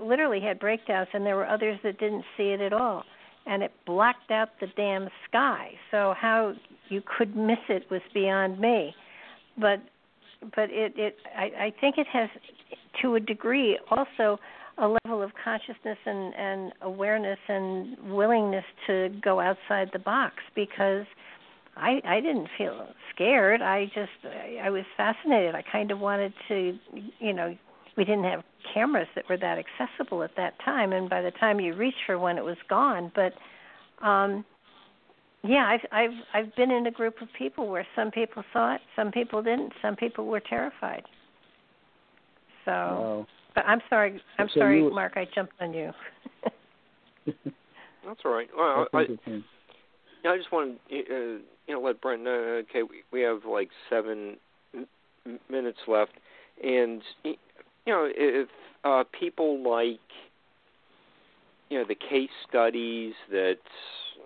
literally 0.00 0.40
had 0.40 0.58
breakdowns, 0.58 1.08
and 1.12 1.26
there 1.26 1.36
were 1.36 1.46
others 1.46 1.78
that 1.82 1.98
didn't 1.98 2.24
see 2.36 2.44
it 2.44 2.60
at 2.60 2.72
all 2.72 3.04
and 3.46 3.62
it 3.62 3.72
blacked 3.86 4.30
out 4.30 4.48
the 4.60 4.66
damn 4.76 5.08
sky. 5.28 5.72
So 5.90 6.14
how 6.18 6.54
you 6.88 7.02
could 7.18 7.36
miss 7.36 7.58
it 7.68 7.90
was 7.90 8.02
beyond 8.12 8.60
me. 8.60 8.94
But 9.58 9.80
but 10.54 10.70
it 10.70 10.94
it 10.96 11.16
I, 11.36 11.44
I 11.44 11.74
think 11.80 11.98
it 11.98 12.06
has 12.12 12.28
to 13.02 13.14
a 13.14 13.20
degree 13.20 13.78
also 13.90 14.38
a 14.78 14.96
level 15.04 15.22
of 15.22 15.32
consciousness 15.42 15.98
and, 16.06 16.34
and 16.34 16.72
awareness 16.80 17.38
and 17.48 17.98
willingness 18.10 18.64
to 18.86 19.10
go 19.22 19.38
outside 19.38 19.90
the 19.92 19.98
box 19.98 20.36
because 20.54 21.04
I 21.80 22.00
I 22.04 22.20
didn't 22.20 22.48
feel 22.58 22.88
scared. 23.14 23.62
I 23.62 23.86
just 23.86 24.10
I, 24.24 24.66
I 24.66 24.70
was 24.70 24.84
fascinated. 24.96 25.54
I 25.54 25.62
kind 25.62 25.90
of 25.90 25.98
wanted 25.98 26.32
to 26.48 26.78
you 27.18 27.32
know 27.32 27.56
we 27.96 28.04
didn't 28.04 28.24
have 28.24 28.42
cameras 28.72 29.08
that 29.14 29.28
were 29.28 29.36
that 29.36 29.58
accessible 29.58 30.22
at 30.22 30.30
that 30.36 30.54
time 30.64 30.92
and 30.92 31.10
by 31.10 31.20
the 31.22 31.30
time 31.32 31.60
you 31.60 31.74
reached 31.74 31.98
for 32.06 32.18
one 32.18 32.38
it 32.38 32.44
was 32.44 32.56
gone 32.68 33.10
but 33.14 33.32
um 34.06 34.44
yeah 35.42 35.66
i've 35.66 35.86
i've 35.92 36.16
i've 36.34 36.56
been 36.56 36.70
in 36.70 36.86
a 36.86 36.90
group 36.90 37.20
of 37.20 37.28
people 37.36 37.68
where 37.68 37.86
some 37.96 38.10
people 38.10 38.42
saw 38.52 38.74
it 38.74 38.80
some 38.94 39.10
people 39.10 39.42
didn't 39.42 39.72
some 39.82 39.96
people 39.96 40.26
were 40.26 40.40
terrified 40.40 41.02
so 42.64 42.70
wow. 42.70 43.26
but 43.54 43.64
i'm 43.66 43.80
sorry 43.88 44.20
i'm 44.38 44.48
so 44.54 44.60
sorry 44.60 44.82
you... 44.82 44.94
mark 44.94 45.14
i 45.16 45.26
jumped 45.34 45.54
on 45.60 45.72
you 45.72 45.90
that's 47.26 48.20
all 48.24 48.32
right 48.32 48.48
well 48.56 48.86
i, 48.94 48.98
I 48.98 49.42
yeah, 50.24 50.32
I 50.32 50.36
just 50.36 50.52
wanted. 50.52 50.78
to 50.90 50.98
uh, 50.98 51.38
you 51.70 51.76
know 51.76 51.82
let 51.82 52.00
Brent 52.00 52.24
know. 52.24 52.62
Okay, 52.68 52.82
we, 52.82 53.02
we 53.12 53.20
have 53.20 53.44
like 53.44 53.68
seven 53.88 54.36
m- 54.74 55.38
minutes 55.48 55.78
left, 55.86 56.10
and 56.64 57.00
you 57.22 57.36
know, 57.86 58.08
if 58.12 58.48
uh, 58.82 59.04
people 59.18 59.62
like 59.62 60.00
you 61.68 61.78
know 61.78 61.84
the 61.86 61.94
case 61.94 62.30
studies 62.48 63.14
that 63.30 63.58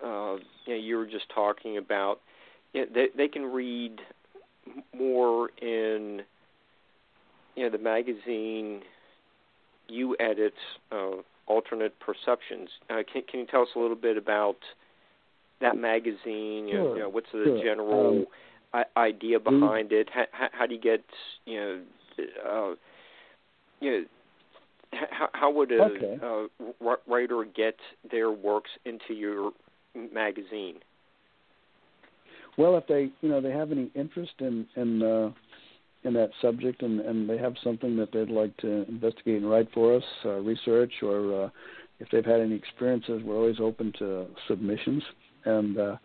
uh, 0.03 0.37
you, 0.65 0.73
know, 0.73 0.75
you 0.75 0.97
were 0.97 1.05
just 1.05 1.25
talking 1.35 1.77
about, 1.77 2.19
you 2.73 2.81
know, 2.81 2.87
they 2.91 3.07
they 3.15 3.27
can 3.27 3.43
read 3.43 4.01
more 4.97 5.49
in 5.61 6.21
you 7.55 7.63
know 7.63 7.69
the 7.69 7.77
magazine 7.77 8.81
you 9.87 10.17
edit 10.19 10.55
uh, 10.91 11.17
alternate 11.45 11.93
perceptions. 11.99 12.69
Uh, 12.89 13.03
can 13.13 13.21
can 13.29 13.41
you 13.41 13.45
tell 13.45 13.61
us 13.61 13.69
a 13.75 13.79
little 13.79 13.95
bit 13.95 14.17
about 14.17 14.57
that 15.61 15.77
magazine? 15.77 16.67
You, 16.67 16.71
sure. 16.71 16.83
know, 16.83 16.93
you 16.93 16.99
know 17.01 17.09
what's 17.09 17.31
the 17.31 17.43
sure. 17.45 17.63
general 17.63 18.25
um, 18.73 18.83
idea 18.97 19.39
behind 19.39 19.91
it? 19.91 20.09
How, 20.13 20.25
how, 20.31 20.47
how 20.51 20.65
do 20.65 20.73
you 20.73 20.81
get 20.81 21.03
you 21.45 21.59
know 21.59 21.81
uh, 22.47 22.75
you 23.81 23.91
know, 23.91 24.05
how, 25.11 25.29
how 25.33 25.51
would 25.51 25.71
a 25.71 25.81
okay. 25.81 26.17
uh, 26.23 26.95
writer 27.07 27.45
get 27.55 27.75
their 28.09 28.31
works 28.31 28.69
into 28.85 29.13
your 29.13 29.51
magazine? 30.13 30.75
Well, 32.57 32.77
if 32.77 32.87
they 32.87 33.09
you 33.21 33.29
know 33.29 33.41
they 33.41 33.51
have 33.51 33.71
any 33.71 33.91
interest 33.95 34.33
in 34.39 34.65
in 34.75 35.03
uh, 35.03 35.31
in 36.03 36.13
that 36.13 36.29
subject 36.41 36.81
and 36.81 37.01
and 37.01 37.29
they 37.29 37.37
have 37.37 37.55
something 37.63 37.97
that 37.97 38.11
they'd 38.13 38.29
like 38.29 38.55
to 38.57 38.87
investigate 38.87 39.41
and 39.41 39.49
write 39.49 39.67
for 39.73 39.97
us, 39.97 40.03
uh, 40.23 40.39
research, 40.39 40.93
or 41.01 41.45
uh, 41.45 41.49
if 41.99 42.07
they've 42.11 42.25
had 42.25 42.39
any 42.39 42.55
experiences, 42.55 43.21
we're 43.23 43.35
always 43.35 43.59
open 43.59 43.91
to 43.99 44.27
submissions. 44.47 45.03
And 45.45 45.77
uh, 45.77 45.95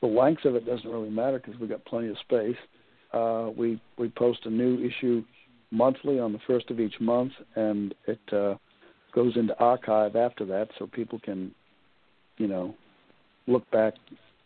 the 0.00 0.06
length 0.06 0.44
of 0.44 0.54
it 0.54 0.66
doesn't 0.66 0.88
really 0.88 1.10
matter 1.10 1.38
because 1.38 1.58
we've 1.60 1.70
got 1.70 1.84
plenty 1.84 2.08
of 2.08 2.18
space. 2.18 2.56
Uh, 3.12 3.50
we 3.56 3.80
we 3.98 4.08
post 4.08 4.40
a 4.44 4.50
new 4.50 4.78
issue 4.84 5.24
monthly 5.70 6.18
on 6.18 6.32
the 6.32 6.38
first 6.46 6.70
of 6.70 6.80
each 6.80 7.00
month, 7.00 7.32
and 7.56 7.94
it 8.06 8.20
uh, 8.32 8.54
goes 9.14 9.36
into 9.36 9.58
archive 9.58 10.16
after 10.16 10.44
that, 10.44 10.68
so 10.78 10.86
people 10.86 11.18
can, 11.18 11.52
you 12.38 12.46
know, 12.46 12.74
look 13.46 13.68
back 13.70 13.94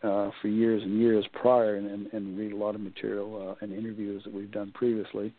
uh, 0.03 0.29
for 0.41 0.47
years 0.47 0.83
and 0.83 0.99
years 0.99 1.25
prior 1.33 1.75
and, 1.75 1.87
and, 1.87 2.13
and 2.13 2.37
read 2.37 2.51
a 2.51 2.55
lot 2.55 2.75
of 2.75 2.81
material 2.81 3.49
uh, 3.49 3.65
and 3.65 3.73
interviews 3.73 4.23
that 4.23 4.33
we've 4.33 4.51
done 4.51 4.71
previously. 4.73 5.33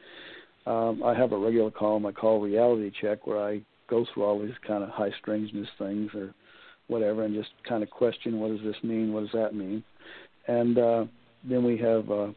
Um, 0.67 1.03
I 1.05 1.15
have 1.15 1.33
a 1.33 1.39
regular 1.39 1.71
column 1.71 2.07
I 2.07 2.13
call 2.13 2.41
Reality 2.41 2.91
Check, 3.01 3.27
where 3.27 3.41
I 3.41 3.61
go 3.89 4.05
through 4.13 4.25
all 4.25 4.41
these 4.41 4.55
kind 4.67 4.83
of 4.83 4.91
high 4.91 5.13
strangeness 5.21 5.69
things 5.79 6.11
or 6.15 6.35
whatever, 6.89 7.25
and 7.25 7.35
just 7.35 7.51
kind 7.69 7.83
of 7.83 7.91
question 7.91 8.39
what 8.39 8.51
does 8.51 8.65
this 8.65 8.83
mean, 8.83 9.13
what 9.13 9.21
does 9.21 9.33
that 9.33 9.55
mean, 9.55 9.83
and 10.47 10.79
uh, 10.79 11.05
then 11.45 11.65
we 11.65 11.77
have 11.79 12.11
uh, 12.11 12.29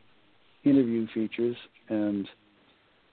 interview 0.64 1.08
features 1.14 1.56
and 1.89 2.28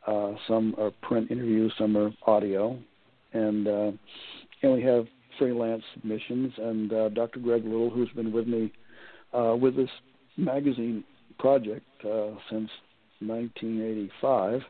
uh, 0.07 0.33
some 0.47 0.75
are 0.79 0.93
print 1.03 1.31
interviews, 1.31 1.73
some 1.79 1.97
are 1.97 2.11
audio, 2.27 2.79
and 3.33 3.67
uh, 3.67 3.91
and 4.63 4.73
we 4.73 4.83
have 4.83 5.07
freelance 5.39 5.83
submissions. 5.95 6.53
And 6.59 6.93
uh, 6.93 7.09
Dr. 7.11 7.41
Greg 7.41 7.65
Little, 7.65 7.91
who's 7.91 8.09
been 8.11 8.33
with 8.33 8.47
me 8.47 8.73
uh, 9.37 9.57
with 9.61 9.77
this 9.77 9.91
magazine 10.37 11.03
project 11.39 11.87
uh, 12.05 12.31
since 12.51 12.71
1985, 13.21 14.63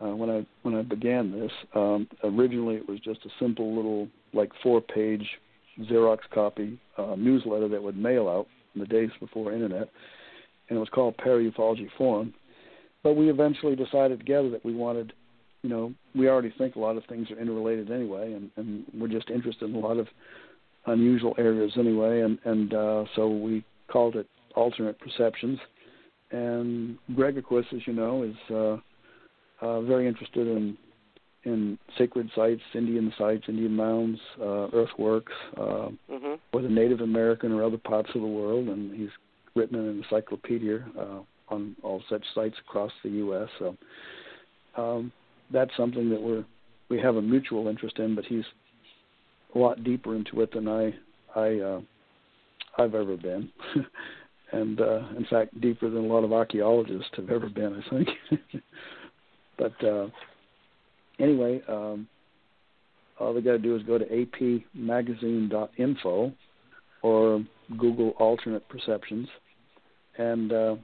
uh, 0.00 0.06
when 0.14 0.30
I 0.30 0.46
when 0.62 0.76
I 0.76 0.82
began 0.82 1.32
this. 1.32 1.52
Um, 1.74 2.06
originally, 2.22 2.76
it 2.76 2.88
was 2.88 3.00
just 3.00 3.24
a 3.26 3.30
simple 3.40 3.74
little 3.74 4.08
like 4.32 4.50
four-page 4.62 5.28
Xerox 5.80 6.18
copy 6.32 6.78
uh, 6.98 7.14
newsletter 7.16 7.68
that 7.68 7.82
would 7.82 7.96
mail 7.96 8.28
out 8.28 8.46
in 8.74 8.80
the 8.80 8.86
days 8.86 9.10
before 9.20 9.52
internet, 9.52 9.88
and 10.68 10.76
it 10.76 10.80
was 10.80 10.88
called 10.90 11.16
Paraufology 11.16 11.88
Forum 11.96 12.34
but 13.02 13.14
we 13.14 13.30
eventually 13.30 13.76
decided 13.76 14.18
together 14.18 14.48
that 14.50 14.64
we 14.64 14.74
wanted, 14.74 15.12
you 15.62 15.70
know, 15.70 15.92
we 16.14 16.28
already 16.28 16.52
think 16.56 16.76
a 16.76 16.78
lot 16.78 16.96
of 16.96 17.04
things 17.06 17.30
are 17.30 17.38
interrelated 17.38 17.90
anyway, 17.90 18.32
and, 18.32 18.50
and 18.56 18.84
we're 18.94 19.08
just 19.08 19.30
interested 19.30 19.68
in 19.68 19.76
a 19.76 19.78
lot 19.78 19.98
of 19.98 20.06
unusual 20.86 21.34
areas 21.38 21.72
anyway, 21.78 22.20
and 22.20 22.38
and 22.44 22.74
uh, 22.74 23.04
so 23.14 23.28
we 23.28 23.64
called 23.88 24.16
it 24.16 24.26
alternate 24.54 24.98
perceptions. 25.00 25.58
And 26.30 26.96
Greg, 27.14 27.36
of 27.38 27.44
course, 27.44 27.66
as 27.74 27.86
you 27.86 27.92
know, 27.92 28.22
is 28.22 28.34
uh, 28.50 28.76
uh, 29.64 29.80
very 29.82 30.06
interested 30.06 30.46
in 30.46 30.76
in 31.44 31.78
sacred 31.98 32.30
sites, 32.34 32.62
Indian 32.74 33.12
sites, 33.18 33.44
Indian 33.48 33.74
mounds, 33.74 34.18
uh, 34.40 34.68
earthworks, 34.72 35.32
uh, 35.56 35.88
mm-hmm. 36.10 36.34
whether 36.52 36.68
Native 36.68 37.00
American 37.00 37.52
or 37.52 37.64
other 37.64 37.78
parts 37.78 38.10
of 38.14 38.20
the 38.20 38.26
world, 38.26 38.68
and 38.68 38.94
he's 38.94 39.10
written 39.54 39.78
an 39.78 40.02
encyclopedia 40.02 40.84
uh, 40.98 41.20
on 41.48 41.76
all 41.82 42.02
such 42.08 42.24
sites 42.34 42.56
across 42.66 42.92
the 43.02 43.10
U.S. 43.10 43.48
So 43.58 43.76
um, 44.76 45.12
that's 45.52 45.72
something 45.76 46.08
that 46.10 46.20
we're 46.20 46.44
we 46.88 47.00
have 47.00 47.16
a 47.16 47.22
mutual 47.22 47.68
interest 47.68 47.98
in, 47.98 48.14
but 48.14 48.24
he's 48.24 48.44
a 49.54 49.58
lot 49.58 49.82
deeper 49.82 50.14
into 50.14 50.40
it 50.42 50.52
than 50.52 50.68
I 50.68 50.94
I 51.34 51.58
uh, 51.58 51.80
I've 52.78 52.94
ever 52.94 53.16
been, 53.16 53.50
and 54.52 54.80
uh, 54.80 55.08
in 55.16 55.26
fact, 55.28 55.60
deeper 55.60 55.90
than 55.90 56.04
a 56.04 56.06
lot 56.06 56.24
of 56.24 56.32
archaeologists 56.32 57.10
have 57.16 57.30
ever 57.30 57.48
been, 57.48 57.82
I 57.82 57.90
think. 57.90 58.08
but 59.58 59.84
uh, 59.84 60.08
anyway, 61.22 61.62
um, 61.68 62.08
all 63.18 63.32
they 63.32 63.40
got 63.40 63.52
to 63.52 63.58
do 63.58 63.74
is 63.76 63.82
go 63.84 63.98
to 63.98 64.04
apmagazine.info 64.04 66.32
or 67.02 67.44
Google 67.78 68.10
alternate 68.18 68.68
perceptions, 68.68 69.28
and 70.18 70.52
uh, 70.52 70.76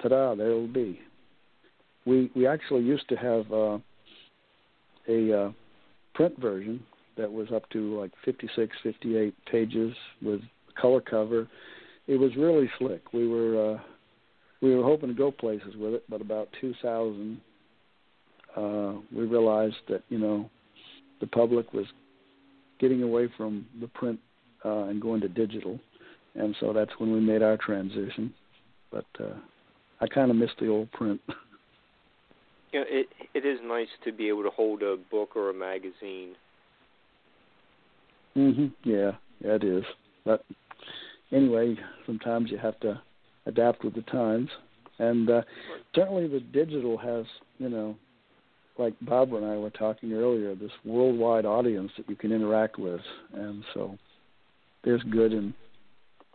ta-da, 0.00 0.34
there 0.34 0.50
it'll 0.50 0.66
be. 0.66 1.00
We 2.06 2.30
we 2.34 2.46
actually 2.46 2.82
used 2.82 3.08
to 3.08 3.16
have 3.16 3.52
uh, 3.52 3.78
a 5.08 5.46
uh, 5.46 5.52
print 6.14 6.38
version 6.40 6.82
that 7.16 7.30
was 7.30 7.48
up 7.54 7.68
to 7.70 8.00
like 8.00 8.10
56, 8.24 8.76
58 8.82 9.34
pages 9.50 9.94
with 10.22 10.40
color 10.80 11.00
cover. 11.00 11.48
It 12.06 12.16
was 12.16 12.30
really 12.36 12.70
slick. 12.78 13.12
We 13.12 13.28
were 13.28 13.74
uh, 13.74 13.78
we 14.62 14.74
were 14.74 14.84
hoping 14.84 15.08
to 15.08 15.14
go 15.14 15.30
places 15.30 15.74
with 15.76 15.94
it, 15.94 16.04
but 16.08 16.20
about 16.20 16.48
2000, 16.60 17.40
uh, 18.56 18.94
we 19.14 19.24
realized 19.24 19.76
that 19.88 20.02
you 20.08 20.18
know 20.18 20.50
the 21.20 21.26
public 21.26 21.72
was 21.72 21.86
getting 22.78 23.02
away 23.02 23.28
from 23.36 23.66
the 23.80 23.88
print 23.88 24.18
uh, 24.64 24.84
and 24.84 25.00
going 25.00 25.20
to 25.20 25.28
digital, 25.28 25.78
and 26.34 26.54
so 26.60 26.72
that's 26.72 26.92
when 26.98 27.12
we 27.12 27.20
made 27.20 27.42
our 27.42 27.56
transition. 27.56 28.32
But 28.90 29.06
uh, 29.20 29.34
I 30.00 30.06
kind 30.06 30.30
of 30.30 30.36
miss 30.36 30.50
the 30.58 30.68
old 30.68 30.90
print. 30.92 31.20
Yeah, 32.72 32.82
it 32.88 33.06
it 33.32 33.46
is 33.46 33.58
nice 33.62 33.88
to 34.04 34.12
be 34.12 34.28
able 34.28 34.42
to 34.42 34.50
hold 34.50 34.82
a 34.82 34.96
book 35.10 35.34
or 35.34 35.48
a 35.48 35.54
magazine. 35.54 36.34
Mhm. 38.36 38.72
Yeah, 38.84 39.12
yeah, 39.40 39.54
it 39.54 39.64
is. 39.64 39.84
But 40.24 40.44
anyway, 41.32 41.76
sometimes 42.04 42.50
you 42.50 42.58
have 42.58 42.78
to 42.80 43.00
adapt 43.46 43.82
with 43.82 43.94
the 43.94 44.02
times, 44.02 44.50
and 44.98 45.30
uh, 45.30 45.42
certainly 45.94 46.26
the 46.28 46.40
digital 46.40 46.98
has, 46.98 47.24
you 47.58 47.70
know, 47.70 47.96
like 48.78 48.94
Barbara 49.00 49.42
and 49.42 49.46
I 49.46 49.56
were 49.56 49.70
talking 49.70 50.12
earlier, 50.12 50.54
this 50.54 50.70
worldwide 50.84 51.46
audience 51.46 51.90
that 51.96 52.08
you 52.08 52.16
can 52.16 52.32
interact 52.32 52.78
with, 52.78 53.00
and 53.32 53.64
so 53.74 53.96
there's 54.84 55.02
good 55.04 55.32
and 55.32 55.54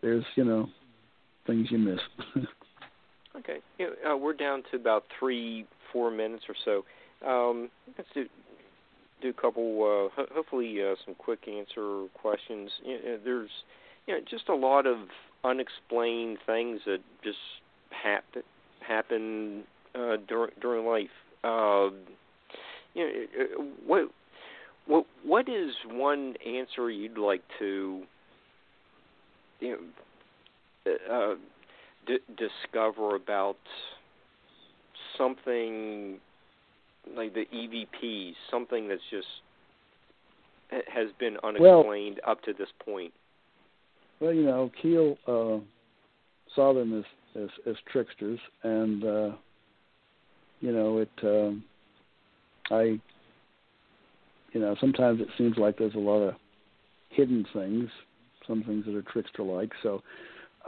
there's 0.02 0.26
you 0.36 0.44
know 0.44 0.68
things 1.48 1.68
you 1.72 1.78
miss. 1.78 2.00
okay, 3.38 3.60
you 3.78 3.92
know, 4.04 4.14
uh, 4.14 4.18
we're 4.18 4.34
down 4.34 4.64
to 4.72 4.78
about 4.78 5.04
three, 5.20 5.66
four 5.92 6.12
minutes 6.12 6.44
or 6.50 6.56
so. 6.66 7.28
Um, 7.28 7.70
let's 7.98 8.10
do 8.14 8.26
do 9.22 9.30
a 9.30 9.34
couple, 9.34 9.84
uh, 9.84 10.16
ho- 10.16 10.34
hopefully 10.34 10.82
uh, 10.82 10.96
some 11.06 11.16
quick 11.16 11.48
answer 11.48 12.08
questions. 12.20 12.72
You 12.84 12.94
know, 12.94 13.20
there's 13.24 13.50
you 14.08 14.16
know 14.16 14.22
just 14.30 14.50
a 14.50 14.56
lot 14.56 14.88
of 14.88 14.98
unexplained 15.44 16.40
things 16.46 16.82
that 16.86 17.00
just 17.24 17.38
happen 17.92 18.44
happen 18.80 19.64
uh, 19.96 20.18
during 20.28 20.52
during 20.60 20.86
life. 20.86 21.10
Uh, 21.44 21.90
you 22.94 23.04
know, 23.04 23.12
uh, 23.40 23.64
what 23.86 24.10
what 24.88 25.06
what 25.24 25.50
is 25.50 25.72
one 25.88 26.36
answer 26.46 26.90
you'd 26.90 27.18
like 27.18 27.44
to 27.60 28.04
you 29.60 29.78
know 30.86 30.94
uh, 31.12 31.36
d- 32.08 32.20
discover 32.38 33.16
about 33.16 33.58
something 35.18 36.20
like 37.16 37.34
the 37.34 37.46
EVP, 37.54 38.34
something 38.50 38.88
that's 38.88 39.02
just 39.10 39.28
has 40.88 41.10
been 41.20 41.38
unexplained 41.44 42.20
well, 42.24 42.32
up 42.32 42.42
to 42.44 42.54
this 42.54 42.70
point? 42.84 43.14
Well, 44.20 44.34
you 44.34 44.44
know, 44.44 44.72
Keel 44.82 45.18
uh, 45.28 45.60
saw 46.56 46.74
them 46.74 46.98
as 46.98 47.06
as, 47.36 47.50
as 47.66 47.76
tricksters, 47.92 48.40
and 48.64 49.04
uh, 49.04 49.32
you 50.60 50.72
know, 50.72 51.00
it. 51.00 51.12
Um, 51.24 51.64
I, 52.72 53.00
you 54.54 54.62
know, 54.62 54.76
sometimes 54.80 55.22
it 55.22 55.28
seems 55.38 55.58
like 55.58 55.78
there's 55.78 55.96
a 55.96 56.00
lot 56.00 56.22
of 56.22 56.36
hidden 57.10 57.46
things, 57.54 57.90
some 58.48 58.64
things 58.64 58.86
that 58.86 58.96
are 58.96 59.02
trickster-like. 59.04 59.72
So, 59.84 60.02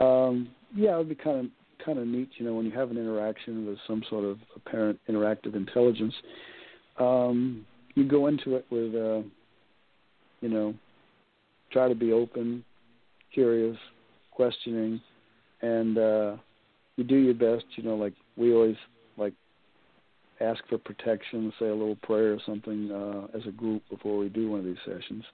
um, 0.00 0.50
yeah, 0.74 0.94
it 0.94 0.98
would 0.98 1.08
be 1.08 1.14
kind 1.14 1.46
of 1.46 1.46
kind 1.84 1.98
of 1.98 2.06
neat, 2.06 2.30
you 2.38 2.46
know, 2.46 2.54
when 2.54 2.64
you 2.64 2.72
have 2.72 2.90
an 2.90 2.96
interaction 2.96 3.66
with 3.66 3.78
some 3.86 4.02
sort 4.08 4.24
of 4.24 4.38
apparent 4.56 4.98
interactive 5.08 5.54
intelligence. 5.54 6.14
Um, 6.98 7.66
you 7.94 8.04
go 8.04 8.26
into 8.26 8.56
it 8.56 8.64
with, 8.70 8.94
uh, 8.94 9.26
you 10.40 10.48
know, 10.48 10.74
try 11.70 11.88
to 11.88 11.94
be 11.94 12.12
open, 12.12 12.64
curious, 13.32 13.76
questioning, 14.30 15.00
and 15.62 15.98
uh, 15.98 16.36
you 16.96 17.04
do 17.04 17.16
your 17.16 17.34
best. 17.34 17.66
You 17.76 17.82
know, 17.84 17.96
like 17.96 18.14
we 18.36 18.52
always 18.54 18.76
ask 20.40 20.62
for 20.68 20.78
protection, 20.78 21.52
say 21.58 21.66
a 21.66 21.74
little 21.74 21.96
prayer 21.96 22.32
or 22.32 22.38
something 22.44 22.90
uh, 22.90 23.36
as 23.36 23.46
a 23.46 23.52
group 23.52 23.82
before 23.90 24.18
we 24.18 24.28
do 24.28 24.50
one 24.50 24.60
of 24.60 24.66
these 24.66 24.76
sessions, 24.84 25.24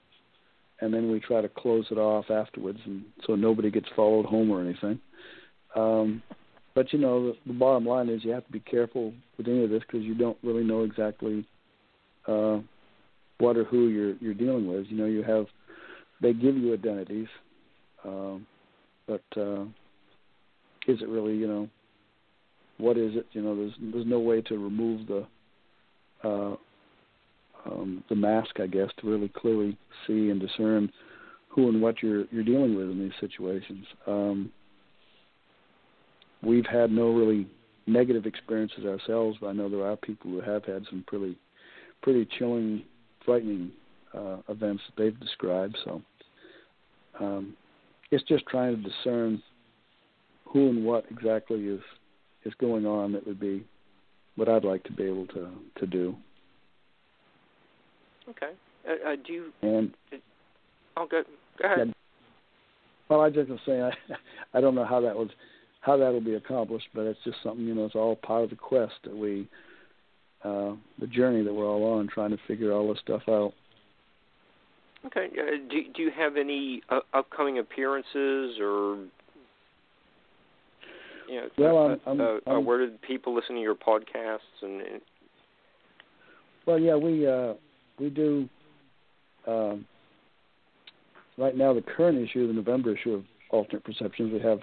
and 0.81 0.93
then 0.93 1.11
we 1.11 1.21
try 1.21 1.41
to 1.41 1.49
close 1.49 1.87
it 1.91 1.99
off 1.99 2.31
afterwards, 2.31 2.79
and 2.85 3.05
so 3.27 3.35
nobody 3.35 3.71
gets 3.71 3.89
followed 3.97 4.27
home 4.27 4.51
or 4.51 4.61
anything. 4.61 5.01
Um, 5.75 6.23
but 6.75 6.93
you 6.93 6.99
know, 6.99 7.29
the, 7.29 7.37
the 7.47 7.53
bottom 7.53 7.87
line 7.87 8.09
is 8.09 8.25
you 8.25 8.33
have 8.33 8.47
to 8.47 8.53
be 8.53 8.61
careful 8.61 9.13
with 9.37 9.49
any 9.49 9.65
of 9.65 9.71
this 9.71 9.83
because 9.87 10.03
you 10.03 10.15
don't 10.15 10.39
really 10.43 10.65
know 10.65 10.83
exactly 10.83 11.47
uh, 12.27 12.59
what 13.39 13.57
or 13.57 13.65
who 13.65 13.89
you're 13.89 14.15
you're 14.17 14.35
dealing 14.35 14.67
with. 14.67 14.87
You 14.89 14.97
know, 14.97 15.07
you 15.07 15.23
have 15.23 15.47
they 16.21 16.33
give 16.33 16.57
you 16.57 16.75
identities, 16.75 17.29
um, 18.05 18.47
but 19.07 19.23
uh, 19.37 19.63
is 20.87 21.01
it 21.01 21.09
really 21.09 21.37
you 21.37 21.49
know 21.49 21.69
what 22.81 22.97
is 22.97 23.17
it? 23.17 23.27
You 23.33 23.43
know, 23.43 23.57
there's 23.57 23.73
there's 23.93 24.07
no 24.07 24.21
way 24.21 24.41
to 24.43 24.59
remove 24.59 25.07
the 25.07 25.27
uh, 26.25 26.57
um, 27.67 28.05
the 28.09 28.17
mask, 28.17 28.61
I 28.61 28.67
guess, 28.67 28.89
to 29.01 29.11
really 29.11 29.29
clearly 29.29 29.77
see 30.07 30.31
and 30.31 30.41
discern 30.41 30.91
who 31.49 31.69
and 31.69 31.83
what 31.83 32.03
you're 32.03 32.25
you're 32.31 32.45
dealing 32.45 32.75
with 32.75 32.91
in 32.91 32.99
these 32.99 33.13
situations. 33.21 33.87
Um, 34.07 34.51
we've 36.43 36.67
had 36.67 36.91
no 36.91 37.11
really 37.11 37.47
negative 37.87 38.27
experiences 38.27 38.85
ourselves, 38.85 39.39
but 39.41 39.49
I 39.49 39.53
know 39.53 39.69
there 39.69 39.87
are 39.87 39.97
people 39.97 40.31
who 40.31 40.41
have 40.41 40.65
had 40.65 40.85
some 40.89 41.05
pretty 41.07 41.37
pretty 42.03 42.27
chilling, 42.39 42.83
frightening 43.25 43.73
uh, 44.15 44.39
events 44.49 44.83
that 44.87 45.03
they've 45.03 45.21
described. 45.21 45.77
So 45.85 46.03
um, 47.19 47.55
it's 48.11 48.25
just 48.25 48.47
trying 48.47 48.77
to 48.77 48.83
discern 48.83 49.43
who 50.47 50.71
and 50.71 50.85
what 50.85 51.05
exactly 51.11 51.67
is 51.67 51.81
is 52.45 52.53
going 52.61 52.87
on 52.87 53.13
that 53.13 53.27
would 53.27 53.41
be 53.41 53.65
what 54.37 54.49
I'd 54.49 54.65
like 54.65 54.85
to 54.85 54.93
be 54.93 55.05
able 55.05 55.27
to 55.29 55.51
to 55.79 55.87
do. 55.87 56.17
Okay. 58.29 58.53
Uh, 58.89 59.11
uh, 59.11 59.17
do 59.27 59.33
you? 59.33 59.53
And 59.63 59.95
I'll 60.97 61.07
go. 61.07 61.23
Go 61.61 61.73
ahead. 61.73 61.93
Well, 63.09 63.21
I 63.21 63.31
just 63.31 63.51
was 63.51 63.59
saying 63.67 63.83
I 63.83 63.93
I 64.55 64.61
don't 64.61 64.75
know 64.75 64.85
how 64.85 65.01
that 65.01 65.17
was 65.17 65.31
how 65.81 65.97
that'll 65.97 66.21
be 66.21 66.35
accomplished, 66.35 66.89
but 66.95 67.03
it's 67.03 67.19
just 67.25 67.39
something 67.43 67.67
you 67.67 67.75
know. 67.75 67.87
It's 67.87 67.95
all 67.95 68.17
part 68.17 68.45
of 68.45 68.51
the 68.51 68.57
quest 68.57 68.95
that 69.05 69.17
we, 69.17 69.49
uh, 70.45 70.73
the 70.99 71.07
journey 71.07 71.43
that 71.43 71.53
we're 71.53 71.69
all 71.69 71.99
on, 71.99 72.09
trying 72.09 72.31
to 72.31 72.39
figure 72.47 72.73
all 72.73 72.89
this 72.89 73.01
stuff 73.03 73.23
out. 73.29 73.53
Okay. 75.07 75.29
Uh, 75.33 75.57
do 75.71 75.83
Do 75.95 76.03
you 76.03 76.11
have 76.17 76.37
any 76.37 76.83
uh, 76.91 77.01
upcoming 77.15 77.59
appearances 77.59 78.59
or 78.61 78.99
you 81.31 81.37
know, 81.37 81.49
well, 81.59 81.79
I'm, 81.79 82.01
I'm, 82.07 82.21
uh, 82.21 82.25
uh, 82.25 82.39
I'm, 82.47 82.65
where 82.65 82.79
did 82.79 83.01
people 83.03 83.35
listen 83.35 83.55
to 83.55 83.61
your 83.61 83.75
podcasts 83.75 84.39
and? 84.63 84.81
and... 84.81 85.01
Well, 86.67 86.79
yeah, 86.79 86.97
we 86.97 87.27
uh, 87.27 87.55
we 87.99 88.11
do. 88.11 88.49
Um, 89.47 89.87
right 91.39 91.57
now, 91.57 91.73
the 91.73 91.83
current 91.83 92.19
issue, 92.19 92.47
the 92.47 92.53
November 92.53 92.95
issue 92.95 93.15
of 93.15 93.25
Alternate 93.51 93.85
Perceptions, 93.85 94.33
we 94.33 94.41
have 94.41 94.59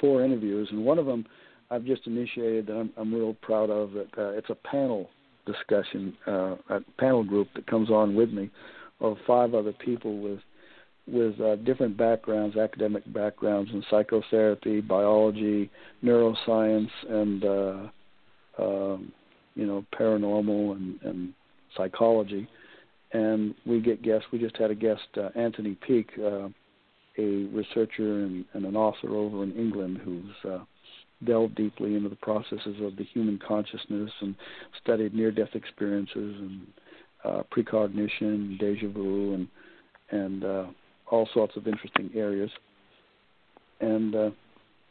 four 0.00 0.24
interviews, 0.24 0.68
and 0.70 0.84
one 0.84 0.98
of 0.98 1.06
them 1.06 1.24
I've 1.70 1.84
just 1.84 2.06
initiated 2.06 2.66
that 2.66 2.74
I'm, 2.74 2.90
I'm 2.96 3.14
real 3.14 3.34
proud 3.40 3.70
of. 3.70 3.92
That 3.92 4.08
uh, 4.18 4.30
it's 4.30 4.50
a 4.50 4.54
panel 4.54 5.08
discussion, 5.46 6.14
uh, 6.26 6.56
a 6.70 6.80
panel 6.98 7.24
group 7.24 7.48
that 7.54 7.66
comes 7.66 7.90
on 7.90 8.14
with 8.14 8.30
me, 8.30 8.50
of 9.00 9.16
five 9.26 9.54
other 9.54 9.72
people 9.72 10.18
with 10.18 10.40
with 11.10 11.40
uh, 11.40 11.56
different 11.56 11.96
backgrounds, 11.96 12.56
academic 12.56 13.10
backgrounds 13.12 13.70
in 13.72 13.82
psychotherapy, 13.90 14.80
biology, 14.80 15.70
neuroscience, 16.04 16.90
and 17.08 17.44
uh, 17.44 18.62
um, 18.62 19.12
you 19.54 19.66
know 19.66 19.84
paranormal 19.98 20.76
and, 20.76 20.98
and 21.02 21.34
psychology. 21.76 22.48
And 23.12 23.54
we 23.64 23.80
get 23.80 24.02
guests. 24.02 24.26
We 24.32 24.38
just 24.38 24.56
had 24.58 24.70
a 24.70 24.74
guest, 24.74 25.08
uh, 25.16 25.30
Anthony 25.34 25.76
Peake, 25.86 26.10
uh, 26.18 26.48
a 27.16 27.46
researcher 27.52 28.24
and, 28.24 28.44
and, 28.52 28.66
an 28.66 28.76
author 28.76 29.16
over 29.16 29.42
in 29.42 29.52
England, 29.52 29.98
who's 30.04 30.50
uh, 30.52 30.64
delved 31.24 31.54
deeply 31.54 31.96
into 31.96 32.10
the 32.10 32.16
processes 32.16 32.76
of 32.82 32.96
the 32.96 33.04
human 33.04 33.38
consciousness 33.38 34.10
and 34.20 34.34
studied 34.82 35.14
near-death 35.14 35.54
experiences 35.54 36.14
and 36.14 36.66
uh, 37.24 37.42
precognition, 37.50 38.58
deja 38.60 38.88
vu, 38.88 39.34
and 39.34 39.48
and 40.10 40.44
uh, 40.44 40.66
all 41.10 41.28
sorts 41.34 41.56
of 41.56 41.66
interesting 41.66 42.10
areas. 42.14 42.50
and 43.80 44.14
uh, 44.14 44.30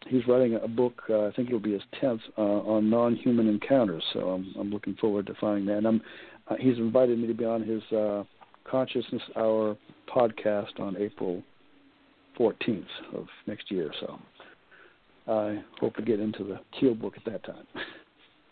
he's 0.08 0.26
writing 0.28 0.56
a 0.64 0.68
book. 0.68 1.02
Uh, 1.10 1.28
I 1.28 1.32
think 1.32 1.48
it'll 1.50 1.60
be 1.60 1.74
his 1.74 1.82
tenth 2.00 2.22
uh, 2.38 2.42
on 2.42 2.90
non-human 2.90 3.48
encounters. 3.48 4.04
So 4.14 4.30
I'm 4.30 4.54
I'm 4.60 4.70
looking 4.72 4.96
forward 4.96 5.26
to 5.28 5.34
finding 5.40 5.66
that. 5.68 5.78
And 5.78 5.88
I'm 5.88 6.02
uh, 6.50 6.56
he's 6.60 6.78
invited 6.78 7.20
me 7.20 7.28
to 7.28 7.34
be 7.34 7.46
on 7.46 7.64
his 7.64 7.82
uh, 7.92 8.24
Consciousness 8.70 9.22
Hour 9.36 9.76
podcast 10.14 10.80
on 10.80 10.96
April 10.98 11.44
14th 12.40 12.86
of 13.14 13.28
next 13.48 13.70
year. 13.72 13.92
So 14.00 14.20
I 15.28 15.62
hope 15.80 15.96
to 15.98 16.02
get 16.02 16.20
into 16.20 16.44
the 16.44 16.60
Keel 16.80 16.96
book 16.96 17.14
at 17.18 17.26
that 17.32 17.44
time. 17.44 17.66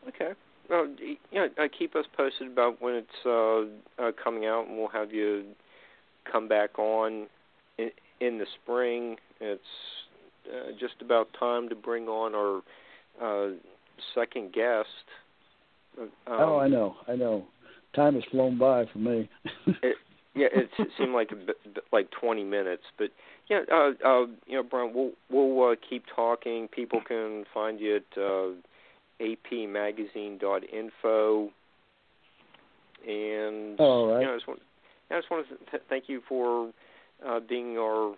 Okay. 0.07 0.33
Well, 0.69 0.87
you 0.99 1.15
uh, 1.33 1.63
keep 1.77 1.95
us 1.95 2.05
posted 2.15 2.51
about 2.51 2.79
when 2.79 2.93
it's 2.93 3.25
uh, 3.25 4.03
uh, 4.03 4.11
coming 4.23 4.45
out, 4.45 4.67
and 4.67 4.77
we'll 4.77 4.89
have 4.89 5.11
you 5.11 5.45
come 6.31 6.47
back 6.47 6.77
on 6.77 7.25
in, 7.77 7.91
in 8.19 8.37
the 8.37 8.45
spring. 8.61 9.17
It's 9.39 9.61
uh, 10.49 10.71
just 10.79 10.95
about 11.01 11.27
time 11.39 11.69
to 11.69 11.75
bring 11.75 12.07
on 12.07 12.35
our 12.35 12.61
uh, 13.21 13.51
second 14.13 14.53
guest. 14.53 14.89
Um, 15.99 16.09
oh, 16.27 16.57
I 16.57 16.67
know, 16.67 16.95
I 17.07 17.15
know. 17.15 17.45
Time 17.95 18.15
has 18.15 18.23
flown 18.31 18.57
by 18.57 18.85
for 18.91 18.99
me. 18.99 19.29
it, 19.67 19.95
yeah, 20.35 20.47
it 20.51 20.69
seemed 20.97 21.13
like 21.13 21.31
a 21.31 21.35
bit, 21.35 21.55
like 21.93 22.09
20 22.19 22.43
minutes, 22.43 22.83
but 22.97 23.11
yeah, 23.49 23.61
uh, 23.71 23.91
uh, 24.05 24.25
you 24.47 24.55
know, 24.55 24.63
Brian, 24.63 24.91
we'll 24.93 25.11
we'll 25.29 25.71
uh, 25.71 25.75
keep 25.87 26.03
talking. 26.15 26.67
People 26.67 26.99
can 27.07 27.45
find 27.53 27.79
you 27.79 27.97
at 27.97 28.17
uh, 28.17 28.49
apmagazine.info. 29.21 31.51
And 33.07 33.79
All 33.79 34.11
right. 34.11 34.21
you 34.21 34.25
know, 34.25 34.33
I 34.33 34.35
just 34.35 34.47
want, 34.47 34.61
I 35.11 35.19
just 35.19 35.29
want 35.29 35.47
to 35.47 35.57
th- 35.69 35.83
thank 35.89 36.05
you 36.07 36.23
for 36.27 36.71
uh, 37.27 37.39
being 37.39 37.77
our 37.77 38.15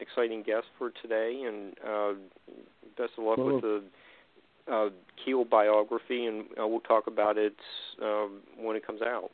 exciting 0.00 0.42
guest 0.42 0.66
for 0.78 0.90
today, 1.02 1.42
and 1.46 1.74
uh, 1.86 2.12
best 2.96 3.12
of 3.18 3.24
luck 3.24 3.36
cool. 3.36 3.54
with 3.54 3.62
the 3.62 3.82
uh, 4.72 4.88
Keel 5.24 5.44
biography, 5.44 6.26
and 6.26 6.44
uh, 6.60 6.66
we'll 6.66 6.80
talk 6.80 7.06
about 7.06 7.36
it 7.38 7.56
uh, 8.02 8.26
when 8.58 8.76
it 8.76 8.86
comes 8.86 9.02
out. 9.02 9.30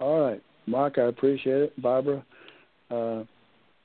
All 0.00 0.20
right, 0.20 0.42
Mark, 0.66 0.98
I 0.98 1.02
appreciate 1.02 1.62
it. 1.62 1.82
Barbara, 1.82 2.24
uh, 2.90 3.24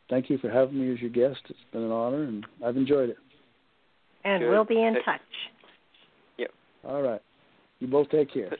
thank 0.09 0.29
you 0.29 0.37
for 0.37 0.49
having 0.49 0.79
me 0.79 0.93
as 0.93 1.01
your 1.01 1.09
guest. 1.09 1.41
It's 1.49 1.59
been 1.71 1.83
an 1.83 1.91
honor, 1.91 2.23
and 2.23 2.45
I've 2.65 2.77
enjoyed 2.77 3.09
it. 3.09 3.17
And 4.23 4.41
Good. 4.41 4.49
we'll 4.49 4.65
be 4.65 4.81
in 4.81 4.93
Hey. 4.95 5.01
touch. 5.03 5.21
Yep. 6.37 6.51
All 6.85 7.01
right. 7.01 7.21
You 7.79 7.87
both 7.87 8.09
take 8.09 8.31
care. 8.31 8.55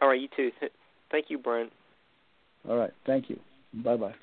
All 0.00 0.08
right, 0.08 0.20
you 0.20 0.28
too. 0.34 0.50
Thank 1.10 1.26
you, 1.28 1.38
Brent. 1.38 1.70
All 2.68 2.76
right. 2.76 2.92
Thank 3.04 3.28
you. 3.28 3.38
Bye 3.74 3.96
bye. 3.96 4.14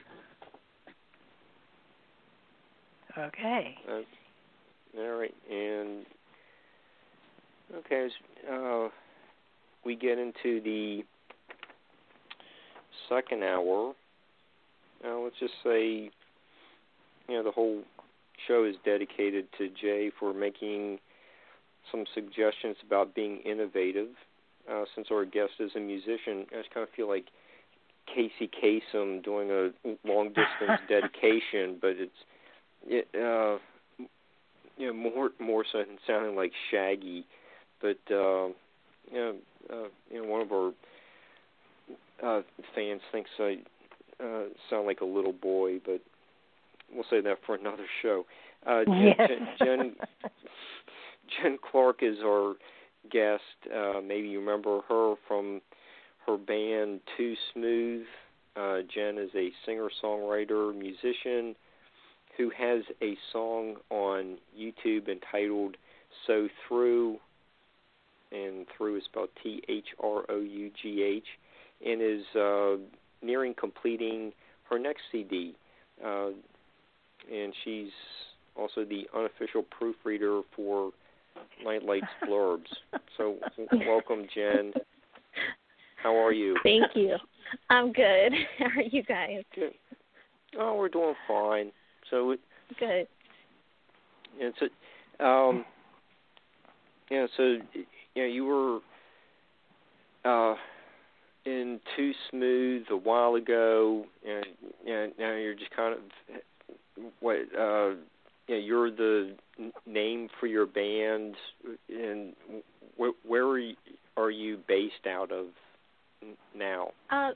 Okay. 3.18 3.76
Uh, 3.90 4.02
all 4.98 5.20
right, 5.20 5.34
and 5.50 6.06
okay, 7.76 8.06
as 8.06 8.12
uh, 8.52 8.88
we 9.86 9.96
get 9.96 10.18
into 10.18 10.62
the 10.62 11.04
second 13.10 13.44
hour, 13.44 13.94
uh, 15.06 15.18
let's 15.20 15.36
just 15.40 15.54
say, 15.64 16.10
you 17.28 17.36
know, 17.36 17.44
the 17.44 17.52
whole 17.52 17.82
show 18.48 18.66
is 18.66 18.76
dedicated 18.86 19.48
to 19.58 19.70
Jay 19.70 20.12
for 20.20 20.34
making 20.34 21.00
some 21.92 22.06
suggestions 22.14 22.78
about 22.86 23.16
being 23.16 23.38
innovative. 23.40 24.10
Uh, 24.72 24.84
since 24.96 25.08
our 25.12 25.26
guest 25.26 25.54
is 25.60 25.72
a 25.76 25.80
musician, 25.80 26.46
I 26.52 26.62
just 26.62 26.74
kind 26.74 26.84
of 26.88 26.90
feel 26.96 27.08
like 27.08 27.26
Casey 28.14 28.50
Kasem 28.50 29.24
doing 29.24 29.50
a 29.50 29.72
long 30.08 30.28
distance 30.30 30.82
dedication, 30.90 31.78
but 31.82 31.92
it's 31.92 32.12
it, 32.88 33.08
uh, 33.16 33.58
you 34.78 34.88
know, 34.88 34.94
more 34.94 35.30
more 35.40 35.64
so 35.72 35.80
than 35.80 35.98
sounding 36.08 36.36
like 36.36 36.52
Shaggy, 36.70 37.26
but 37.82 38.00
uh, 38.10 38.48
you 39.12 39.14
know, 39.14 39.36
uh, 39.72 39.88
you 40.10 40.22
know, 40.22 40.28
one 40.30 40.42
of 40.42 40.52
our 40.52 40.72
uh, 42.24 42.42
fans 42.76 43.02
thinks 43.12 43.30
I 43.40 43.58
uh, 44.24 44.44
sound 44.70 44.88
like 44.88 45.02
a 45.02 45.06
little 45.06 45.34
boy, 45.34 45.80
but 45.86 46.02
we'll 46.94 47.06
say 47.10 47.22
that 47.22 47.38
for 47.46 47.56
another 47.56 47.86
show. 48.02 48.26
Uh, 48.66 48.84
Jen, 48.86 49.14
Yes. 49.18 49.30
Jen, 49.30 49.48
Jen 49.60 49.96
Jenn 51.42 51.58
Clark 51.72 52.00
is 52.02 52.18
our 52.24 52.56
guest. 53.10 53.42
Uh, 53.74 54.02
maybe 54.02 54.28
you 54.28 54.40
remember 54.40 54.82
her 54.88 55.16
from 55.28 55.62
her 56.28 56.38
band 56.38 57.00
Too 57.18 57.36
Smooth. 57.54 58.06
Uh, 58.56 58.80
Jen 58.94 59.18
is 59.18 59.30
a 59.36 59.52
singer 59.66 59.88
songwriter 60.04 60.76
musician 60.78 61.56
who 62.42 62.50
has 62.58 62.84
a 63.04 63.16
song 63.32 63.76
on 63.90 64.38
YouTube 64.58 65.10
entitled 65.10 65.78
So 66.26 66.48
Through, 66.68 67.18
and 68.32 68.66
through 68.76 68.98
is 68.98 69.04
spelled 69.06 69.30
T 69.44 69.62
H 69.70 69.86
R 70.04 70.24
O 70.30 70.40
U 70.40 70.72
G 70.82 71.04
H, 71.04 71.26
and 71.86 72.02
is 72.02 72.26
uh, 72.36 72.78
nearing 73.22 73.54
completing 73.54 74.32
her 74.70 74.80
next 74.80 75.02
CD. 75.12 75.56
Uh, 76.04 76.30
and 77.32 77.54
she's 77.64 77.90
also 78.56 78.84
the 78.84 79.04
unofficial 79.16 79.64
proofreader 79.64 80.42
for 80.56 80.92
Nightlight's 81.64 82.08
blurbs. 82.28 82.66
So, 83.18 83.36
w- 83.58 83.88
welcome, 83.88 84.26
Jen. 84.34 84.74
How 86.02 86.16
are 86.16 86.34
you? 86.34 86.58
Thank 86.64 86.96
you. 86.96 87.18
I'm 87.70 87.92
good. 87.92 88.34
How 88.58 88.66
are 88.66 88.82
you 88.82 89.04
guys? 89.04 89.44
Good. 89.54 89.74
Oh, 90.58 90.76
we're 90.76 90.90
doing 90.90 91.14
fine. 91.28 91.72
So, 92.12 92.32
it, 92.32 92.40
Good. 92.80 93.08
it's 94.38 94.58
a, 94.62 95.26
um, 95.26 95.66
yeah. 97.10 97.26
So, 97.36 97.44
you 97.44 97.86
know, 98.16 98.26
you 98.26 98.46
were 98.46 98.80
uh 100.24 100.56
in 101.46 101.80
Too 101.96 102.12
Smooth 102.30 102.84
a 102.92 102.96
while 102.96 103.36
ago, 103.36 104.06
and 104.28 104.46
you 104.86 104.94
know, 104.94 105.12
now 105.18 105.36
you're 105.36 105.56
just 105.56 105.72
kind 105.72 105.96
of 105.96 107.12
what 107.20 107.38
uh 107.58 107.96
yeah, 108.48 108.58
you're 108.58 108.92
the 108.92 109.36
n- 109.60 109.72
name 109.86 110.30
for 110.40 110.48
your 110.48 110.66
band, 110.66 111.36
and 111.90 112.34
wh- 113.00 113.26
where 113.26 113.48
are 113.48 113.60
you, 113.60 113.76
are 114.18 114.32
you 114.32 114.60
based 114.68 115.08
out 115.08 115.32
of 115.32 115.46
now? 116.56 116.90
Uh, 117.10 117.32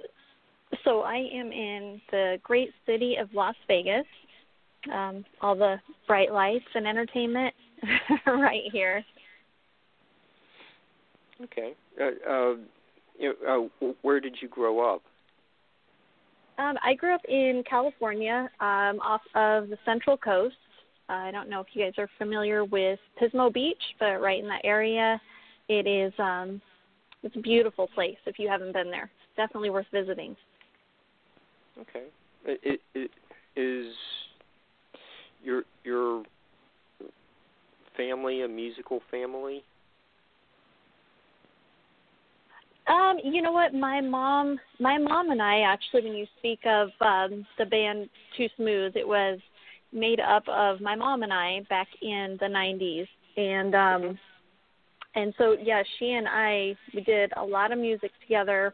so 0.84 1.02
I 1.02 1.16
am 1.34 1.52
in 1.52 2.02
the 2.12 2.38
great 2.44 2.72
city 2.86 3.16
of 3.16 3.34
Las 3.34 3.56
Vegas. 3.68 4.06
Um, 4.94 5.26
all 5.42 5.56
the 5.56 5.78
bright 6.08 6.32
lights 6.32 6.66
and 6.76 6.88
entertainment 6.88 7.54
right 8.28 8.64
here. 8.72 9.04
Okay. 11.44 11.74
Uh, 12.00 12.30
uh, 12.30 12.56
you 13.20 13.34
know, 13.44 13.70
uh, 13.82 13.88
where 14.02 14.20
did 14.20 14.36
you 14.42 14.48
grow 14.48 14.94
up? 14.94 15.02
Um, 16.58 16.76
I 16.84 16.94
grew 16.94 17.14
up 17.14 17.26
in 17.28 17.64
California, 17.70 18.50
um, 18.62 19.00
off 19.02 19.22
of 19.36 19.70
the 19.70 19.78
Central 19.84 20.16
Coast. 20.16 20.56
Uh, 21.10 21.14
I 21.14 21.32
don't 21.32 21.50
know 21.50 21.60
if 21.60 21.68
you 21.74 21.84
guys 21.84 21.94
are 21.98 22.10
familiar 22.18 22.64
with 22.64 23.00
Pismo 23.22 23.54
Beach, 23.54 23.82
but 24.00 24.22
right 24.22 24.42
in 24.42 24.48
that 24.48 24.62
area, 24.64 25.22
it 25.68 25.86
is. 25.86 26.14
Um, 26.18 26.62
it's 27.24 27.36
a 27.36 27.42
beautiful 27.42 27.88
place. 27.94 28.18
If 28.26 28.40
you 28.40 28.48
haven't 28.48 28.74
been 28.74 28.90
there, 28.90 29.10
definitely 29.36 29.70
worth 29.70 29.88
visiting. 29.92 30.36
Okay. 31.80 32.06
It, 32.46 32.60
It, 32.64 32.80
it, 32.94 33.12
is 33.58 33.94
your 35.46 35.64
your 35.84 36.24
family 37.96 38.42
a 38.42 38.48
musical 38.48 39.02
family? 39.12 39.64
Um, 42.88 43.18
you 43.24 43.42
know 43.42 43.52
what? 43.52 43.74
My 43.74 44.00
mom, 44.00 44.60
my 44.80 44.98
mom 44.98 45.32
and 45.32 45.42
I 45.42 45.62
actually, 45.62 46.04
when 46.04 46.14
you 46.18 46.28
speak 46.38 46.60
of 46.66 46.90
um, 47.02 47.46
the 47.58 47.66
band 47.66 48.10
Too 48.38 48.48
Smooth, 48.58 48.96
it 48.96 49.08
was 49.08 49.40
made 49.92 50.20
up 50.20 50.44
of 50.48 50.82
my 50.82 50.96
mom 50.96 51.24
and 51.24 51.34
I 51.34 51.62
back 51.68 51.88
in 52.02 52.38
the 52.40 52.46
'90s, 52.46 53.08
and 53.38 53.76
um, 53.76 54.20
and 55.16 55.34
so 55.38 55.56
yeah, 55.62 55.82
she 55.98 56.12
and 56.12 56.28
I 56.28 56.76
we 56.94 57.02
did 57.02 57.32
a 57.38 57.44
lot 57.44 57.72
of 57.72 57.80
music 57.80 58.12
together, 58.22 58.74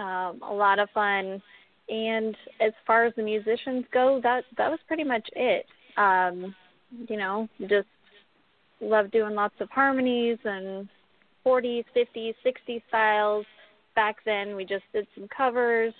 um, 0.00 0.42
a 0.42 0.52
lot 0.52 0.78
of 0.78 0.90
fun, 0.90 1.40
and 1.88 2.36
as 2.60 2.72
far 2.86 3.06
as 3.06 3.14
the 3.16 3.22
musicians 3.22 3.86
go, 3.90 4.20
that 4.22 4.44
that 4.58 4.70
was 4.70 4.80
pretty 4.86 5.04
much 5.04 5.26
it. 5.34 5.64
Um, 5.96 6.54
you 7.08 7.16
know, 7.16 7.48
just 7.68 7.88
love 8.80 9.10
doing 9.10 9.34
lots 9.34 9.54
of 9.60 9.70
harmonies 9.70 10.38
and 10.44 10.88
40s, 11.44 11.84
50s, 11.96 12.34
60s 12.44 12.82
styles. 12.88 13.46
Back 13.94 14.16
then, 14.24 14.56
we 14.56 14.64
just 14.64 14.84
did 14.92 15.06
some 15.14 15.28
covers. 15.34 15.94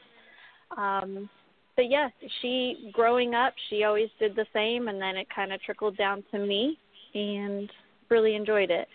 Um, 0.77 1.29
but 1.77 1.91
yeah, 1.91 2.09
she 2.41 2.91
growing 2.93 3.35
up, 3.35 3.55
she 3.69 3.85
always 3.85 4.09
did 4.19 4.35
the 4.35 4.47
same, 4.53 4.89
and 4.89 5.01
then 5.01 5.17
it 5.17 5.27
kind 5.35 5.53
of 5.53 5.63
trickled 5.63 5.97
down 5.97 6.25
to 6.33 6.39
me, 6.39 6.79
and 7.15 7.71
really 8.09 8.35
enjoyed 8.35 8.71
it. 8.71 8.89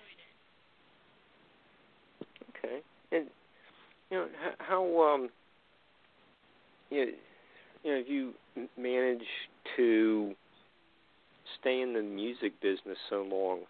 Okay. 2.50 2.80
And 3.12 3.26
you 4.10 4.18
know 4.18 4.28
how 4.60 5.02
um 5.02 5.30
you 6.90 7.14
you 7.84 7.92
know 7.92 7.98
have 7.98 8.08
you 8.08 8.34
m- 8.58 8.70
managed 8.78 9.24
to 9.78 10.34
stay 11.60 11.82
in 11.82 11.94
the 11.94 12.02
music 12.02 12.54
business 12.62 12.98
so 13.10 13.26
long? 13.30 13.62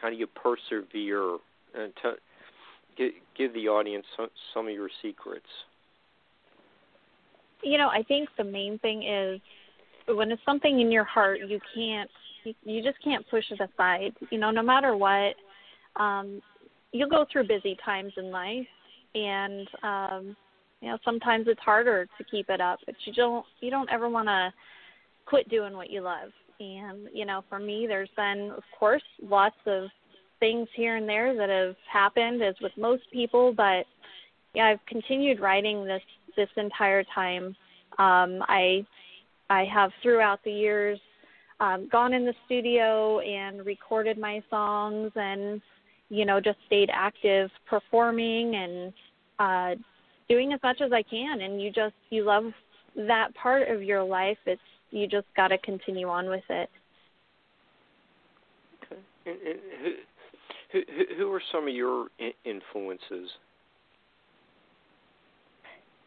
How 0.00 0.10
do 0.10 0.16
you 0.16 0.26
persevere? 0.26 1.38
And 1.74 1.92
to, 2.02 2.12
give, 2.96 3.12
give 3.36 3.54
the 3.54 3.68
audience 3.68 4.04
some, 4.16 4.28
some 4.52 4.66
of 4.66 4.72
your 4.72 4.88
secrets. 5.02 5.46
You 7.62 7.78
know, 7.78 7.88
I 7.88 8.02
think 8.02 8.28
the 8.36 8.44
main 8.44 8.78
thing 8.78 9.02
is 9.02 9.40
when 10.08 10.30
it's 10.30 10.42
something 10.44 10.80
in 10.80 10.92
your 10.92 11.04
heart, 11.04 11.38
you 11.46 11.58
can't, 11.74 12.10
you, 12.44 12.54
you 12.64 12.82
just 12.82 13.02
can't 13.02 13.24
push 13.30 13.44
it 13.50 13.60
aside. 13.60 14.12
You 14.30 14.38
know, 14.38 14.50
no 14.50 14.62
matter 14.62 14.96
what, 14.96 15.34
um, 15.96 16.42
you'll 16.92 17.08
go 17.08 17.24
through 17.30 17.48
busy 17.48 17.76
times 17.84 18.12
in 18.16 18.30
life, 18.30 18.66
and 19.14 19.68
um, 19.82 20.36
you 20.80 20.88
know 20.88 20.98
sometimes 21.04 21.46
it's 21.48 21.60
harder 21.60 22.06
to 22.18 22.24
keep 22.30 22.50
it 22.50 22.60
up, 22.60 22.80
but 22.84 22.94
you 23.04 23.12
don't, 23.14 23.46
you 23.60 23.70
don't 23.70 23.90
ever 23.90 24.08
want 24.08 24.28
to 24.28 24.52
quit 25.26 25.48
doing 25.48 25.74
what 25.74 25.90
you 25.90 26.00
love. 26.00 26.30
And 26.60 27.08
you 27.12 27.26
know, 27.26 27.42
for 27.48 27.58
me, 27.58 27.86
there's 27.86 28.10
been, 28.16 28.52
of 28.56 28.62
course, 28.78 29.02
lots 29.22 29.56
of 29.66 29.88
things 30.40 30.68
here 30.76 30.96
and 30.96 31.08
there 31.08 31.34
that 31.34 31.48
have 31.48 31.76
happened, 31.90 32.42
as 32.42 32.54
with 32.60 32.72
most 32.76 33.02
people. 33.12 33.52
But 33.52 33.84
yeah, 34.54 34.66
I've 34.66 34.86
continued 34.86 35.40
writing 35.40 35.84
this 35.84 36.02
this 36.36 36.48
entire 36.56 37.04
time. 37.14 37.56
Um, 37.98 38.42
I 38.48 38.86
I 39.50 39.64
have 39.64 39.90
throughout 40.02 40.40
the 40.44 40.52
years 40.52 40.98
um, 41.60 41.88
gone 41.90 42.12
in 42.12 42.24
the 42.24 42.34
studio 42.46 43.20
and 43.20 43.64
recorded 43.64 44.18
my 44.18 44.42
songs, 44.50 45.12
and 45.16 45.60
you 46.08 46.24
know 46.24 46.40
just 46.40 46.58
stayed 46.66 46.90
active 46.92 47.50
performing 47.68 48.54
and 48.54 48.92
uh, 49.38 49.80
doing 50.28 50.52
as 50.52 50.60
much 50.62 50.80
as 50.80 50.92
I 50.92 51.02
can. 51.02 51.40
And 51.40 51.60
you 51.60 51.70
just 51.70 51.94
you 52.10 52.24
love 52.24 52.44
that 52.96 53.34
part 53.34 53.68
of 53.68 53.82
your 53.82 54.02
life. 54.02 54.38
It's 54.46 54.60
you 54.94 55.08
just 55.08 55.26
got 55.36 55.48
to 55.48 55.58
continue 55.58 56.08
on 56.08 56.28
with 56.28 56.44
it. 56.48 56.70
Okay. 58.84 59.00
And, 59.26 59.36
and 59.42 59.94
who, 60.72 60.80
who, 60.96 61.04
who 61.16 61.32
are 61.32 61.42
some 61.52 61.66
of 61.66 61.74
your 61.74 62.06
influences? 62.44 63.28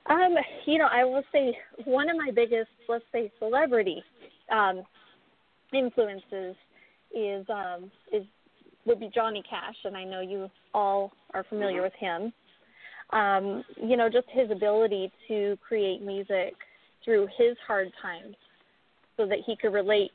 Um, 0.10 0.36
you 0.66 0.78
know, 0.78 0.88
I 0.90 1.04
will 1.04 1.24
say 1.34 1.58
one 1.84 2.10
of 2.10 2.16
my 2.16 2.32
biggest, 2.34 2.70
let's 2.88 3.04
say, 3.12 3.30
celebrity 3.40 4.02
um, 4.52 4.84
influences 5.74 6.56
is 7.14 7.46
um, 7.50 7.92
is 8.14 8.24
would 8.86 9.02
be 9.02 9.12
Johnny 9.14 9.44
Cash, 9.50 9.76
and 9.84 9.98
I 9.98 10.06
know 10.06 10.22
you 10.22 10.50
all 10.74 11.12
are 11.34 11.44
familiar 11.50 11.82
mm-hmm. 11.82 11.84
with 11.84 11.94
him. 12.00 12.34
Um, 13.10 13.64
you 13.84 13.98
know, 13.98 14.08
just 14.08 14.28
his 14.32 14.50
ability 14.50 15.12
to 15.28 15.58
create 15.68 16.02
music 16.02 16.54
through 17.04 17.28
his 17.38 17.58
hard 17.68 17.92
times 18.02 18.36
so 19.18 19.26
that 19.26 19.40
he 19.46 19.56
could 19.56 19.74
relate 19.74 20.12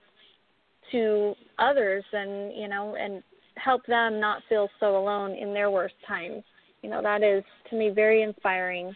to 0.92 1.34
others 1.59 2.05
and 2.12 2.53
you 2.57 2.68
know 2.68 2.96
and 2.96 3.22
help 3.57 3.84
them 3.86 4.20
not 4.20 4.42
feel 4.48 4.68
so 4.80 4.96
alone 4.96 5.32
in 5.32 5.53
their 5.53 5.70
worst 5.70 5.94
times. 6.07 6.42
You 6.82 6.90
know 6.90 7.03
that 7.03 7.22
is 7.22 7.44
to 7.70 7.76
me 7.76 7.90
very 7.90 8.22
inspiring. 8.22 8.94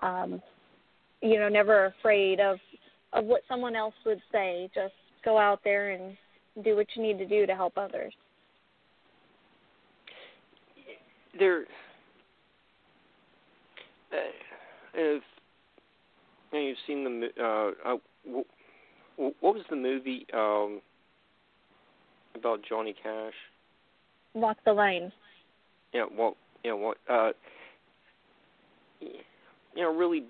Um 0.00 0.42
you 1.22 1.38
know 1.38 1.48
never 1.48 1.86
afraid 1.86 2.40
of 2.40 2.58
of 3.12 3.24
what 3.24 3.42
someone 3.48 3.76
else 3.76 3.94
would 4.04 4.20
say. 4.32 4.70
Just 4.74 4.94
go 5.24 5.38
out 5.38 5.60
there 5.64 5.90
and 5.90 6.16
do 6.64 6.76
what 6.76 6.86
you 6.94 7.02
need 7.02 7.18
to 7.18 7.26
do 7.26 7.46
to 7.46 7.54
help 7.54 7.74
others. 7.76 8.12
There 11.38 11.62
uh, 14.12 14.16
if 14.94 15.22
you 16.52 16.58
know, 16.58 16.66
you've 16.66 16.76
seen 16.86 17.04
the 17.04 17.28
uh, 17.40 17.94
uh 17.94 18.42
what 19.20 19.54
was 19.54 19.64
the 19.68 19.76
movie 19.76 20.26
um, 20.32 20.80
about 22.34 22.60
Johnny 22.66 22.94
Cash? 23.02 23.34
Walk 24.34 24.56
the 24.64 24.72
Line. 24.72 25.12
Yeah, 25.92 26.06
well, 26.16 26.36
you 26.64 26.70
know 26.70 26.76
what? 26.76 26.96
Uh, 27.08 27.30
you 29.00 29.82
know, 29.82 29.94
really, 29.94 30.24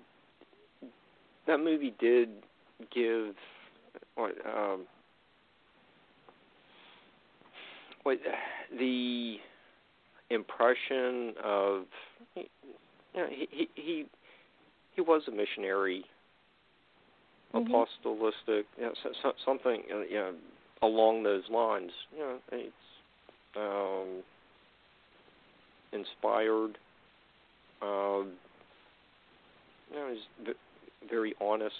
that 1.47 1.59
movie 1.59 1.93
did 1.99 2.29
give 2.93 3.35
what 4.15 4.31
um, 4.45 4.81
what 8.03 8.17
the 8.77 9.35
impression 10.29 11.33
of 11.43 11.83
you 12.35 12.43
know 13.15 13.27
he 13.29 13.47
he 13.51 13.69
he, 13.75 14.05
he 14.95 15.01
was 15.01 15.23
a 15.27 15.31
missionary 15.31 16.05
mm-hmm. 17.53 17.73
apostolistic, 17.73 18.63
you 18.77 18.83
know, 18.83 18.93
so, 19.03 19.09
so, 19.21 19.33
something 19.45 19.83
uh, 19.93 19.99
you 19.99 20.15
know 20.15 20.33
along 20.81 21.23
those 21.23 21.43
lines. 21.49 21.91
You 22.13 22.19
know, 22.19 22.37
it's 22.51 22.73
um, 23.55 24.23
inspired. 25.91 26.77
Um, 27.81 28.33
you 29.91 29.97
know, 29.97 30.13
he's 30.13 30.47
a 30.47 31.07
very 31.09 31.33
honest 31.41 31.75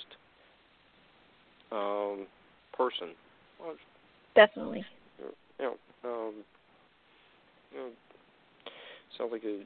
um, 1.71 2.27
person. 2.73 3.09
Well, 3.59 3.75
Definitely. 4.35 4.85
You 5.59 5.65
know, 5.65 5.75
um, 6.03 6.33
you 7.71 7.77
know, 7.77 7.89
sounds 9.17 9.31
like 9.31 9.43
a 9.43 9.63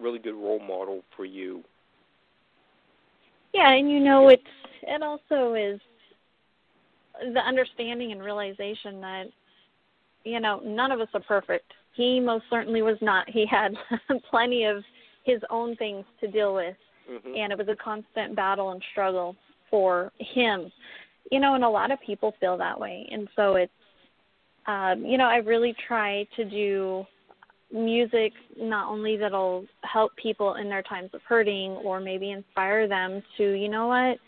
really 0.00 0.18
good 0.18 0.34
role 0.34 0.60
model 0.60 1.02
for 1.16 1.24
you 1.24 1.64
yeah, 3.58 3.72
and 3.72 3.90
you 3.90 4.00
know 4.00 4.28
it's 4.28 4.42
it 4.82 5.02
also 5.02 5.54
is 5.54 5.80
the 7.34 7.40
understanding 7.40 8.12
and 8.12 8.22
realization 8.22 9.00
that 9.00 9.24
you 10.24 10.40
know 10.40 10.60
none 10.64 10.92
of 10.92 11.00
us 11.00 11.08
are 11.14 11.20
perfect. 11.20 11.72
He 11.94 12.20
most 12.20 12.44
certainly 12.50 12.82
was 12.82 12.96
not. 13.00 13.28
He 13.28 13.44
had 13.46 13.74
plenty 14.30 14.64
of 14.64 14.84
his 15.24 15.40
own 15.50 15.74
things 15.76 16.04
to 16.20 16.28
deal 16.28 16.54
with, 16.54 16.76
mm-hmm. 17.10 17.34
and 17.36 17.52
it 17.52 17.58
was 17.58 17.68
a 17.68 17.76
constant 17.76 18.36
battle 18.36 18.70
and 18.70 18.82
struggle 18.92 19.34
for 19.70 20.12
him. 20.18 20.70
You 21.32 21.40
know, 21.40 21.54
and 21.54 21.64
a 21.64 21.68
lot 21.68 21.90
of 21.90 21.98
people 22.00 22.34
feel 22.40 22.56
that 22.58 22.78
way, 22.78 23.08
and 23.10 23.28
so 23.34 23.56
it's 23.56 23.72
um, 24.66 25.04
you 25.04 25.18
know 25.18 25.26
I 25.26 25.36
really 25.36 25.74
try 25.86 26.26
to 26.36 26.44
do 26.44 27.04
music 27.72 28.32
not 28.56 28.90
only 28.90 29.16
that'll 29.16 29.66
help 29.82 30.14
people 30.16 30.54
in 30.54 30.68
their 30.68 30.82
times 30.82 31.10
of 31.12 31.20
hurting 31.22 31.72
or 31.72 32.00
maybe 32.00 32.30
inspire 32.30 32.88
them 32.88 33.22
to 33.36 33.52
you 33.52 33.68
know 33.68 33.86
what? 33.86 34.18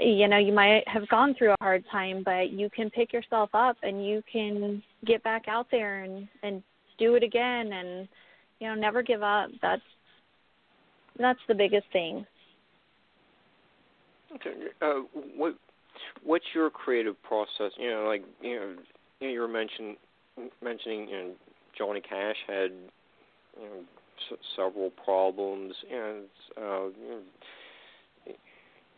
You 0.00 0.28
know 0.28 0.38
you 0.38 0.52
might 0.52 0.86
have 0.86 1.08
gone 1.08 1.34
through 1.34 1.52
a 1.52 1.56
hard 1.60 1.84
time 1.90 2.22
but 2.24 2.50
you 2.50 2.68
can 2.70 2.90
pick 2.90 3.12
yourself 3.12 3.50
up 3.54 3.76
and 3.82 4.06
you 4.06 4.22
can 4.30 4.82
get 5.06 5.22
back 5.22 5.48
out 5.48 5.66
there 5.70 6.02
and 6.02 6.28
and 6.42 6.62
do 6.98 7.14
it 7.14 7.22
again 7.22 7.72
and 7.72 8.08
you 8.58 8.68
know 8.68 8.74
never 8.74 9.02
give 9.02 9.22
up. 9.22 9.50
That's 9.60 9.82
that's 11.18 11.40
the 11.48 11.54
biggest 11.54 11.86
thing. 11.92 12.26
Okay. 14.34 14.52
Uh 14.80 15.00
what 15.36 15.56
what's 16.22 16.44
your 16.54 16.68
creative 16.70 17.20
process? 17.22 17.72
You 17.78 17.90
know 17.90 18.04
like 18.06 18.24
you 18.42 18.56
know 18.56 18.74
you 19.20 19.40
were 19.40 19.48
mentioning 19.48 19.96
mentioning 20.62 21.08
you 21.08 21.16
know 21.16 21.30
Johnny 21.76 22.00
Cash 22.00 22.36
had 22.46 22.70
you 23.60 23.62
know, 23.62 23.80
s- 24.30 24.38
several 24.56 24.90
problems, 24.90 25.74
and 25.90 26.24
uh, 26.56 26.84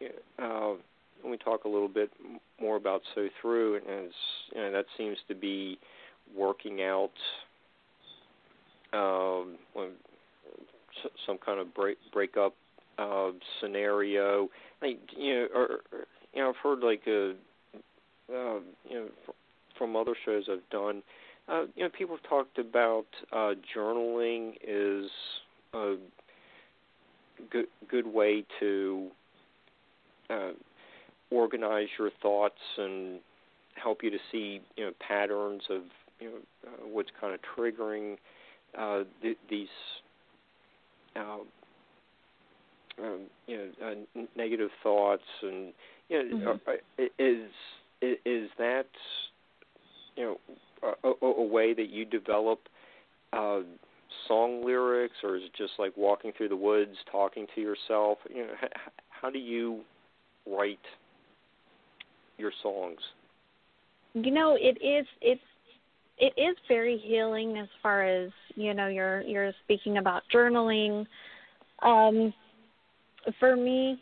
you 0.00 0.08
know, 0.38 0.38
uh, 0.38 0.76
when 1.22 1.30
we 1.30 1.38
talk 1.38 1.64
a 1.64 1.68
little 1.68 1.88
bit 1.88 2.10
more 2.60 2.76
about 2.76 3.02
So 3.14 3.28
Through, 3.40 3.76
and 3.76 4.10
you 4.54 4.60
know, 4.60 4.72
that 4.72 4.86
seems 4.96 5.16
to 5.28 5.34
be 5.34 5.78
working 6.36 6.82
out 6.82 7.10
um, 8.92 9.56
some 11.26 11.38
kind 11.44 11.60
of 11.60 11.74
break 11.74 11.98
breakup 12.12 12.54
uh, 12.98 13.30
scenario. 13.60 14.48
Like 14.82 14.98
you 15.16 15.34
know, 15.34 15.46
or, 15.54 15.68
you 16.34 16.42
know, 16.42 16.50
I've 16.50 16.56
heard 16.56 16.80
like 16.80 17.02
a, 17.06 17.30
uh, 18.32 18.60
you 18.88 18.94
know, 18.94 19.08
from 19.78 19.96
other 19.96 20.14
shows 20.24 20.44
I've 20.50 20.68
done 20.70 20.98
uh, 20.98 21.00
you 21.48 21.84
know, 21.84 21.88
people 21.96 22.16
have 22.16 22.28
talked 22.28 22.58
about 22.58 23.06
uh, 23.32 23.54
journaling 23.76 24.54
is 24.66 25.10
a 25.72 25.96
good 27.50 27.66
good 27.90 28.06
way 28.06 28.44
to 28.60 29.08
uh, 30.30 30.50
organize 31.30 31.88
your 31.98 32.10
thoughts 32.22 32.60
and 32.78 33.20
help 33.74 34.02
you 34.02 34.10
to 34.10 34.18
see 34.30 34.60
you 34.76 34.86
know 34.86 34.92
patterns 35.06 35.62
of 35.70 35.82
you 36.20 36.30
know 36.30 36.36
uh, 36.66 36.86
what's 36.86 37.10
kind 37.20 37.34
of 37.34 37.40
triggering 37.56 38.16
uh, 38.78 39.04
th- 39.20 39.36
these 39.50 39.68
uh, 41.16 41.38
um, 43.02 43.20
you 43.46 43.56
know 43.56 43.68
uh, 43.82 43.94
n- 44.16 44.28
negative 44.36 44.70
thoughts 44.82 45.22
and 45.42 45.72
you 46.08 46.38
know 46.38 46.54
mm-hmm. 46.54 46.70
uh, 46.70 47.04
is 47.18 47.50
is 48.00 48.48
that 48.58 48.86
you 50.16 50.24
know 50.24 50.36
a, 50.82 51.26
a, 51.26 51.44
way 51.44 51.74
that 51.74 51.90
you 51.90 52.04
develop 52.04 52.60
uh, 53.32 53.60
song 54.28 54.64
lyrics, 54.64 55.14
or 55.22 55.36
is 55.36 55.42
it 55.44 55.52
just 55.56 55.72
like 55.78 55.96
walking 55.96 56.32
through 56.36 56.48
the 56.48 56.56
woods, 56.56 56.96
talking 57.10 57.46
to 57.54 57.60
yourself? 57.60 58.18
You 58.28 58.46
know, 58.46 58.54
how, 58.60 58.68
how 59.08 59.30
do 59.30 59.38
you 59.38 59.80
write 60.46 60.78
your 62.38 62.52
songs? 62.62 62.98
You 64.14 64.30
know, 64.30 64.56
it 64.58 64.78
is 64.82 65.06
it's 65.20 65.40
it 66.18 66.32
is 66.36 66.56
very 66.68 66.98
healing 66.98 67.58
as 67.58 67.68
far 67.82 68.04
as 68.04 68.30
you 68.54 68.74
know 68.74 68.86
you're 68.86 69.22
you're 69.22 69.52
speaking 69.64 69.98
about 69.98 70.22
journaling 70.32 71.06
um 71.82 72.32
for 73.40 73.56
me 73.56 74.00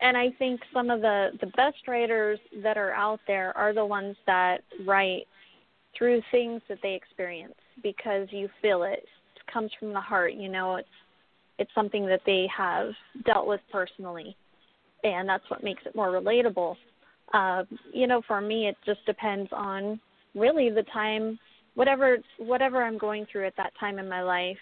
and 0.00 0.16
i 0.16 0.28
think 0.38 0.60
some 0.72 0.90
of 0.90 1.00
the 1.00 1.30
the 1.40 1.46
best 1.48 1.88
writers 1.88 2.38
that 2.62 2.76
are 2.76 2.92
out 2.92 3.20
there 3.26 3.56
are 3.56 3.72
the 3.72 3.84
ones 3.84 4.16
that 4.26 4.62
write 4.84 5.26
through 5.96 6.22
things 6.30 6.60
that 6.68 6.78
they 6.82 6.94
experience 6.94 7.54
because 7.82 8.28
you 8.30 8.48
feel 8.62 8.82
it. 8.82 9.04
It 9.36 9.52
comes 9.52 9.70
from 9.78 9.92
the 9.92 10.00
heart 10.00 10.34
you 10.34 10.48
know 10.48 10.76
it's 10.76 10.88
it's 11.58 11.70
something 11.74 12.06
that 12.06 12.20
they 12.26 12.46
have 12.56 12.88
dealt 13.24 13.46
with 13.46 13.60
personally 13.70 14.36
and 15.04 15.28
that's 15.28 15.48
what 15.48 15.62
makes 15.62 15.82
it 15.86 15.94
more 15.94 16.08
relatable. 16.08 16.76
Uh 17.32 17.64
you 17.92 18.06
know 18.06 18.22
for 18.26 18.40
me 18.40 18.68
it 18.68 18.76
just 18.84 19.04
depends 19.06 19.50
on 19.52 20.00
really 20.34 20.70
the 20.70 20.84
time 20.92 21.38
whatever 21.74 22.18
whatever 22.38 22.82
I'm 22.82 22.98
going 22.98 23.26
through 23.30 23.46
at 23.46 23.56
that 23.56 23.72
time 23.78 23.98
in 23.98 24.08
my 24.08 24.22
life. 24.22 24.56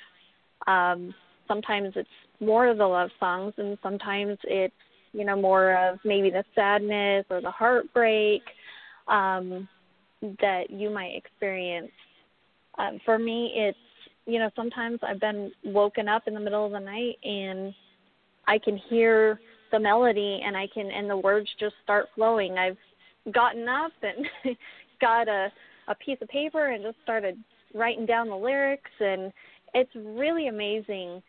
Um, 0.66 1.14
sometimes 1.48 1.92
it's 1.96 2.08
more 2.40 2.66
of 2.66 2.78
the 2.78 2.86
love 2.86 3.10
songs, 3.20 3.54
and 3.56 3.78
sometimes 3.82 4.38
it's 4.44 4.74
you 5.12 5.24
know 5.24 5.40
more 5.40 5.76
of 5.76 5.98
maybe 6.04 6.30
the 6.30 6.44
sadness 6.54 7.26
or 7.30 7.40
the 7.40 7.50
heartbreak. 7.50 8.42
Um, 9.08 9.68
that 10.40 10.70
you 10.70 10.90
might 10.90 11.14
experience. 11.16 11.90
Um, 12.78 13.00
for 13.04 13.18
me, 13.18 13.52
it's 13.54 13.78
you 14.26 14.38
know 14.38 14.50
sometimes 14.54 15.00
I've 15.02 15.20
been 15.20 15.50
woken 15.64 16.08
up 16.08 16.22
in 16.26 16.34
the 16.34 16.40
middle 16.40 16.64
of 16.64 16.72
the 16.72 16.80
night 16.80 17.18
and 17.24 17.74
I 18.46 18.58
can 18.58 18.76
hear 18.76 19.40
the 19.70 19.78
melody 19.78 20.40
and 20.44 20.56
I 20.56 20.68
can 20.72 20.90
and 20.90 21.08
the 21.10 21.16
words 21.16 21.48
just 21.58 21.74
start 21.82 22.06
flowing. 22.14 22.58
I've 22.58 22.78
gotten 23.32 23.68
up 23.68 23.92
and 24.02 24.56
got 25.00 25.28
a 25.28 25.48
a 25.88 25.94
piece 25.96 26.18
of 26.22 26.28
paper 26.28 26.68
and 26.68 26.84
just 26.84 26.96
started 27.02 27.36
writing 27.74 28.06
down 28.06 28.28
the 28.28 28.36
lyrics 28.36 28.90
and 29.00 29.32
it's 29.74 29.90
really 29.94 30.48
amazing 30.48 31.22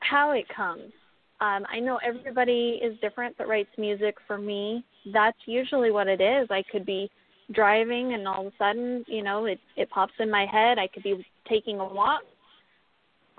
how 0.00 0.32
it 0.32 0.44
comes. 0.54 0.92
Um, 1.40 1.64
I 1.70 1.80
know 1.80 1.98
everybody 2.06 2.80
is 2.82 2.98
different 3.00 3.36
that 3.38 3.48
writes 3.48 3.70
music. 3.76 4.16
For 4.26 4.38
me, 4.38 4.84
that's 5.12 5.38
usually 5.46 5.90
what 5.90 6.08
it 6.08 6.20
is. 6.20 6.48
I 6.50 6.62
could 6.70 6.86
be 6.86 7.10
driving 7.52 8.14
and 8.14 8.26
all 8.26 8.46
of 8.46 8.52
a 8.52 8.56
sudden, 8.58 9.04
you 9.06 9.22
know, 9.22 9.46
it 9.46 9.60
it 9.76 9.90
pops 9.90 10.14
in 10.18 10.30
my 10.30 10.46
head. 10.46 10.78
I 10.78 10.88
could 10.88 11.02
be 11.02 11.24
taking 11.48 11.80
a 11.80 11.84
walk. 11.84 12.22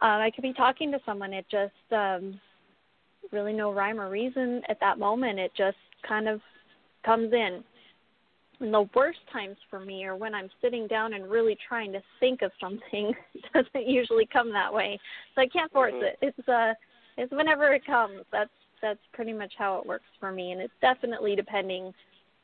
Uh, 0.01 0.19
I 0.19 0.31
could 0.33 0.41
be 0.41 0.53
talking 0.53 0.91
to 0.91 0.99
someone. 1.05 1.33
It 1.33 1.45
just 1.49 1.73
um, 1.91 2.39
really 3.31 3.53
no 3.53 3.73
rhyme 3.73 3.99
or 3.99 4.09
reason 4.09 4.61
at 4.69 4.79
that 4.81 4.99
moment. 4.99 5.39
It 5.39 5.51
just 5.57 5.77
kind 6.07 6.27
of 6.27 6.41
comes 7.05 7.31
in. 7.33 7.63
And 8.61 8.73
the 8.73 8.87
worst 8.95 9.19
times 9.33 9.57
for 9.69 9.79
me 9.79 10.05
are 10.05 10.15
when 10.15 10.33
I'm 10.33 10.49
sitting 10.61 10.87
down 10.87 11.13
and 11.13 11.29
really 11.29 11.57
trying 11.67 11.91
to 11.91 12.01
think 12.19 12.41
of 12.41 12.51
something. 12.59 13.13
it 13.33 13.43
doesn't 13.53 13.87
usually 13.87 14.27
come 14.31 14.51
that 14.53 14.73
way. 14.73 14.99
So 15.33 15.41
I 15.41 15.47
can't 15.47 15.71
force 15.71 15.93
mm-hmm. 15.93 16.05
it. 16.05 16.17
It's 16.21 16.49
uh 16.49 16.73
it's 17.17 17.31
whenever 17.31 17.73
it 17.73 17.85
comes. 17.85 18.21
That's 18.31 18.49
that's 18.81 18.99
pretty 19.13 19.33
much 19.33 19.53
how 19.57 19.79
it 19.79 19.85
works 19.85 20.05
for 20.19 20.31
me 20.31 20.51
and 20.51 20.61
it's 20.61 20.73
definitely 20.81 21.35
depending 21.35 21.93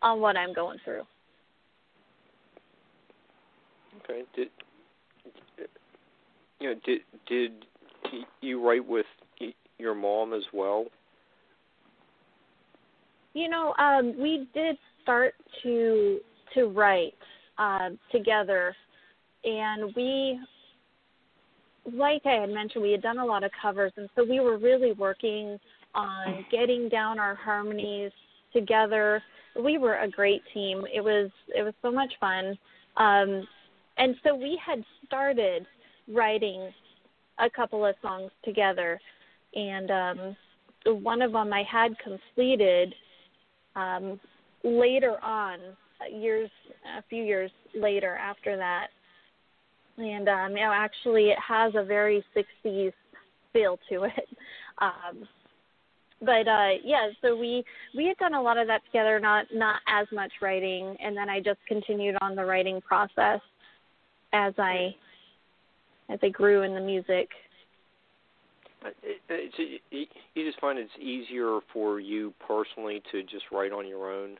on 0.01 0.19
what 0.19 0.37
I'm 0.37 0.53
going 0.53 0.79
through. 0.83 1.03
Okay. 4.03 4.23
Did 4.35 4.47
you 6.59 6.69
know 6.69 6.79
did 6.85 7.01
did 7.27 7.51
you 8.41 8.65
write 8.65 8.87
with 8.87 9.05
your 9.77 9.95
mom 9.95 10.33
as 10.33 10.43
well? 10.53 10.85
You 13.33 13.49
know, 13.49 13.73
um, 13.79 14.13
we 14.19 14.47
did 14.53 14.77
start 15.03 15.33
to 15.63 16.19
to 16.53 16.65
write 16.65 17.13
uh, 17.57 17.89
together, 18.11 18.75
and 19.43 19.93
we, 19.95 20.39
like 21.93 22.21
I 22.25 22.41
had 22.41 22.49
mentioned, 22.49 22.83
we 22.83 22.91
had 22.91 23.01
done 23.01 23.19
a 23.19 23.25
lot 23.25 23.43
of 23.43 23.51
covers, 23.61 23.93
and 23.95 24.09
so 24.15 24.23
we 24.23 24.39
were 24.39 24.57
really 24.57 24.93
working 24.93 25.57
on 25.95 26.45
getting 26.51 26.89
down 26.89 27.19
our 27.19 27.35
harmonies 27.35 28.11
together. 28.53 29.21
We 29.61 29.77
were 29.77 29.95
a 29.97 30.09
great 30.09 30.41
team. 30.53 30.83
It 30.93 31.01
was 31.01 31.29
it 31.55 31.63
was 31.63 31.73
so 31.81 31.91
much 31.91 32.13
fun, 32.19 32.57
um, 32.97 33.47
and 33.97 34.15
so 34.23 34.35
we 34.35 34.59
had 34.65 34.83
started 35.05 35.65
writing 36.07 36.71
a 37.39 37.49
couple 37.49 37.85
of 37.85 37.95
songs 38.01 38.31
together, 38.43 38.99
and 39.55 39.91
um, 39.91 40.37
one 41.03 41.21
of 41.21 41.31
them 41.31 41.51
I 41.53 41.63
had 41.63 41.97
completed 41.99 42.93
um, 43.75 44.19
later 44.63 45.17
on, 45.23 45.59
years, 46.11 46.49
a 46.97 47.03
few 47.09 47.23
years 47.23 47.51
later 47.75 48.15
after 48.15 48.57
that. 48.57 48.87
And 49.97 50.27
um, 50.27 50.51
you 50.51 50.63
know, 50.63 50.71
actually, 50.73 51.25
it 51.25 51.37
has 51.45 51.73
a 51.75 51.83
very 51.83 52.23
60s 52.35 52.93
feel 53.53 53.79
to 53.89 54.03
it. 54.03 54.27
Um, 54.77 55.27
but 56.21 56.47
uh, 56.47 56.69
yeah, 56.83 57.09
so 57.21 57.35
we 57.35 57.63
we 57.95 58.05
had 58.07 58.17
done 58.17 58.33
a 58.33 58.41
lot 58.41 58.57
of 58.57 58.65
that 58.65 58.83
together, 58.85 59.19
not 59.19 59.45
not 59.53 59.75
as 59.87 60.07
much 60.11 60.31
writing, 60.41 60.95
and 61.03 61.15
then 61.15 61.29
I 61.29 61.39
just 61.39 61.59
continued 61.67 62.15
on 62.19 62.35
the 62.35 62.43
writing 62.43 62.81
process 62.81 63.41
as 64.33 64.53
I 64.57 64.95
as 66.09 66.19
I 66.21 66.29
grew 66.29 66.63
in 66.63 66.73
the 66.73 66.81
music. 66.81 67.29
Uh, 68.83 68.89
it's, 69.29 69.55
you 70.33 70.45
just 70.45 70.59
find 70.59 70.79
it's 70.79 70.91
easier 70.99 71.59
for 71.71 71.99
you 71.99 72.33
personally 72.45 73.01
to 73.11 73.21
just 73.23 73.45
write 73.51 73.71
on 73.71 73.87
your 73.87 74.11
own. 74.11 74.37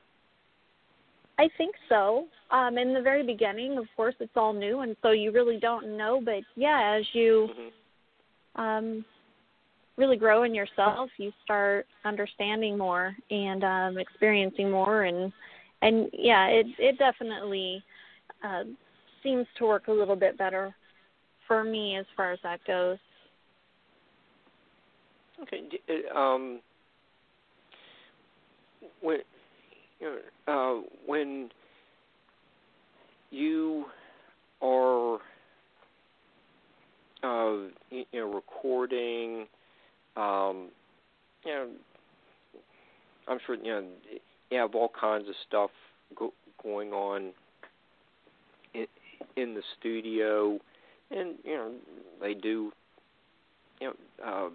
I 1.37 1.49
think 1.57 1.75
so. 1.89 2.25
Um, 2.51 2.77
in 2.77 2.93
the 2.93 3.01
very 3.01 3.25
beginning, 3.25 3.77
of 3.77 3.85
course, 3.95 4.15
it's 4.19 4.35
all 4.35 4.53
new, 4.53 4.81
and 4.81 4.95
so 5.01 5.11
you 5.11 5.31
really 5.31 5.59
don't 5.59 5.97
know. 5.97 6.21
But 6.23 6.41
yeah, 6.55 6.97
as 6.97 7.05
you 7.13 7.49
mm-hmm. 7.51 8.61
um, 8.61 9.05
really 9.97 10.17
grow 10.17 10.43
in 10.43 10.53
yourself, 10.53 11.09
you 11.17 11.31
start 11.43 11.87
understanding 12.05 12.77
more 12.77 13.15
and 13.29 13.63
um, 13.63 13.97
experiencing 13.97 14.69
more, 14.69 15.03
and 15.03 15.31
and 15.81 16.09
yeah, 16.13 16.47
it 16.47 16.67
it 16.77 16.97
definitely 16.99 17.83
uh, 18.43 18.63
seems 19.23 19.45
to 19.57 19.65
work 19.65 19.87
a 19.87 19.91
little 19.91 20.15
bit 20.15 20.37
better 20.37 20.73
for 21.47 21.63
me 21.63 21.97
as 21.97 22.05
far 22.15 22.31
as 22.31 22.39
that 22.43 22.59
goes. 22.65 22.97
Okay. 25.41 25.61
Uh, 25.89 26.17
um, 26.17 26.59
when 29.01 29.19
you 29.99 30.19
know, 30.47 30.81
uh, 30.81 30.87
when 31.05 31.49
you 33.31 33.85
are 34.61 35.15
uh, 37.23 37.67
you 37.89 38.05
know 38.13 38.33
recording, 38.33 39.45
um, 40.15 40.69
you 41.45 41.51
know, 41.51 41.67
I'm 43.27 43.39
sure 43.45 43.55
you 43.55 43.63
know 43.63 43.83
you 44.49 44.59
have 44.59 44.75
all 44.75 44.91
kinds 44.99 45.27
of 45.27 45.35
stuff 45.47 45.71
go- 46.15 46.33
going 46.61 46.91
on 46.91 47.31
in, 49.35 49.53
the 49.53 49.63
studio, 49.79 50.59
and 51.09 51.35
you 51.43 51.55
know 51.55 51.71
they 52.21 52.33
do 52.33 52.71
you 53.79 53.87
know 53.87 53.93
uh, 54.23 54.49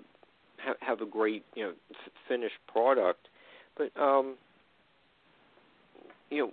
ha- 0.59 0.74
have 0.80 1.01
a 1.01 1.06
great 1.06 1.44
you 1.55 1.64
know 1.64 1.72
f- 1.90 2.12
finished 2.28 2.59
product, 2.66 3.28
but 3.76 3.90
um, 4.01 4.36
you 6.30 6.38
know, 6.38 6.52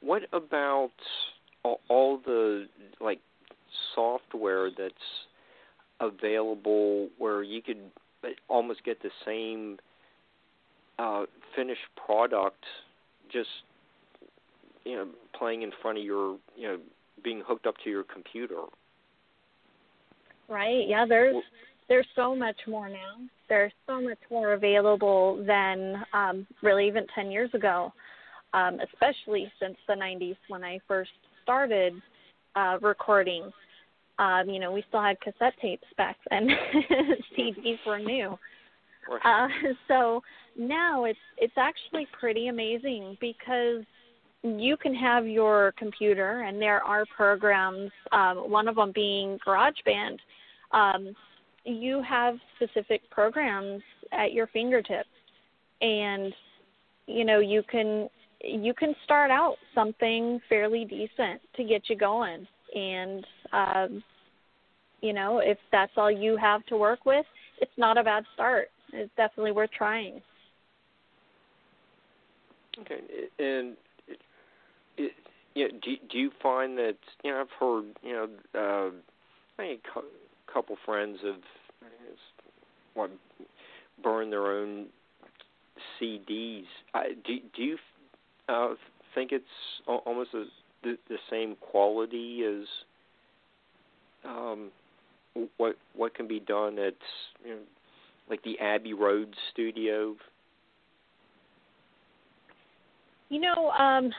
what 0.00 0.22
about 0.32 0.90
all, 1.62 1.80
all 1.88 2.18
the 2.24 2.66
like 3.00 3.20
software 3.94 4.70
that's 4.70 4.94
available 6.00 7.08
where 7.18 7.42
you 7.42 7.62
could 7.62 7.78
almost 8.48 8.84
get 8.84 9.02
the 9.02 9.10
same 9.24 9.78
uh, 10.98 11.24
finished 11.54 11.80
product 12.06 12.64
just 13.32 13.48
you 14.84 14.96
know 14.96 15.06
playing 15.38 15.62
in 15.62 15.70
front 15.80 15.98
of 15.98 16.04
your 16.04 16.36
you 16.56 16.68
know 16.68 16.78
being 17.22 17.42
hooked 17.46 17.66
up 17.66 17.74
to 17.84 17.90
your 17.90 18.04
computer 18.04 18.62
right 20.48 20.84
yeah 20.88 21.04
there's 21.08 21.42
there's 21.88 22.06
so 22.14 22.34
much 22.34 22.56
more 22.66 22.88
now 22.88 23.16
there's 23.48 23.72
so 23.86 24.00
much 24.00 24.18
more 24.30 24.54
available 24.54 25.42
than 25.46 26.02
um 26.12 26.46
really 26.62 26.86
even 26.86 27.06
10 27.14 27.30
years 27.30 27.50
ago 27.54 27.92
um, 28.54 28.78
especially 28.80 29.50
since 29.60 29.76
the 29.88 29.94
90s 29.94 30.36
when 30.48 30.62
I 30.62 30.78
first 30.86 31.10
started 31.42 31.94
uh, 32.54 32.78
recording. 32.80 33.50
Um, 34.18 34.48
you 34.48 34.60
know, 34.60 34.72
we 34.72 34.84
still 34.88 35.02
had 35.02 35.20
cassette 35.20 35.54
tapes 35.60 35.86
back 35.96 36.16
then. 36.30 36.48
CDs 37.38 37.78
were 37.86 37.98
new. 37.98 38.38
Uh, 39.24 39.48
so 39.88 40.22
now 40.56 41.04
it's 41.04 41.18
it's 41.38 41.54
actually 41.56 42.06
pretty 42.18 42.48
amazing 42.48 43.16
because 43.20 43.84
you 44.42 44.76
can 44.76 44.94
have 44.94 45.26
your 45.26 45.72
computer 45.78 46.42
and 46.42 46.60
there 46.60 46.82
are 46.82 47.04
programs. 47.16 47.90
Um, 48.10 48.50
one 48.50 48.68
of 48.68 48.76
them 48.76 48.92
being 48.92 49.38
GarageBand. 49.46 50.18
Um, 50.72 51.14
you 51.64 52.02
have 52.02 52.36
specific 52.56 53.08
programs 53.10 53.82
at 54.10 54.32
your 54.32 54.48
fingertips, 54.48 55.08
and 55.80 56.32
you 57.06 57.24
know 57.24 57.38
you 57.38 57.62
can 57.70 58.08
you 58.42 58.74
can 58.74 58.94
start 59.04 59.30
out 59.30 59.56
something 59.74 60.40
fairly 60.48 60.84
decent 60.84 61.40
to 61.56 61.64
get 61.64 61.82
you 61.88 61.96
going 61.96 62.46
and 62.74 63.26
um 63.52 64.02
you 65.00 65.12
know 65.12 65.38
if 65.38 65.58
that's 65.70 65.92
all 65.96 66.10
you 66.10 66.36
have 66.36 66.64
to 66.66 66.76
work 66.76 67.04
with 67.04 67.26
it's 67.60 67.72
not 67.76 67.98
a 67.98 68.02
bad 68.02 68.24
start 68.34 68.68
it's 68.92 69.10
definitely 69.16 69.52
worth 69.52 69.70
trying 69.76 70.20
okay 72.80 73.00
and 73.38 73.76
yeah 75.54 75.68
do 75.82 75.96
do 76.10 76.18
you 76.18 76.30
find 76.42 76.78
that 76.78 76.96
you 77.22 77.30
know 77.30 77.40
I've 77.40 77.50
heard 77.58 77.84
you 78.02 78.12
know 78.12 78.28
uh 78.54 78.90
I 79.58 79.66
think 79.66 79.80
a 79.96 80.52
couple 80.52 80.76
friends 80.84 81.18
have 81.24 81.40
what 82.94 83.10
burn 84.02 84.30
their 84.30 84.46
own 84.52 84.86
CDs. 86.00 86.64
I, 86.94 87.08
do 87.24 87.38
do 87.54 87.62
you 87.62 87.78
uh, 88.48 88.74
think 89.14 89.32
it's 89.32 89.44
almost 89.86 90.30
a, 90.34 90.44
the, 90.82 90.96
the 91.08 91.16
same 91.30 91.56
quality 91.60 92.42
as 92.44 92.66
um, 94.24 94.70
what 95.56 95.76
what 95.94 96.14
can 96.14 96.26
be 96.26 96.40
done 96.40 96.78
at 96.78 96.94
you 97.44 97.50
know, 97.50 97.60
like 98.28 98.42
the 98.42 98.58
Abbey 98.58 98.94
Road 98.94 99.34
studio? 99.52 100.16
You 103.28 103.40
know, 103.40 103.70
um, 103.70 104.10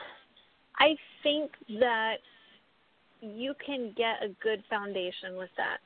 I 0.78 0.96
think 1.24 1.50
that 1.80 2.18
you 3.20 3.54
can 3.64 3.92
get 3.96 4.22
a 4.22 4.28
good 4.40 4.62
foundation 4.70 5.36
with 5.36 5.50
that. 5.56 5.78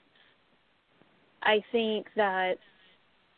I 1.43 1.63
think 1.73 2.09
that 2.17 2.55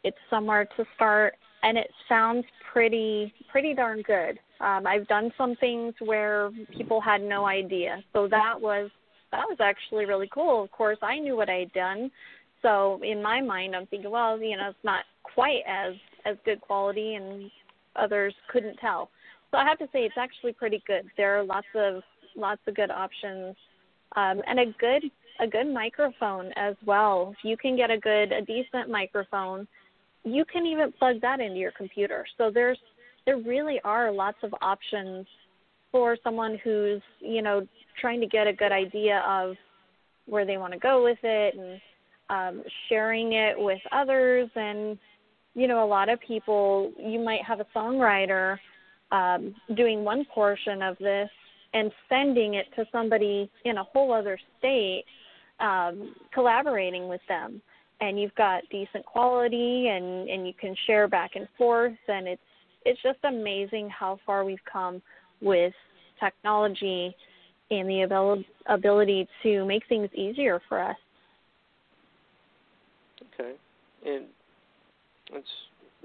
it's 0.03 0.17
somewhere 0.29 0.67
to 0.77 0.85
start 0.97 1.35
and 1.63 1.77
it 1.77 1.91
sounds 2.09 2.45
pretty 2.73 3.33
pretty 3.53 3.75
darn 3.75 4.03
good. 4.03 4.39
Um, 4.61 4.87
I've 4.87 5.07
done 5.07 5.31
some 5.39 5.57
things 5.57 5.95
where 6.01 6.51
people 6.77 7.01
had 7.01 7.23
no 7.23 7.47
idea, 7.47 8.03
so 8.13 8.29
that 8.29 8.61
was 8.61 8.91
that 9.31 9.45
was 9.49 9.59
actually 9.61 10.07
really 10.07 10.29
cool. 10.33 10.65
Of 10.65 10.71
course, 10.73 10.99
I 11.03 11.19
knew 11.19 11.37
what 11.37 11.49
I'd 11.49 11.73
done, 11.73 12.11
so 12.63 13.01
in 13.03 13.23
my 13.23 13.41
mind, 13.41 13.77
I'm 13.77 13.87
thinking, 13.87 14.11
well, 14.11 14.41
you 14.41 14.57
know, 14.57 14.71
it's 14.71 14.85
not 14.85 15.05
quite 15.23 15.63
as 15.69 15.95
as 16.25 16.37
good 16.45 16.61
quality, 16.61 17.15
and 17.15 17.51
others 17.97 18.35
couldn't 18.51 18.77
tell. 18.77 19.11
So 19.51 19.59
I 19.59 19.65
have 19.65 19.79
to 19.79 19.87
say, 19.93 20.01
it's 20.01 20.17
actually 20.17 20.53
pretty 20.53 20.83
good. 20.87 21.11
There 21.17 21.39
are 21.39 21.45
lots 21.45 21.67
of 21.75 22.03
lots 22.37 22.61
of 22.69 22.77
good 22.77 22.91
options, 22.91 23.57
um, 24.17 24.41
and 24.47 24.61
a 24.61 24.67
good 24.79 25.05
a 25.41 25.47
good 25.47 25.73
microphone 25.73 26.53
as 26.57 26.77
well. 26.87 27.35
If 27.39 27.45
you 27.45 27.57
can 27.57 27.77
get 27.77 27.91
a 27.91 27.99
good 27.99 28.33
a 28.33 28.43
decent 28.43 28.89
microphone 28.89 29.67
you 30.25 30.45
can 30.45 30.67
even 30.67 30.93
plug 30.93 31.21
that 31.23 31.41
into 31.41 31.59
your 31.59 31.73
computer. 31.73 32.27
So 32.37 32.51
there's 32.53 32.79
there 33.27 33.39
really 33.39 33.81
are 33.85 34.11
lots 34.11 34.39
of 34.43 34.55
options 34.63 35.27
for 35.93 36.17
someone 36.23 36.59
who's 36.63 37.03
you 37.21 37.43
know 37.43 37.67
trying 38.01 38.21
to 38.21 38.27
get 38.27 38.47
a 38.47 38.53
good 38.53 38.73
idea 38.73 39.23
of 39.27 39.57
where 40.27 40.47
they 40.47 40.57
want 40.57 40.73
to 40.73 40.79
go 40.79 41.03
with 41.03 41.19
it 41.23 41.55
and 41.55 41.81
um, 42.31 42.63
sharing 42.89 43.33
it 43.33 43.59
with 43.59 43.81
others 43.93 44.49
and 44.55 44.99
you 45.55 45.67
know 45.67 45.85
a 45.85 45.87
lot 45.87 46.09
of 46.09 46.19
people 46.21 46.93
you 46.99 47.19
might 47.19 47.45
have 47.45 47.61
a 47.61 47.67
songwriter 47.75 48.57
um, 49.13 49.55
doing 49.77 50.05
one 50.05 50.25
portion 50.33 50.83
of 50.83 50.97
this 50.99 51.29
and 51.73 51.91
sending 52.09 52.55
it 52.55 52.67
to 52.77 52.85
somebody 52.91 53.51
in 53.65 53.79
a 53.79 53.85
whole 53.85 54.13
other 54.13 54.39
state 54.59 55.05
um, 55.61 56.15
collaborating 56.33 57.09
with 57.09 57.21
them 57.29 57.61
and 58.01 58.19
you've 58.19 58.35
got 58.35 58.63
decent 58.71 59.05
quality 59.05 59.89
and 59.89 60.29
and 60.29 60.47
you 60.47 60.53
can 60.59 60.75
share 60.87 61.07
back 61.07 61.33
and 61.35 61.47
forth 61.59 61.93
and 62.09 62.27
it's 62.27 62.43
it's 62.85 63.01
just 63.03 63.19
amazing 63.25 63.91
how 63.91 64.19
far 64.25 64.45
we've 64.45 64.65
come 64.71 65.03
with 65.43 65.75
technology 66.19 67.15
and 67.71 67.89
the 67.89 68.03
abil- 68.03 68.45
ability 68.67 69.29
to 69.43 69.65
make 69.65 69.83
things 69.89 70.09
easier 70.15 70.61
for 70.69 70.83
us. 70.83 70.97
Okay, 73.35 73.53
and 74.07 74.25
it's 75.33 75.49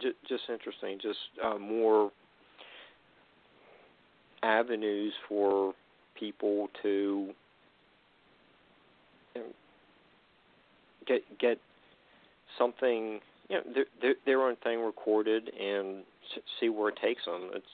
j- 0.01 0.27
just 0.27 0.43
interesting. 0.49 0.99
Just 1.01 1.17
uh, 1.43 1.57
more 1.57 2.11
avenues 4.45 5.13
for 5.27 5.73
people 6.17 6.69
to 6.83 7.33
get 11.07 11.21
get 11.39 11.59
something, 12.57 13.19
you 13.49 13.57
know, 13.57 13.61
their 14.01 14.15
their, 14.25 14.41
own 14.41 14.55
thing 14.63 14.79
recorded 14.79 15.49
and 15.59 16.03
see 16.59 16.69
where 16.69 16.89
it 16.89 16.97
takes 17.01 17.25
them. 17.25 17.49
It's 17.53 17.65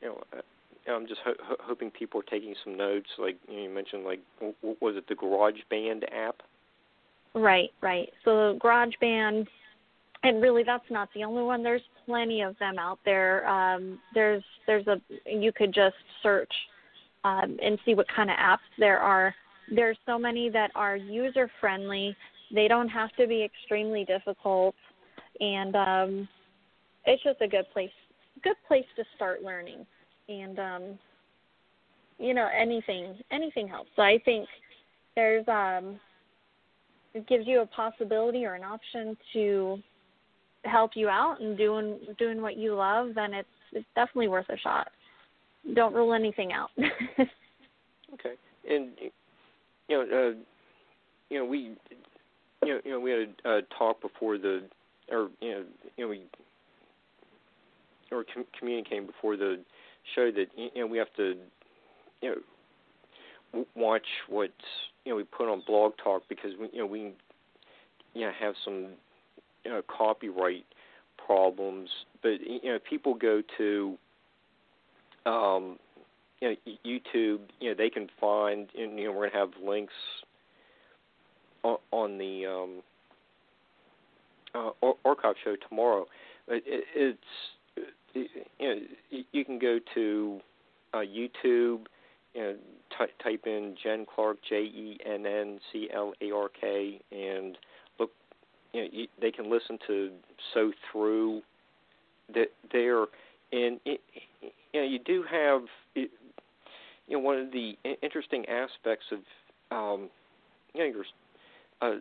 you 0.00 0.08
know. 0.08 0.22
Uh, 0.36 0.40
I'm 0.86 1.06
just 1.06 1.22
ho- 1.24 1.56
hoping 1.62 1.90
people 1.90 2.20
are 2.20 2.24
taking 2.24 2.54
some 2.62 2.76
notes. 2.76 3.08
Like 3.18 3.38
you, 3.48 3.56
know, 3.56 3.62
you 3.62 3.70
mentioned, 3.70 4.04
like 4.04 4.20
w- 4.38 4.76
was 4.82 4.96
it 4.96 5.08
the 5.08 5.14
GarageBand 5.14 6.04
app? 6.12 6.42
Right, 7.34 7.70
right. 7.80 8.10
So 8.22 8.58
GarageBand, 8.62 9.46
and 10.24 10.42
really 10.42 10.62
that's 10.62 10.84
not 10.90 11.08
the 11.14 11.24
only 11.24 11.42
one. 11.42 11.62
There's 11.62 11.80
plenty 12.06 12.42
of 12.42 12.58
them 12.58 12.78
out 12.78 12.98
there. 13.04 13.48
Um, 13.48 13.98
there's 14.14 14.42
there's 14.66 14.86
a 14.86 15.00
you 15.26 15.52
could 15.52 15.72
just 15.72 15.96
search 16.22 16.52
um, 17.24 17.56
and 17.62 17.78
see 17.84 17.94
what 17.94 18.06
kind 18.14 18.30
of 18.30 18.36
apps 18.36 18.58
there 18.78 18.98
are. 18.98 19.34
There's 19.74 19.96
so 20.06 20.18
many 20.18 20.50
that 20.50 20.70
are 20.74 20.96
user 20.96 21.50
friendly 21.60 22.16
they 22.52 22.68
don't 22.68 22.88
have 22.88 23.10
to 23.16 23.26
be 23.26 23.42
extremely 23.42 24.04
difficult, 24.04 24.74
and 25.40 25.74
um, 25.74 26.28
it's 27.04 27.22
just 27.22 27.40
a 27.40 27.48
good 27.48 27.66
place, 27.72 27.90
good 28.42 28.56
place 28.68 28.84
to 28.96 29.04
start 29.16 29.42
learning. 29.42 29.86
And 30.28 30.58
um, 30.58 30.98
you 32.18 32.32
know, 32.34 32.48
anything, 32.56 33.16
anything 33.30 33.66
helps. 33.66 33.90
So 33.96 34.02
I 34.02 34.18
think 34.24 34.46
there's 35.16 35.46
um, 35.48 35.98
it 37.12 37.26
gives 37.26 37.46
you 37.46 37.62
a 37.62 37.66
possibility 37.66 38.44
or 38.44 38.54
an 38.54 38.62
option 38.62 39.16
to 39.32 39.78
help 40.64 40.92
you 40.94 41.08
out 41.08 41.40
and 41.40 41.56
doing 41.56 41.98
doing 42.18 42.40
what 42.42 42.56
you 42.56 42.74
love, 42.74 43.10
then 43.14 43.34
it's 43.34 43.48
it's 43.72 43.86
definitely 43.94 44.28
worth 44.28 44.48
a 44.48 44.58
shot. 44.58 44.88
Don't 45.74 45.94
rule 45.94 46.14
anything 46.14 46.52
out. 46.52 46.70
okay, 46.78 48.34
and 48.68 48.90
you 49.00 49.10
know, 49.88 50.02
uh, 50.02 50.34
you 51.30 51.38
know, 51.38 51.44
we 51.44 51.76
you 52.64 52.74
know, 52.74 52.80
you 52.84 52.90
know, 52.92 53.00
we 53.00 53.10
had 53.10 53.28
a, 53.44 53.58
a 53.58 53.62
talk 53.76 54.00
before 54.00 54.38
the, 54.38 54.62
or 55.10 55.28
you 55.40 55.50
know, 55.50 55.64
you 55.96 56.04
know, 56.04 56.08
we, 56.08 56.22
or 58.10 58.24
com- 58.32 58.46
communicating 58.58 59.06
before 59.06 59.36
the 59.36 59.60
show 60.14 60.30
that 60.30 60.46
you 60.56 60.70
know 60.76 60.86
we 60.86 60.98
have 60.98 61.12
to, 61.16 61.36
you 62.22 62.30
know, 62.30 62.36
w- 63.52 63.66
watch 63.74 64.06
what 64.28 64.52
you 65.04 65.12
know 65.12 65.16
we 65.16 65.24
put 65.24 65.50
on 65.50 65.62
Blog 65.66 65.92
Talk 66.02 66.22
because 66.28 66.52
we, 66.58 66.68
you 66.72 66.78
know, 66.80 66.86
we, 66.86 67.12
you 68.14 68.20
know, 68.22 68.32
have 68.38 68.54
some, 68.64 68.88
you 69.64 69.70
know, 69.70 69.82
copyright 69.82 70.64
problems. 71.24 71.88
But 72.22 72.40
you 72.40 72.60
know, 72.64 72.78
people 72.78 73.14
go 73.14 73.42
to, 73.58 73.98
um, 75.26 75.78
you 76.40 76.50
know, 76.50 76.56
YouTube. 76.84 77.40
You 77.60 77.70
know, 77.70 77.74
they 77.76 77.90
can 77.90 78.08
find, 78.20 78.68
and 78.78 78.98
you 78.98 79.06
know, 79.06 79.12
we're 79.12 79.30
gonna 79.30 79.40
have 79.40 79.62
links 79.62 79.94
on, 81.62 81.78
on 81.90 82.18
the 82.18 82.46
um, 82.46 82.82
uh, 84.54 84.92
archive 85.04 85.36
show 85.42 85.56
tomorrow. 85.68 86.06
It, 86.48 86.84
it's 86.94 87.88
it, 88.14 88.30
you 88.58 88.68
know 88.68 88.80
you 89.32 89.44
can 89.44 89.58
go 89.58 89.78
to 89.94 90.40
uh, 90.92 90.98
YouTube, 90.98 91.86
you 92.34 92.40
know, 92.40 92.54
t- 92.98 93.12
type 93.22 93.46
in 93.46 93.74
Jenn 93.82 94.06
Clark 94.14 94.38
J 94.48 94.56
E 94.56 94.98
N 95.04 95.26
N 95.26 95.58
C 95.72 95.88
L 95.92 96.12
A 96.20 96.30
R 96.30 96.48
K 96.60 97.00
and. 97.10 97.56
You 98.74 98.82
know, 98.82 98.88
you, 98.92 99.06
they 99.20 99.30
can 99.30 99.50
listen 99.50 99.78
to 99.86 100.10
"So 100.52 100.72
Through" 100.90 101.42
that 102.34 102.48
there, 102.72 103.02
and 103.52 103.80
it, 103.84 104.00
you 104.72 104.80
know 104.80 104.86
you 104.86 104.98
do 104.98 105.24
have 105.30 105.62
it, 105.94 106.10
you 107.06 107.16
know 107.16 107.20
one 107.20 107.38
of 107.38 107.52
the 107.52 107.76
interesting 108.02 108.44
aspects 108.46 109.06
of 109.12 109.18
um, 109.70 110.10
you 110.74 110.80
know 110.80 110.86
your 110.86 111.04
a 111.82 111.98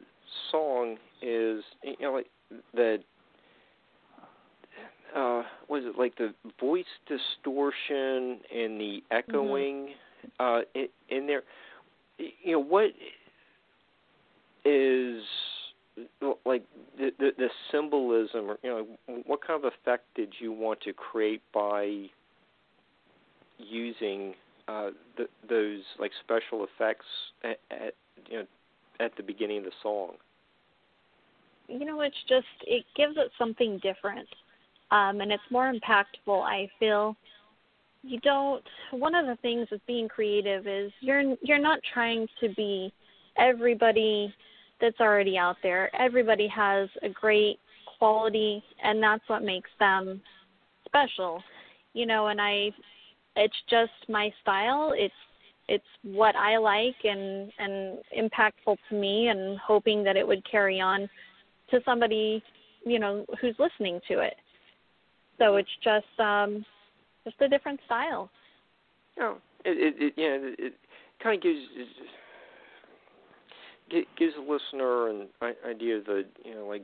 song 0.51 0.97
is 1.21 1.63
you 1.83 1.95
know 2.01 2.13
like 2.13 2.27
the 2.73 2.97
uh 5.15 5.43
was 5.67 5.83
it 5.85 5.97
like 5.97 6.15
the 6.17 6.33
voice 6.59 6.85
distortion 7.07 8.39
and 8.53 8.79
the 8.79 9.03
echoing 9.11 9.89
mm-hmm. 9.89 10.39
uh 10.39 10.61
in, 10.73 10.87
in 11.09 11.27
there 11.27 11.43
you 12.17 12.53
know 12.53 12.59
what 12.59 12.91
is 14.65 15.21
like 16.45 16.63
the, 16.97 17.11
the 17.19 17.29
the 17.37 17.49
symbolism 17.71 18.49
or 18.49 18.57
you 18.63 18.69
know 18.69 19.23
what 19.25 19.45
kind 19.45 19.63
of 19.63 19.71
effect 19.71 20.05
did 20.15 20.33
you 20.39 20.51
want 20.51 20.81
to 20.81 20.91
create 20.93 21.41
by 21.53 22.05
using 23.59 24.33
uh 24.67 24.89
the, 25.17 25.27
those 25.47 25.81
like 25.99 26.11
special 26.23 26.65
effects 26.65 27.05
at, 27.43 27.59
at 27.69 27.93
you 28.27 28.39
know 28.39 28.45
at 28.99 29.15
the 29.17 29.23
beginning 29.23 29.59
of 29.59 29.63
the 29.65 29.71
song? 29.81 30.11
You 31.67 31.85
know, 31.85 32.01
it's 32.01 32.15
just 32.27 32.45
it 32.67 32.85
gives 32.95 33.15
it 33.17 33.31
something 33.37 33.79
different, 33.81 34.27
um, 34.91 35.21
and 35.21 35.31
it's 35.31 35.43
more 35.49 35.71
impactful. 35.71 36.41
I 36.41 36.69
feel 36.79 37.15
you 38.03 38.19
don't 38.19 38.63
one 38.91 39.15
of 39.15 39.25
the 39.25 39.37
things 39.41 39.67
with 39.71 39.85
being 39.87 40.07
creative 40.07 40.67
is 40.67 40.91
you're 40.99 41.35
you're 41.41 41.59
not 41.59 41.79
trying 41.93 42.27
to 42.41 42.49
be 42.55 42.93
everybody 43.37 44.33
that's 44.81 44.99
already 44.99 45.37
out 45.37 45.57
there. 45.63 45.93
Everybody 45.95 46.47
has 46.47 46.89
a 47.01 47.09
great 47.09 47.59
quality 47.97 48.63
and 48.83 49.01
that's 49.01 49.23
what 49.27 49.43
makes 49.43 49.69
them 49.79 50.21
special. 50.85 51.41
You 51.93 52.05
know, 52.05 52.27
and 52.27 52.41
I 52.41 52.71
it's 53.35 53.55
just 53.69 53.91
my 54.09 54.31
style. 54.41 54.93
It's 54.95 55.13
it's 55.67 55.83
what 56.03 56.35
I 56.35 56.57
like 56.57 56.95
and 57.03 57.51
and 57.59 57.99
impactful 58.17 58.77
to 58.89 58.95
me 58.95 59.29
and 59.29 59.57
hoping 59.59 60.03
that 60.03 60.17
it 60.17 60.27
would 60.27 60.43
carry 60.49 60.81
on 60.81 61.09
to 61.71 61.79
somebody, 61.85 62.43
you 62.85 62.99
know, 62.99 63.25
who's 63.39 63.55
listening 63.59 63.99
to 64.09 64.19
it. 64.19 64.35
So 65.39 65.55
it's 65.55 65.69
just 65.83 66.19
um 66.19 66.65
just 67.23 67.39
a 67.41 67.47
different 67.47 67.79
style. 67.85 68.29
Oh, 69.19 69.37
it 69.65 69.95
it, 69.95 70.03
it 70.03 70.13
yeah, 70.17 70.35
it, 70.35 70.59
it 70.59 70.73
kind 71.21 71.37
of 71.37 71.43
gives 71.43 71.59
it 73.93 74.07
gives 74.17 74.33
the 74.33 74.41
listener 74.41 75.09
an 75.09 75.27
idea 75.69 75.97
of 75.97 76.05
the 76.05 76.25
you 76.43 76.55
know 76.55 76.65
like 76.65 76.83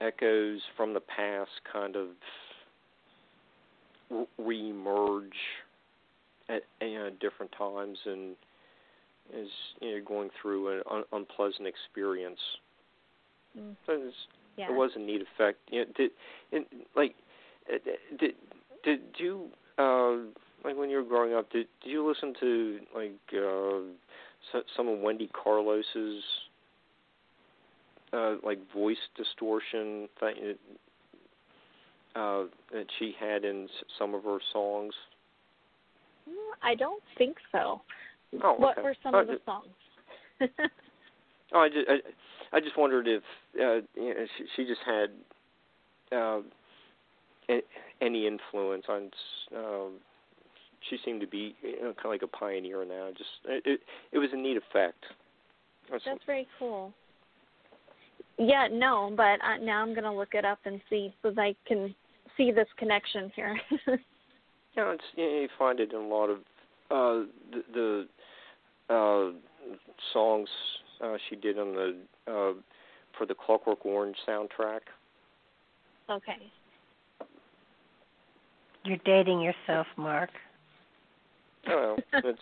echoes 0.00 0.60
from 0.76 0.92
the 0.92 1.00
past 1.00 1.50
kind 1.72 1.96
of 1.96 2.08
re-emerge 4.38 5.32
at 6.50 6.62
you 6.82 6.94
know, 6.94 7.10
different 7.20 7.50
times 7.56 7.98
and 8.04 8.36
is 9.34 9.48
you 9.80 9.92
know 9.92 10.04
going 10.04 10.28
through 10.40 10.76
an 10.76 10.82
un- 10.90 11.04
unpleasant 11.12 11.66
experience. 11.66 12.40
Mm. 13.58 13.74
So 13.86 13.92
it, 13.94 14.00
was, 14.00 14.12
yeah. 14.58 14.66
it 14.70 14.74
was 14.74 14.90
a 14.96 14.98
neat 14.98 15.22
effect. 15.22 15.58
You 15.70 15.80
know, 15.80 15.92
did 15.96 16.10
and, 16.52 16.66
like 16.94 17.14
uh, 17.72 17.78
did 18.20 18.34
did 18.84 19.00
you 19.16 19.46
uh 19.78 20.16
like 20.62 20.76
when 20.76 20.90
you 20.90 20.98
were 20.98 21.08
growing 21.08 21.34
up 21.34 21.50
did 21.50 21.66
did 21.82 21.90
you 21.90 22.06
listen 22.06 22.34
to 22.40 22.80
like 22.94 23.12
uh 23.32 23.80
some 24.76 24.88
of 24.88 24.98
Wendy 25.00 25.30
Carlos's 25.32 26.22
uh 28.12 28.36
like 28.42 28.58
voice 28.72 28.96
distortion 29.16 30.08
thing 30.20 30.54
uh 32.14 32.44
that 32.72 32.86
she 32.98 33.14
had 33.18 33.44
in 33.44 33.68
some 33.98 34.14
of 34.14 34.24
her 34.24 34.38
songs? 34.52 34.94
I 36.62 36.74
don't 36.74 37.02
think 37.18 37.36
so. 37.52 37.82
Oh, 38.42 38.54
what 38.54 38.82
were 38.82 38.94
some 39.02 39.14
uh, 39.14 39.22
of 39.22 39.26
the 39.26 39.38
songs? 39.44 40.50
oh, 41.52 41.58
I 41.58 41.68
just 41.68 41.88
I, 41.88 42.56
I 42.56 42.60
just 42.60 42.76
wondered 42.78 43.06
if 43.08 43.22
uh 43.60 43.86
you 44.00 44.14
know, 44.14 44.26
she, 44.38 44.44
she 44.56 44.64
just 44.64 44.80
had 44.86 45.10
uh 46.16 46.40
any 48.00 48.26
influence 48.26 48.84
on 48.88 49.10
um 49.56 49.92
she 50.90 50.98
seemed 51.04 51.20
to 51.20 51.26
be 51.26 51.54
you 51.62 51.82
know, 51.82 51.92
kind 51.94 52.06
of 52.06 52.10
like 52.10 52.22
a 52.22 52.26
pioneer 52.26 52.84
now. 52.84 53.08
Just 53.16 53.30
it, 53.46 53.62
it, 53.66 53.80
it 54.12 54.18
was 54.18 54.30
a 54.32 54.36
neat 54.36 54.56
effect. 54.56 55.04
That's, 55.90 56.04
That's 56.04 56.24
very 56.26 56.46
cool. 56.58 56.92
Yeah, 58.38 58.68
no, 58.70 59.12
but 59.16 59.38
uh, 59.44 59.58
now 59.62 59.82
I'm 59.82 59.94
gonna 59.94 60.14
look 60.14 60.34
it 60.34 60.44
up 60.44 60.58
and 60.64 60.80
see 60.90 61.14
so 61.22 61.30
that 61.30 61.40
I 61.40 61.54
can 61.66 61.94
see 62.36 62.50
this 62.50 62.68
connection 62.76 63.30
here. 63.36 63.58
yeah, 63.86 64.92
it's 64.92 65.04
you, 65.16 65.24
know, 65.24 65.40
you 65.40 65.48
find 65.58 65.80
it 65.80 65.92
in 65.92 65.98
a 65.98 66.06
lot 66.06 66.28
of 66.28 66.38
uh, 66.90 67.26
the, 67.52 68.06
the 68.88 68.94
uh, 68.94 69.30
songs 70.12 70.48
uh, 71.02 71.16
she 71.28 71.36
did 71.36 71.58
on 71.58 71.74
the 71.74 71.96
uh, 72.26 72.52
for 73.16 73.26
the 73.26 73.34
Clockwork 73.34 73.84
Orange 73.86 74.16
soundtrack. 74.28 74.80
Okay. 76.10 76.50
You're 78.84 78.98
dating 79.04 79.40
yourself, 79.40 79.86
Mark. 79.96 80.30
Oh, 81.68 81.96
it's 82.12 82.38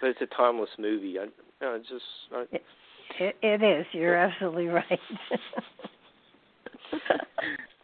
but 0.00 0.10
it's 0.10 0.20
a 0.22 0.26
timeless 0.36 0.70
movie. 0.78 1.18
I, 1.18 1.26
no, 1.60 1.74
it's 1.74 1.88
just. 1.88 2.04
I, 2.32 2.44
it, 2.52 2.62
it, 3.18 3.36
it 3.42 3.62
is. 3.62 3.86
You're 3.92 4.16
absolutely 4.16 4.66
right. 4.66 4.98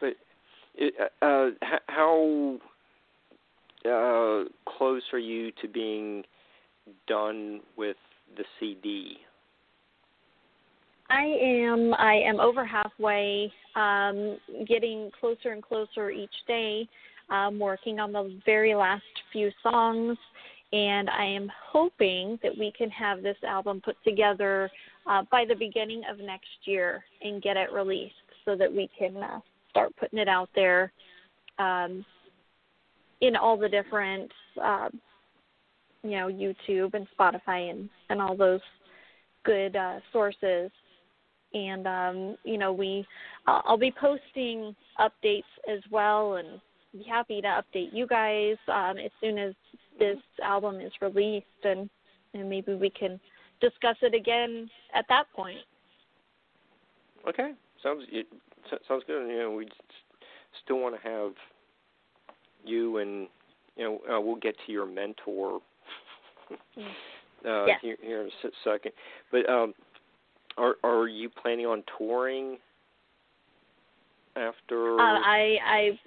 but 0.00 0.14
it, 0.74 0.94
uh, 1.22 1.50
how 1.88 2.58
uh, 3.84 4.44
close 4.78 5.02
are 5.12 5.18
you 5.18 5.52
to 5.62 5.68
being 5.68 6.24
done 7.06 7.60
with 7.76 7.96
the 8.36 8.44
CD? 8.58 9.18
I 11.08 11.22
am. 11.22 11.94
I 11.94 12.14
am 12.26 12.40
over 12.40 12.64
halfway, 12.64 13.52
um, 13.76 14.38
getting 14.66 15.10
closer 15.20 15.52
and 15.52 15.62
closer 15.62 16.10
each 16.10 16.34
day. 16.48 16.88
I'm 17.28 17.58
working 17.58 17.98
on 17.98 18.12
the 18.12 18.38
very 18.44 18.74
last 18.74 19.02
few 19.32 19.50
songs, 19.62 20.16
and 20.72 21.10
I 21.10 21.24
am 21.24 21.50
hoping 21.70 22.38
that 22.42 22.56
we 22.56 22.72
can 22.76 22.90
have 22.90 23.22
this 23.22 23.36
album 23.46 23.80
put 23.84 23.96
together 24.04 24.70
uh, 25.06 25.22
by 25.30 25.44
the 25.44 25.54
beginning 25.54 26.02
of 26.10 26.18
next 26.18 26.48
year 26.64 27.04
and 27.22 27.42
get 27.42 27.56
it 27.56 27.72
released 27.72 28.14
so 28.44 28.56
that 28.56 28.72
we 28.72 28.88
can 28.98 29.16
uh, 29.16 29.40
start 29.70 29.94
putting 29.98 30.18
it 30.18 30.28
out 30.28 30.48
there 30.54 30.92
um, 31.58 32.04
in 33.20 33.36
all 33.36 33.56
the 33.56 33.68
different, 33.68 34.30
uh, 34.62 34.88
you 36.02 36.10
know, 36.10 36.28
YouTube 36.28 36.94
and 36.94 37.06
Spotify 37.18 37.70
and, 37.70 37.88
and 38.08 38.20
all 38.20 38.36
those 38.36 38.60
good 39.44 39.76
uh, 39.76 40.00
sources. 40.12 40.70
And 41.54 41.86
um, 41.86 42.36
you 42.44 42.58
know, 42.58 42.72
we 42.72 43.06
I'll 43.46 43.78
be 43.78 43.94
posting 43.98 44.74
updates 45.00 45.42
as 45.72 45.80
well, 45.90 46.34
and 46.34 46.60
be 46.98 47.04
happy 47.08 47.40
to 47.40 47.48
update 47.48 47.92
you 47.92 48.06
guys 48.06 48.56
um, 48.68 48.98
as 48.98 49.10
soon 49.20 49.38
as 49.38 49.54
this 49.98 50.18
album 50.42 50.80
is 50.80 50.92
released, 51.00 51.46
and 51.64 51.88
and 52.34 52.48
maybe 52.48 52.74
we 52.74 52.90
can 52.90 53.18
discuss 53.60 53.96
it 54.02 54.14
again 54.14 54.68
at 54.94 55.04
that 55.08 55.24
point. 55.34 55.58
Okay, 57.28 57.52
sounds 57.82 58.04
it 58.10 58.26
sounds 58.88 59.04
good. 59.06 59.28
You 59.28 59.38
know, 59.38 59.50
we 59.52 59.68
still 60.64 60.78
want 60.78 61.00
to 61.00 61.08
have 61.08 61.32
you 62.64 62.98
and 62.98 63.28
you 63.76 63.84
know 63.84 64.16
uh, 64.16 64.20
we'll 64.20 64.36
get 64.36 64.56
to 64.66 64.72
your 64.72 64.86
mentor 64.86 65.60
uh, 67.46 67.64
yes. 67.66 67.78
here, 67.82 67.96
here 68.02 68.22
in 68.22 68.28
a 68.28 68.48
second. 68.64 68.92
But 69.30 69.48
um, 69.48 69.74
are 70.56 70.76
are 70.84 71.08
you 71.08 71.30
planning 71.30 71.66
on 71.66 71.82
touring 71.98 72.58
after? 74.36 75.00
Uh, 75.00 75.20
I 75.20 75.58
I 75.64 75.98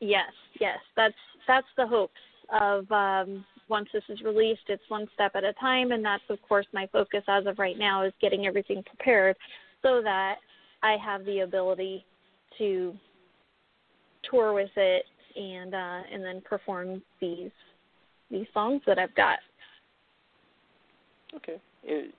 yes 0.00 0.32
yes 0.60 0.78
that's 0.96 1.14
that's 1.46 1.66
the 1.76 1.86
hopes 1.86 2.12
of 2.52 2.90
um, 2.92 3.44
once 3.68 3.88
this 3.92 4.02
is 4.08 4.20
released. 4.22 4.62
It's 4.68 4.82
one 4.88 5.06
step 5.14 5.32
at 5.34 5.44
a 5.44 5.52
time, 5.54 5.92
and 5.92 6.04
that's 6.04 6.22
of 6.28 6.38
course 6.42 6.66
my 6.72 6.88
focus 6.92 7.22
as 7.28 7.46
of 7.46 7.58
right 7.58 7.78
now 7.78 8.04
is 8.04 8.12
getting 8.20 8.46
everything 8.46 8.82
prepared 8.84 9.36
so 9.82 10.00
that 10.02 10.36
I 10.82 10.96
have 11.04 11.24
the 11.24 11.40
ability 11.40 12.04
to 12.58 12.94
tour 14.30 14.52
with 14.52 14.70
it 14.76 15.04
and 15.36 15.74
uh, 15.74 16.00
and 16.12 16.24
then 16.24 16.40
perform 16.44 17.02
these 17.20 17.50
these 18.30 18.46
songs 18.52 18.82
that 18.86 18.98
I've 18.98 19.14
got. 19.14 19.38
Okay, 21.34 21.60
and, 21.88 22.12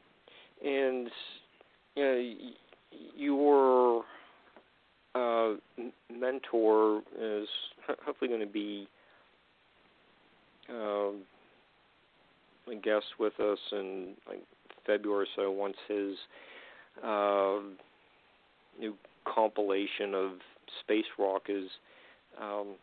and 0.63 1.09
you 1.95 2.03
know, 2.03 2.33
your 3.15 4.05
uh, 5.17 5.55
mentor 6.13 7.01
is 7.19 7.47
hopefully 8.05 8.29
going 8.29 8.41
to 8.41 8.45
be 8.45 8.87
um, 10.69 11.21
a 12.71 12.75
guest 12.75 13.05
with 13.19 13.39
us 13.39 13.59
in 13.71 14.13
like 14.27 14.43
February 14.85 15.25
or 15.25 15.27
so 15.35 15.51
once 15.51 15.75
his 15.87 16.15
uh, 17.03 17.59
new 18.79 18.93
compilation 19.25 20.13
of 20.13 20.31
space 20.81 21.05
rock 21.17 21.43
is 21.49 21.69
um, 22.41 22.75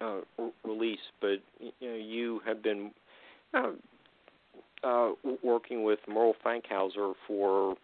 uh, 0.00 0.20
re- 0.38 0.52
released. 0.64 1.02
But 1.20 1.38
you 1.60 1.72
know, 1.80 1.96
you 1.96 2.40
have 2.46 2.62
been 2.62 2.90
uh, 3.54 3.72
uh, 4.84 5.12
working 5.42 5.84
with 5.84 5.98
Merrell 6.08 6.34
Fankhauser 6.44 7.14
for 7.26 7.76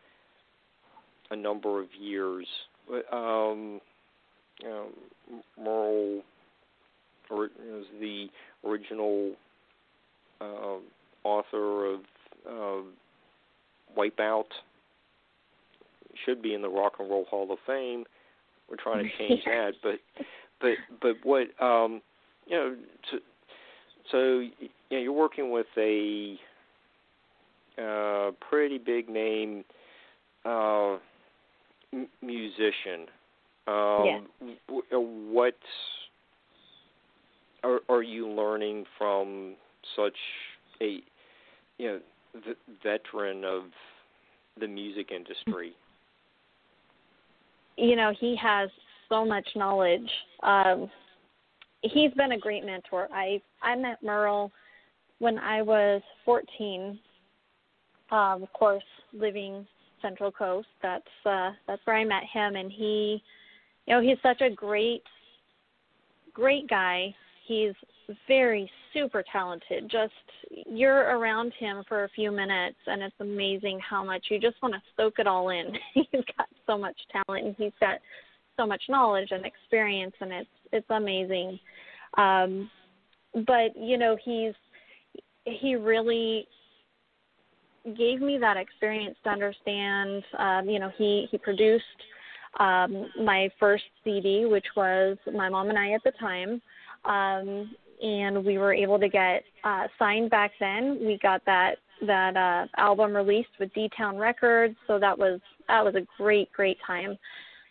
a 1.30 1.36
number 1.36 1.80
of 1.80 1.88
years. 1.98 2.46
Um, 3.12 3.80
you 4.60 4.68
know, 4.68 4.86
Merrell 5.60 6.22
is 7.30 7.86
the 8.00 8.26
original 8.64 9.32
uh, 10.40 10.78
author 11.24 11.94
of 11.94 12.00
uh, 12.48 12.86
Wipeout. 13.96 14.44
Should 16.24 16.42
be 16.42 16.54
in 16.54 16.62
the 16.62 16.68
Rock 16.68 16.94
and 16.98 17.08
Roll 17.08 17.26
Hall 17.26 17.52
of 17.52 17.58
Fame. 17.66 18.04
We're 18.68 18.76
trying 18.76 19.04
to 19.04 19.10
change 19.18 19.42
that, 19.46 19.74
but 19.82 20.00
but 20.60 20.72
but 21.00 21.16
what 21.22 21.48
um, 21.62 22.00
you 22.46 22.56
know, 22.56 22.76
so, 23.10 23.18
so 24.10 24.18
you 24.38 24.68
know, 24.90 24.98
you're 24.98 25.12
working 25.12 25.50
with 25.50 25.66
a 25.76 26.38
uh, 27.80 28.32
pretty 28.48 28.78
big 28.78 29.08
name 29.08 29.64
uh, 30.44 30.96
m- 31.92 32.08
musician. 32.22 33.06
Um, 33.66 34.04
yeah. 34.04 34.20
w- 34.68 35.32
what 35.32 35.58
are 37.64 37.80
are 37.88 38.02
you 38.02 38.28
learning 38.28 38.84
from 38.96 39.54
such 39.96 40.16
a 40.80 41.00
you 41.78 41.86
know 41.86 42.00
v- 42.34 42.74
veteran 42.82 43.44
of 43.44 43.64
the 44.58 44.66
music 44.66 45.10
industry? 45.10 45.72
You 47.76 47.94
know, 47.94 48.12
he 48.18 48.36
has 48.36 48.70
so 49.08 49.24
much 49.24 49.46
knowledge. 49.54 50.10
Um, 50.42 50.90
he's 51.82 52.12
been 52.14 52.32
a 52.32 52.38
great 52.38 52.64
mentor. 52.64 53.08
I 53.12 53.40
I 53.62 53.76
met 53.76 54.02
Merrell 54.02 54.50
when 55.18 55.38
I 55.38 55.62
was 55.62 56.02
14. 56.24 56.98
Um, 58.10 58.42
of 58.42 58.52
course, 58.52 58.84
living 59.12 59.66
Central 60.02 60.30
Coast. 60.30 60.68
That's 60.82 61.04
uh, 61.24 61.50
that's 61.66 61.82
where 61.84 61.96
I 61.96 62.04
met 62.04 62.22
him, 62.32 62.56
and 62.56 62.70
he, 62.70 63.22
you 63.86 63.94
know, 63.94 64.00
he's 64.00 64.18
such 64.22 64.40
a 64.40 64.50
great, 64.50 65.02
great 66.32 66.68
guy. 66.68 67.14
He's 67.46 67.72
very 68.26 68.70
super 68.92 69.24
talented. 69.30 69.90
Just 69.90 70.12
you're 70.66 71.16
around 71.18 71.52
him 71.58 71.82
for 71.88 72.04
a 72.04 72.08
few 72.10 72.30
minutes, 72.30 72.78
and 72.86 73.02
it's 73.02 73.14
amazing 73.20 73.80
how 73.80 74.04
much 74.04 74.26
you 74.30 74.38
just 74.38 74.60
want 74.62 74.74
to 74.74 74.80
soak 74.96 75.18
it 75.18 75.26
all 75.26 75.50
in. 75.50 75.72
he's 75.94 76.24
got 76.36 76.48
so 76.66 76.78
much 76.78 76.96
talent, 77.12 77.46
and 77.46 77.54
he's 77.58 77.72
got 77.80 77.98
so 78.56 78.66
much 78.66 78.82
knowledge 78.88 79.28
and 79.30 79.44
experience, 79.44 80.14
and 80.20 80.32
it's 80.32 80.50
it's 80.72 80.90
amazing. 80.90 81.58
Um, 82.16 82.70
but 83.46 83.76
you 83.76 83.98
know, 83.98 84.16
he's 84.22 84.54
he 85.44 85.74
really 85.74 86.46
gave 87.96 88.20
me 88.20 88.38
that 88.38 88.56
experience 88.56 89.16
to 89.24 89.30
understand. 89.30 90.22
Um, 90.38 90.68
you 90.68 90.78
know, 90.78 90.90
he 90.96 91.26
he 91.30 91.38
produced 91.38 91.84
um, 92.58 93.06
my 93.24 93.48
first 93.58 93.84
CD, 94.04 94.46
which 94.46 94.66
was 94.76 95.16
my 95.32 95.48
mom 95.48 95.68
and 95.70 95.78
I 95.78 95.92
at 95.92 96.02
the 96.04 96.12
time, 96.12 96.60
um, 97.04 97.70
and 98.02 98.44
we 98.44 98.58
were 98.58 98.72
able 98.72 98.98
to 98.98 99.08
get 99.08 99.44
uh, 99.64 99.84
signed 99.98 100.30
back 100.30 100.52
then. 100.60 100.98
We 101.00 101.18
got 101.22 101.44
that 101.46 101.76
that 102.06 102.36
uh, 102.36 102.66
album 102.76 103.14
released 103.14 103.50
with 103.58 103.72
D 103.74 103.90
Town 103.96 104.16
Records, 104.16 104.76
so 104.86 104.98
that 104.98 105.18
was 105.18 105.40
that 105.68 105.84
was 105.84 105.94
a 105.94 106.06
great 106.16 106.52
great 106.52 106.78
time. 106.86 107.18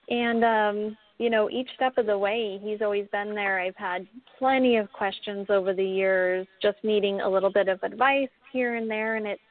And 0.10 0.44
um, 0.44 0.98
you 1.18 1.30
know, 1.30 1.49
each 1.49 1.69
step 1.76 1.98
of 1.98 2.06
the 2.06 2.18
way, 2.18 2.60
he's 2.61 2.81
always 2.81 3.07
been 3.11 3.34
there. 3.34 3.60
I've 3.60 3.76
had 3.76 4.07
plenty 4.38 4.77
of 4.77 4.91
questions 4.91 5.48
over 5.49 5.73
the 5.73 5.84
years, 5.84 6.45
just 6.61 6.77
needing 6.84 7.22
a 7.22 7.30
little 7.30 7.52
bit 7.52 7.68
of 7.68 7.81
advice 7.84 8.30
here 8.53 8.76
and 8.76 8.89
there, 8.89 9.15
and 9.15 9.26
it's 9.26 9.41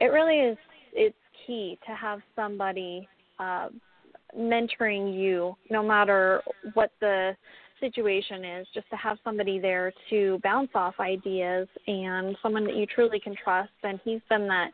it 0.00 0.06
really 0.06 0.38
is 0.38 0.58
it's 0.92 1.16
key 1.46 1.78
to 1.86 1.94
have 1.94 2.20
somebody 2.36 3.08
uh, 3.38 3.68
mentoring 4.36 5.18
you, 5.18 5.56
no 5.70 5.82
matter 5.82 6.42
what 6.74 6.90
the 7.00 7.36
situation 7.80 8.44
is, 8.44 8.66
just 8.72 8.88
to 8.90 8.96
have 8.96 9.18
somebody 9.24 9.58
there 9.58 9.92
to 10.10 10.40
bounce 10.42 10.70
off 10.74 10.94
ideas 11.00 11.68
and 11.86 12.36
someone 12.42 12.64
that 12.64 12.76
you 12.76 12.86
truly 12.86 13.20
can 13.20 13.34
trust. 13.42 13.72
And 13.82 14.00
he's 14.04 14.20
been 14.28 14.46
that 14.48 14.70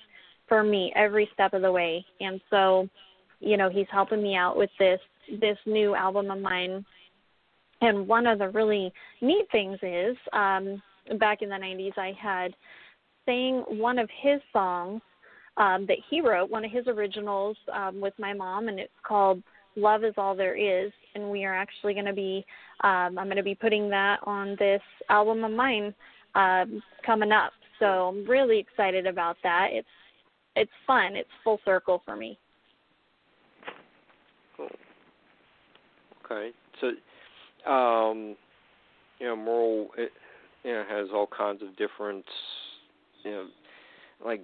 for 0.48 0.62
me 0.62 0.92
every 0.96 1.28
step 1.34 1.54
of 1.54 1.62
the 1.62 1.72
way. 1.72 2.04
And 2.20 2.40
so, 2.50 2.88
you 3.40 3.56
know, 3.56 3.68
he's 3.70 3.86
helping 3.90 4.22
me 4.22 4.36
out 4.36 4.56
with 4.56 4.70
this 4.78 5.00
this 5.40 5.58
new 5.64 5.94
album 5.94 6.30
of 6.30 6.40
mine. 6.40 6.84
And 7.82 8.06
one 8.06 8.26
of 8.26 8.38
the 8.38 8.48
really 8.48 8.92
neat 9.20 9.46
things 9.52 9.78
is, 9.82 10.16
um, 10.32 10.82
back 11.18 11.40
in 11.40 11.48
the 11.48 11.54
90s, 11.54 11.96
I 11.96 12.12
had 12.20 12.52
sang 13.24 13.64
one 13.68 13.98
of 13.98 14.08
his 14.22 14.40
songs 14.52 15.00
um, 15.56 15.86
that 15.86 15.98
he 16.08 16.20
wrote, 16.20 16.50
one 16.50 16.64
of 16.64 16.70
his 16.70 16.86
originals 16.86 17.56
um, 17.72 18.00
with 18.00 18.14
my 18.18 18.32
mom, 18.32 18.68
and 18.68 18.78
it's 18.78 18.92
called 19.06 19.42
"Love 19.76 20.04
Is 20.04 20.14
All 20.16 20.34
There 20.34 20.56
Is." 20.56 20.92
And 21.14 21.30
we 21.30 21.44
are 21.44 21.54
actually 21.54 21.94
going 21.94 22.06
to 22.06 22.12
be, 22.12 22.44
um, 22.84 23.18
I'm 23.18 23.26
going 23.26 23.36
to 23.36 23.42
be 23.42 23.54
putting 23.54 23.90
that 23.90 24.20
on 24.24 24.56
this 24.60 24.82
album 25.08 25.42
of 25.42 25.50
mine 25.50 25.92
um, 26.34 26.80
coming 27.04 27.32
up. 27.32 27.52
So 27.80 27.86
I'm 27.86 28.28
really 28.28 28.58
excited 28.58 29.06
about 29.06 29.36
that. 29.42 29.68
It's 29.72 29.88
it's 30.56 30.70
fun. 30.86 31.16
It's 31.16 31.28
full 31.42 31.58
circle 31.64 32.02
for 32.04 32.16
me. 32.16 32.38
Cool. 34.56 34.68
Okay, 36.24 36.50
so 36.80 36.88
um, 37.70 38.36
you 39.18 39.26
know, 39.26 39.36
Merrell, 39.36 39.86
it, 39.98 40.12
you 40.64 40.72
know, 40.72 40.84
has 40.88 41.08
all 41.12 41.26
kinds 41.26 41.62
of 41.62 41.76
different, 41.76 42.24
you 43.24 43.30
know, 43.30 43.46
like 44.24 44.42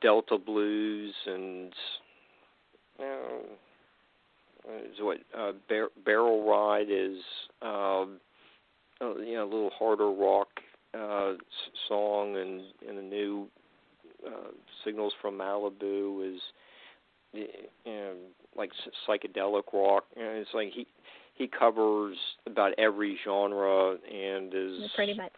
Delta 0.00 0.38
blues 0.38 1.14
and 1.26 1.72
you 2.98 3.04
know, 3.04 3.40
is 4.90 4.96
what 5.00 5.18
uh, 5.36 5.52
bar- 5.68 5.90
Barrel 6.04 6.48
Ride 6.48 6.90
is, 6.90 7.18
um, 7.62 8.20
uh, 9.00 9.16
you 9.16 9.34
know, 9.34 9.44
a 9.44 9.50
little 9.50 9.70
harder 9.78 10.10
rock 10.10 10.48
uh, 10.94 11.34
song, 11.88 12.36
and 12.36 12.62
and 12.88 12.98
the 12.98 13.02
new 13.02 13.48
uh, 14.26 14.50
Signals 14.84 15.12
from 15.20 15.38
Malibu 15.38 16.34
is 16.34 16.40
you 17.32 17.46
know, 17.86 18.14
like 18.56 18.70
psychedelic 19.08 19.64
rock. 19.72 20.04
You 20.16 20.22
know, 20.22 20.30
it's 20.30 20.50
like 20.54 20.70
he 20.72 20.86
he 21.34 21.48
covers 21.48 22.16
about 22.46 22.72
every 22.78 23.18
genre 23.24 23.96
and 24.10 24.52
is 24.54 24.90
pretty 24.94 25.14
much 25.14 25.32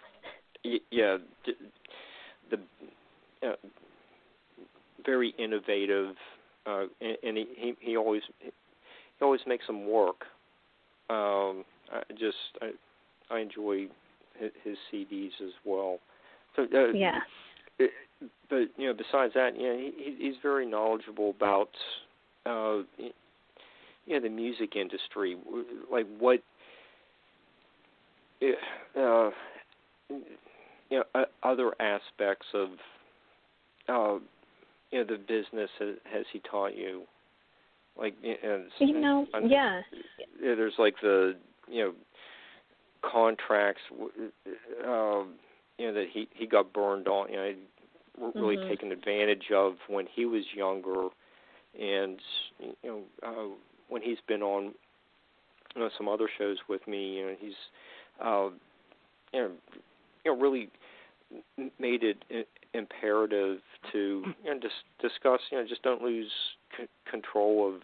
yeah 0.90 1.16
the 2.50 2.58
uh, 3.46 3.52
very 5.06 5.34
innovative 5.38 6.14
uh 6.66 6.84
and, 7.00 7.16
and 7.22 7.36
he, 7.38 7.46
he 7.56 7.74
he 7.80 7.96
always 7.96 8.22
he 8.40 8.50
always 9.22 9.40
makes 9.46 9.66
them 9.66 9.88
work. 9.88 10.24
Um 11.08 11.64
i 11.92 12.02
just 12.18 12.36
i 12.60 12.70
i 13.30 13.38
enjoy 13.38 13.86
his, 14.38 14.50
his 14.64 14.76
cds 14.92 15.30
as 15.42 15.52
well. 15.64 15.98
So 16.56 16.62
uh, 16.62 16.92
yeah. 16.92 17.20
it, 17.78 17.90
but 18.50 18.68
you 18.76 18.88
know 18.88 18.94
besides 18.94 19.32
that 19.34 19.58
you 19.58 19.68
know 19.68 19.78
he 19.78 20.16
he's 20.18 20.36
very 20.42 20.66
knowledgeable 20.66 21.30
about 21.30 21.70
uh 22.44 22.82
you 22.98 24.14
know 24.14 24.20
the 24.20 24.28
music 24.28 24.76
industry. 24.76 25.36
Like 25.90 26.06
what 26.18 26.40
uh 28.96 29.30
you 30.10 30.22
know 30.90 31.04
uh, 31.14 31.24
other 31.42 31.72
aspects 31.80 32.46
of 32.54 32.68
uh 33.88 34.18
you 34.90 34.98
know 34.98 35.04
the 35.04 35.18
business 35.18 35.70
has, 35.78 35.96
has 36.12 36.24
he 36.32 36.40
taught 36.40 36.76
you? 36.76 37.02
Like 37.98 38.14
and, 38.22 38.64
you 38.78 39.00
know 39.00 39.26
and, 39.32 39.50
yeah. 39.50 39.80
there's 40.40 40.74
like 40.78 40.94
the 41.00 41.34
you 41.68 41.84
know 41.84 41.92
contracts 43.02 43.80
um 44.86 45.34
you 45.78 45.86
know 45.86 45.94
that 45.94 46.06
he 46.12 46.28
he 46.34 46.46
got 46.46 46.72
burned 46.72 47.08
on 47.08 47.30
you 47.30 47.36
know 47.36 47.52
really 48.34 48.56
mm-hmm. 48.56 48.68
taken 48.68 48.92
advantage 48.92 49.50
of 49.54 49.74
when 49.88 50.06
he 50.14 50.24
was 50.24 50.44
younger. 50.54 51.08
And 51.78 52.20
you 52.58 52.74
know 52.84 53.00
uh 53.22 53.54
when 53.88 54.02
he's 54.02 54.18
been 54.26 54.42
on 54.42 54.74
you 55.74 55.82
know 55.82 55.90
some 55.96 56.08
other 56.08 56.28
shows 56.38 56.58
with 56.68 56.86
me, 56.88 57.18
you 57.18 57.26
know 57.26 57.34
he's 57.38 57.52
uh, 58.24 58.48
you 59.32 59.40
know 59.40 59.50
you 60.24 60.34
know 60.34 60.40
really 60.40 60.68
made 61.78 62.02
it 62.02 62.18
imperative 62.74 63.58
to 63.92 64.24
you 64.44 64.54
know 64.54 64.60
just 64.60 64.74
discuss 65.00 65.40
you 65.50 65.58
know 65.58 65.66
just 65.66 65.82
don't 65.82 66.02
lose 66.02 66.30
c- 66.76 66.88
control 67.10 67.68
of 67.68 67.80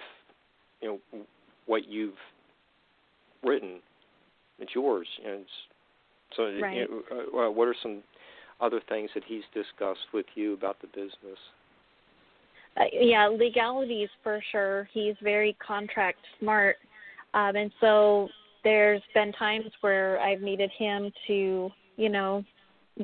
you 0.81 1.01
know 1.13 1.23
what 1.67 1.89
you've 1.89 2.15
written. 3.45 3.81
It's 4.59 4.75
yours. 4.75 5.09
It's, 5.23 5.51
so 6.37 6.45
right. 6.61 6.77
you 6.77 7.03
know, 7.11 7.47
uh, 7.47 7.51
what 7.51 7.69
are 7.69 7.75
some 7.83 8.03
other 8.61 8.81
things 8.89 9.11
that 9.15 9.25
he's 9.27 9.43
discussed 9.53 10.07
with 10.13 10.27
you 10.35 10.55
about 10.55 10.81
the 10.81 10.87
business? 10.89 11.39
uh, 12.77 12.85
yeah, 12.93 13.27
legalities 13.29 14.09
for 14.23 14.43
sure. 14.51 14.89
He's 14.93 15.15
very 15.23 15.57
contract 15.65 16.19
smart, 16.41 16.77
um, 17.35 17.57
and 17.57 17.71
so 17.81 18.29
there's 18.65 19.03
been 19.15 19.33
times 19.33 19.67
where 19.81 20.21
I've 20.21 20.41
needed 20.41 20.71
him 20.79 21.11
to, 21.27 21.71
you 21.97 22.09
know, 22.09 22.45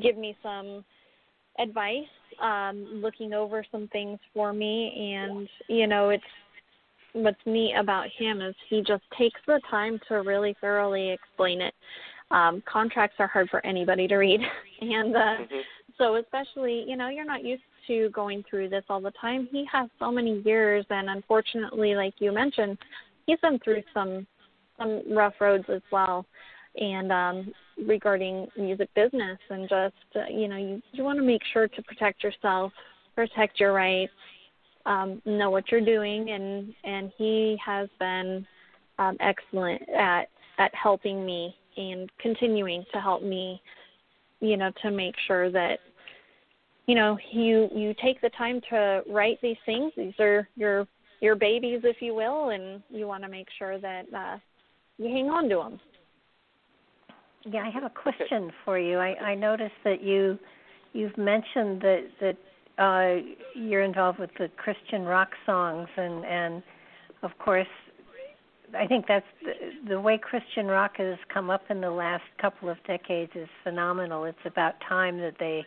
give 0.00 0.16
me 0.16 0.36
some 0.42 0.84
advice, 1.58 2.04
um, 2.42 3.00
looking 3.02 3.32
over 3.32 3.64
some 3.70 3.88
things 3.88 4.18
for 4.34 4.52
me, 4.52 5.14
and 5.14 5.48
you 5.68 5.86
know, 5.86 6.10
it's 6.10 6.24
what's 7.12 7.38
neat 7.46 7.74
about 7.74 8.06
him 8.16 8.40
is 8.40 8.54
he 8.68 8.82
just 8.82 9.02
takes 9.16 9.40
the 9.46 9.60
time 9.70 9.98
to 10.08 10.16
really 10.16 10.54
thoroughly 10.60 11.10
explain 11.10 11.60
it. 11.60 11.74
Um, 12.30 12.62
contracts 12.70 13.16
are 13.18 13.26
hard 13.26 13.48
for 13.48 13.64
anybody 13.64 14.06
to 14.08 14.16
read, 14.16 14.40
and 14.80 15.16
uh, 15.16 15.18
mm-hmm. 15.18 15.56
so 15.96 16.16
especially, 16.16 16.84
you 16.86 16.96
know, 16.96 17.08
you're 17.08 17.24
not 17.24 17.44
used 17.44 17.62
to 17.86 18.10
going 18.10 18.44
through 18.48 18.68
this 18.68 18.84
all 18.88 19.00
the 19.00 19.12
time. 19.20 19.48
He 19.50 19.64
has 19.72 19.88
so 19.98 20.12
many 20.12 20.42
years, 20.44 20.84
and 20.90 21.08
unfortunately, 21.08 21.94
like 21.94 22.14
you 22.18 22.32
mentioned, 22.32 22.78
he's 23.26 23.40
been 23.40 23.58
through 23.60 23.82
some 23.94 24.26
some 24.78 25.02
rough 25.10 25.34
roads 25.40 25.64
as 25.68 25.82
well. 25.90 26.24
And 26.80 27.10
um, 27.10 27.52
regarding 27.86 28.46
music 28.56 28.88
business, 28.94 29.38
and 29.50 29.68
just 29.68 29.94
uh, 30.14 30.30
you 30.30 30.46
know, 30.48 30.56
you 30.56 30.82
you 30.92 31.02
want 31.02 31.18
to 31.18 31.24
make 31.24 31.42
sure 31.52 31.66
to 31.66 31.82
protect 31.82 32.22
yourself, 32.22 32.72
protect 33.16 33.58
your 33.58 33.72
rights, 33.72 34.12
um, 34.86 35.20
know 35.24 35.50
what 35.50 35.70
you're 35.70 35.84
doing, 35.84 36.30
and 36.30 36.72
and 36.84 37.12
he 37.18 37.56
has 37.64 37.88
been 37.98 38.46
um, 38.98 39.16
excellent 39.20 39.82
at 39.88 40.28
at 40.58 40.72
helping 40.74 41.24
me 41.26 41.54
and 41.76 42.10
continuing 42.20 42.84
to 42.92 43.00
help 43.00 43.22
me, 43.22 43.62
you 44.40 44.56
know, 44.56 44.70
to 44.82 44.90
make 44.90 45.14
sure 45.26 45.50
that 45.50 45.78
you 46.86 46.94
know 46.94 47.18
you 47.32 47.68
you 47.74 47.94
take 48.02 48.20
the 48.20 48.30
time 48.30 48.60
to 48.70 49.02
write 49.10 49.40
these 49.42 49.56
things. 49.66 49.92
These 49.96 50.14
are 50.20 50.48
your 50.56 50.86
your 51.20 51.34
babies, 51.34 51.80
if 51.84 52.00
you 52.00 52.14
will, 52.14 52.50
and 52.50 52.82
you 52.88 53.06
want 53.06 53.24
to 53.24 53.28
make 53.28 53.48
sure 53.58 53.78
that 53.80 54.04
uh, 54.14 54.38
you 54.96 55.06
hang 55.06 55.28
on 55.30 55.48
to 55.48 55.56
them. 55.56 55.80
Yeah, 57.44 57.60
I 57.60 57.70
have 57.70 57.84
a 57.84 57.90
question 57.90 58.50
for 58.64 58.78
you. 58.78 58.98
I, 58.98 59.14
I 59.14 59.34
noticed 59.34 59.74
that 59.84 60.02
you 60.02 60.38
you've 60.92 61.16
mentioned 61.16 61.80
that 61.82 62.06
that 62.20 62.36
uh, 62.82 63.22
you're 63.54 63.82
involved 63.82 64.18
with 64.18 64.30
the 64.38 64.48
Christian 64.56 65.02
rock 65.02 65.30
songs, 65.46 65.88
and 65.96 66.24
and 66.24 66.62
of 67.22 67.30
course, 67.38 67.68
I 68.76 68.86
think 68.86 69.06
that's 69.06 69.26
the, 69.42 69.88
the 69.88 70.00
way 70.00 70.18
Christian 70.18 70.66
rock 70.66 70.96
has 70.98 71.16
come 71.32 71.50
up 71.50 71.62
in 71.70 71.80
the 71.80 71.90
last 71.90 72.24
couple 72.40 72.68
of 72.68 72.76
decades 72.86 73.32
is 73.34 73.48
phenomenal. 73.64 74.24
It's 74.24 74.38
about 74.44 74.74
time 74.88 75.18
that 75.18 75.34
they 75.38 75.64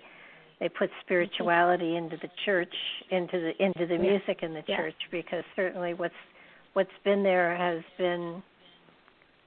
they 0.59 0.69
put 0.69 0.89
spirituality 1.03 1.95
into 1.95 2.17
the 2.17 2.29
church, 2.45 2.73
into 3.09 3.39
the 3.39 3.65
into 3.65 3.87
the 3.87 3.97
music 3.97 4.39
in 4.43 4.53
the 4.53 4.63
yeah. 4.67 4.77
church, 4.77 4.95
because 5.09 5.43
certainly 5.55 5.93
what's 5.93 6.13
what's 6.73 6.91
been 7.03 7.23
there 7.23 7.55
has 7.57 7.81
been 7.97 8.43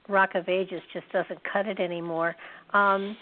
Rock 0.07 0.35
of 0.35 0.49
Ages 0.49 0.81
just 0.93 1.09
doesn't 1.11 1.39
cut 1.51 1.67
it 1.67 1.79
anymore. 1.79 2.35
Um, 2.73 3.15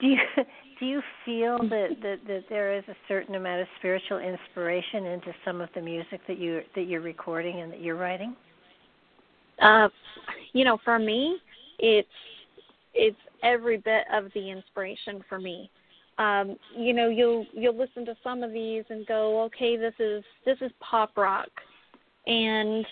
do 0.00 0.06
you 0.06 0.18
do 0.80 0.86
you 0.86 1.02
feel 1.24 1.58
that, 1.58 1.96
that 2.02 2.18
that 2.26 2.44
there 2.48 2.76
is 2.76 2.84
a 2.88 2.94
certain 3.08 3.34
amount 3.34 3.62
of 3.62 3.68
spiritual 3.78 4.18
inspiration 4.18 5.06
into 5.06 5.32
some 5.44 5.60
of 5.60 5.68
the 5.74 5.80
music 5.80 6.20
that 6.28 6.38
you 6.38 6.62
that 6.74 6.82
you're 6.82 7.00
recording 7.00 7.60
and 7.60 7.72
that 7.72 7.80
you're 7.80 7.96
writing? 7.96 8.36
Uh, 9.60 9.88
you 10.52 10.64
know, 10.64 10.78
for 10.84 10.98
me, 10.98 11.38
it's 11.78 12.08
it's 12.94 13.16
every 13.42 13.78
bit 13.78 14.04
of 14.12 14.26
the 14.34 14.50
inspiration 14.50 15.22
for 15.28 15.38
me. 15.38 15.70
Um, 16.18 16.56
you 16.76 16.92
know, 16.92 17.08
you'll 17.08 17.46
you'll 17.52 17.76
listen 17.76 18.04
to 18.06 18.16
some 18.22 18.42
of 18.42 18.52
these 18.52 18.84
and 18.90 19.06
go, 19.06 19.42
okay, 19.44 19.76
this 19.76 19.94
is 19.98 20.24
this 20.44 20.58
is 20.60 20.70
pop 20.80 21.16
rock, 21.16 21.48
and 22.26 22.84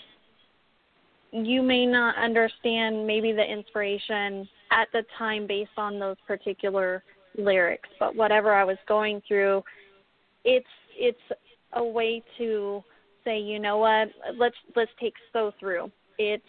you 1.32 1.62
may 1.62 1.86
not 1.86 2.16
understand 2.16 3.06
maybe 3.06 3.32
the 3.32 3.44
inspiration 3.44 4.48
at 4.70 4.88
the 4.92 5.04
time 5.18 5.46
based 5.46 5.70
on 5.76 5.98
those 5.98 6.16
particular 6.26 7.02
lyrics 7.38 7.88
but 7.98 8.14
whatever 8.16 8.54
i 8.54 8.64
was 8.64 8.78
going 8.88 9.20
through 9.28 9.62
it's 10.44 10.66
it's 10.98 11.18
a 11.74 11.84
way 11.84 12.22
to 12.38 12.82
say 13.26 13.38
you 13.38 13.58
know 13.58 13.76
what? 13.76 14.08
Let's 14.38 14.56
let's 14.74 14.90
take 14.98 15.14
so 15.32 15.52
through. 15.60 15.90
It's 16.18 16.42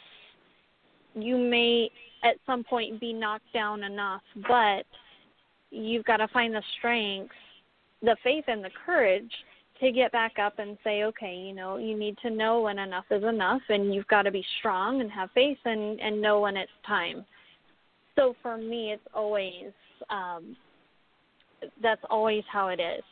you 1.16 1.38
may 1.38 1.90
at 2.24 2.36
some 2.46 2.64
point 2.64 3.02
be 3.02 3.12
knocked 3.12 3.52
down 3.54 3.84
enough 3.84 4.22
but 4.48 4.86
you've 5.72 6.06
got 6.06 6.18
to 6.18 6.28
find 6.30 6.54
the 6.54 6.64
strength 6.78 7.34
the 8.02 8.16
faith 8.24 8.46
and 8.48 8.64
the 8.64 8.70
courage 8.86 9.32
to 9.80 9.92
get 9.92 10.12
back 10.12 10.40
up 10.40 10.60
and 10.60 10.78
say, 10.84 11.04
okay, 11.04 11.36
you 11.36 11.54
know, 11.54 11.78
you 11.78 11.98
need 11.98 12.18
to 12.24 12.30
know 12.30 12.62
when 12.62 12.80
enough 12.80 13.06
is 13.12 13.24
enough, 13.24 13.62
and 13.70 13.94
you've 13.94 14.08
got 14.08 14.24
to 14.24 14.32
be 14.32 14.46
strong 14.60 15.02
and 15.02 15.12
have 15.12 15.30
faith 15.34 15.58
and 15.66 16.00
and 16.00 16.22
know 16.22 16.42
when 16.42 16.58
it's 16.58 16.72
time. 16.86 17.26
So 18.16 18.36
for 18.42 18.58
me, 18.58 18.92
it's 18.94 19.08
always 19.14 19.72
um, 20.10 20.56
that's 21.82 22.02
always 22.10 22.44
how 22.52 22.70
it 22.70 22.80
is. 22.80 23.04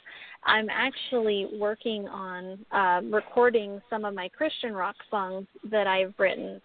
I'm 0.46 0.70
actually 0.70 1.48
working 1.60 2.08
on 2.08 2.60
um, 2.72 3.14
recording 3.14 3.82
some 3.90 4.06
of 4.06 4.14
my 4.14 4.30
Christian 4.30 4.74
rock 4.74 4.96
songs 5.10 5.48
that 5.72 5.88
I've 5.88 6.14
written. 6.20 6.62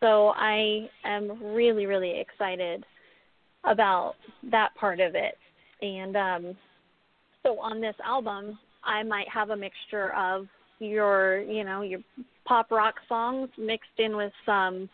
So 0.00 0.32
I 0.36 0.88
am 1.04 1.42
really, 1.42 1.86
really 1.86 2.20
excited 2.20 2.84
about 3.64 4.14
that 4.50 4.74
part 4.74 5.00
of 5.00 5.14
it. 5.14 5.38
And 5.80 6.16
um, 6.16 6.56
so 7.42 7.58
on 7.58 7.80
this 7.80 7.94
album, 8.04 8.58
I 8.84 9.02
might 9.02 9.28
have 9.28 9.50
a 9.50 9.56
mixture 9.56 10.12
of 10.14 10.46
your, 10.78 11.40
you 11.42 11.64
know, 11.64 11.82
your 11.82 12.00
pop 12.44 12.70
rock 12.70 12.94
songs 13.08 13.48
mixed 13.56 13.98
in 13.98 14.16
with 14.16 14.32
some 14.44 14.88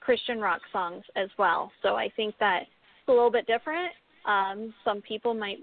Christian 0.00 0.40
rock 0.40 0.60
songs 0.72 1.04
as 1.16 1.28
well. 1.38 1.70
So 1.82 1.94
I 1.96 2.08
think 2.16 2.34
that 2.40 2.62
it's 2.62 3.08
a 3.08 3.12
little 3.12 3.30
bit 3.30 3.46
different. 3.46 3.92
Um, 4.26 4.74
some 4.84 5.00
people 5.02 5.34
might, 5.34 5.58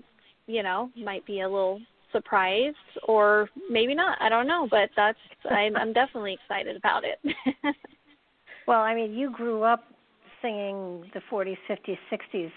you 0.48 0.64
know, 0.64 0.90
might 0.96 1.26
be 1.26 1.42
a 1.42 1.50
little 1.50 1.82
surprised 2.12 2.78
or 3.08 3.50
maybe 3.70 3.94
not. 3.94 4.18
I 4.22 4.30
don't 4.30 4.48
know, 4.48 4.68
but 4.70 4.90
that's 4.96 5.18
I'm, 5.50 5.76
I'm 5.76 5.94
definitely 5.94 6.38
excited 6.42 6.78
about 6.78 7.04
it. 7.04 7.20
well, 8.68 8.82
I 8.82 8.96
mean, 8.96 9.14
you 9.14 9.32
grew 9.32 9.64
up 9.64 9.84
singing 10.42 11.10
the 11.14 11.22
40s, 11.32 11.58
50s, 11.70 11.98
60s 12.12 12.52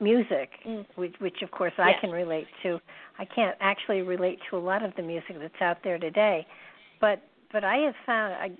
music, 0.00 0.50
mm. 0.66 0.84
which, 0.96 1.14
which 1.18 1.42
of 1.42 1.50
course 1.50 1.72
I 1.78 1.92
can 2.00 2.10
relate 2.10 2.46
to. 2.62 2.78
I 3.18 3.24
can't 3.24 3.56
actually 3.60 4.02
relate 4.02 4.38
to 4.50 4.56
a 4.56 4.58
lot 4.58 4.84
of 4.84 4.94
the 4.96 5.02
music 5.02 5.36
that's 5.40 5.60
out 5.60 5.78
there 5.82 5.98
today, 5.98 6.46
but 7.00 7.22
but 7.52 7.64
I 7.64 7.76
have 7.78 7.94
found 8.04 8.34
I 8.34 8.50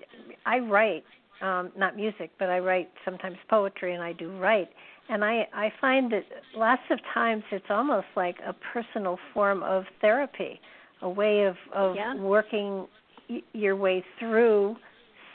I 0.45 0.59
write 0.59 1.03
um, 1.41 1.71
not 1.77 1.95
music, 1.95 2.31
but 2.39 2.49
I 2.49 2.59
write 2.59 2.89
sometimes 3.05 3.37
poetry 3.49 3.93
and 3.93 4.01
I 4.01 4.13
do 4.13 4.35
write, 4.37 4.69
and 5.09 5.23
I 5.23 5.47
I 5.53 5.71
find 5.79 6.11
that 6.11 6.23
lots 6.55 6.81
of 6.89 6.99
times 7.13 7.43
it's 7.51 7.65
almost 7.69 8.07
like 8.15 8.37
a 8.45 8.53
personal 8.73 9.19
form 9.33 9.61
of 9.63 9.83
therapy, 10.01 10.59
a 11.01 11.09
way 11.09 11.43
of 11.43 11.55
of 11.73 11.95
yeah. 11.95 12.15
working 12.15 12.87
y- 13.29 13.43
your 13.53 13.75
way 13.75 14.03
through 14.19 14.75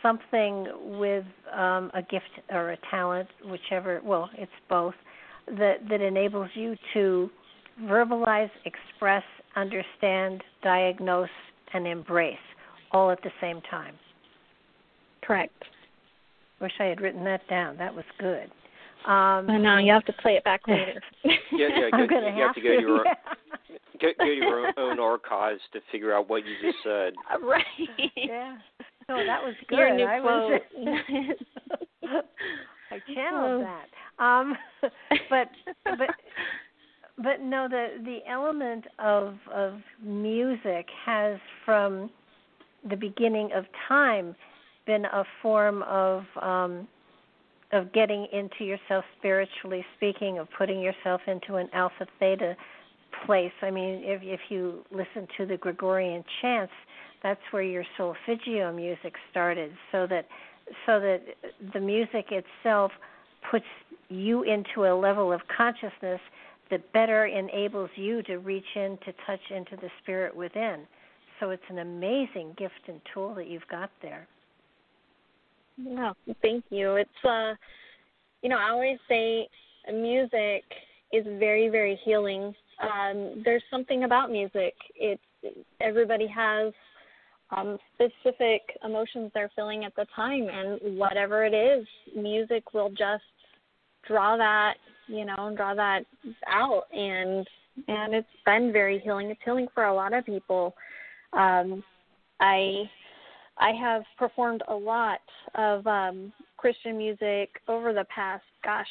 something 0.03 0.67
with 0.99 1.25
um, 1.53 1.91
a 1.95 2.03
gift 2.03 2.41
or 2.51 2.73
a 2.73 2.79
talent, 2.91 3.29
whichever. 3.47 4.01
Well, 4.05 4.29
it's 4.37 4.51
both 4.69 4.95
that 5.47 5.77
that 5.89 6.01
enables 6.01 6.49
you 6.55 6.77
to 6.95 7.31
verbalize, 7.83 8.51
express, 8.65 9.25
understand, 9.57 10.43
diagnose, 10.63 11.29
and 11.75 11.87
embrace 11.87 12.37
all 12.93 13.11
at 13.11 13.23
the 13.23 13.31
same 13.41 13.61
time. 13.71 13.95
Correct. 15.23 15.65
Wish 16.61 16.73
I 16.79 16.85
had 16.85 17.01
written 17.01 17.25
that 17.25 17.47
down. 17.49 17.77
That 17.77 17.95
was 17.95 18.05
good. 18.19 18.51
Um, 19.05 19.51
I 19.51 19.59
know 19.59 19.79
you 19.79 19.93
have 19.93 20.05
to 20.05 20.13
play 20.13 20.37
it 20.37 20.45
back 20.45 20.61
later. 20.69 21.03
yeah, 21.25 21.35
yeah. 21.53 21.89
I'm 21.93 22.07
go, 22.07 22.21
you 22.21 22.27
have, 22.27 22.35
have 22.35 22.55
to 22.55 22.61
go 22.61 22.69
to 22.69 22.81
your 22.81 23.05
yeah. 23.05 23.15
go, 24.01 24.09
go 24.17 24.25
to 24.25 24.31
your 24.31 24.67
own, 24.67 24.73
own 24.79 25.01
archives 25.01 25.61
to 25.73 25.81
figure 25.91 26.15
out 26.15 26.31
what 26.31 26.43
you 26.47 26.55
just 26.63 26.79
said. 26.85 27.15
right. 27.43 27.65
Yeah. 28.17 28.59
No, 29.09 29.17
that 29.17 29.43
was 29.43 29.55
good. 29.69 29.79
Your 29.79 29.97
new 29.97 30.07
I 30.07 30.21
quote. 30.21 30.63
was. 30.77 31.35
I 32.93 32.99
channeled 33.13 33.63
that. 33.63 33.87
Um, 34.19 34.57
but 35.31 35.49
but 35.85 36.09
but 37.19 37.41
no, 37.41 37.69
the 37.69 38.03
the 38.05 38.19
element 38.29 38.85
of 38.99 39.37
of 39.53 39.75
music 40.03 40.87
has 41.05 41.39
from 41.65 42.11
the 42.89 42.97
beginning 42.97 43.51
of 43.55 43.65
time 43.89 44.35
been 44.87 45.05
a 45.05 45.25
form 45.41 45.83
of 45.85 46.25
um, 46.41 46.89
of 47.73 47.93
getting 47.93 48.27
into 48.33 48.65
yourself 48.65 49.05
spiritually 49.19 49.85
speaking, 49.97 50.39
of 50.39 50.49
putting 50.57 50.81
yourself 50.81 51.21
into 51.27 51.57
an 51.57 51.69
alpha 51.73 52.07
theta 52.19 52.57
place. 53.27 53.53
I 53.63 53.71
mean, 53.71 54.03
if 54.05 54.21
if 54.23 54.41
you 54.49 54.85
listen 54.91 55.27
to 55.39 55.47
the 55.47 55.57
Gregorian 55.57 56.25
chants, 56.41 56.73
that's 57.23 57.41
where 57.51 57.63
your 57.63 57.85
solfeggio 57.97 58.73
music 58.73 59.15
started, 59.31 59.73
so 59.91 60.07
that 60.09 60.27
so 60.87 61.01
that 61.01 61.23
the 61.73 61.81
music 61.81 62.27
itself 62.31 62.93
puts 63.51 63.65
you 64.13 64.43
into 64.45 64.85
a 64.87 64.95
level 64.95 65.33
of 65.33 65.41
consciousness 65.57 66.21
that 66.71 66.93
better 66.93 67.27
enables 67.27 67.91
you 67.97 68.23
to 68.25 68.37
reach 68.39 68.65
in 68.77 68.99
to 69.05 69.13
touch 69.27 69.41
into 69.51 69.77
the 69.77 69.89
spirit 70.03 70.35
within. 70.35 70.81
So 71.41 71.51
it's 71.51 71.63
an 71.69 71.81
amazing 71.81 72.55
gift 72.57 72.89
and 72.89 73.01
tool 73.13 73.35
that 73.35 73.49
you've 73.49 73.67
got 73.71 73.91
there. 74.01 74.27
No, 75.77 76.15
thank 76.41 76.65
you. 76.71 76.97
It's 76.97 77.25
uh 77.25 77.55
you 78.43 78.49
know, 78.49 78.59
I 78.59 78.71
always 78.71 78.99
say 79.09 79.49
music 79.93 80.65
is 81.13 81.25
very, 81.39 81.69
very 81.69 81.99
healing. 82.05 82.55
Um, 82.83 83.43
there's 83.45 83.63
something 83.71 84.05
about 84.05 84.31
music. 84.31 84.75
It's 84.97 85.23
everybody 85.81 86.27
has 86.27 86.73
um, 87.51 87.79
specific 87.95 88.63
emotions 88.85 89.31
they're 89.35 89.51
feeling 89.55 89.85
at 89.85 89.95
the 89.95 90.07
time, 90.15 90.49
and 90.53 90.99
whatever 90.99 91.45
it 91.45 91.55
is, 91.55 91.87
music 92.17 92.75
will 92.75 92.91
just 92.91 93.23
draw 94.07 94.37
that, 94.37 94.75
you 95.07 95.25
know, 95.25 95.35
and 95.39 95.57
draw 95.57 95.75
that 95.75 96.05
out, 96.47 96.85
and 96.93 97.47
and 97.89 98.15
it's 98.15 98.29
been 98.45 98.73
very 98.73 98.99
healing. 98.99 99.31
It's 99.31 99.41
healing 99.45 99.69
for 99.75 99.85
a 99.85 99.95
lot 99.95 100.13
of 100.13 100.27
people. 100.27 100.75
Um, 101.33 101.83
I 102.41 102.85
I 103.59 103.73
have 103.73 104.03
performed 104.19 104.63
a 104.69 104.75
lot 104.75 105.21
of 105.55 105.87
um, 105.87 106.33
Christian 106.57 106.99
music 106.99 107.51
over 107.69 107.93
the 107.93 108.07
past, 108.15 108.45
gosh, 108.65 108.87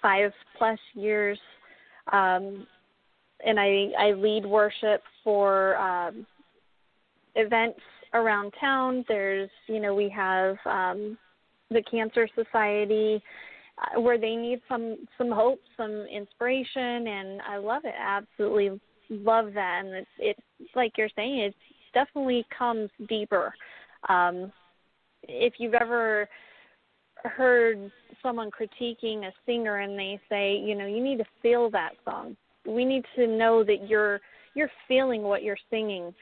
five 0.00 0.32
plus 0.56 0.78
years, 0.94 1.38
um, 2.12 2.66
and 3.44 3.58
I 3.58 3.90
I 3.98 4.12
lead 4.12 4.46
worship 4.46 5.02
for 5.24 5.76
um, 5.76 6.26
events 7.34 7.80
around 8.12 8.52
town. 8.60 9.04
There's, 9.08 9.50
you 9.66 9.80
know, 9.80 9.94
we 9.94 10.08
have 10.08 10.56
um, 10.66 11.16
the 11.70 11.82
Cancer 11.90 12.28
Society. 12.34 13.22
Uh, 13.80 14.00
where 14.00 14.18
they 14.18 14.36
need 14.36 14.60
some 14.68 14.96
some 15.16 15.30
hope, 15.30 15.60
some 15.76 16.06
inspiration, 16.12 17.06
and 17.06 17.40
I 17.42 17.56
love 17.56 17.82
it. 17.84 17.94
Absolutely 17.98 18.80
love 19.08 19.52
that, 19.54 19.82
and 19.84 19.94
it's 19.94 20.08
it 20.18 20.36
like 20.74 20.92
you're 20.96 21.08
saying, 21.16 21.38
it 21.38 21.54
definitely 21.94 22.44
comes 22.56 22.90
deeper. 23.08 23.52
Um, 24.08 24.52
if 25.24 25.54
you've 25.58 25.74
ever 25.74 26.28
heard 27.24 27.90
someone 28.22 28.50
critiquing 28.50 29.26
a 29.26 29.32
singer 29.46 29.78
and 29.78 29.98
they 29.98 30.20
say, 30.28 30.56
you 30.56 30.74
know, 30.74 30.86
you 30.86 31.02
need 31.02 31.18
to 31.18 31.24
feel 31.42 31.70
that 31.70 31.92
song. 32.04 32.36
We 32.66 32.84
need 32.84 33.04
to 33.16 33.26
know 33.26 33.64
that 33.64 33.88
you're 33.88 34.20
you're 34.54 34.70
feeling 34.88 35.22
what 35.22 35.42
you're 35.42 35.56
singing. 35.70 36.14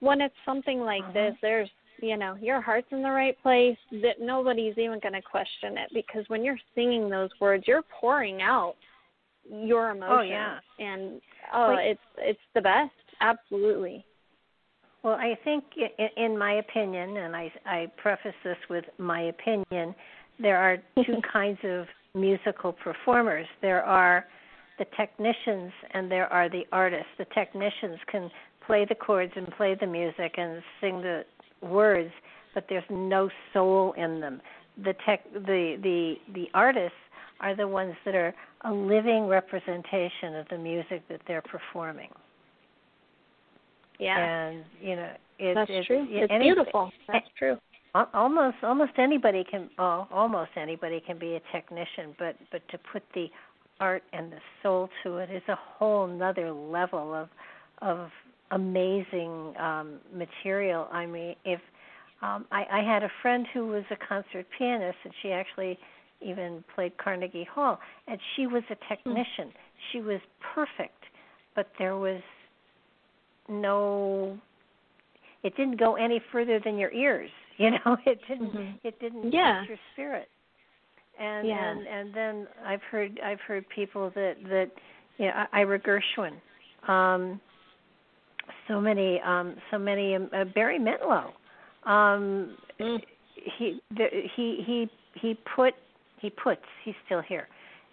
When 0.00 0.20
it's 0.20 0.34
something 0.44 0.80
like 0.80 1.02
uh-huh. 1.02 1.12
this, 1.12 1.34
there's 1.42 1.70
you 2.00 2.16
know, 2.16 2.36
your 2.40 2.60
heart's 2.60 2.88
in 2.90 3.02
the 3.02 3.10
right 3.10 3.40
place, 3.42 3.76
that 3.90 4.20
nobody's 4.20 4.76
even 4.78 5.00
going 5.00 5.14
to 5.14 5.22
question 5.22 5.78
it 5.78 5.90
because 5.94 6.24
when 6.28 6.44
you're 6.44 6.58
singing 6.74 7.08
those 7.08 7.30
words, 7.40 7.64
you're 7.66 7.84
pouring 8.00 8.42
out 8.42 8.74
your 9.50 9.90
emotions. 9.90 10.18
Oh 10.18 10.22
yeah. 10.22 10.58
And 10.78 11.20
oh, 11.54 11.68
well, 11.70 11.78
it's 11.80 12.00
it's 12.18 12.40
the 12.54 12.60
best. 12.60 12.90
Absolutely. 13.20 14.04
Well, 15.02 15.14
I 15.14 15.38
think, 15.44 15.62
in 16.16 16.36
my 16.36 16.54
opinion, 16.54 17.16
and 17.18 17.36
I, 17.36 17.52
I 17.64 17.86
preface 17.96 18.34
this 18.42 18.56
with 18.68 18.84
my 18.98 19.20
opinion, 19.22 19.94
there 20.40 20.56
are 20.56 20.78
two 20.96 21.20
kinds 21.32 21.60
of 21.62 21.86
musical 22.14 22.72
performers. 22.72 23.46
There 23.62 23.84
are 23.84 24.24
the 24.80 24.86
technicians 24.96 25.72
and 25.92 26.10
there 26.10 26.26
are 26.32 26.48
the 26.48 26.64
artists. 26.72 27.06
The 27.18 27.26
technicians 27.26 28.00
can 28.10 28.30
play 28.66 28.84
the 28.84 28.96
chords 28.96 29.32
and 29.36 29.48
play 29.52 29.76
the 29.78 29.86
music 29.86 30.34
and 30.38 30.60
sing 30.80 31.00
the 31.00 31.24
words, 31.66 32.10
but 32.54 32.66
there's 32.68 32.84
no 32.90 33.28
soul 33.52 33.94
in 33.96 34.20
them. 34.20 34.40
The 34.82 34.94
tech, 35.04 35.24
the 35.32 35.76
the 35.82 36.14
the 36.34 36.46
artists 36.54 36.96
are 37.40 37.54
the 37.54 37.68
ones 37.68 37.94
that 38.04 38.14
are 38.14 38.34
a 38.62 38.72
living 38.72 39.26
representation 39.26 40.36
of 40.36 40.48
the 40.48 40.58
music 40.58 41.02
that 41.08 41.20
they're 41.26 41.42
performing. 41.42 42.10
Yeah. 43.98 44.18
And 44.18 44.64
you 44.80 44.96
know, 44.96 45.12
it, 45.38 45.54
that's 45.54 45.70
it's, 45.72 45.86
true. 45.86 46.06
It's 46.08 46.32
any, 46.32 46.44
beautiful. 46.44 46.90
That's 47.08 47.26
true. 47.38 47.56
Almost 48.12 48.56
almost 48.62 48.92
anybody 48.98 49.44
can 49.50 49.70
oh, 49.78 50.06
almost 50.10 50.50
anybody 50.56 51.00
can 51.06 51.18
be 51.18 51.36
a 51.36 51.40
technician, 51.52 52.14
but 52.18 52.36
but 52.52 52.66
to 52.68 52.78
put 52.92 53.02
the 53.14 53.28
art 53.80 54.02
and 54.12 54.30
the 54.32 54.38
soul 54.62 54.88
to 55.02 55.18
it 55.18 55.30
is 55.30 55.42
a 55.48 55.56
whole 55.56 56.06
nother 56.06 56.52
level 56.52 57.14
of 57.14 57.28
of 57.80 58.10
amazing 58.50 59.54
um 59.58 59.98
material. 60.14 60.88
I 60.92 61.06
mean, 61.06 61.34
if 61.44 61.60
um 62.22 62.46
I, 62.50 62.64
I 62.70 62.82
had 62.82 63.02
a 63.02 63.10
friend 63.22 63.46
who 63.52 63.66
was 63.66 63.84
a 63.90 63.96
concert 63.96 64.46
pianist 64.56 64.98
and 65.04 65.12
she 65.22 65.30
actually 65.30 65.78
even 66.22 66.64
played 66.74 66.96
Carnegie 66.96 67.46
Hall 67.52 67.78
and 68.08 68.18
she 68.34 68.46
was 68.46 68.62
a 68.70 68.76
technician. 68.88 69.48
Mm. 69.48 69.52
She 69.92 70.00
was 70.00 70.20
perfect, 70.54 71.04
but 71.54 71.70
there 71.78 71.96
was 71.96 72.22
no 73.48 74.38
it 75.42 75.56
didn't 75.56 75.78
go 75.78 75.94
any 75.94 76.20
further 76.32 76.60
than 76.64 76.76
your 76.76 76.92
ears 76.92 77.30
you 77.58 77.70
know 77.70 77.96
it 78.04 78.18
didn't 78.28 78.52
mm-hmm. 78.52 78.72
it 78.84 78.98
didn't 79.00 79.32
yeah. 79.32 79.60
touch 79.60 79.68
your 79.68 79.78
spirit 79.92 80.28
and 81.18 81.46
yeah. 81.46 81.70
and 81.70 81.86
and 81.86 82.14
then 82.14 82.46
i've 82.64 82.82
heard 82.90 83.18
i've 83.24 83.40
heard 83.40 83.64
people 83.74 84.10
that 84.14 84.34
that 84.44 84.70
you 85.18 85.26
know 85.26 85.44
ira 85.52 85.78
gershwin 85.78 86.32
um 86.88 87.40
so 88.68 88.80
many 88.80 89.20
um 89.20 89.56
so 89.70 89.78
many 89.78 90.14
um, 90.14 90.28
uh, 90.34 90.44
barry 90.44 90.78
manilow 90.78 91.26
um 91.84 92.56
mm. 92.80 92.98
he 93.58 93.80
the, 93.90 94.06
he 94.34 94.62
he 94.66 94.90
he 95.14 95.38
put 95.54 95.74
he 96.18 96.30
puts 96.30 96.62
he's 96.84 96.94
still 97.04 97.22
here 97.22 97.48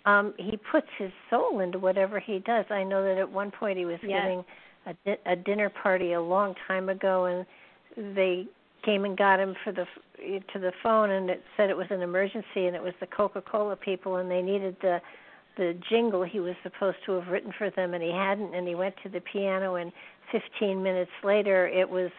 um 0.06 0.34
he 0.38 0.58
puts 0.72 0.88
his 0.98 1.12
soul 1.30 1.60
into 1.60 1.80
whatever 1.80 2.20
he 2.20 2.40
does 2.40 2.66
i 2.70 2.84
know 2.84 3.04
that 3.04 3.18
at 3.18 3.30
one 3.30 3.52
point 3.52 3.78
he 3.78 3.86
was 3.86 4.00
yes. 4.04 4.22
giving 4.22 4.44
a, 4.86 4.94
di- 5.06 5.22
a 5.26 5.36
dinner 5.36 5.70
party 5.70 6.14
a 6.14 6.22
long 6.22 6.56
time 6.68 6.90
ago, 6.90 7.26
and 7.26 8.16
they 8.16 8.48
came 8.84 9.06
and 9.06 9.18
got 9.18 9.40
him 9.40 9.56
for 9.64 9.72
the 9.72 9.86
to 10.54 10.60
the 10.60 10.72
phone, 10.82 11.12
and 11.12 11.30
it 11.30 11.44
said 11.58 11.70
it 11.70 11.76
was 11.78 11.88
an 11.90 12.02
emergency, 12.02 12.66
and 12.68 12.76
it 12.76 12.82
was 12.82 12.94
the 13.00 13.08
Coca-Cola 13.08 13.76
people, 13.76 14.18
and 14.18 14.30
they 14.30 14.42
needed 14.42 14.76
the 14.82 15.00
the 15.56 15.78
jingle 15.88 16.24
he 16.24 16.40
was 16.40 16.56
supposed 16.64 16.98
to 17.06 17.12
have 17.12 17.28
written 17.28 17.54
for 17.56 17.70
them, 17.70 17.94
and 17.94 18.02
he 18.02 18.10
hadn't, 18.12 18.56
and 18.56 18.68
he 18.68 18.74
went 18.74 18.96
to 19.04 19.10
the 19.10 19.22
piano, 19.22 19.76
and 19.76 19.92
15 20.34 20.82
minutes 20.82 21.12
later, 21.24 21.68
it 21.68 21.90
was 21.90 22.12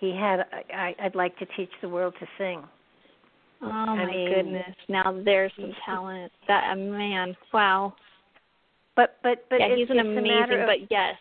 he 0.00 0.10
had 0.10 0.40
I, 0.74 0.94
I'd 1.02 1.14
like 1.14 1.36
to 1.38 1.46
teach 1.56 1.70
the 1.82 1.88
world 1.88 2.14
to 2.20 2.26
sing. 2.38 2.62
Oh 3.62 3.68
my 3.68 4.06
mean, 4.06 4.34
goodness! 4.34 4.76
Now 4.88 5.20
there's 5.24 5.52
some 5.56 5.72
talent. 5.86 6.32
That 6.48 6.72
a 6.72 6.76
man, 6.76 7.36
wow. 7.52 7.94
But 8.94 9.16
but 9.22 9.44
but 9.50 9.60
yeah, 9.60 9.66
it's, 9.66 9.90
he's 9.90 9.90
an 9.90 9.98
amazing. 9.98 10.60
Of, 10.60 10.66
but 10.66 10.90
yes, 10.90 11.16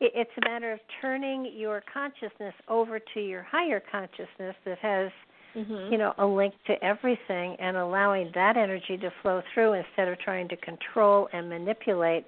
it's 0.00 0.30
a 0.42 0.48
matter 0.48 0.72
of 0.72 0.80
turning 1.00 1.52
your 1.54 1.82
consciousness 1.92 2.54
over 2.68 2.98
to 3.14 3.20
your 3.20 3.42
higher 3.42 3.82
consciousness 3.90 4.56
that 4.64 4.78
has 4.78 5.10
mm-hmm. 5.56 5.92
you 5.92 5.98
know 5.98 6.12
a 6.18 6.26
link 6.26 6.54
to 6.66 6.74
everything 6.84 7.56
and 7.60 7.76
allowing 7.76 8.30
that 8.34 8.56
energy 8.56 8.96
to 8.98 9.10
flow 9.22 9.42
through 9.54 9.74
instead 9.74 10.08
of 10.08 10.18
trying 10.18 10.48
to 10.48 10.56
control 10.56 11.28
and 11.32 11.48
manipulate 11.48 12.24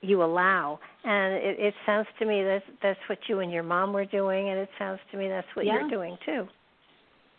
you 0.00 0.22
allow 0.22 0.78
and 1.04 1.34
it, 1.34 1.58
it 1.58 1.74
sounds 1.84 2.06
to 2.18 2.24
me 2.24 2.42
that 2.42 2.62
that's 2.82 2.98
what 3.08 3.18
you 3.28 3.40
and 3.40 3.52
your 3.52 3.62
mom 3.62 3.92
were 3.92 4.04
doing 4.04 4.48
and 4.48 4.58
it 4.58 4.68
sounds 4.78 5.00
to 5.10 5.18
me 5.18 5.28
that's 5.28 5.46
what 5.54 5.66
yeah. 5.66 5.80
you're 5.80 5.90
doing 5.90 6.16
too 6.24 6.46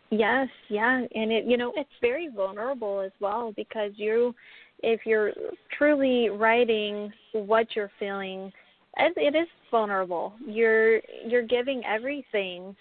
yes 0.10 0.48
yeah 0.70 1.02
and 1.16 1.32
it 1.32 1.46
you 1.46 1.58
know 1.58 1.74
it's 1.76 1.90
very 2.02 2.30
vulnerable 2.36 3.00
as 3.00 3.12
well 3.20 3.54
because 3.56 3.92
you 3.96 4.34
if 4.84 5.02
you're 5.06 5.32
truly 5.78 6.30
writing 6.30 7.12
what 7.34 7.68
you're 7.76 7.92
feeling 8.00 8.52
it 8.98 9.36
is 9.36 9.48
vulnerable. 9.70 10.34
You're 10.46 11.00
you're 11.26 11.46
giving 11.46 11.84
everything 11.86 12.76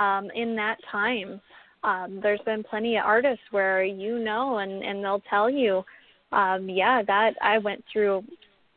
um, 0.00 0.30
in 0.34 0.54
that 0.56 0.76
time. 0.90 1.40
Um, 1.82 2.20
there's 2.22 2.40
been 2.40 2.62
plenty 2.62 2.96
of 2.96 3.04
artists 3.04 3.44
where 3.50 3.84
you 3.84 4.18
know, 4.18 4.58
and 4.58 4.82
and 4.82 5.02
they'll 5.02 5.22
tell 5.30 5.48
you, 5.48 5.84
um, 6.32 6.68
yeah, 6.68 7.02
that 7.06 7.34
I 7.42 7.58
went 7.58 7.84
through 7.92 8.24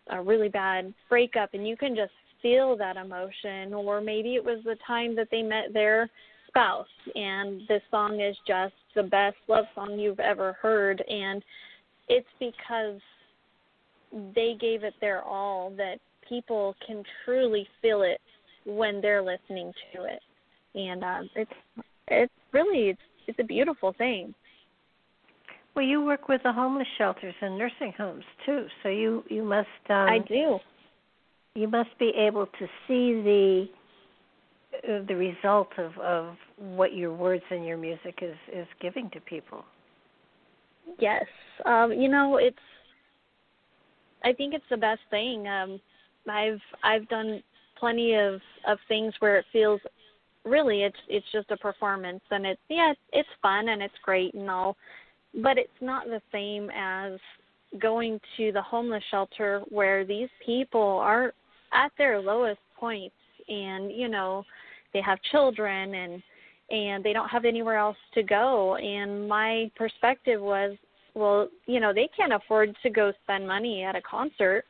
a 0.10 0.22
really 0.22 0.50
bad 0.50 0.94
breakup, 1.10 1.54
and 1.54 1.68
you 1.68 1.78
can 1.78 1.96
just 1.96 2.12
feel 2.42 2.78
that 2.78 2.98
emotion. 2.98 3.74
Or 3.74 4.02
maybe 4.02 4.36
it 4.36 4.44
was 4.44 4.60
the 4.64 4.78
time 4.86 5.16
that 5.16 5.28
they 5.32 5.42
met 5.42 5.74
their 5.74 6.10
spouse, 6.48 6.88
and 7.16 7.62
this 7.68 7.82
song 7.92 8.22
is 8.22 8.36
just 8.48 8.74
the 8.96 9.04
best 9.04 9.38
love 9.48 9.66
song 9.76 10.00
you've 10.00 10.20
ever 10.20 10.54
heard, 10.62 11.04
and 11.08 11.44
it's 12.08 12.28
because 12.40 13.00
they 14.34 14.56
gave 14.60 14.84
it 14.84 14.94
their 15.02 15.22
all 15.24 15.72
that 15.78 16.00
people 16.28 16.76
can 16.86 17.04
truly 17.26 17.68
feel 17.82 18.02
it 18.02 18.22
when 18.66 19.02
they're 19.02 19.22
listening 19.22 19.72
to 19.94 20.04
it, 20.04 20.22
and 20.76 21.04
um, 21.04 21.30
it's 21.36 21.52
it's 22.08 22.34
really 22.54 22.90
it's 22.90 23.02
it's 23.28 23.40
a 23.40 23.44
beautiful 23.44 23.94
thing. 23.98 24.34
Well, 25.78 25.86
you 25.86 26.04
work 26.04 26.28
with 26.28 26.42
the 26.42 26.52
homeless 26.52 26.88
shelters 26.98 27.36
and 27.40 27.56
nursing 27.56 27.94
homes 27.96 28.24
too, 28.48 28.66
so 28.82 28.90
you 28.90 29.24
you 29.30 29.44
must. 29.44 29.68
Um, 29.92 30.10
I 30.10 30.18
do. 30.28 30.58
You 31.54 31.68
must 31.68 31.92
be 32.00 32.12
able 32.18 32.48
to 32.48 32.66
see 32.88 33.14
the 33.22 33.68
uh, 34.74 35.06
the 35.08 35.16
result 35.16 35.68
of 35.78 35.96
of 36.00 36.36
what 36.58 36.96
your 36.96 37.14
words 37.14 37.44
and 37.52 37.64
your 37.64 37.78
music 37.78 38.24
is 38.24 38.36
is 38.52 38.66
giving 38.82 39.12
to 39.12 39.20
people. 39.20 39.64
Yes, 40.98 41.26
um, 41.64 41.92
you 41.92 42.10
know 42.10 42.38
it's. 42.38 42.58
I 44.24 44.34
think 44.34 44.56
it's 44.56 44.66
the 44.72 44.78
best 44.78 45.02
thing. 45.12 45.48
Um, 45.48 45.80
I've 46.28 46.62
I've 46.84 47.08
done 47.08 47.44
plenty 47.80 48.16
of 48.16 48.42
of 48.68 48.80
things 48.88 49.14
where 49.20 49.38
it 49.38 49.46
feels 49.54 49.80
really 50.44 50.82
it's 50.82 50.98
it's 51.08 51.26
just 51.32 51.52
a 51.52 51.58
performance 51.58 52.22
and 52.32 52.48
it's 52.48 52.62
yeah 52.70 52.92
it's, 52.92 53.00
it's 53.12 53.30
fun 53.42 53.70
and 53.70 53.84
it's 53.84 53.94
great 54.04 54.34
and 54.34 54.50
all 54.50 54.78
but 55.34 55.58
it's 55.58 55.70
not 55.82 56.06
the 56.06 56.22
same 56.32 56.70
as 56.76 57.20
going 57.80 58.20
to 58.38 58.52
the 58.52 58.62
homeless 58.62 59.04
shelter 59.12 59.62
where 59.70 60.06
these 60.06 60.30
people 60.46 60.82
are 60.82 61.34
at 61.74 61.92
their 61.98 62.20
lowest 62.20 62.60
points 62.80 63.16
and 63.48 63.92
you 63.92 64.08
know 64.08 64.44
they 64.94 65.02
have 65.02 65.20
children 65.32 65.94
and 65.94 66.24
and 66.70 67.04
they 67.04 67.14
don't 67.14 67.30
have 67.30 67.46
anywhere 67.46 67.78
else 67.78 67.96
to 68.14 68.24
go. 68.24 68.76
And 68.76 69.28
my 69.28 69.72
perspective 69.76 70.42
was 70.42 70.78
well 71.14 71.50
you 71.66 71.80
know 71.80 71.94
they 71.94 72.10
can't 72.16 72.34
afford 72.34 72.76
to 72.84 72.90
go 72.90 73.12
spend 73.24 73.48
money 73.48 73.84
at 73.84 73.96
a 73.96 74.02
concert. 74.02 74.64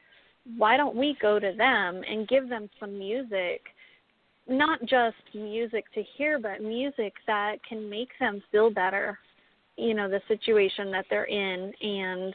Why 0.57 0.77
don't 0.77 0.95
we 0.95 1.17
go 1.21 1.39
to 1.39 1.53
them 1.57 2.01
and 2.09 2.27
give 2.27 2.49
them 2.49 2.69
some 2.79 2.97
music? 2.97 3.61
Not 4.47 4.79
just 4.81 5.17
music 5.33 5.85
to 5.93 6.03
hear 6.17 6.39
but 6.39 6.61
music 6.61 7.13
that 7.27 7.57
can 7.67 7.89
make 7.89 8.09
them 8.19 8.41
feel 8.51 8.69
better 8.69 9.19
you 9.77 9.93
know 9.93 10.09
the 10.09 10.21
situation 10.27 10.91
that 10.91 11.05
they're 11.09 11.25
in 11.25 11.73
and 11.81 12.33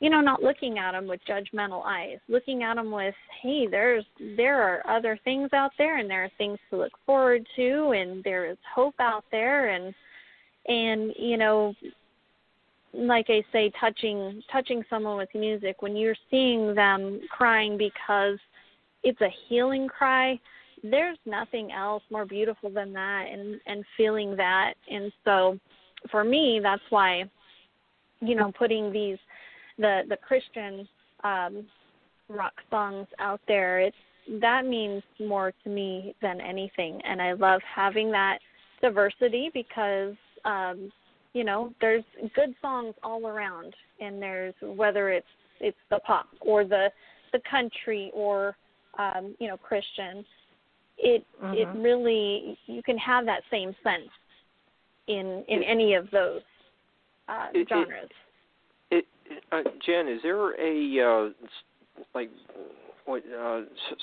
you 0.00 0.08
know 0.08 0.20
not 0.20 0.42
looking 0.42 0.78
at 0.78 0.92
them 0.92 1.06
with 1.06 1.20
judgmental 1.28 1.84
eyes 1.84 2.18
looking 2.28 2.62
at 2.62 2.76
them 2.76 2.90
with 2.90 3.14
hey 3.42 3.66
there's 3.66 4.04
there 4.36 4.62
are 4.62 4.86
other 4.88 5.18
things 5.24 5.50
out 5.52 5.72
there 5.78 5.98
and 5.98 6.08
there 6.08 6.24
are 6.24 6.30
things 6.38 6.58
to 6.70 6.76
look 6.76 6.92
forward 7.04 7.46
to 7.56 7.92
and 7.96 8.22
there 8.24 8.46
is 8.46 8.56
hope 8.74 8.94
out 9.00 9.24
there 9.30 9.70
and 9.70 9.94
and 10.66 11.12
you 11.18 11.36
know 11.36 11.74
like 12.92 13.26
I 13.28 13.42
say, 13.52 13.70
touching 13.78 14.42
touching 14.50 14.82
someone 14.88 15.16
with 15.16 15.28
music, 15.34 15.82
when 15.82 15.96
you're 15.96 16.16
seeing 16.30 16.74
them 16.74 17.20
crying 17.30 17.76
because 17.76 18.38
it's 19.02 19.20
a 19.20 19.28
healing 19.48 19.88
cry, 19.88 20.38
there's 20.82 21.18
nothing 21.26 21.70
else 21.72 22.02
more 22.10 22.24
beautiful 22.24 22.70
than 22.70 22.92
that 22.92 23.26
and 23.30 23.60
and 23.66 23.84
feeling 23.96 24.36
that. 24.36 24.74
And 24.90 25.12
so 25.24 25.58
for 26.10 26.24
me, 26.24 26.60
that's 26.62 26.82
why 26.90 27.24
you 28.20 28.34
know, 28.34 28.52
putting 28.56 28.92
these 28.92 29.18
the 29.78 30.02
the 30.08 30.16
Christian 30.16 30.88
um 31.24 31.66
rock 32.28 32.52
songs 32.70 33.06
out 33.18 33.40
there, 33.48 33.80
it's 33.80 33.96
that 34.40 34.66
means 34.66 35.02
more 35.18 35.52
to 35.64 35.70
me 35.70 36.14
than 36.20 36.40
anything. 36.40 37.00
And 37.04 37.22
I 37.22 37.32
love 37.32 37.60
having 37.62 38.10
that 38.12 38.38
diversity 38.82 39.50
because 39.54 40.14
um 40.44 40.90
you 41.32 41.44
know 41.44 41.72
there's 41.80 42.04
good 42.34 42.54
songs 42.60 42.94
all 43.02 43.26
around. 43.26 43.74
And 44.00 44.20
there's 44.20 44.54
whether 44.62 45.10
it's 45.10 45.26
it's 45.60 45.78
the 45.90 45.98
pop 46.00 46.26
or 46.40 46.64
the 46.64 46.88
the 47.32 47.40
country 47.50 48.10
or 48.14 48.56
um 48.98 49.34
you 49.38 49.48
know 49.48 49.56
christian 49.56 50.24
it 50.98 51.24
mm-hmm. 51.42 51.54
it 51.54 51.78
really 51.78 52.58
you 52.66 52.82
can 52.82 52.96
have 52.98 53.24
that 53.26 53.42
same 53.50 53.74
sense 53.82 54.08
in 55.08 55.44
in 55.48 55.62
any 55.62 55.94
of 55.94 56.10
those 56.10 56.42
uh 57.28 57.46
it, 57.54 57.68
genres 57.68 58.08
it, 58.90 59.04
it 59.26 59.42
uh, 59.52 59.62
jen 59.84 60.08
is 60.08 60.20
there 60.22 60.54
a 60.60 61.00
uh 61.00 61.30
like 62.14 62.30
what 63.04 63.22
uh 63.38 63.62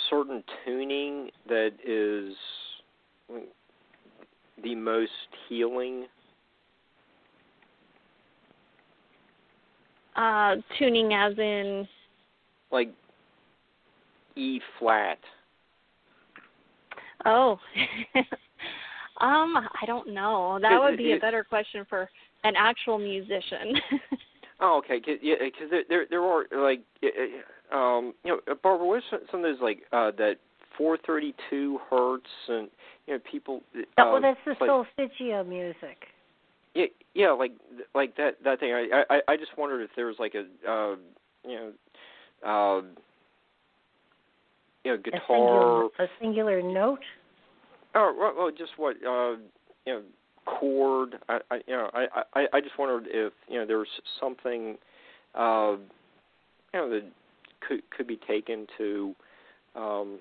certain 0.09 0.43
tuning 0.65 1.29
that 1.47 1.71
is 1.85 2.35
the 4.63 4.75
most 4.75 5.11
healing 5.47 6.05
Uh, 10.15 10.55
tuning 10.79 11.13
as 11.13 11.37
in 11.37 11.85
like 12.71 12.89
E 14.37 14.61
flat. 14.79 15.19
Oh. 17.25 17.59
um, 19.21 19.55
I 19.57 19.85
don't 19.85 20.13
know. 20.13 20.59
That 20.61 20.79
would 20.79 20.97
be 20.97 21.13
a 21.13 21.19
better 21.19 21.43
question 21.43 21.85
for 21.89 22.09
an 22.43 22.53
actual 22.57 22.97
musician. 22.97 23.79
oh, 24.59 24.81
okay. 24.83 24.99
Cause, 24.99 25.19
yeah, 25.21 25.35
because 25.39 25.69
there, 25.69 25.83
there 25.87 26.05
there 26.09 26.21
are 26.21 26.45
like 26.53 26.81
um 27.71 28.13
you 28.23 28.31
know 28.31 28.55
Barbara, 28.61 28.85
what's 28.85 29.05
some 29.31 29.39
of 29.39 29.43
those 29.43 29.61
like 29.61 29.83
uh 29.91 30.11
that 30.17 30.35
432 30.77 31.79
hertz 31.89 32.23
and 32.47 32.69
you 33.07 33.13
know 33.13 33.19
people. 33.29 33.61
Uh, 33.75 33.81
oh, 33.99 34.11
well, 34.13 34.21
that's 34.21 34.39
the 34.45 34.55
like, 34.59 34.69
solfeggio 34.69 35.43
music. 35.43 35.97
Yeah, 36.73 36.85
yeah, 37.13 37.31
like 37.31 37.51
like 37.93 38.17
that 38.17 38.43
that 38.43 38.59
thing. 38.59 38.73
I 38.73 39.03
I 39.09 39.21
I 39.29 39.37
just 39.37 39.57
wondered 39.57 39.81
if 39.81 39.91
there 39.95 40.07
was 40.07 40.17
like 40.19 40.35
a 40.35 40.41
uh, 40.69 40.95
you 41.47 41.55
know 41.55 41.71
uh, 42.45 42.81
you 44.83 44.91
know 44.91 44.97
guitar 44.97 45.19
a 45.19 45.27
singular, 45.27 45.85
a 45.85 46.07
singular 46.19 46.61
note. 46.61 47.03
Oh 47.95 48.13
well, 48.17 48.33
well 48.37 48.51
just 48.51 48.73
what 48.77 48.97
uh, 48.97 49.37
you 49.85 49.93
know 49.93 50.01
chord. 50.45 51.15
I, 51.29 51.39
I 51.49 51.55
you 51.67 51.75
know 51.75 51.89
I, 51.93 52.05
I 52.33 52.45
I 52.53 52.61
just 52.61 52.77
wondered 52.77 53.05
if 53.07 53.33
you 53.47 53.59
know 53.59 53.65
there 53.65 53.77
was 53.77 53.87
something 54.19 54.77
uh, 55.33 55.75
you 56.73 56.79
know 56.79 56.89
that 56.89 57.03
could 57.67 57.81
could 57.89 58.07
be 58.07 58.19
taken 58.27 58.67
to 58.77 59.15
um, 59.75 60.19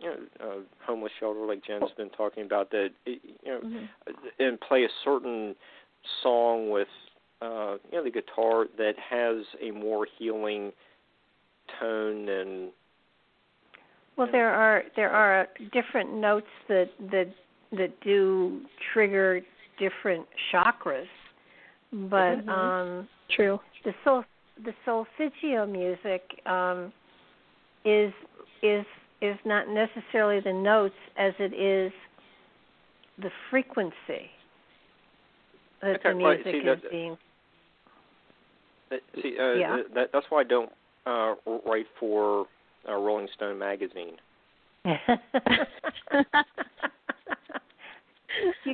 you 0.00 0.10
know, 0.10 0.16
uh, 0.40 0.60
homeless 0.86 1.12
shelter 1.18 1.44
like 1.44 1.64
Jenn's 1.64 1.90
been 1.96 2.10
talking 2.10 2.44
about 2.44 2.70
that 2.70 2.90
you 3.04 3.18
know 3.46 3.60
mm-hmm. 3.60 4.14
and 4.38 4.60
play 4.60 4.84
a 4.84 4.88
certain 5.04 5.54
song 6.22 6.70
with 6.70 6.88
uh 7.42 7.76
you 7.90 7.98
know 7.98 8.04
the 8.04 8.10
guitar 8.10 8.66
that 8.76 8.94
has 8.98 9.44
a 9.62 9.70
more 9.72 10.06
healing 10.18 10.72
tone 11.80 12.28
and 12.28 12.70
well 14.18 14.28
there 14.30 14.52
are 14.52 14.82
there 14.96 15.10
are 15.10 15.46
different 15.72 16.12
notes 16.12 16.46
that 16.68 16.90
that 17.10 17.32
that 17.72 17.98
do 18.02 18.60
trigger 18.92 19.40
different 19.78 20.26
chakras 20.52 21.06
but 21.92 22.36
mm-hmm. 22.36 22.48
um 22.50 23.08
true 23.34 23.58
the 23.84 23.92
sol 24.04 24.24
the 24.64 24.72
solfeggio 24.84 25.64
music 25.66 26.22
um 26.44 26.92
is 27.84 28.12
is 28.62 28.84
is 29.22 29.36
not 29.44 29.66
necessarily 29.68 30.40
the 30.40 30.52
notes 30.52 30.94
as 31.16 31.32
it 31.38 31.54
is 31.54 31.92
the 33.20 33.30
frequency 33.50 34.30
that 35.82 35.96
okay, 35.96 36.08
the 36.10 36.14
music 36.14 36.44
see, 36.44 36.50
is 36.58 36.64
that, 36.82 36.90
being. 36.90 37.16
That, 38.90 39.00
see, 39.22 39.36
uh, 39.38 39.52
yeah. 39.54 39.82
that, 39.94 40.10
that's 40.12 40.26
why 40.28 40.40
I 40.40 40.44
don't 40.44 40.70
uh, 41.06 41.34
write 41.66 41.86
for 41.98 42.46
uh, 42.88 42.94
Rolling 42.94 43.28
Stone 43.34 43.58
magazine. 43.58 44.16
you 44.84 44.94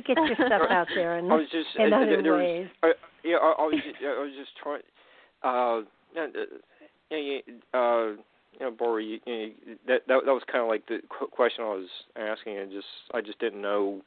get 0.01 0.17
your 0.17 0.35
stuff 0.35 0.61
out 0.69 0.87
there 0.93 1.17
in, 1.17 1.25
I 1.31 1.35
was 1.35 1.47
just, 1.51 1.67
in 1.77 1.93
uh, 1.93 1.97
other 1.97 2.21
there 2.21 2.37
ways. 2.37 2.67
Was, 2.83 2.95
uh, 2.95 3.07
yeah, 3.23 3.37
I, 3.37 3.53
I 3.57 3.61
was, 3.63 3.81
just, 3.83 3.97
I 4.03 4.21
was 4.21 4.33
just 4.37 4.51
trying. 4.61 4.81
Uh, 5.43 5.81
yeah, 6.15 7.39
uh, 7.73 8.15
you 8.59 8.65
know, 8.65 8.71
Bori, 8.71 9.05
you, 9.05 9.19
you 9.25 9.33
know, 9.33 9.51
that 9.87 10.01
that 10.07 10.25
that 10.25 10.31
was 10.31 10.43
kind 10.51 10.63
of 10.63 10.69
like 10.69 10.87
the 10.87 10.99
question 11.09 11.63
I 11.63 11.69
was 11.69 11.87
asking, 12.15 12.57
and 12.57 12.71
just 12.71 12.87
I 13.13 13.21
just 13.21 13.39
didn't 13.39 13.61
know 13.61 14.01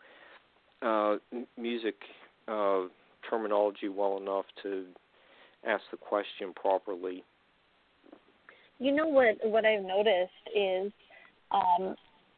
uh, 0.82 1.16
music 1.56 1.96
uh, 2.46 2.82
terminology 3.28 3.88
well 3.88 4.16
enough 4.16 4.46
to 4.62 4.84
ask 5.66 5.82
the 5.90 5.96
question 5.96 6.52
properly. 6.54 7.24
You 8.78 8.92
know 8.92 9.06
what 9.06 9.36
what 9.42 9.64
I've 9.64 9.82
noticed 9.82 10.30
is, 10.54 10.92
um, 11.50 11.94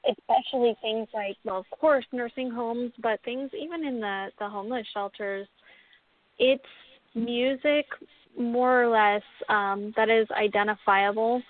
especially 0.09 0.77
things 0.81 1.09
like 1.13 1.37
well, 1.45 1.59
of 1.59 1.79
course, 1.79 2.05
nursing 2.13 2.51
homes, 2.51 2.93
but 3.03 3.21
things 3.25 3.51
even 3.59 3.85
in 3.85 4.01
the 4.01 4.29
the 4.39 4.49
homeless 4.49 4.87
shelters, 4.95 5.47
it's 6.39 6.63
music 7.15 7.87
more 8.39 8.83
or 8.83 8.89
less 8.89 9.23
um, 9.49 9.93
that 9.97 10.09
is 10.09 10.27
identifiable 10.31 11.43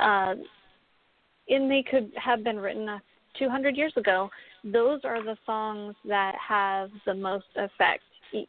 uh, 0.00 0.34
and 1.48 1.70
they 1.70 1.84
could 1.88 2.10
have 2.16 2.42
been 2.44 2.58
written 2.58 3.00
200 3.38 3.76
years 3.76 3.92
ago. 3.96 4.30
Those 4.64 5.00
are 5.04 5.22
the 5.22 5.36
songs 5.44 5.94
that 6.06 6.34
have 6.36 6.90
the 7.06 7.14
most 7.14 7.46
effect. 7.56 8.02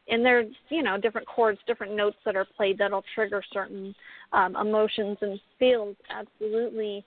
And 0.08 0.24
they're, 0.24 0.44
you 0.68 0.82
know, 0.82 0.98
different 0.98 1.26
chords, 1.26 1.58
different 1.66 1.94
notes 1.94 2.16
that 2.24 2.36
are 2.36 2.46
played 2.56 2.78
that'll 2.78 3.04
trigger 3.14 3.42
certain 3.52 3.94
um, 4.32 4.56
emotions 4.56 5.18
and 5.20 5.40
feels, 5.58 5.96
absolutely. 6.10 7.04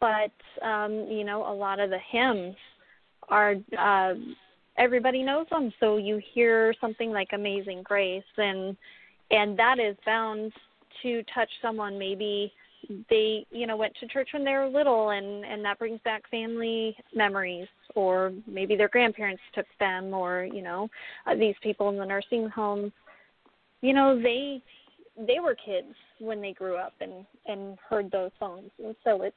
But, 0.00 0.32
um, 0.64 1.06
you 1.08 1.24
know, 1.24 1.50
a 1.50 1.54
lot 1.54 1.78
of 1.78 1.90
the 1.90 1.98
hymns 2.10 2.56
are, 3.28 3.54
uh, 3.78 4.14
everybody 4.76 5.22
knows 5.22 5.46
them. 5.50 5.72
So 5.78 5.98
you 5.98 6.20
hear 6.32 6.74
something 6.80 7.10
like 7.10 7.28
Amazing 7.32 7.82
Grace, 7.82 8.22
and 8.36 8.76
and 9.30 9.56
that 9.58 9.78
is 9.78 9.96
bound 10.04 10.52
to 11.02 11.22
touch 11.32 11.48
someone 11.62 11.98
maybe 11.98 12.52
they 13.08 13.46
you 13.50 13.66
know 13.66 13.76
went 13.76 13.92
to 14.00 14.06
church 14.06 14.30
when 14.32 14.44
they 14.44 14.52
were 14.52 14.68
little 14.68 15.10
and 15.10 15.44
and 15.44 15.64
that 15.64 15.78
brings 15.78 16.00
back 16.04 16.22
family 16.30 16.96
memories 17.14 17.68
or 17.94 18.32
maybe 18.46 18.76
their 18.76 18.88
grandparents 18.88 19.42
took 19.54 19.66
them 19.78 20.14
or 20.14 20.44
you 20.44 20.62
know 20.62 20.88
uh, 21.26 21.34
these 21.34 21.54
people 21.62 21.88
in 21.88 21.96
the 21.96 22.04
nursing 22.04 22.48
homes 22.48 22.92
you 23.82 23.92
know 23.92 24.20
they 24.20 24.62
they 25.26 25.40
were 25.40 25.54
kids 25.54 25.94
when 26.18 26.40
they 26.40 26.52
grew 26.52 26.76
up 26.76 26.92
and 27.00 27.24
and 27.46 27.78
heard 27.88 28.10
those 28.10 28.30
songs. 28.38 28.70
And 28.82 28.94
so 29.04 29.22
it's 29.22 29.36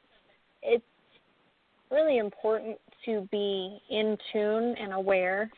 it's 0.62 0.84
really 1.92 2.18
important 2.18 2.78
to 3.06 3.28
be 3.32 3.80
in 3.90 4.18
tune 4.32 4.76
and 4.80 4.94
aware 4.94 5.50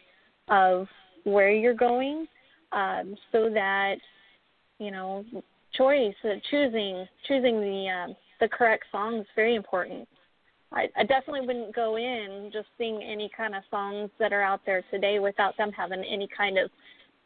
of 0.49 0.87
where 1.23 1.51
you're 1.51 1.73
going 1.73 2.27
um 2.71 3.15
so 3.31 3.49
that 3.49 3.95
you 4.79 4.91
know 4.91 5.23
choice, 5.77 6.15
uh, 6.23 6.35
choosing 6.49 7.07
choosing 7.27 7.61
the 7.61 7.87
uh, 7.89 8.13
the 8.39 8.47
correct 8.47 8.85
song 8.91 9.19
is 9.19 9.27
very 9.35 9.55
important. 9.55 10.07
I, 10.71 10.87
I 10.97 11.03
definitely 11.03 11.47
wouldn't 11.47 11.75
go 11.75 11.97
in 11.97 12.49
just 12.51 12.67
sing 12.77 13.01
any 13.01 13.29
kind 13.35 13.55
of 13.55 13.63
songs 13.71 14.09
that 14.19 14.33
are 14.33 14.41
out 14.41 14.61
there 14.65 14.83
today 14.91 15.19
without 15.19 15.55
them 15.57 15.71
having 15.71 16.03
any 16.03 16.27
kind 16.35 16.57
of 16.57 16.69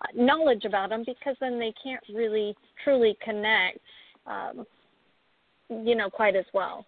uh, 0.02 0.08
knowledge 0.14 0.66
about 0.66 0.90
them 0.90 1.04
because 1.06 1.36
then 1.40 1.58
they 1.58 1.74
can't 1.82 2.04
really 2.14 2.56
truly 2.84 3.18
connect, 3.24 3.80
um, 4.28 4.66
you 5.70 5.96
know, 5.96 6.10
quite 6.10 6.36
as 6.36 6.46
well. 6.54 6.86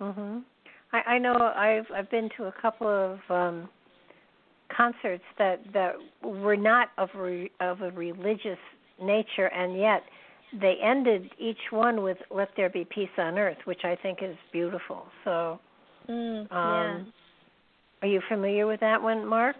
Mhm. 0.00 0.42
I, 0.92 1.14
I 1.14 1.18
know 1.18 1.34
I've 1.34 1.86
I've 1.94 2.10
been 2.10 2.28
to 2.36 2.44
a 2.44 2.52
couple 2.60 2.88
of 2.88 3.18
um 3.30 3.68
concerts 4.74 5.24
that 5.38 5.60
that 5.72 5.94
were 6.22 6.56
not 6.56 6.90
of 6.98 7.08
re, 7.14 7.50
of 7.60 7.80
a 7.82 7.90
religious 7.90 8.58
nature 9.00 9.46
and 9.46 9.78
yet 9.78 10.02
they 10.52 10.76
ended 10.82 11.30
each 11.38 11.70
one 11.70 12.02
with 12.02 12.18
"Let 12.30 12.48
there 12.56 12.70
be 12.70 12.84
peace 12.84 13.08
on 13.18 13.38
earth," 13.38 13.58
which 13.64 13.84
I 13.84 13.96
think 13.96 14.18
is 14.22 14.36
beautiful. 14.52 15.06
So, 15.24 15.60
mm, 16.08 16.40
um, 16.40 16.48
yeah. 16.52 17.00
are 18.02 18.08
you 18.08 18.20
familiar 18.28 18.66
with 18.66 18.80
that 18.80 19.02
one, 19.02 19.26
Mark? 19.26 19.56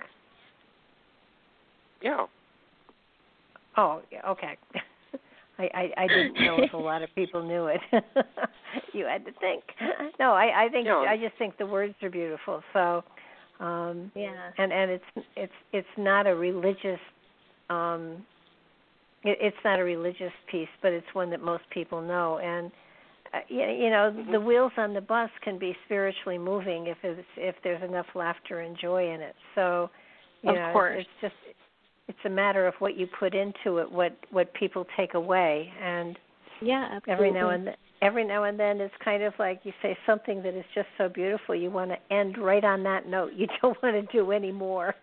Yeah. 2.02 2.26
Oh, 3.76 4.02
okay. 4.28 4.56
I, 5.58 5.62
I 5.74 6.04
I 6.04 6.08
didn't 6.08 6.40
know 6.40 6.62
if 6.62 6.72
a 6.72 6.76
lot 6.76 7.02
of 7.02 7.14
people 7.14 7.42
knew 7.42 7.66
it. 7.66 7.80
you 8.92 9.04
had 9.06 9.24
to 9.26 9.32
think. 9.40 9.64
No, 10.18 10.32
I 10.32 10.66
I 10.66 10.68
think 10.68 10.86
no. 10.86 11.00
I 11.00 11.16
just 11.16 11.36
think 11.38 11.58
the 11.58 11.66
words 11.66 11.94
are 12.02 12.10
beautiful. 12.10 12.62
So, 12.72 13.04
um 13.60 14.10
Yeah. 14.14 14.50
and 14.56 14.72
and 14.72 14.90
it's 14.90 15.26
it's 15.36 15.52
it's 15.72 15.88
not 15.96 16.26
a 16.26 16.34
religious 16.34 17.00
um 17.70 18.24
it, 19.24 19.38
it's 19.40 19.56
not 19.64 19.78
a 19.78 19.84
religious 19.84 20.32
piece, 20.50 20.68
but 20.82 20.92
it's 20.92 21.06
one 21.12 21.30
that 21.30 21.40
most 21.42 21.64
people 21.70 22.00
know 22.00 22.38
and 22.38 22.70
uh, 23.34 23.38
you, 23.48 23.60
you 23.60 23.90
know 23.90 24.14
Mm-hmm. 24.16 24.32
the 24.32 24.40
wheels 24.40 24.72
on 24.78 24.94
the 24.94 25.00
bus 25.00 25.30
can 25.42 25.58
be 25.58 25.76
spiritually 25.84 26.38
moving 26.38 26.86
if 26.86 26.96
it's 27.02 27.26
if 27.36 27.54
there's 27.62 27.82
enough 27.82 28.06
laughter 28.14 28.60
and 28.60 28.76
joy 28.80 29.12
in 29.12 29.20
it. 29.20 29.34
So, 29.54 29.90
you 30.42 30.50
Of 30.50 30.56
know, 30.56 30.72
course. 30.72 31.00
it's 31.00 31.08
just 31.20 31.34
it's 32.08 32.18
a 32.24 32.30
matter 32.30 32.66
of 32.66 32.74
what 32.78 32.96
you 32.96 33.06
put 33.18 33.34
into 33.34 33.78
it, 33.78 33.90
what 33.90 34.16
what 34.30 34.52
people 34.54 34.86
take 34.96 35.14
away, 35.14 35.70
and 35.82 36.18
Yeah, 36.62 36.88
absolutely. 36.96 37.12
every 37.12 37.32
now 37.32 37.50
and 37.50 37.66
then, 37.66 37.74
every 38.00 38.24
now 38.26 38.44
and 38.44 38.58
then 38.58 38.80
it's 38.80 38.94
kind 39.04 39.22
of 39.22 39.34
like 39.38 39.60
you 39.64 39.72
say 39.82 39.96
something 40.06 40.42
that 40.42 40.54
is 40.54 40.64
just 40.74 40.88
so 40.96 41.08
beautiful. 41.08 41.54
You 41.54 41.70
want 41.70 41.90
to 41.90 42.14
end 42.14 42.38
right 42.38 42.64
on 42.64 42.82
that 42.84 43.06
note. 43.06 43.32
You 43.36 43.46
don't 43.60 43.76
want 43.82 43.94
to 43.94 44.12
do 44.16 44.32
any 44.32 44.52
more. 44.52 44.94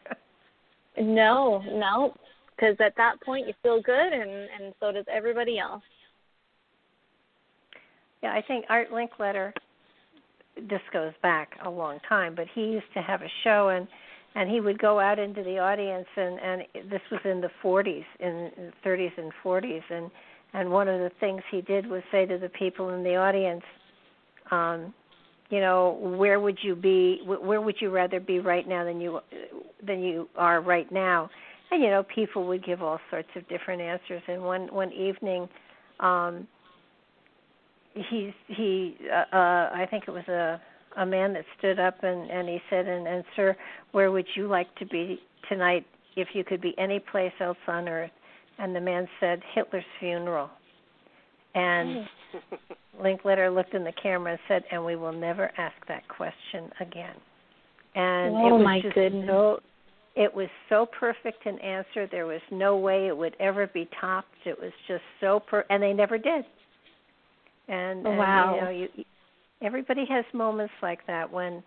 No, 0.97 1.61
no, 1.67 2.13
because 2.55 2.75
at 2.79 2.95
that 2.97 3.21
point 3.21 3.47
you 3.47 3.53
feel 3.61 3.81
good, 3.81 4.13
and 4.13 4.29
and 4.29 4.73
so 4.79 4.91
does 4.91 5.05
everybody 5.11 5.59
else. 5.59 5.83
yeah, 8.25 8.33
I 8.33 8.41
think 8.41 8.65
Art 8.69 8.89
Linkletter. 8.91 9.51
This 10.57 10.81
goes 10.91 11.11
back 11.21 11.51
a 11.63 11.69
long 11.69 11.99
time, 12.07 12.33
but 12.33 12.47
he 12.55 12.61
used 12.61 12.91
to 12.95 13.01
have 13.01 13.21
a 13.21 13.29
show 13.43 13.69
and 13.69 13.87
and 14.35 14.49
he 14.49 14.59
would 14.59 14.79
go 14.79 14.99
out 14.99 15.19
into 15.19 15.43
the 15.43 15.59
audience 15.59 16.07
and 16.15 16.39
and 16.39 16.89
this 16.89 17.01
was 17.11 17.21
in 17.25 17.41
the 17.41 17.49
40s 17.63 18.05
in 18.19 18.51
the 18.57 18.89
30s 18.89 19.11
and 19.17 19.31
40s 19.43 19.81
and 19.89 20.09
and 20.53 20.71
one 20.71 20.87
of 20.87 20.99
the 20.99 21.11
things 21.19 21.41
he 21.51 21.61
did 21.61 21.85
was 21.87 22.01
say 22.11 22.25
to 22.25 22.37
the 22.37 22.49
people 22.49 22.89
in 22.89 23.03
the 23.03 23.15
audience 23.15 23.63
um 24.51 24.93
you 25.49 25.59
know 25.59 25.97
where 26.17 26.39
would 26.39 26.57
you 26.61 26.75
be 26.75 27.21
where 27.25 27.61
would 27.61 27.75
you 27.79 27.89
rather 27.89 28.19
be 28.19 28.39
right 28.39 28.67
now 28.67 28.83
than 28.83 28.99
you 29.01 29.19
than 29.85 30.01
you 30.01 30.27
are 30.37 30.61
right 30.61 30.91
now 30.91 31.29
and 31.71 31.81
you 31.83 31.89
know 31.89 32.03
people 32.03 32.45
would 32.47 32.63
give 32.65 32.81
all 32.81 32.99
sorts 33.09 33.29
of 33.35 33.47
different 33.47 33.81
answers. 33.81 34.21
And 34.27 34.43
one 34.43 34.67
one 34.73 34.91
evening 34.91 35.47
um 35.99 36.47
he 37.93 38.33
he 38.47 38.97
uh, 39.11 39.35
uh 39.35 39.69
I 39.73 39.87
think 39.89 40.05
it 40.07 40.11
was 40.11 40.27
a 40.27 40.61
a 40.97 41.05
man 41.05 41.33
that 41.33 41.45
stood 41.57 41.79
up 41.79 42.03
and 42.03 42.29
and 42.29 42.47
he 42.47 42.59
said 42.69 42.87
and 42.87 43.07
and 43.07 43.23
sir 43.35 43.55
where 43.91 44.11
would 44.11 44.27
you 44.35 44.47
like 44.47 44.73
to 44.75 44.85
be 44.85 45.19
tonight 45.49 45.85
if 46.15 46.29
you 46.33 46.43
could 46.43 46.61
be 46.61 46.73
any 46.77 46.99
place 46.99 47.33
else 47.39 47.57
on 47.67 47.87
earth? 47.87 48.11
And 48.57 48.73
the 48.75 48.79
man 48.79 49.07
said 49.19 49.41
Hitler's 49.53 49.83
funeral. 49.99 50.49
And 51.55 52.07
Linkletter 53.01 53.53
looked 53.53 53.73
in 53.73 53.83
the 53.83 53.91
camera 54.01 54.31
and 54.31 54.39
said 54.47 54.63
and 54.71 54.83
we 54.85 54.95
will 54.95 55.11
never 55.11 55.51
ask 55.57 55.75
that 55.87 56.07
question 56.07 56.69
again. 56.79 57.15
And 57.95 58.35
Oh, 58.35 58.47
it 58.47 58.51
was 58.51 58.63
my 58.63 58.81
just 58.81 58.95
goodness. 58.95 59.27
so 59.27 59.59
it 60.15 60.33
was 60.33 60.47
so 60.69 60.85
perfect 60.85 61.45
an 61.45 61.59
answer 61.59 62.07
there 62.11 62.25
was 62.25 62.41
no 62.51 62.77
way 62.77 63.07
it 63.07 63.15
would 63.17 63.35
ever 63.39 63.67
be 63.67 63.87
topped 63.99 64.27
it 64.45 64.57
was 64.59 64.71
just 64.87 65.03
so 65.19 65.39
per 65.39 65.65
and 65.69 65.81
they 65.81 65.93
never 65.93 66.17
did 66.17 66.45
and, 67.67 68.05
oh, 68.05 68.11
and 68.11 68.19
Wow. 68.19 68.55
you 68.55 68.61
know 68.61 68.69
you 68.69 69.05
everybody 69.61 70.05
has 70.09 70.25
moments 70.33 70.73
like 70.81 71.05
that 71.07 71.31
when 71.31 71.63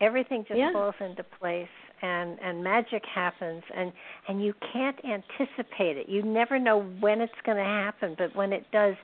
everything 0.00 0.44
just 0.48 0.58
Yeah. 0.58 0.72
falls 0.72 0.94
into 1.00 1.22
place 1.24 1.68
and 2.02 2.38
and 2.40 2.62
magic 2.62 3.04
happens 3.04 3.62
and 3.74 3.92
and 4.28 4.42
you 4.42 4.54
can't 4.72 4.96
anticipate 5.04 5.96
it 5.96 6.08
you 6.08 6.22
never 6.22 6.58
know 6.58 6.82
when 7.00 7.20
it's 7.20 7.32
going 7.44 7.58
to 7.58 7.64
happen 7.64 8.14
but 8.18 8.34
when 8.34 8.52
it 8.52 8.64
does 8.72 8.94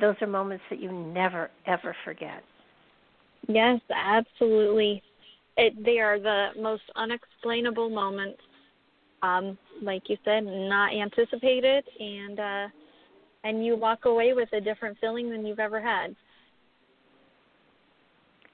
those 0.00 0.16
are 0.20 0.26
moments 0.26 0.64
that 0.70 0.80
you 0.80 0.90
never 0.92 1.50
ever 1.66 1.94
forget 2.04 2.42
Yes, 3.48 3.80
absolutely. 3.94 5.02
It 5.56 5.84
they 5.84 5.98
are 6.00 6.18
the 6.18 6.48
most 6.60 6.82
unexplainable 6.96 7.90
moments. 7.90 8.40
Um, 9.22 9.56
like 9.82 10.02
you 10.08 10.16
said, 10.24 10.44
not 10.44 10.92
anticipated 10.92 11.84
and 11.98 12.40
uh 12.40 12.68
and 13.44 13.64
you 13.64 13.76
walk 13.76 14.06
away 14.06 14.32
with 14.32 14.52
a 14.52 14.60
different 14.60 14.98
feeling 15.00 15.30
than 15.30 15.46
you've 15.46 15.60
ever 15.60 15.80
had. 15.80 16.14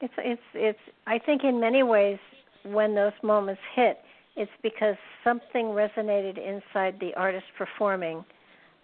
It's 0.01 0.14
it's 0.18 0.43
it's 0.55 0.78
I 1.06 1.18
think 1.18 1.44
in 1.44 1.60
many 1.60 1.82
ways 1.82 2.18
when 2.64 2.94
those 2.94 3.12
moments 3.22 3.60
hit, 3.74 3.98
it's 4.36 4.51
because 4.62 4.97
something 5.24 5.66
resonated 5.66 6.39
inside 6.39 6.98
the 7.01 7.14
artist 7.14 7.47
performing 7.56 8.24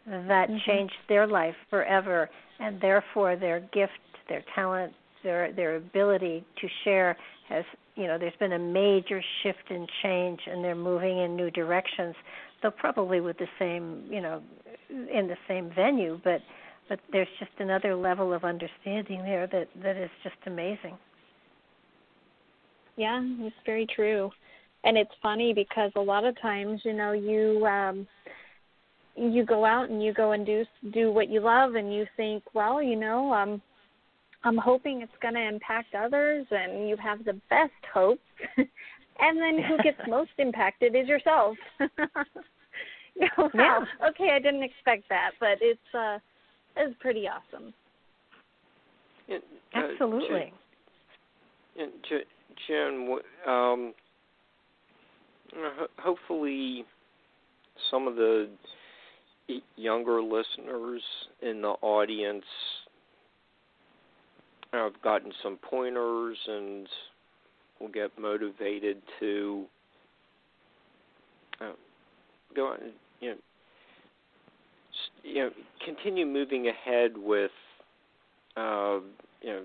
that 0.07 0.49
Mhm. 0.49 0.65
changed 0.65 0.97
their 1.09 1.27
life 1.27 1.57
forever 1.69 2.31
and 2.61 2.81
therefore 2.81 3.37
their 3.37 3.61
gift, 3.61 3.99
their 4.29 4.43
talent, 4.55 4.95
their 5.23 5.53
their 5.53 5.77
ability 5.77 6.45
to 6.57 6.69
share 6.85 7.17
has 7.49 7.65
you 7.97 8.07
know, 8.07 8.19
there's 8.19 8.37
been 8.39 8.53
a 8.53 8.59
major 8.59 9.23
shift 9.43 9.71
and 9.71 9.89
change 10.03 10.41
and 10.47 10.63
they're 10.63 10.75
moving 10.75 11.19
in 11.19 11.35
new 11.35 11.51
directions, 11.51 12.15
though 12.63 12.71
probably 12.71 13.21
with 13.21 13.39
the 13.39 13.49
same 13.59 14.05
you 14.11 14.21
know 14.21 14.43
in 14.91 15.27
the 15.27 15.37
same 15.49 15.71
venue, 15.75 16.21
but 16.23 16.41
but 16.89 17.01
there's 17.11 17.29
just 17.39 17.51
another 17.59 17.97
level 17.97 18.33
of 18.33 18.45
understanding 18.45 19.23
there 19.23 19.47
that 19.49 19.69
that 19.83 19.97
is 19.97 20.11
just 20.23 20.37
amazing. 20.47 20.97
Yeah, 22.97 23.21
it's 23.41 23.57
very 23.65 23.87
true. 23.95 24.31
And 24.85 24.97
it's 24.97 25.11
funny 25.23 25.53
because 25.53 25.91
a 25.97 26.01
lot 26.01 26.25
of 26.25 26.41
times, 26.41 26.81
you 26.85 26.93
know, 26.93 27.13
you 27.13 27.67
um 27.67 28.07
you 29.17 29.45
go 29.45 29.65
out 29.65 29.89
and 29.89 30.03
you 30.03 30.13
go 30.13 30.33
and 30.33 30.45
do 30.45 30.65
do 30.93 31.11
what 31.11 31.29
you 31.29 31.41
love 31.41 31.75
and 31.75 31.93
you 31.93 32.07
think, 32.17 32.43
well, 32.55 32.83
you 32.83 32.97
know, 32.97 33.33
um 33.33 33.63
I'm 34.47 34.57
hoping 34.57 35.03
it's 35.03 35.13
going 35.21 35.35
to 35.35 35.43
impact 35.43 35.95
others 35.97 36.47
and 36.53 36.89
you 36.89 36.97
have 36.99 37.25
the 37.25 37.33
best 37.51 37.73
hope. 37.93 38.21
and 38.57 39.39
then 39.39 39.59
who 39.63 39.77
gets 39.83 39.99
most 40.09 40.31
impacted 40.39 40.95
is 40.95 41.09
yourself. 41.09 41.57
you 41.81 43.27
know, 43.37 43.51
wow. 43.55 43.85
Okay, 44.09 44.31
I 44.33 44.39
didn't 44.39 44.63
expect 44.63 45.09
that, 45.09 45.33
but 45.41 45.59
it's 45.61 45.81
uh 45.95 46.19
it's 46.77 46.95
pretty 47.01 47.27
awesome. 47.27 47.75
Yeah, 49.27 49.39
uh, 49.75 49.81
Absolutely. 49.93 50.53
Jenn, 51.77 51.91
Jenn, 52.09 52.21
Jenn 52.69 53.19
um, 53.49 53.95
hopefully 55.99 56.85
some 57.91 58.07
of 58.07 58.15
the 58.15 58.49
younger 59.77 60.23
listeners 60.23 61.03
in 61.43 61.63
the 61.63 61.75
audience 61.83 62.45
have 64.73 65.01
gotten 65.03 65.33
some 65.43 65.59
pointers 65.59 66.37
and 66.47 66.89
will 67.81 67.89
get 67.89 68.11
motivated 68.19 69.03
to 69.21 69.65
uh, 71.61 71.73
go 72.55 72.69
on, 72.69 72.79
you 73.21 73.31
know, 73.31 73.37
you 75.23 75.35
know, 75.35 75.51
continue 75.85 76.27
moving 76.27 76.69
ahead 76.69 77.13
with, 77.17 77.51
uh, 78.57 78.99
you 79.43 79.51
know, 79.51 79.63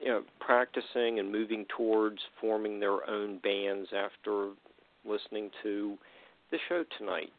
you 0.00 0.08
know, 0.08 0.22
practicing 0.40 1.18
and 1.18 1.30
moving 1.30 1.64
towards 1.74 2.18
forming 2.40 2.80
their 2.80 3.08
own 3.08 3.38
bands 3.38 3.88
after 3.96 4.50
listening 5.06 5.50
to 5.62 5.96
the 6.50 6.58
show 6.68 6.84
tonight. 6.98 7.32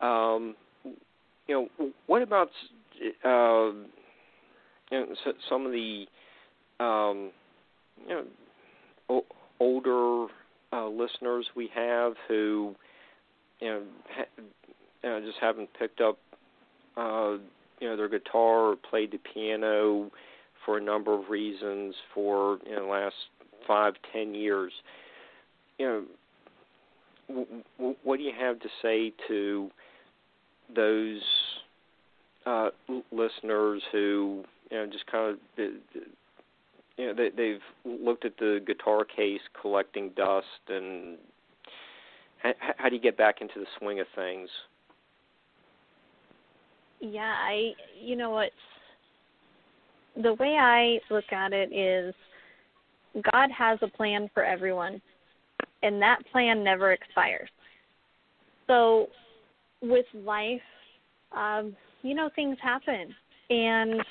Um, 0.00 0.54
you 1.46 1.68
know, 1.78 1.90
what 2.06 2.22
about 2.22 2.50
uh, 3.24 3.70
you 4.92 5.00
know 5.00 5.06
so, 5.24 5.32
some 5.48 5.66
of 5.66 5.72
the 5.72 6.06
um, 6.78 7.30
you 8.06 8.14
know 8.14 8.24
o- 9.08 9.26
older 9.58 10.32
uh, 10.72 10.88
listeners 10.88 11.46
we 11.56 11.68
have 11.74 12.14
who 12.28 12.74
you 13.60 13.68
know, 13.68 13.82
ha- 14.14 14.42
you 15.02 15.08
know 15.08 15.20
just 15.20 15.38
haven't 15.40 15.70
picked 15.78 16.00
up 16.00 16.18
uh, 16.96 17.32
you 17.80 17.88
know 17.88 17.96
their 17.96 18.08
guitar 18.08 18.70
or 18.70 18.76
played 18.76 19.10
the 19.10 19.18
piano 19.18 20.10
for 20.64 20.78
a 20.78 20.80
number 20.80 21.14
of 21.18 21.28
reasons 21.30 21.94
for 22.14 22.58
you 22.66 22.76
know 22.76 22.84
the 22.84 22.90
last 22.90 23.14
five 23.66 23.94
ten 24.12 24.34
years. 24.34 24.72
You 25.78 25.86
know 25.86 26.02
w- 27.28 27.62
w- 27.78 27.96
what 28.04 28.18
do 28.18 28.22
you 28.22 28.32
have 28.38 28.60
to 28.60 28.68
say 28.82 29.12
to 29.28 29.70
those 30.74 31.20
uh, 32.46 32.68
listeners 33.10 33.82
who 33.90 34.44
you 34.72 34.78
know 34.78 34.86
just 34.86 35.06
kind 35.06 35.34
of 35.34 35.38
you 36.96 37.06
know 37.06 37.14
they, 37.14 37.30
they've 37.36 38.00
looked 38.00 38.24
at 38.24 38.36
the 38.38 38.60
guitar 38.66 39.04
case 39.04 39.40
collecting 39.60 40.10
dust 40.16 40.46
and 40.68 41.18
how, 42.42 42.52
how 42.78 42.88
do 42.88 42.96
you 42.96 43.02
get 43.02 43.16
back 43.16 43.40
into 43.40 43.60
the 43.60 43.66
swing 43.78 44.00
of 44.00 44.06
things? 44.16 44.48
Yeah, 47.00 47.34
I 47.36 47.72
you 48.00 48.16
know 48.16 48.30
what 48.30 48.50
the 50.20 50.34
way 50.34 50.56
I 50.58 50.98
look 51.12 51.30
at 51.32 51.52
it 51.52 51.72
is 51.72 52.14
God 53.30 53.50
has 53.50 53.78
a 53.82 53.88
plan 53.88 54.30
for 54.32 54.42
everyone 54.42 55.02
and 55.82 56.00
that 56.00 56.18
plan 56.30 56.64
never 56.64 56.92
expires. 56.92 57.48
So 58.66 59.08
with 59.82 60.06
life, 60.14 60.60
um, 61.36 61.76
you 62.02 62.14
know, 62.14 62.30
things 62.34 62.56
happen, 62.62 63.14
and 63.50 64.02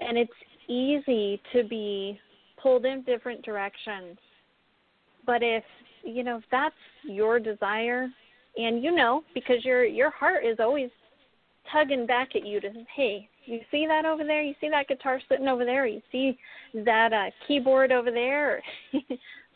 and 0.00 0.16
it's 0.18 0.32
easy 0.68 1.40
to 1.52 1.64
be 1.64 2.18
pulled 2.62 2.84
in 2.84 3.02
different 3.02 3.42
directions. 3.42 4.18
But 5.26 5.42
if 5.42 5.64
you 6.02 6.24
know 6.24 6.38
if 6.38 6.44
that's 6.50 6.74
your 7.04 7.38
desire, 7.38 8.08
and 8.56 8.82
you 8.82 8.94
know 8.94 9.22
because 9.34 9.64
your 9.64 9.84
your 9.84 10.10
heart 10.10 10.44
is 10.44 10.58
always 10.60 10.90
tugging 11.72 12.06
back 12.06 12.34
at 12.34 12.46
you 12.46 12.60
to 12.60 12.70
hey 12.94 13.28
you 13.46 13.60
see 13.70 13.86
that 13.86 14.04
over 14.04 14.22
there? 14.22 14.42
You 14.42 14.54
see 14.60 14.68
that 14.68 14.86
guitar 14.86 15.20
sitting 15.28 15.48
over 15.48 15.64
there? 15.64 15.86
You 15.86 16.00
see 16.12 16.38
that 16.74 17.12
uh 17.12 17.30
keyboard 17.46 17.92
over 17.92 18.10
there? 18.10 18.62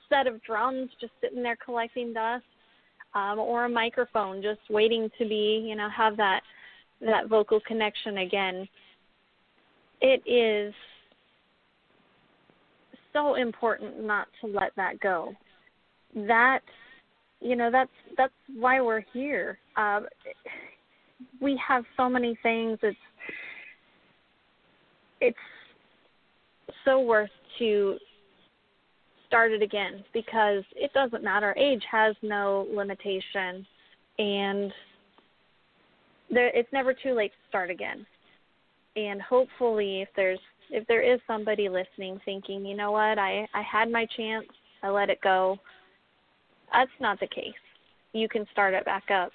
Set 0.09 0.27
of 0.27 0.43
drums 0.43 0.91
just 1.01 1.13
sitting 1.21 1.43
there 1.43 1.57
collecting 1.65 2.13
dust 2.13 2.45
um 3.15 3.39
or 3.39 3.65
a 3.65 3.69
microphone 3.69 4.43
just 4.43 4.61
waiting 4.69 5.09
to 5.19 5.29
be 5.29 5.65
you 5.67 5.77
know 5.77 5.89
have 5.89 6.17
that 6.17 6.41
that 7.01 7.29
vocal 7.29 7.61
connection 7.67 8.19
again 8.19 8.69
it 10.01 10.23
is 10.29 10.75
so 13.13 13.37
important 13.37 14.03
not 14.05 14.29
to 14.41 14.47
let 14.47 14.73
that 14.77 15.01
go. 15.01 15.33
That 16.15 16.61
you 17.41 17.57
know 17.57 17.71
that's 17.71 17.91
that's 18.17 18.33
why 18.55 18.81
we're 18.81 19.05
here. 19.13 19.59
Um 19.77 20.07
we 21.41 21.61
have 21.67 21.85
so 21.97 22.09
many 22.09 22.37
things. 22.43 22.79
It's 22.83 22.97
it's 25.21 25.37
so 26.85 27.01
worth 27.01 27.31
to 27.59 27.97
start 29.27 29.53
it 29.53 29.63
again 29.63 30.05
because 30.13 30.65
it 30.77 30.93
doesn't 30.93 31.25
matter. 31.25 31.55
Age 31.57 31.83
has 31.91 32.15
no 32.23 32.67
limitation 32.73 33.67
and 34.19 34.73
there 36.31 36.49
it's 36.49 36.73
never 36.73 36.95
too 36.95 37.15
late 37.15 37.31
to 37.31 37.49
start 37.49 37.71
again 37.71 38.07
and 38.97 39.21
hopefully 39.21 40.03
if 40.03 40.09
there's 40.17 40.39
if 40.71 40.87
there 40.87 41.03
is 41.03 41.21
somebody 41.27 41.69
listening 41.69 42.21
thinking 42.25 42.65
you 42.65 42.77
know 42.77 42.93
what 42.93 43.19
i 43.19 43.47
i 43.55 43.63
had 43.63 43.91
my 43.91 44.07
chance 44.17 44.47
i 44.83 44.89
let 44.89 45.11
it 45.11 45.21
go 45.23 45.57
that's 46.73 46.91
not 47.01 47.19
the 47.21 47.27
case 47.27 47.53
you 48.13 48.29
can 48.29 48.47
start 48.53 48.75
it 48.75 48.85
back 48.85 49.11
up 49.11 49.33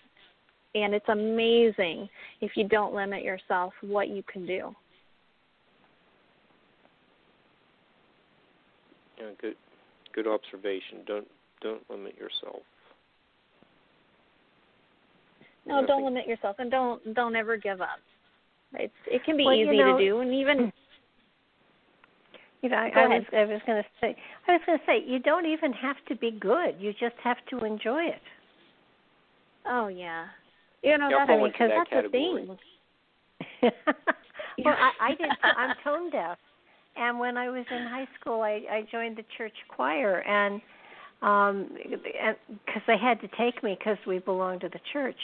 and 0.76 0.94
it's 0.94 1.10
amazing 1.10 2.08
if 2.42 2.52
you 2.56 2.68
don't 2.68 2.94
limit 2.94 3.24
yourself 3.24 3.74
what 3.82 4.10
you 4.10 4.24
can 4.32 4.46
do. 4.46 4.76
Yeah, 9.20 9.32
good 9.42 9.56
good 10.14 10.28
observation. 10.28 11.00
Don't 11.08 11.28
don't 11.62 11.82
limit 11.90 12.16
yourself. 12.16 12.62
No, 15.66 15.86
don't 15.86 16.06
limit 16.06 16.28
yourself 16.28 16.56
and 16.60 16.72
don't 16.72 17.14
don't 17.14 17.36
ever 17.36 17.58
give 17.58 17.82
up. 17.82 18.00
It's 18.74 18.94
it 19.08 19.24
can 19.24 19.38
be 19.38 19.44
well, 19.46 19.56
easy 19.56 19.78
you 19.78 19.84
know, 19.84 19.98
to 19.98 20.06
do 20.06 20.20
and 20.20 20.34
even 20.34 20.72
you 22.62 22.70
know, 22.70 22.76
I, 22.76 22.92
I 22.94 23.08
was 23.08 23.24
I 23.32 23.46
was 23.46 23.62
going 23.66 23.82
to 23.82 23.90
say 24.02 24.16
I 24.48 24.52
was 24.54 24.62
going 24.66 24.78
to 24.78 24.86
say 24.86 25.04
you 25.06 25.20
don't 25.20 25.46
even 25.46 25.72
have 25.74 25.96
to 26.10 26.16
be 26.16 26.32
good. 26.32 26.76
You 26.80 26.92
just 26.92 27.16
have 27.24 27.38
to 27.52 27.64
enjoy 27.64 28.04
it. 28.04 28.22
Oh 29.66 29.88
yeah, 29.88 30.26
you 30.84 30.98
know, 30.98 31.10
Y'all 31.10 31.26
that's 31.26 31.54
because 31.54 31.70
that 31.70 31.88
that's 31.90 31.90
the 31.90 32.10
category. 32.10 32.48
thing. 33.62 33.72
well, 34.66 34.76
I, 34.78 34.92
I 35.00 35.10
did. 35.16 35.32
I'm 35.58 35.74
tone 35.84 36.10
deaf, 36.10 36.38
and 36.98 37.18
when 37.18 37.38
I 37.38 37.50
was 37.50 37.66
in 37.72 37.84
high 37.84 38.08
school, 38.20 38.42
I, 38.42 38.62
I 38.70 38.86
joined 38.92 39.18
the 39.18 39.26
church 39.38 39.56
choir, 39.70 40.22
and 40.28 40.62
um 41.22 41.70
because 41.86 42.82
they 42.88 42.98
had 42.98 43.22
to 43.22 43.30
take 43.38 43.64
me 43.64 43.78
because 43.80 43.98
we 44.06 44.20
belonged 44.20 44.62
to 44.62 44.70
the 44.70 44.80
church, 44.92 45.18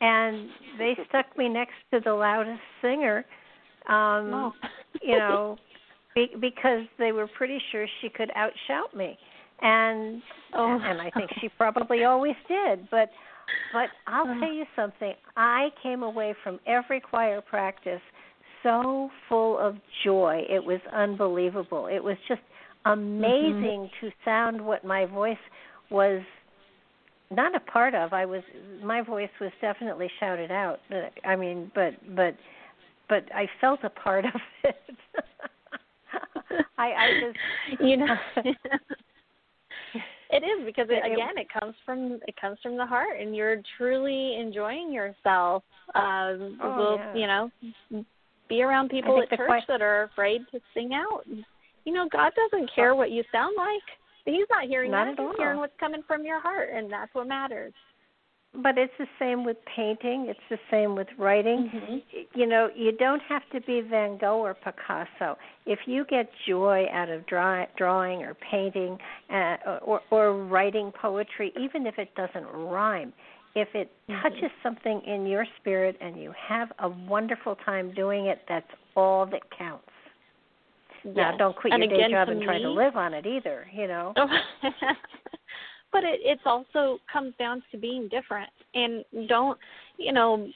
and 0.00 0.48
they 0.78 0.96
stuck 1.08 1.36
me 1.36 1.48
next 1.48 1.74
to 1.92 2.00
the 2.04 2.12
loudest 2.12 2.60
singer. 2.80 3.24
Um, 3.88 4.32
oh. 4.34 4.52
you 5.02 5.16
know, 5.18 5.56
be, 6.14 6.28
because 6.40 6.82
they 6.98 7.12
were 7.12 7.28
pretty 7.36 7.58
sure 7.72 7.86
she 8.00 8.08
could 8.08 8.30
outshout 8.36 8.94
me, 8.96 9.18
and 9.62 10.22
Oh. 10.52 10.78
and 10.82 11.00
I 11.00 11.10
think 11.10 11.30
she 11.40 11.48
probably 11.48 12.04
always 12.04 12.34
did, 12.48 12.88
but 12.90 13.10
but 13.72 13.88
I'll 14.06 14.26
tell 14.40 14.52
you 14.52 14.64
something. 14.76 15.14
I 15.36 15.68
came 15.82 16.02
away 16.02 16.34
from 16.42 16.60
every 16.66 17.00
choir 17.00 17.40
practice 17.40 18.00
so 18.62 19.10
full 19.28 19.58
of 19.58 19.76
joy. 20.04 20.42
It 20.48 20.64
was 20.64 20.80
unbelievable. 20.92 21.86
It 21.86 22.02
was 22.02 22.16
just 22.28 22.42
amazing 22.84 23.88
Mm-hmm. 23.90 24.06
to 24.06 24.12
sound 24.24 24.64
what 24.64 24.84
my 24.84 25.04
voice 25.06 25.36
was 25.90 26.22
not 27.30 27.54
a 27.54 27.60
part 27.60 27.94
of. 27.94 28.12
I 28.12 28.24
was 28.26 28.42
my 28.82 29.02
voice 29.02 29.30
was 29.40 29.52
definitely 29.60 30.10
shouted 30.18 30.50
out. 30.50 30.80
But 30.88 31.12
I 31.24 31.36
mean, 31.36 31.70
but 31.74 31.94
but 32.14 32.34
but 33.08 33.24
I 33.34 33.48
felt 33.60 33.80
a 33.84 33.90
part 33.90 34.24
of 34.24 34.40
it. 34.64 34.76
I 36.78 36.92
I 36.92 37.20
just 37.20 37.38
you 37.80 37.96
know 37.96 38.14
it 40.30 40.42
is 40.44 40.64
because 40.64 40.86
it, 40.90 41.04
again 41.04 41.36
it 41.36 41.46
comes 41.52 41.74
from 41.84 42.20
it 42.26 42.34
comes 42.40 42.58
from 42.62 42.76
the 42.76 42.86
heart 42.86 43.20
and 43.20 43.36
you're 43.36 43.62
truly 43.76 44.36
enjoying 44.40 44.92
yourself 44.92 45.62
um 45.94 46.58
Oh, 46.62 46.74
will 46.76 46.98
yeah. 46.98 47.14
you 47.14 47.26
know 47.26 48.04
be 48.48 48.62
around 48.62 48.88
people 48.88 49.20
at 49.22 49.36
church 49.36 49.62
that 49.68 49.82
are 49.82 50.04
afraid 50.04 50.42
to 50.52 50.60
sing 50.74 50.92
out 50.94 51.22
you 51.84 51.92
know 51.92 52.08
god 52.10 52.32
doesn't 52.34 52.70
care 52.74 52.94
what 52.94 53.10
you 53.10 53.22
sound 53.30 53.54
like 53.56 53.99
he's 54.24 54.46
not 54.50 54.64
hearing 54.64 54.90
Not 54.90 55.04
that 55.06 55.12
at 55.12 55.18
he's 55.18 55.26
all. 55.28 55.34
hearing 55.36 55.58
what's 55.58 55.76
coming 55.78 56.02
from 56.06 56.24
your 56.24 56.40
heart 56.40 56.70
and 56.74 56.90
that's 56.90 57.14
what 57.14 57.26
matters 57.26 57.72
but 58.54 58.76
it's 58.76 58.92
the 58.98 59.06
same 59.18 59.44
with 59.44 59.56
painting. 59.76 60.26
It's 60.28 60.40
the 60.48 60.58
same 60.70 60.96
with 60.96 61.06
writing. 61.18 61.70
Mhm. 61.70 62.26
You 62.34 62.46
know, 62.46 62.70
you 62.74 62.92
don't 62.92 63.22
have 63.22 63.48
to 63.50 63.60
be 63.60 63.80
Van 63.80 64.16
Gogh 64.16 64.40
or 64.40 64.54
Picasso. 64.54 65.38
If 65.66 65.86
you 65.86 66.04
get 66.04 66.32
joy 66.46 66.88
out 66.90 67.08
of 67.08 67.26
draw, 67.26 67.64
drawing 67.76 68.24
or 68.24 68.34
painting 68.34 68.98
uh, 69.30 69.78
or, 69.82 70.02
or 70.10 70.32
writing 70.32 70.90
poetry, 70.92 71.52
even 71.56 71.86
if 71.86 71.98
it 71.98 72.12
doesn't 72.16 72.46
rhyme, 72.46 73.12
if 73.54 73.72
it 73.74 73.90
Mhm. 74.08 74.20
touches 74.22 74.50
something 74.62 75.00
in 75.02 75.26
your 75.26 75.44
spirit 75.58 75.96
and 76.00 76.16
you 76.20 76.32
have 76.32 76.72
a 76.80 76.88
wonderful 76.88 77.54
time 77.56 77.92
doing 77.92 78.26
it, 78.26 78.42
that's 78.48 78.70
all 78.96 79.26
that 79.26 79.48
counts. 79.50 79.88
Now, 81.04 81.30
Yes. 81.30 81.38
don't 81.38 81.56
quit 81.56 81.72
and 81.72 81.82
your 81.82 81.90
day 81.98 82.10
job 82.12 82.28
and 82.28 82.42
try 82.42 82.58
to 82.58 82.70
live 82.70 82.96
on 82.96 83.14
it 83.14 83.26
either. 83.26 83.66
You 83.72 83.88
know. 83.88 84.12
but 85.92 86.04
it 86.04 86.20
it's 86.22 86.42
also 86.44 86.98
comes 87.12 87.34
down 87.38 87.62
to 87.72 87.78
being 87.78 88.08
different 88.08 88.50
and 88.74 89.04
don't 89.28 89.58
you 89.96 90.12
know 90.12 90.48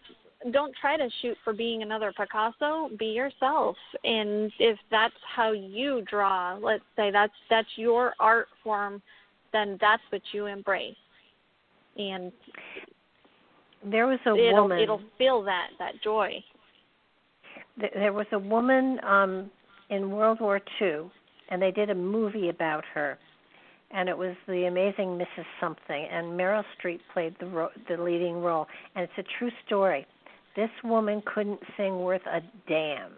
don't 0.52 0.74
try 0.78 0.96
to 0.96 1.08
shoot 1.22 1.36
for 1.42 1.52
being 1.54 1.82
another 1.82 2.12
Picasso. 2.12 2.90
Be 2.98 3.06
yourself, 3.06 3.76
and 4.04 4.52
if 4.58 4.78
that's 4.90 5.14
how 5.34 5.52
you 5.52 6.02
draw, 6.02 6.58
let's 6.60 6.84
say 6.96 7.10
that's 7.10 7.32
that's 7.48 7.68
your 7.76 8.12
art 8.20 8.48
form, 8.62 9.00
then 9.52 9.78
that's 9.80 10.02
what 10.10 10.20
you 10.32 10.46
embrace, 10.46 10.96
and 11.96 12.30
There 13.90 14.06
was 14.06 14.18
a 14.26 14.36
it'll 14.36 14.62
woman. 14.64 14.78
it'll 14.80 15.02
feel 15.16 15.42
that 15.44 15.68
that 15.78 15.94
joy. 16.02 16.44
there 17.94 18.12
was 18.12 18.26
a 18.32 18.38
woman 18.38 19.00
um 19.02 19.50
in 19.90 20.10
World 20.10 20.40
War 20.40 20.60
II 20.80 21.10
and 21.50 21.60
they 21.60 21.70
did 21.70 21.90
a 21.90 21.94
movie 21.94 22.48
about 22.48 22.84
her 22.94 23.18
and 23.90 24.08
it 24.08 24.16
was 24.18 24.34
the 24.48 24.64
amazing 24.66 25.18
Mrs. 25.18 25.44
Something 25.60 26.06
and 26.10 26.38
Meryl 26.38 26.64
Streep 26.78 27.00
played 27.12 27.36
the 27.38 27.46
ro- 27.46 27.70
the 27.88 27.96
leading 28.02 28.40
role 28.42 28.66
and 28.94 29.04
it's 29.04 29.18
a 29.18 29.38
true 29.38 29.50
story. 29.66 30.06
This 30.56 30.70
woman 30.82 31.22
couldn't 31.32 31.60
sing 31.76 32.00
worth 32.00 32.24
a 32.26 32.40
damn. 32.68 33.12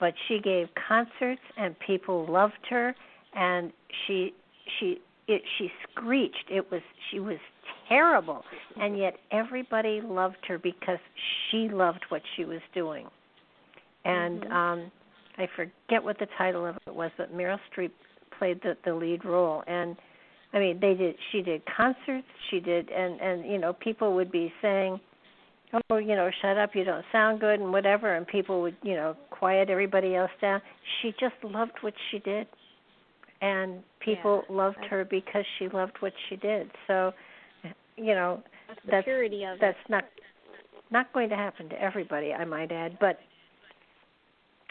But 0.00 0.14
she 0.26 0.40
gave 0.40 0.68
concerts 0.88 1.40
and 1.56 1.76
people 1.78 2.26
loved 2.28 2.54
her 2.70 2.94
and 3.34 3.72
she 4.06 4.32
she 4.78 5.00
it 5.28 5.42
she 5.58 5.70
screeched. 5.90 6.46
It 6.50 6.68
was 6.72 6.82
she 7.10 7.20
was 7.20 7.38
terrible 7.88 8.42
and 8.80 8.98
yet 8.98 9.14
everybody 9.30 10.00
loved 10.00 10.44
her 10.48 10.58
because 10.58 10.98
she 11.50 11.68
loved 11.68 12.04
what 12.08 12.22
she 12.36 12.44
was 12.44 12.60
doing 12.74 13.06
and 14.04 14.40
Mhm. 14.42 14.52
um 14.52 14.92
I 15.38 15.48
forget 15.56 16.02
what 16.02 16.18
the 16.18 16.26
title 16.38 16.66
of 16.66 16.76
it 16.86 16.94
was, 16.94 17.10
but 17.16 17.34
Meryl 17.34 17.58
Streep 17.74 17.90
played 18.38 18.60
the 18.62 18.76
the 18.84 18.94
lead 18.94 19.24
role. 19.24 19.62
And 19.66 19.96
I 20.52 20.58
mean 20.58 20.78
they 20.80 20.94
did 20.94 21.16
she 21.30 21.42
did 21.42 21.62
concerts, 21.76 22.26
she 22.50 22.60
did 22.60 22.90
and 22.90 23.20
and 23.20 23.50
you 23.50 23.58
know 23.58 23.72
people 23.72 24.14
would 24.14 24.30
be 24.30 24.52
saying 24.60 25.00
oh 25.90 25.96
you 25.96 26.14
know 26.14 26.30
shut 26.42 26.58
up 26.58 26.74
you 26.74 26.84
don't 26.84 27.04
sound 27.12 27.40
good 27.40 27.58
and 27.60 27.72
whatever 27.72 28.14
and 28.14 28.26
people 28.26 28.60
would 28.62 28.76
you 28.82 28.94
know 28.94 29.16
quiet 29.30 29.70
everybody 29.70 30.14
else 30.14 30.30
down. 30.40 30.60
She 31.00 31.12
just 31.18 31.34
loved 31.42 31.72
what 31.80 31.94
she 32.10 32.18
did. 32.18 32.46
And 33.40 33.82
people 34.00 34.44
Yeah, 34.48 34.54
loved 34.56 34.84
her 34.88 35.04
because 35.04 35.44
she 35.58 35.68
loved 35.68 35.96
what 36.00 36.12
she 36.28 36.36
did. 36.36 36.70
So 36.86 37.12
you 37.96 38.14
know 38.14 38.42
That's 38.68 38.80
That's- 38.86 39.04
purity 39.04 39.44
of 39.44 39.54
it. 39.54 39.60
that's 39.60 39.88
not 39.88 40.04
not 40.90 41.12
going 41.14 41.28
to 41.30 41.36
happen 41.36 41.68
to 41.70 41.80
everybody 41.80 42.32
i 42.34 42.44
might 42.44 42.70
add 42.72 42.98
but 43.00 43.18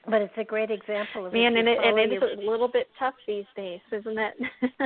but 0.09 0.21
it's 0.21 0.33
a 0.37 0.43
great 0.43 0.71
example 0.71 1.25
of 1.25 1.33
Man, 1.33 1.55
and 1.57 1.67
it 1.67 1.77
and 1.83 1.99
it 1.99 2.11
is 2.13 2.21
your- 2.21 2.33
a 2.33 2.49
little 2.51 2.67
bit 2.67 2.87
tough 2.99 3.13
these 3.27 3.45
days, 3.55 3.79
isn't 3.91 4.17
it? 4.17 4.33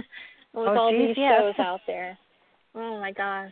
With 0.53 0.69
Oh, 0.69 0.77
all 0.77 0.91
geez, 0.91 1.07
these 1.09 1.17
yes. 1.17 1.39
shows 1.41 1.55
out 1.59 1.81
there. 1.87 2.17
Oh 2.75 2.99
my 2.99 3.11
gosh. 3.11 3.51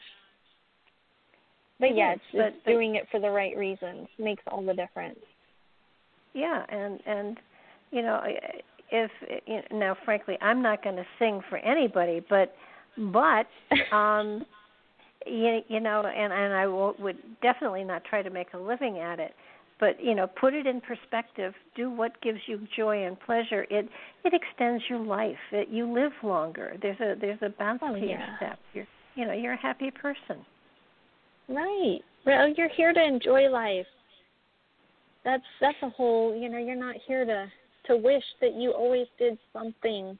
but 1.80 1.96
yeah, 1.96 2.14
it's, 2.14 2.22
it's 2.34 2.56
but- 2.66 2.70
doing 2.72 2.96
it 2.96 3.08
for 3.12 3.20
the 3.20 3.30
right 3.30 3.58
reasons 3.58 4.08
makes 4.20 4.44
all 4.48 4.64
the 4.66 4.74
difference. 4.74 5.20
Yeah, 6.34 6.64
and 6.70 7.00
and 7.06 7.38
you 7.92 8.02
know, 8.02 8.22
if 8.92 9.12
you 9.46 9.56
know, 9.56 9.62
now, 9.80 9.98
frankly, 10.06 10.38
I'm 10.42 10.62
not 10.62 10.84
going 10.84 10.96
to 10.96 11.06
sing 11.20 11.42
for 11.50 11.58
anybody, 11.58 12.26
but 12.30 12.56
but 12.98 13.48
um, 13.96 14.46
you, 15.26 15.62
you 15.68 15.80
know, 15.80 16.04
and 16.06 16.34
and 16.34 16.54
I 16.54 16.68
will, 16.68 16.96
would 17.00 17.18
definitely 17.42 17.84
not 17.84 18.04
try 18.06 18.22
to 18.22 18.30
make 18.30 18.54
a 18.54 18.58
living 18.58 19.00
at 19.00 19.20
it. 19.20 19.34
But 19.80 20.02
you 20.04 20.16
know, 20.16 20.28
put 20.28 20.54
it 20.54 20.66
in 20.66 20.82
perspective. 20.82 21.54
Do 21.76 21.90
what 21.90 22.20
gives 22.22 22.40
you 22.48 22.60
joy 22.76 23.06
and 23.06 23.20
pleasure. 23.20 23.66
It 23.70 23.90
it 24.24 24.34
extends 24.34 24.84
your 24.90 25.00
life. 25.00 25.36
It, 25.52 25.70
you 25.70 25.92
live 25.92 26.12
longer. 26.24 26.76
There's 26.82 27.00
a 27.00 27.16
there's 27.20 27.40
a 27.42 27.50
bounce 27.50 27.82
Oh, 27.84 27.94
to 27.94 28.00
your 28.00 28.10
yeah. 28.10 28.38
step. 28.38 28.60
You're 28.74 28.88
you 29.16 29.26
know 29.26 29.34
you're 29.34 29.54
a 29.54 29.62
happy 29.62 29.92
person. 29.92 30.46
Right. 31.50 32.00
Well, 32.26 32.54
you're 32.56 32.70
here 32.70 32.94
to 32.94 33.04
enjoy 33.04 33.50
life. 33.50 33.86
That's 35.26 35.44
that's 35.60 35.78
a 35.82 35.90
whole. 35.90 36.36
You 36.40 36.50
know, 36.50 36.58
you're 36.58 36.76
not 36.76 36.96
here 37.08 37.26
to 37.26 37.48
to 37.88 37.98
wish 37.98 38.24
that 38.42 38.54
you 38.54 38.72
always 38.72 39.08
did 39.18 39.38
something. 39.52 40.18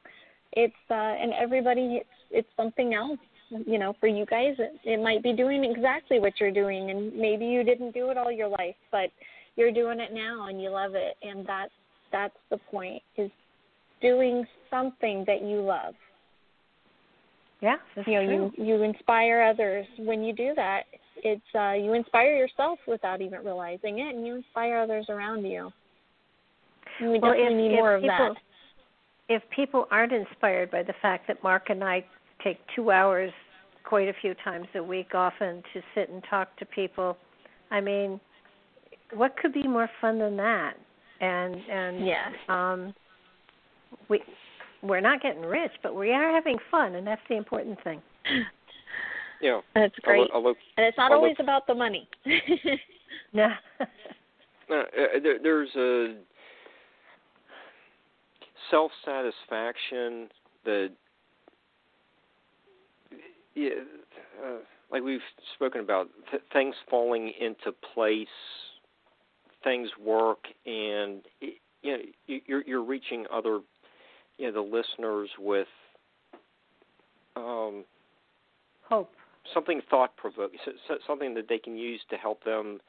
It's 0.52 0.74
uh, 0.90 0.94
and 0.94 1.32
everybody 1.32 2.00
it's 2.00 2.08
it's 2.30 2.48
something 2.56 2.94
else. 2.94 3.18
You 3.66 3.78
know, 3.78 3.94
for 4.00 4.08
you 4.08 4.26
guys, 4.26 4.54
it, 4.58 4.72
it 4.84 5.02
might 5.02 5.22
be 5.22 5.32
doing 5.32 5.64
exactly 5.64 6.18
what 6.18 6.32
you're 6.40 6.50
doing, 6.50 6.90
and 6.90 7.14
maybe 7.14 7.44
you 7.44 7.62
didn't 7.62 7.92
do 7.92 8.10
it 8.10 8.18
all 8.18 8.32
your 8.32 8.48
life, 8.48 8.74
but 8.90 9.10
you're 9.56 9.72
doing 9.72 10.00
it 10.00 10.12
now 10.12 10.46
and 10.48 10.60
you 10.60 10.70
love 10.70 10.94
it, 10.94 11.16
and 11.22 11.46
that's 11.46 11.72
that's 12.12 12.36
the 12.50 12.58
point 12.70 13.02
is 13.16 13.30
doing 14.00 14.44
something 14.70 15.24
that 15.26 15.42
you 15.42 15.60
love. 15.60 15.94
Yeah, 17.60 17.76
that's 17.96 18.06
you 18.06 18.14
know 18.14 18.24
true. 18.24 18.50
you 18.56 18.64
you 18.64 18.82
inspire 18.82 19.42
others 19.42 19.86
when 19.98 20.22
you 20.22 20.34
do 20.34 20.52
that 20.56 20.82
it's 21.22 21.42
uh 21.54 21.72
you 21.72 21.94
inspire 21.94 22.36
yourself 22.36 22.78
without 22.86 23.22
even 23.22 23.42
realizing 23.42 24.00
it 24.00 24.14
and 24.14 24.26
you 24.26 24.34
inspire 24.34 24.78
others 24.78 25.06
around 25.08 25.44
you 25.44 25.70
and 27.00 27.10
we 27.10 27.20
Well, 27.20 27.32
definitely 27.32 27.54
if- 27.54 27.62
need 27.62 27.70
if 27.72 27.76
more 27.76 27.94
of 27.94 28.02
that 28.02 28.34
if 29.28 29.42
people 29.50 29.86
aren't 29.90 30.12
inspired 30.12 30.70
by 30.70 30.82
the 30.82 30.92
fact 31.00 31.26
that 31.28 31.42
Mark 31.42 31.70
and 31.70 31.82
I 31.82 32.04
take 32.42 32.58
two 32.76 32.90
hours 32.90 33.32
quite 33.84 34.08
a 34.08 34.12
few 34.20 34.34
times 34.44 34.66
a 34.74 34.82
week 34.82 35.14
often 35.14 35.62
to 35.72 35.80
sit 35.94 36.10
and 36.10 36.22
talk 36.28 36.54
to 36.58 36.66
people, 36.66 37.16
I 37.70 37.80
mean, 37.80 38.20
what 39.16 39.36
could 39.36 39.52
be 39.52 39.66
more 39.66 39.88
fun 40.00 40.18
than 40.18 40.36
that? 40.36 40.74
And 41.20 41.56
and 41.70 42.06
yeah 42.06 42.30
um 42.48 42.94
we 44.08 44.22
we're 44.82 45.00
not 45.00 45.22
getting 45.22 45.42
rich, 45.42 45.72
but 45.82 45.94
we 45.94 46.10
are 46.12 46.30
having 46.32 46.58
fun 46.70 46.94
and 46.96 47.06
that's 47.06 47.22
the 47.28 47.36
important 47.36 47.82
thing. 47.84 48.00
Yeah. 49.40 49.60
that's 49.74 49.94
I'll 50.04 50.10
great 50.10 50.30
I'll 50.32 50.42
look, 50.42 50.56
and 50.76 50.86
it's 50.86 50.96
not 50.96 51.10
I'll 51.10 51.18
always 51.18 51.30
look- 51.38 51.40
about 51.40 51.66
the 51.66 51.74
money 51.74 52.08
No. 53.32 53.48
no, 54.70 54.80
uh, 54.80 54.84
there, 55.22 55.38
there's 55.42 55.74
a 55.76 56.16
self 58.70 58.92
satisfaction 59.04 60.28
that 60.64 60.90
yeah, 63.54 63.70
uh, 64.44 64.58
like 64.90 65.02
we've 65.02 65.20
spoken 65.54 65.80
about 65.80 66.08
th- 66.30 66.42
things 66.52 66.74
falling 66.90 67.32
into 67.40 67.72
place, 67.94 68.26
things 69.64 69.88
work, 69.98 70.44
and 70.66 71.22
it, 71.40 71.58
you 71.82 71.96
know 71.96 72.02
you- 72.26 72.42
you're 72.46 72.62
you're 72.62 72.82
reaching 72.84 73.26
other 73.32 73.60
you 74.38 74.46
know 74.46 74.52
the 74.52 74.60
listeners 74.60 75.30
with 75.38 75.68
um, 77.36 77.84
Hope. 78.88 79.10
something 79.52 79.80
thought 79.90 80.16
provoking, 80.16 80.58
something 81.06 81.34
that 81.34 81.48
they 81.48 81.58
can 81.58 81.76
use 81.76 82.00
to 82.10 82.16
help 82.16 82.42
them 82.44 82.80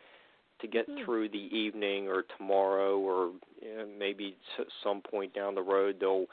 to 0.59 0.67
get 0.67 0.85
Hmm. 0.87 1.03
through 1.03 1.29
the 1.29 1.49
evening 1.55 2.07
or 2.07 2.23
tomorrow 2.37 2.97
or 2.97 3.31
you 3.61 3.77
know, 3.77 3.85
maybe 3.97 4.37
some 4.83 5.01
point 5.01 5.33
down 5.33 5.55
the 5.55 5.61
road 5.61 5.97
they'll 5.99 6.25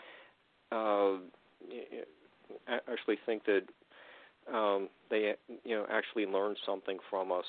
uh, 0.70 1.18
y- 1.68 1.86
y- 1.90 2.04
a- 2.68 2.90
actually 2.90 3.18
think 3.26 3.44
that 3.44 3.62
um, 4.52 4.88
they 5.10 5.34
you 5.64 5.74
know 5.76 5.86
actually 5.90 6.26
learned 6.26 6.56
something 6.64 6.98
from 7.10 7.32
us. 7.32 7.44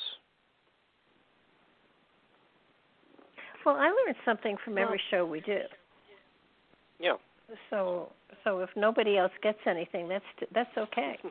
Well, 3.65 3.76
I 3.76 3.88
learned 3.88 4.15
something 4.26 4.57
from 4.64 4.77
every 4.77 4.98
Well- 5.11 5.19
show 5.19 5.26
we 5.26 5.41
do. 5.41 5.61
Yeah. 6.99 7.18
So 7.69 8.11
so 8.44 8.60
if 8.60 8.69
nobody 8.76 9.18
else 9.18 9.31
gets 9.41 9.60
anything, 9.65 10.07
that's 10.07 10.26
that's 10.52 10.77
okay. 10.77 11.19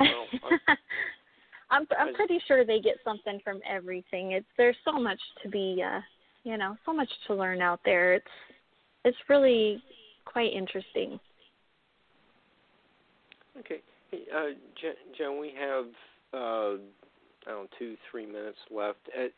Well, 0.00 0.26
I- 0.68 0.76
I'm 1.70 1.86
I'm 1.98 2.14
pretty 2.14 2.40
sure 2.46 2.64
they 2.64 2.80
get 2.80 2.96
something 3.04 3.40
from 3.42 3.60
everything. 3.68 4.32
It's 4.32 4.46
there's 4.56 4.76
so 4.84 4.92
much 4.92 5.20
to 5.42 5.48
be 5.48 5.82
uh 5.84 6.00
you 6.44 6.56
know, 6.56 6.76
so 6.86 6.92
much 6.92 7.08
to 7.26 7.34
learn 7.34 7.60
out 7.60 7.80
there. 7.84 8.14
It's 8.14 8.26
it's 9.04 9.16
really 9.28 9.82
quite 10.24 10.52
interesting. 10.52 11.18
Okay. 13.58 13.80
Hey, 14.10 14.22
uh, 14.34 14.50
Jenn, 14.80 14.94
Jenn, 15.16 15.40
we 15.40 15.52
have 15.58 15.86
uh, 16.32 16.76
I 17.46 17.50
don't 17.50 17.62
know 17.64 17.66
two, 17.78 17.96
three 18.10 18.26
minutes 18.26 18.58
left. 18.70 18.98
Uh, 19.16 19.28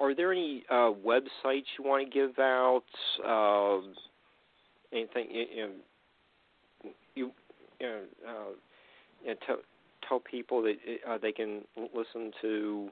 are 0.00 0.14
there 0.14 0.32
any 0.32 0.64
uh, 0.70 0.90
websites 1.04 1.64
you 1.78 1.84
want 1.84 2.04
to 2.04 2.10
give 2.12 2.38
out? 2.38 2.82
Uh, 3.24 3.80
anything 4.92 5.28
you, 5.30 5.44
you 5.54 5.62
know, 5.62 6.90
you, 7.14 7.30
you 7.80 7.86
know, 7.86 8.00
uh, 8.26 8.32
you 9.22 9.28
know, 9.28 9.34
tell 9.46 9.56
tell 10.08 10.20
people 10.20 10.62
that 10.62 10.76
uh, 11.08 11.18
they 11.20 11.32
can 11.32 11.60
listen 11.94 12.32
to. 12.40 12.88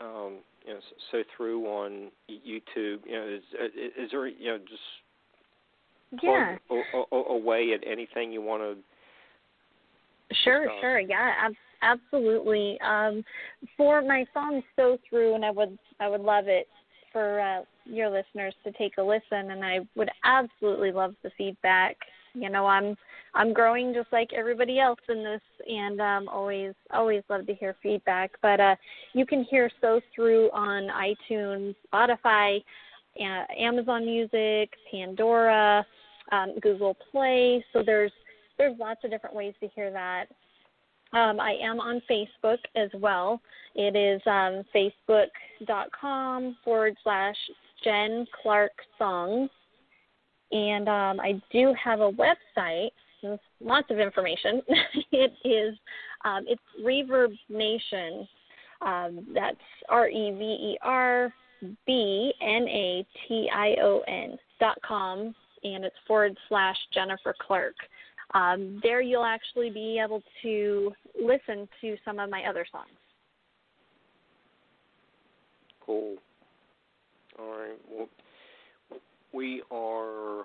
Um, 0.00 0.38
you 0.66 0.74
know, 0.74 0.80
so 1.10 1.22
through 1.36 1.66
on 1.66 2.10
YouTube. 2.30 3.00
You 3.06 3.12
know, 3.12 3.26
is, 3.28 3.42
is 3.98 4.10
there 4.10 4.26
you 4.26 4.52
know 4.52 4.58
just 4.58 6.22
Yeah. 6.22 6.56
plug 6.68 6.82
a- 6.92 7.16
a- 7.16 7.34
away 7.34 7.72
at 7.72 7.86
anything 7.86 8.32
you 8.32 8.40
want 8.40 8.62
to 8.62 8.76
Sure, 10.44 10.70
sure. 10.80 11.00
Yeah, 11.00 11.48
absolutely. 11.82 12.78
Um, 12.80 13.24
for 13.76 14.02
my 14.02 14.24
song 14.32 14.62
"So 14.76 14.98
Through," 15.08 15.34
and 15.34 15.44
I 15.44 15.50
would 15.50 15.78
I 16.00 16.08
would 16.08 16.20
love 16.20 16.48
it 16.48 16.68
for 17.12 17.40
uh, 17.40 17.62
your 17.84 18.08
listeners 18.10 18.54
to 18.64 18.72
take 18.72 18.98
a 18.98 19.02
listen, 19.02 19.50
and 19.50 19.64
I 19.64 19.80
would 19.96 20.10
absolutely 20.24 20.92
love 20.92 21.14
the 21.22 21.30
feedback. 21.36 21.96
You 22.34 22.48
know, 22.48 22.66
I'm 22.66 22.96
I'm 23.34 23.52
growing 23.52 23.94
just 23.94 24.12
like 24.12 24.32
everybody 24.32 24.78
else 24.78 25.00
in 25.08 25.22
this, 25.24 25.40
and 25.68 26.00
um, 26.00 26.28
always 26.28 26.74
always 26.92 27.22
love 27.28 27.46
to 27.46 27.54
hear 27.54 27.76
feedback. 27.82 28.32
But 28.42 28.60
uh, 28.60 28.76
you 29.12 29.26
can 29.26 29.44
hear 29.44 29.70
"So 29.80 30.00
Through" 30.14 30.50
on 30.52 30.88
iTunes, 30.88 31.74
Spotify, 31.92 32.62
uh, 33.18 33.44
Amazon 33.58 34.04
Music, 34.04 34.70
Pandora, 34.90 35.84
um, 36.32 36.54
Google 36.60 36.96
Play. 37.10 37.64
So 37.72 37.82
there's 37.84 38.12
there's 38.58 38.78
lots 38.78 39.00
of 39.04 39.10
different 39.10 39.34
ways 39.34 39.54
to 39.60 39.68
hear 39.74 39.90
that. 39.90 40.26
Um, 41.12 41.40
I 41.40 41.56
am 41.60 41.80
on 41.80 42.00
Facebook 42.08 42.58
as 42.76 42.88
well. 42.94 43.40
It 43.74 43.96
is 43.96 44.20
um, 44.26 44.62
facebook.com 44.74 46.56
forward 46.64 46.96
slash 47.02 47.36
Jenn 47.82 48.26
Clark 48.42 48.72
Songs. 48.98 49.50
And 50.52 50.88
um, 50.88 51.20
I 51.20 51.40
do 51.52 51.74
have 51.82 52.00
a 52.00 52.10
website. 52.10 52.90
Lots 53.60 53.90
of 53.90 53.98
information. 53.98 54.62
it 55.12 55.32
is 55.44 55.76
um, 56.24 56.44
it's 56.46 56.62
Reverb 56.82 57.36
Nation. 57.48 58.26
Um, 58.82 59.26
that's 59.34 59.56
R 59.88 60.08
E 60.08 60.30
V 60.32 60.44
E 60.44 60.78
R 60.82 61.32
B 61.86 62.32
N 62.40 62.66
A 62.68 63.06
T 63.28 63.50
I 63.54 63.76
O 63.82 64.00
N 64.08 64.38
dot 64.58 64.78
com, 64.86 65.34
and 65.64 65.84
it's 65.84 65.96
forward 66.06 66.36
slash 66.48 66.76
Jennifer 66.94 67.34
Clark. 67.46 67.74
Um, 68.34 68.80
there 68.82 69.00
you'll 69.00 69.24
actually 69.24 69.70
be 69.70 70.00
able 70.02 70.22
to 70.42 70.92
listen 71.20 71.68
to 71.80 71.96
some 72.04 72.18
of 72.18 72.30
my 72.30 72.42
other 72.48 72.64
songs. 72.70 72.88
Cool. 75.84 76.16
All 77.38 77.50
right. 77.50 77.78
Well, 77.90 78.08
we 79.32 79.62
are 79.70 80.44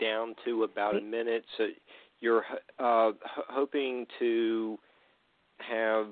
down 0.00 0.34
to 0.44 0.64
about 0.64 0.96
a 0.96 1.00
minute. 1.00 1.44
So 1.56 1.66
you're 2.20 2.44
uh, 2.78 3.12
hoping 3.48 4.06
to 4.18 4.78
have 5.58 6.06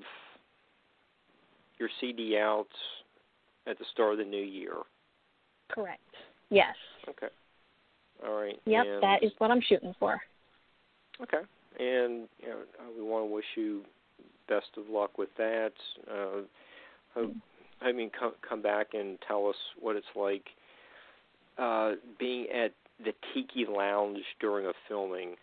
your 1.78 1.88
CD 2.00 2.36
out 2.38 2.68
at 3.66 3.78
the 3.78 3.84
start 3.92 4.12
of 4.12 4.18
the 4.18 4.24
new 4.24 4.42
year. 4.42 4.74
Correct. 5.70 6.00
Yes. 6.50 6.74
Okay. 7.08 7.28
All 8.26 8.40
right. 8.40 8.60
Yep, 8.66 8.84
and, 8.86 9.02
that 9.02 9.22
is 9.22 9.32
what 9.38 9.50
I'm 9.50 9.60
shooting 9.60 9.94
for. 9.98 10.20
Okay. 11.20 11.42
And 11.78 12.28
you 12.40 12.48
know, 12.48 12.58
uh, 12.80 12.90
we 12.96 13.02
want 13.02 13.28
to 13.28 13.34
wish 13.34 13.44
you 13.56 13.82
best 14.48 14.66
of 14.76 14.88
luck 14.88 15.18
with 15.18 15.30
that. 15.38 15.72
Uh, 16.10 16.42
hope, 17.14 17.32
I 17.80 17.92
mean, 17.92 18.10
come 18.18 18.32
come 18.46 18.62
back 18.62 18.88
and 18.94 19.18
tell 19.26 19.48
us 19.48 19.56
what 19.80 19.96
it's 19.96 20.06
like 20.16 20.44
uh, 21.58 21.92
being 22.18 22.46
at 22.54 22.72
the 23.04 23.12
Tiki 23.34 23.66
Lounge 23.70 24.18
during 24.40 24.66
a 24.66 24.72
filming. 24.88 25.36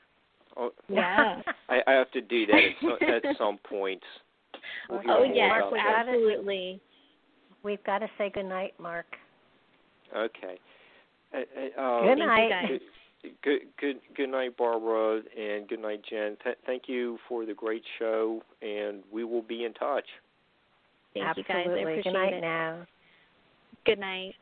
Oh, 0.58 0.72
Yeah. 0.88 1.42
I, 1.70 1.82
I 1.88 1.92
have 1.94 2.12
to 2.12 2.22
do 2.22 2.46
that 2.48 2.56
at 2.56 2.76
some, 2.82 3.10
at 3.10 3.24
some 3.38 3.58
point. 3.70 4.02
We'll 4.90 5.02
Oh 5.08 5.24
yes, 5.24 5.52
about 5.58 5.72
that. 5.74 6.06
absolutely. 6.08 6.80
We've 7.64 7.84
got 7.84 8.00
to 8.00 8.08
say 8.18 8.30
goodnight, 8.34 8.74
Mark. 8.80 9.06
Okay. 10.16 10.58
Uh, 11.34 11.38
uh, 11.78 11.82
um, 11.82 12.08
Good 12.08 12.26
night. 12.26 12.50
guys. 12.50 12.66
Good, 12.70 12.82
good, 13.44 13.62
good, 13.80 14.00
good 14.16 14.30
night, 14.30 14.58
Barbara, 14.58 15.22
and 15.38 15.68
good 15.68 15.82
night, 15.82 16.02
Jenn. 16.10 16.38
Th- 16.44 16.58
thank 16.66 16.84
you 16.88 17.18
for 17.28 17.46
the 17.46 17.54
great 17.54 17.84
show, 17.98 18.42
and 18.62 19.04
we 19.12 19.24
will 19.24 19.42
be 19.42 19.66
in 19.66 19.74
touch. 19.74 20.06
Thank 21.14 21.26
Absolutely. 21.26 21.56
you 21.56 21.66
guys. 21.66 21.68
I 21.68 21.80
appreciate 21.80 22.04
Good 22.04 22.14
night 22.14 22.34
it. 22.34 22.42
now. 22.42 22.88
Good 23.86 24.00
night. 24.00 24.36